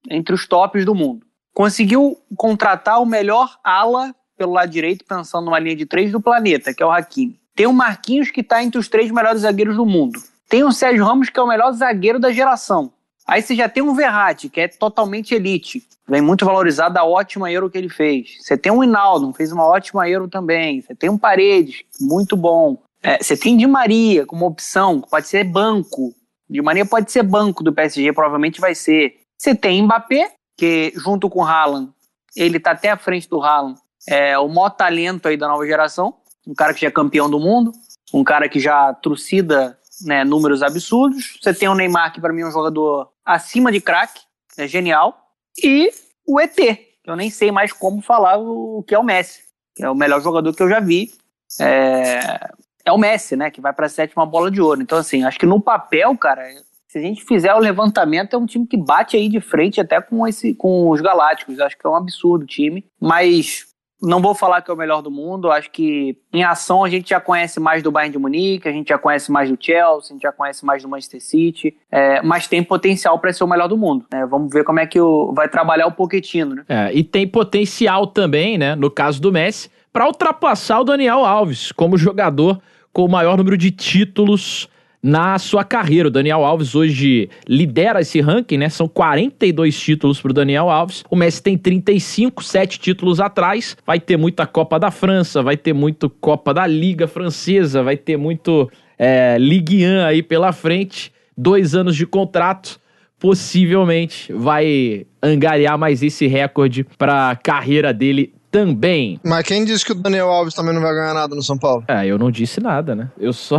entre 0.09 0.33
os 0.33 0.47
tops 0.47 0.85
do 0.85 0.95
mundo. 0.95 1.26
Conseguiu 1.53 2.16
contratar 2.37 3.03
o 3.03 3.07
melhor 3.07 3.59
ala 3.64 4.14
pelo 4.39 4.53
lado 4.53 4.70
direito, 4.70 5.05
pensando 5.05 5.47
numa 5.47 5.59
linha 5.59 5.76
de 5.76 5.85
três 5.85 6.12
do 6.12 6.20
planeta, 6.20 6.72
que 6.72 6.83
é 6.83 6.87
o 6.87 6.91
Hakimi. 6.91 7.41
Tem 7.55 7.66
o 7.66 7.72
Marquinhos, 7.72 8.30
que 8.30 8.41
está 8.41 8.62
entre 8.62 8.78
os 8.78 8.89
três 8.89 9.11
melhores 9.11 9.43
zagueiros 9.43 9.76
do 9.76 9.85
mundo. 9.85 10.18
Tem 10.49 10.62
o 10.64 10.72
Sérgio 10.72 11.05
Ramos, 11.05 11.28
que 11.28 11.39
é 11.39 11.43
o 11.43 11.49
melhor 11.49 11.72
zagueiro 11.72 12.20
da 12.20 12.30
geração. 12.30 12.93
Aí 13.33 13.41
você 13.41 13.57
já 13.57 13.66
tem 13.66 13.83
um 13.83 13.95
Verratti, 13.95 14.51
que 14.51 14.61
é 14.61 14.68
totalmente 14.68 15.35
elite, 15.35 15.83
vem 16.07 16.20
muito 16.20 16.45
valorizado 16.45 16.93
da 16.93 17.03
ótima 17.03 17.51
Euro 17.51 17.70
que 17.70 17.78
ele 17.78 17.89
fez. 17.89 18.37
Você 18.39 18.59
tem 18.59 18.70
um 18.70 18.85
Hinaldo, 18.85 19.33
fez 19.33 19.51
uma 19.51 19.64
ótima 19.64 20.07
Euro 20.07 20.28
também. 20.28 20.83
Você 20.83 20.95
tem 20.95 21.09
um 21.09 21.16
Paredes, 21.16 21.83
muito 21.99 22.37
bom. 22.37 22.83
É, 23.03 23.16
você 23.16 23.35
tem 23.35 23.57
Di 23.57 23.66
Maria 23.66 24.26
como 24.26 24.45
opção, 24.45 25.01
pode 25.01 25.28
ser 25.28 25.45
banco. 25.45 26.14
Di 26.47 26.61
Maria 26.61 26.85
pode 26.85 27.11
ser 27.11 27.22
banco 27.22 27.64
do 27.64 27.72
PSG, 27.72 28.12
provavelmente 28.12 28.61
vai 28.61 28.74
ser. 28.74 29.14
Você 29.39 29.55
tem 29.55 29.83
Mbappé, 29.83 30.35
que 30.59 30.93
junto 30.95 31.30
com 31.30 31.41
o 31.41 31.47
Haaland, 31.47 31.91
ele 32.37 32.61
tá 32.61 32.72
até 32.72 32.91
à 32.91 32.99
frente 32.99 33.30
do 33.30 33.41
Haaland, 33.41 33.80
é 34.07 34.39
o 34.39 34.47
maior 34.47 34.68
talento 34.68 35.26
aí 35.26 35.39
da 35.39 35.49
nova 35.49 35.64
geração. 35.64 36.16
Um 36.47 36.53
cara 36.53 36.74
que 36.74 36.83
já 36.83 36.89
é 36.89 36.91
campeão 36.91 37.30
do 37.30 37.41
mundo, 37.41 37.72
um 38.12 38.22
cara 38.22 38.47
que 38.47 38.61
já 38.61 38.93
trucida 38.93 39.78
né, 40.03 40.22
números 40.22 40.62
absurdos. 40.62 41.39
Você 41.41 41.55
tem 41.55 41.68
o 41.68 41.74
Neymar, 41.74 42.12
que 42.12 42.20
para 42.20 42.33
mim 42.35 42.43
é 42.43 42.47
um 42.47 42.53
jogador 42.53 43.11
acima 43.24 43.70
de 43.70 43.80
craque, 43.80 44.20
é 44.58 44.66
genial. 44.66 45.18
E 45.62 45.90
o 46.26 46.40
ET, 46.40 46.54
que 46.54 46.90
eu 47.06 47.16
nem 47.16 47.30
sei 47.30 47.50
mais 47.50 47.72
como 47.72 48.00
falar 48.00 48.38
o 48.38 48.84
que 48.86 48.94
é 48.94 48.98
o 48.98 49.04
Messi, 49.04 49.42
que 49.74 49.84
é 49.84 49.90
o 49.90 49.94
melhor 49.94 50.20
jogador 50.20 50.54
que 50.54 50.62
eu 50.62 50.68
já 50.68 50.80
vi. 50.80 51.12
É, 51.60 52.50
é 52.84 52.92
o 52.92 52.98
Messi, 52.98 53.36
né, 53.36 53.50
que 53.50 53.60
vai 53.60 53.72
para 53.72 53.88
sétima 53.88 54.24
bola 54.24 54.50
de 54.50 54.60
ouro. 54.60 54.82
Então, 54.82 54.98
assim, 54.98 55.24
acho 55.24 55.38
que 55.38 55.46
no 55.46 55.60
papel, 55.60 56.16
cara, 56.16 56.42
se 56.88 56.98
a 56.98 57.00
gente 57.00 57.24
fizer 57.24 57.54
o 57.54 57.58
levantamento, 57.58 58.34
é 58.34 58.38
um 58.38 58.46
time 58.46 58.66
que 58.66 58.76
bate 58.76 59.16
aí 59.16 59.28
de 59.28 59.40
frente 59.40 59.80
até 59.80 60.00
com, 60.00 60.26
esse, 60.26 60.54
com 60.54 60.90
os 60.90 61.00
Galácticos. 61.00 61.58
Acho 61.58 61.76
que 61.78 61.86
é 61.86 61.90
um 61.90 61.96
absurdo 61.96 62.42
o 62.42 62.46
time. 62.46 62.84
Mas 63.00 63.66
não 64.03 64.20
vou 64.20 64.34
falar 64.34 64.61
que 64.61 64.70
é 64.70 64.74
o 64.74 64.76
melhor 64.76 65.00
do 65.00 65.11
mundo, 65.11 65.50
acho 65.50 65.70
que 65.70 66.16
em 66.32 66.42
ação 66.42 66.82
a 66.82 66.90
gente 66.90 67.11
já 67.11 67.20
conhece 67.20 67.61
mais 67.61 67.82
do 67.82 67.92
Bayern 67.92 68.12
de 68.12 68.18
Munique, 68.18 68.68
a 68.68 68.72
gente 68.72 68.88
já 68.88 68.98
conhece 68.98 69.30
mais 69.30 69.48
do 69.48 69.57
Chelsea, 69.59 70.11
a 70.11 70.12
gente 70.12 70.22
já 70.22 70.32
conhece 70.32 70.66
mais 70.66 70.82
do 70.82 70.88
Manchester 70.88 71.22
City, 71.22 71.76
é, 71.90 72.20
mas 72.20 72.48
tem 72.48 72.62
potencial 72.64 73.18
para 73.20 73.32
ser 73.32 73.44
o 73.44 73.46
melhor 73.46 73.68
do 73.68 73.76
mundo. 73.76 74.05
Né? 74.12 74.26
Vamos 74.26 74.53
ver 74.53 74.64
como 74.64 74.80
é 74.80 74.86
que 74.86 75.00
o, 75.00 75.32
vai 75.32 75.48
trabalhar 75.48 75.86
o 75.86 75.92
Pochettino. 75.92 76.57
Né? 76.57 76.64
É, 76.68 76.92
e 76.92 77.05
tem 77.05 77.28
potencial 77.28 78.09
também, 78.09 78.59
né, 78.59 78.74
no 78.74 78.90
caso 78.90 79.22
do 79.22 79.30
Messi, 79.30 79.70
para 79.92 80.07
ultrapassar 80.07 80.80
o 80.80 80.84
Daniel 80.84 81.24
Alves 81.24 81.70
como 81.70 81.96
jogador 81.96 82.61
com 82.92 83.05
o 83.05 83.09
maior 83.09 83.36
número 83.36 83.57
de 83.57 83.70
títulos 83.70 84.68
na 85.03 85.38
sua 85.38 85.64
carreira. 85.64 86.09
O 86.09 86.11
Daniel 86.11 86.44
Alves 86.44 86.74
hoje 86.74 87.28
lidera 87.48 88.00
esse 88.00 88.20
ranking, 88.20 88.59
né? 88.59 88.68
São 88.68 88.86
42 88.86 89.78
títulos 89.78 90.20
pro 90.20 90.32
Daniel 90.32 90.70
Alves. 90.70 91.03
O 91.11 91.16
Messi 91.16 91.42
tem 91.42 91.59
35, 91.59 92.44
7 92.44 92.78
títulos 92.78 93.18
atrás. 93.18 93.76
Vai 93.84 93.98
ter 93.98 94.16
muita 94.16 94.46
Copa 94.46 94.78
da 94.78 94.90
França, 94.90 95.42
vai 95.42 95.57
ter 95.57 95.72
muito 95.72 96.09
Copa 96.09 96.55
da 96.55 96.66
Liga 96.66 97.09
Francesa, 97.09 97.82
vai 97.82 97.96
ter 97.96 98.16
muito 98.16 98.70
é, 98.96 99.36
Ligue 99.38 99.84
1 99.84 100.05
aí 100.05 100.22
pela 100.22 100.53
frente. 100.53 101.12
Dois 101.36 101.74
anos 101.74 101.96
de 101.96 102.07
contrato 102.07 102.80
possivelmente 103.18 104.32
vai 104.32 105.07
angariar 105.22 105.78
mais 105.78 106.03
esse 106.03 106.26
recorde 106.26 106.84
para 106.98 107.30
a 107.30 107.36
carreira 107.36 107.92
dele 107.92 108.34
também. 108.53 109.18
Mas 109.24 109.44
quem 109.46 109.64
disse 109.64 109.82
que 109.84 109.92
o 109.92 109.94
Daniel 109.94 110.28
Alves 110.28 110.53
também 110.53 110.74
não 110.74 110.82
vai 110.82 110.92
ganhar 110.92 111.14
nada 111.14 111.34
no 111.34 111.42
São 111.42 111.57
Paulo? 111.57 111.82
É, 111.88 112.07
eu 112.07 112.18
não 112.18 112.30
disse 112.30 112.61
nada, 112.61 112.94
né? 112.94 113.09
Eu 113.18 113.32
só. 113.32 113.57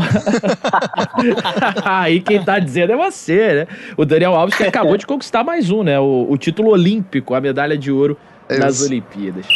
Aí 1.83 2.21
quem 2.21 2.41
tá 2.43 2.59
dizendo 2.59 2.93
é 2.93 2.95
você, 2.95 3.53
né? 3.53 3.67
O 3.97 4.05
Daniel 4.05 4.35
Alves 4.35 4.55
que 4.55 4.63
acabou 4.63 4.95
de 4.95 5.07
conquistar 5.07 5.43
mais 5.43 5.71
um, 5.71 5.81
né? 5.81 5.99
O, 5.99 6.27
o 6.29 6.37
título 6.37 6.69
olímpico, 6.69 7.33
a 7.33 7.41
medalha 7.41 7.75
de 7.75 7.91
ouro 7.91 8.15
É 8.47 8.59
nas. 8.59 8.83
Olimpíadas. 8.83 9.47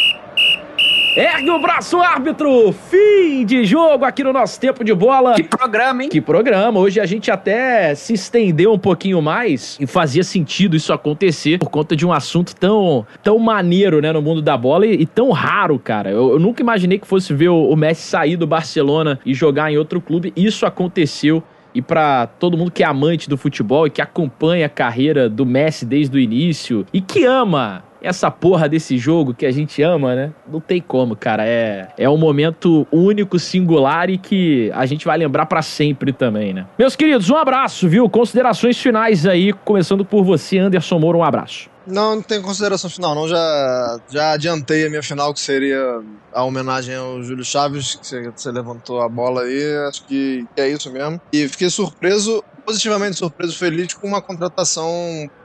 Ergue 1.18 1.50
o 1.50 1.58
braço, 1.58 2.00
árbitro! 2.00 2.72
Fim 2.72 3.44
de 3.44 3.66
jogo 3.66 4.06
aqui 4.06 4.24
no 4.24 4.32
nosso 4.32 4.60
tempo 4.60 4.84
de 4.84 4.94
bola. 4.94 5.34
Que 5.34 5.42
programa, 5.42 6.04
hein? 6.04 6.10
Que 6.10 6.22
programa! 6.22 6.80
Hoje 6.80 7.00
a 7.00 7.08
gente 7.08 7.32
até 7.32 7.96
se 7.96 8.14
estendeu 8.14 8.72
um 8.72 8.78
pouquinho 8.78 9.20
mais 9.20 9.80
e 9.80 9.88
fazia 9.88 10.24
sentido 10.24 10.76
isso 10.76 10.94
acontecer 10.94 11.58
por 11.58 11.72
conta 11.72 11.96
de 11.96 12.06
um 12.06 12.14
assunto 12.14 12.56
tão, 12.56 13.04
tão 13.24 13.40
maneiro, 13.40 14.00
né, 14.00 14.14
no 14.14 14.22
mundo 14.22 14.44
da 14.44 14.56
bola 14.56 14.86
e, 14.86 14.94
e 14.94 15.06
tão 15.08 15.32
raro, 15.32 15.80
cara. 15.80 16.12
Eu, 16.12 16.34
eu 16.34 16.40
nunca 16.40 16.62
imaginei 16.62 17.00
que 17.00 17.08
fosse 17.08 17.34
ver 17.34 17.50
o, 17.50 17.68
o 17.68 17.76
Messi 17.76 18.04
sair 18.04 18.38
do 18.38 18.46
Barcelona 18.46 19.20
e 19.26 19.34
jogar 19.34 19.72
em 19.72 19.78
outro 19.80 20.00
clube. 20.00 20.32
Isso 20.36 20.68
aconteceu. 20.68 21.42
E 21.74 21.82
pra 21.82 22.28
todo 22.28 22.58
mundo 22.58 22.72
que 22.72 22.84
é 22.84 22.86
amante 22.86 23.28
do 23.28 23.38
futebol 23.38 23.88
e 23.88 23.90
que 23.90 24.04
acompanha 24.04 24.68
a 24.68 24.70
carreira 24.70 25.28
do 25.28 25.48
Messi 25.48 25.84
desde 25.84 26.16
o 26.16 26.20
início 26.20 26.86
e 26.94 27.02
que 27.02 27.26
ama 27.26 27.84
essa 28.02 28.30
porra 28.30 28.68
desse 28.70 28.98
jogo 28.98 29.34
que 29.34 29.46
a 29.46 29.52
gente 29.52 29.82
ama, 29.82 30.16
né? 30.16 30.34
Não 30.48 30.60
tem 30.60 30.82
como, 30.82 31.16
cara. 31.16 31.46
É, 31.46 31.90
é 31.98 32.10
um 32.10 32.18
momento 32.18 32.88
único, 32.92 33.40
singular 33.40 34.10
e 34.10 34.18
que 34.18 34.72
a 34.74 34.86
gente 34.86 35.06
vai 35.06 35.18
lembrar 35.18 35.46
pra 35.46 35.62
sempre 35.62 36.12
também, 36.14 36.54
né? 36.54 36.66
Meus 36.78 36.96
queridos, 36.96 37.30
um 37.30 37.36
abraço, 37.36 37.88
viu? 37.88 38.10
Considerações 38.10 38.78
finais 38.78 39.26
aí, 39.26 39.54
começando 39.54 40.06
por 40.06 40.24
você, 40.24 40.58
Anderson 40.58 41.00
Moura, 41.00 41.18
um 41.18 41.24
abraço. 41.24 41.70
Não, 41.88 42.18
não 42.18 42.22
tem 42.22 42.42
consideração 42.42 42.90
final, 42.90 43.16
não. 43.16 43.28
Já, 43.28 44.00
já 44.10 44.32
adiantei 44.32 44.86
a 44.86 44.90
minha 44.90 45.02
final, 45.02 45.34
que 45.34 45.40
seria 45.40 46.02
a 46.34 46.44
homenagem 46.44 46.94
ao 46.94 47.24
Júlio 47.24 47.46
Chaves, 47.46 47.96
que 47.96 48.32
você 48.36 48.52
levantou 48.52 49.02
a 49.02 49.08
bola 49.08 49.44
aí. 49.44 49.78
Acho 49.88 50.06
que 50.06 50.46
é 50.58 50.68
isso 50.68 50.92
mesmo. 50.92 51.20
E 51.32 51.48
fiquei 51.48 51.70
surpreso, 51.70 52.44
positivamente 52.68 53.16
surpreso, 53.16 53.58
feliz 53.58 53.94
com 53.94 54.06
uma 54.06 54.22
contratação 54.22 54.92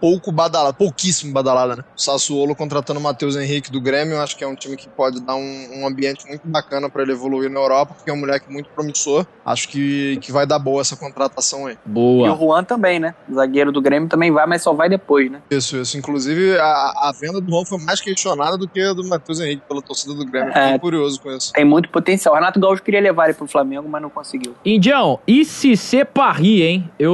pouco 0.00 0.32
badalada, 0.32 0.72
pouquíssimo 0.72 1.32
badalada, 1.32 1.76
né? 1.76 1.84
O 1.96 2.00
Sassuolo 2.00 2.52
contratando 2.56 2.98
o 2.98 3.02
Matheus 3.02 3.36
Henrique 3.36 3.70
do 3.70 3.80
Grêmio, 3.80 4.20
acho 4.20 4.36
que 4.36 4.42
é 4.42 4.46
um 4.46 4.56
time 4.56 4.76
que 4.76 4.88
pode 4.88 5.20
dar 5.20 5.36
um, 5.36 5.68
um 5.72 5.86
ambiente 5.86 6.26
muito 6.26 6.48
bacana 6.48 6.90
para 6.90 7.02
ele 7.02 7.12
evoluir 7.12 7.48
na 7.48 7.60
Europa, 7.60 7.94
porque 7.94 8.10
é 8.10 8.12
um 8.12 8.18
moleque 8.18 8.52
muito 8.52 8.68
promissor. 8.70 9.24
Acho 9.46 9.68
que, 9.68 10.18
que 10.20 10.32
vai 10.32 10.44
dar 10.46 10.58
boa 10.58 10.80
essa 10.80 10.96
contratação 10.96 11.66
aí. 11.66 11.74
E 11.74 11.88
o 11.88 11.92
Boa. 11.92 12.36
Juan 12.36 12.64
também, 12.64 12.98
né? 12.98 13.14
O 13.28 13.34
zagueiro 13.34 13.70
do 13.70 13.80
Grêmio 13.80 14.08
também 14.08 14.32
vai, 14.32 14.44
mas 14.48 14.62
só 14.62 14.72
vai 14.72 14.88
depois, 14.88 15.30
né? 15.30 15.40
Isso, 15.48 15.76
isso. 15.76 15.96
Inclusive, 15.96 16.58
a, 16.58 16.64
a 16.64 17.12
venda 17.20 17.40
do 17.40 17.48
Juan 17.48 17.64
foi 17.64 17.78
mais 17.78 18.00
questionada 18.00 18.58
do 18.58 18.66
que 18.66 18.80
a 18.80 18.92
do 18.92 19.06
Matheus 19.06 19.38
Henrique 19.38 19.62
pela 19.68 19.80
torcida 19.80 20.12
do 20.12 20.26
Grêmio. 20.26 20.50
É. 20.50 20.64
Fiquei 20.64 20.78
curioso 20.80 21.20
com 21.20 21.30
isso. 21.30 21.52
Tem 21.52 21.64
muito 21.64 21.88
potencial. 21.88 22.34
O 22.34 22.36
Renato 22.36 22.58
Gaúcho 22.58 22.82
queria 22.82 23.00
levar 23.00 23.26
ele 23.26 23.34
pro 23.34 23.46
Flamengo, 23.46 23.88
mas 23.88 24.02
não 24.02 24.10
conseguiu. 24.10 24.56
Indião, 24.64 25.20
e 25.24 25.44
se 25.44 25.76
ser 25.76 26.06
Paris, 26.06 26.62
hein? 26.62 26.90
Eu 26.98 27.11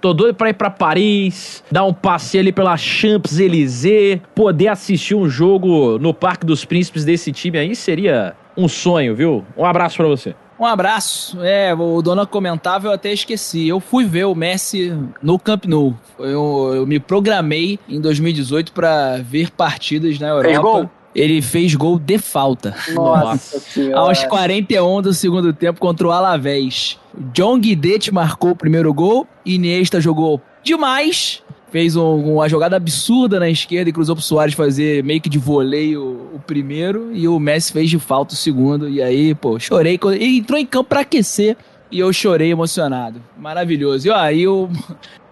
tô 0.00 0.12
doido 0.12 0.34
pra 0.34 0.50
ir 0.50 0.54
pra 0.54 0.70
Paris, 0.70 1.62
dar 1.70 1.84
um 1.84 1.92
passeio 1.92 2.42
ali 2.42 2.52
pela 2.52 2.76
Champs-Élysées, 2.76 4.20
poder 4.34 4.68
assistir 4.68 5.14
um 5.14 5.28
jogo 5.28 5.98
no 5.98 6.12
Parque 6.12 6.46
dos 6.46 6.64
Príncipes 6.64 7.04
desse 7.04 7.32
time 7.32 7.58
aí 7.58 7.74
seria 7.74 8.34
um 8.56 8.68
sonho, 8.68 9.14
viu? 9.14 9.44
Um 9.56 9.64
abraço 9.64 9.96
pra 9.96 10.06
você. 10.06 10.34
Um 10.60 10.66
abraço. 10.66 11.42
É, 11.42 11.74
o 11.74 12.02
Dona 12.02 12.26
comentava, 12.26 12.88
eu 12.88 12.92
até 12.92 13.10
esqueci. 13.10 13.66
Eu 13.66 13.80
fui 13.80 14.04
ver 14.04 14.26
o 14.26 14.34
Messi 14.34 14.94
no 15.22 15.38
Camp 15.38 15.64
Nou. 15.64 15.94
Eu, 16.18 16.72
eu 16.74 16.86
me 16.86 17.00
programei 17.00 17.78
em 17.88 17.98
2018 17.98 18.70
pra 18.72 19.16
ver 19.16 19.50
partidas 19.50 20.18
na 20.18 20.28
Europa. 20.28 20.48
Fez 20.48 20.58
gol? 20.58 20.90
Ele 21.14 21.42
fez 21.42 21.74
gol 21.74 21.98
de 21.98 22.18
falta. 22.18 22.74
Nossa 22.94 23.58
senhora. 23.58 24.00
Aos 24.00 24.24
41 24.24 25.02
do 25.02 25.12
segundo 25.12 25.52
tempo 25.52 25.80
contra 25.80 26.06
o 26.06 26.10
Alavés. 26.12 26.98
John 27.34 27.58
Guidetti 27.58 28.12
marcou 28.14 28.50
o 28.52 28.56
primeiro 28.56 28.92
gol. 28.94 29.26
Iniesta 29.44 30.00
jogou 30.00 30.40
demais. 30.62 31.42
Fez 31.72 31.94
um- 31.96 32.34
uma 32.34 32.48
jogada 32.48 32.76
absurda 32.76 33.38
na 33.40 33.48
esquerda 33.48 33.90
e 33.90 33.92
cruzou 33.92 34.14
pro 34.16 34.24
Soares 34.24 34.54
fazer 34.54 35.02
meio 35.04 35.20
que 35.20 35.28
de 35.28 35.38
voleio 35.38 36.30
o 36.34 36.40
primeiro. 36.44 37.10
E 37.12 37.26
o 37.28 37.38
Messi 37.38 37.72
fez 37.72 37.88
de 37.90 37.98
falta 37.98 38.34
o 38.34 38.36
segundo. 38.36 38.88
E 38.88 39.02
aí, 39.02 39.34
pô, 39.34 39.58
chorei. 39.58 39.96
quando- 39.98 40.14
Ele 40.14 40.38
entrou 40.38 40.58
em 40.58 40.66
campo 40.66 40.88
pra 40.90 41.00
aquecer. 41.00 41.56
E 41.92 41.98
eu 41.98 42.12
chorei 42.12 42.52
emocionado. 42.52 43.20
Maravilhoso. 43.36 44.06
E 44.06 44.10
ó, 44.10 44.16
aí 44.16 44.42
eu. 44.42 44.70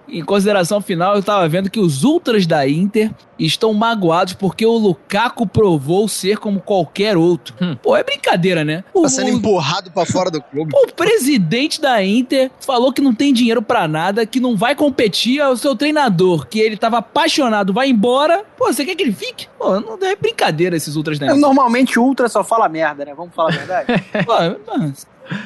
Em 0.09 0.25
consideração 0.25 0.81
final, 0.81 1.17
eu 1.17 1.23
tava 1.23 1.49
vendo 1.49 1.71
que 1.71 1.79
os 1.79 2.05
ultras 2.05 2.47
da 2.47 2.67
Inter 2.69 3.11
estão 3.39 3.73
magoados 3.75 4.33
porque 4.33 4.65
o 4.65 4.73
Lukaku 4.77 5.47
provou 5.47 6.09
ser 6.09 6.39
como 6.39 6.61
qualquer 6.61 7.17
outro. 7.17 7.55
Hum. 7.61 7.77
Pô, 7.83 7.97
é 7.97 8.03
brincadeira, 8.03 8.65
né? 8.65 8.83
O, 8.93 9.03
Tá 9.03 9.09
sendo 9.09 9.31
empurrado 9.31 9.91
pra 9.91 10.05
fora 10.07 10.31
do 10.31 10.43
clube. 10.43 10.73
o 10.75 10.93
presidente 10.93 11.81
da 11.81 12.03
Inter 12.03 12.51
falou 12.61 12.93
que 12.93 13.01
não 13.01 13.15
tem 13.15 13.33
dinheiro 13.33 13.63
pra 13.63 13.87
nada, 13.87 14.27
que 14.27 14.41
não 14.41 14.57
vai 14.57 14.75
competir, 14.75 15.41
é 15.41 15.49
o 15.49 15.57
seu 15.57 15.77
treinador, 15.77 16.47
que 16.47 16.59
ele 16.59 16.77
tava 16.77 16.99
apaixonado, 16.99 17.73
vai 17.73 17.89
embora. 17.89 18.45
Pô, 18.57 18.67
você 18.67 18.85
quer 18.85 18.95
que 18.95 19.03
ele 19.03 19.13
fique? 19.13 19.47
Pô, 19.59 19.79
não 19.81 19.99
é 20.03 20.17
brincadeira 20.17 20.77
esses 20.77 20.97
ultras 20.97 21.19
da 21.19 21.27
Inter. 21.27 21.39
Normalmente 21.39 21.99
o 21.99 22.03
Ultra 22.03 22.29
só 22.29 22.43
fala 22.43 22.69
merda, 22.69 23.05
né? 23.05 23.15
Vamos 23.15 23.35
falar 23.35 23.51
a 23.51 23.57
verdade. 23.57 24.05
Pô, 24.25 24.33
mano, 24.73 24.93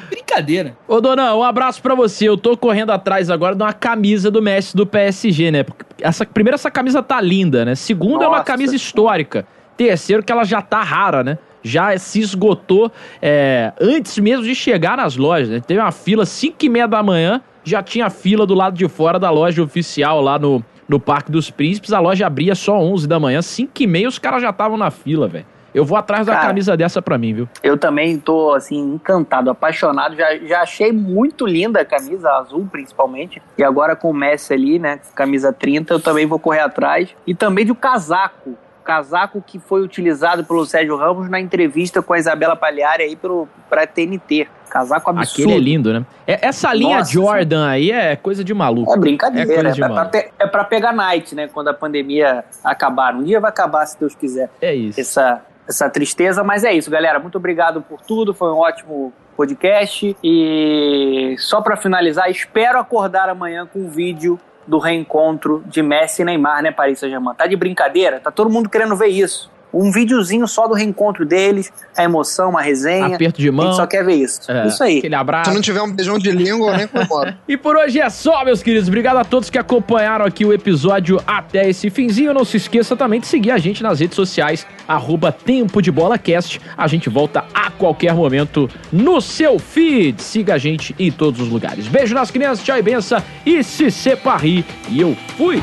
brincadeira. 0.09 0.76
Ô, 0.89 1.01
Dona, 1.01 1.35
um 1.35 1.43
abraço 1.43 1.83
pra 1.83 1.95
você. 1.95 2.28
Eu 2.28 2.37
tô 2.37 2.57
correndo 2.57 2.91
atrás 2.91 3.30
agora 3.30 3.55
de 3.55 3.62
uma 3.62 3.72
camisa 3.72 4.30
do 4.30 4.41
Messi 4.43 4.76
do 4.76 4.87
PSG, 4.87 5.51
né? 5.51 5.62
Porque 5.62 5.85
essa, 6.01 6.24
primeiro, 6.24 6.55
essa 6.55 6.70
camisa 6.70 7.03
tá 7.03 7.20
linda, 7.20 7.64
né? 7.64 7.74
Segundo, 7.74 8.22
é 8.22 8.26
uma 8.26 8.39
Nossa. 8.39 8.45
camisa 8.45 8.74
histórica. 8.74 9.47
Terceiro, 9.76 10.22
que 10.22 10.33
ela 10.33 10.45
já 10.45 10.62
tá 10.62 10.83
rara, 10.83 11.22
né? 11.22 11.39
Já 11.62 11.97
se 11.97 12.20
esgotou 12.20 12.91
é, 13.20 13.72
antes 13.80 14.18
mesmo 14.18 14.45
de 14.45 14.55
chegar 14.55 14.97
nas 14.97 15.16
lojas. 15.16 15.49
Né? 15.49 15.61
Teve 15.61 15.80
uma 15.80 15.93
fila 15.93 16.26
5 16.26 16.57
e 16.64 16.68
meia 16.68 16.89
da 16.89 17.03
manhã, 17.03 17.41
já 17.62 17.83
tinha 17.83 18.11
fila 18.11 18.45
do 18.45 18.55
lado 18.55 18.76
de 18.76 18.89
fora 18.89 19.18
da 19.18 19.30
loja 19.30 19.62
oficial 19.62 20.20
lá 20.20 20.39
no, 20.39 20.64
no 20.89 20.99
Parque 20.99 21.30
dos 21.30 21.51
Príncipes. 21.51 21.93
A 21.93 22.01
loja 22.01 22.26
abria 22.26 22.55
só 22.55 22.78
11 22.78 23.07
da 23.07 23.20
manhã, 23.20 23.41
5 23.41 23.70
e 23.80 23.87
meia 23.87 24.09
os 24.09 24.18
caras 24.18 24.43
já 24.43 24.51
estavam 24.51 24.76
na 24.76 24.91
fila, 24.91 25.28
velho. 25.28 25.47
Eu 25.75 25.85
vou 25.85 25.97
atrás 25.97 26.27
da 26.27 26.35
Cara. 26.35 26.47
camisa 26.49 26.77
dessa 26.77 27.01
pra 27.01 27.16
mim, 27.16 27.33
viu? 27.35 27.49
Eu 27.62 27.79
também 27.79 28.18
tô, 28.18 28.53
assim, 28.53 28.79
encantado, 28.95 29.51
apaixonado. 29.51 30.14
Já, 30.16 30.37
já 30.39 30.61
achei 30.62 30.93
muito 30.93 31.47
linda 31.47 31.81
a 31.81 31.85
camisa, 31.85 32.31
azul 32.33 32.68
principalmente. 32.70 33.41
E 33.57 33.64
agora 33.64 33.97
com 33.97 34.11
o 34.11 34.14
Messi 34.14 34.53
ali, 34.53 34.79
né? 34.79 35.01
Camisa 35.14 35.53
30, 35.53 35.95
eu 35.95 36.01
também 36.01 36.27
vou 36.27 36.39
correr 36.39 36.61
atrás. 36.61 37.09
E 37.27 37.35
também 37.35 37.64
de 37.64 37.73
um 37.73 37.77
casaco. 37.77 38.55
Casaco 38.85 39.41
que 39.47 39.61
foi 39.61 39.81
utilizado 39.81 40.45
pelo 40.45 40.66
Sérgio 40.66 40.97
Ramos 40.97 41.31
na 41.31 41.39
entrevista 41.41 42.03
com 42.03 42.12
a 42.14 42.18
Isabela 42.18 42.57
Palhares 42.57 43.07
aí 43.07 43.14
pelo, 43.14 43.49
pra 43.70 43.87
TNT. 43.87 44.49
Casaco 44.68 45.09
absurdo. 45.11 45.43
Aquele 45.51 45.55
é 45.57 45.61
lindo, 45.61 45.93
né? 45.93 46.05
É- 46.27 46.49
essa 46.49 46.75
linha 46.75 46.99
Nossa, 46.99 47.12
Jordan 47.12 47.68
aí 47.68 47.93
é 47.93 48.16
coisa 48.16 48.43
de 48.43 48.53
maluco. 48.53 48.93
É 48.93 48.99
brincadeira, 48.99 49.49
É 49.49 49.53
é, 49.53 49.61
coisa 49.61 49.73
de 49.73 49.81
pra, 49.81 49.89
maluco. 49.89 50.11
pe- 50.11 50.31
é 50.37 50.47
pra 50.49 50.64
pegar 50.64 50.93
night, 50.93 51.33
né? 51.35 51.49
Quando 51.53 51.68
a 51.68 51.75
pandemia 51.75 52.45
acabar. 52.64 53.14
Um 53.14 53.23
dia 53.23 53.39
vai 53.39 53.51
acabar, 53.51 53.87
se 53.87 53.99
Deus 54.01 54.14
quiser. 54.16 54.51
É 54.61 54.75
isso. 54.75 54.99
essa, 55.01 55.43
essa 55.68 55.88
tristeza, 55.88 56.42
mas 56.42 56.64
é 56.64 56.72
isso, 56.72 56.90
galera. 56.90 57.18
Muito 57.18 57.38
obrigado 57.38 57.82
por 57.82 58.00
tudo, 58.00 58.34
foi 58.34 58.48
um 58.50 58.58
ótimo 58.58 59.12
podcast. 59.36 60.16
E 60.22 61.34
só 61.38 61.60
pra 61.60 61.76
finalizar, 61.76 62.30
espero 62.30 62.78
acordar 62.78 63.28
amanhã 63.28 63.66
com 63.66 63.80
um 63.80 63.88
vídeo 63.88 64.38
do 64.66 64.78
reencontro 64.78 65.62
de 65.66 65.82
Messi 65.82 66.22
e 66.22 66.24
Neymar, 66.24 66.62
né, 66.62 66.70
Paris 66.70 66.98
Saint-Germain? 66.98 67.34
Tá 67.34 67.46
de 67.46 67.56
brincadeira? 67.56 68.20
Tá 68.20 68.30
todo 68.30 68.50
mundo 68.50 68.68
querendo 68.68 68.96
ver 68.96 69.08
isso. 69.08 69.50
Um 69.73 69.91
videozinho 69.91 70.47
só 70.47 70.68
do 70.68 70.75
reencontro 70.75 71.25
deles, 71.25 71.73
a 71.97 72.05
emoção, 72.05 72.51
uma 72.51 72.61
resenha. 72.62 73.14
Aperto 73.14 73.41
de 73.41 73.49
A 73.49 73.53
mão. 73.53 73.66
gente 73.66 73.77
só 73.77 73.87
quer 73.87 74.05
ver 74.05 74.14
isso. 74.16 74.41
É, 74.51 74.66
Isso 74.66 74.83
aí. 74.83 74.99
Aquele 74.99 75.14
abraço. 75.14 75.51
Se 75.51 75.55
não 75.55 75.62
tiver 75.62 75.81
um 75.83 75.93
beijão 75.93 76.18
de 76.18 76.31
língua, 76.31 76.77
nem 76.77 76.87
comemoro. 76.87 77.35
E 77.49 77.57
por 77.57 77.77
hoje 77.77 78.01
é 78.01 78.09
só, 78.11 78.45
meus 78.45 78.62
queridos. 78.62 78.89
Obrigado 78.89 79.16
a 79.16 79.25
todos 79.25 79.51
que 79.51 79.59
acompanharam 79.59 80.25
aqui 80.25 80.45
o 80.45 80.53
episódio 80.53 81.20
até 81.27 81.68
esse 81.68 81.91
finzinho. 81.91 82.33
Não 82.35 82.45
se 82.45 82.57
esqueça 82.57 82.95
também 82.97 83.20
de 83.20 83.27
seguir 83.27 83.51
a 83.51 83.59
gente 83.59 83.83
nas 83.83 84.01
redes 84.01 84.16
sociais, 84.16 84.66
arroba 84.87 85.33
Tempo 85.33 85.81
de 85.82 85.90
Bola 85.90 86.19
Cast. 86.19 86.61
A 86.77 86.86
gente 86.86 87.09
volta 87.09 87.44
a 87.55 87.70
qualquer 87.70 88.15
momento 88.15 88.69
no 88.93 89.20
seu 89.20 89.59
feed. 89.59 90.23
Siga 90.23 90.55
a 90.55 90.59
gente 90.59 90.94
em 90.99 91.11
todos 91.11 91.40
os 91.40 91.49
lugares. 91.49 91.86
Beijo 91.89 92.15
nas 92.15 92.31
crianças, 92.31 92.65
tchau 92.65 92.78
e 92.78 92.82
benção. 92.82 93.23
E 93.44 93.62
se 93.62 93.90
separe. 93.90 94.65
E 94.89 95.01
eu 95.01 95.16
fui. 95.36 95.61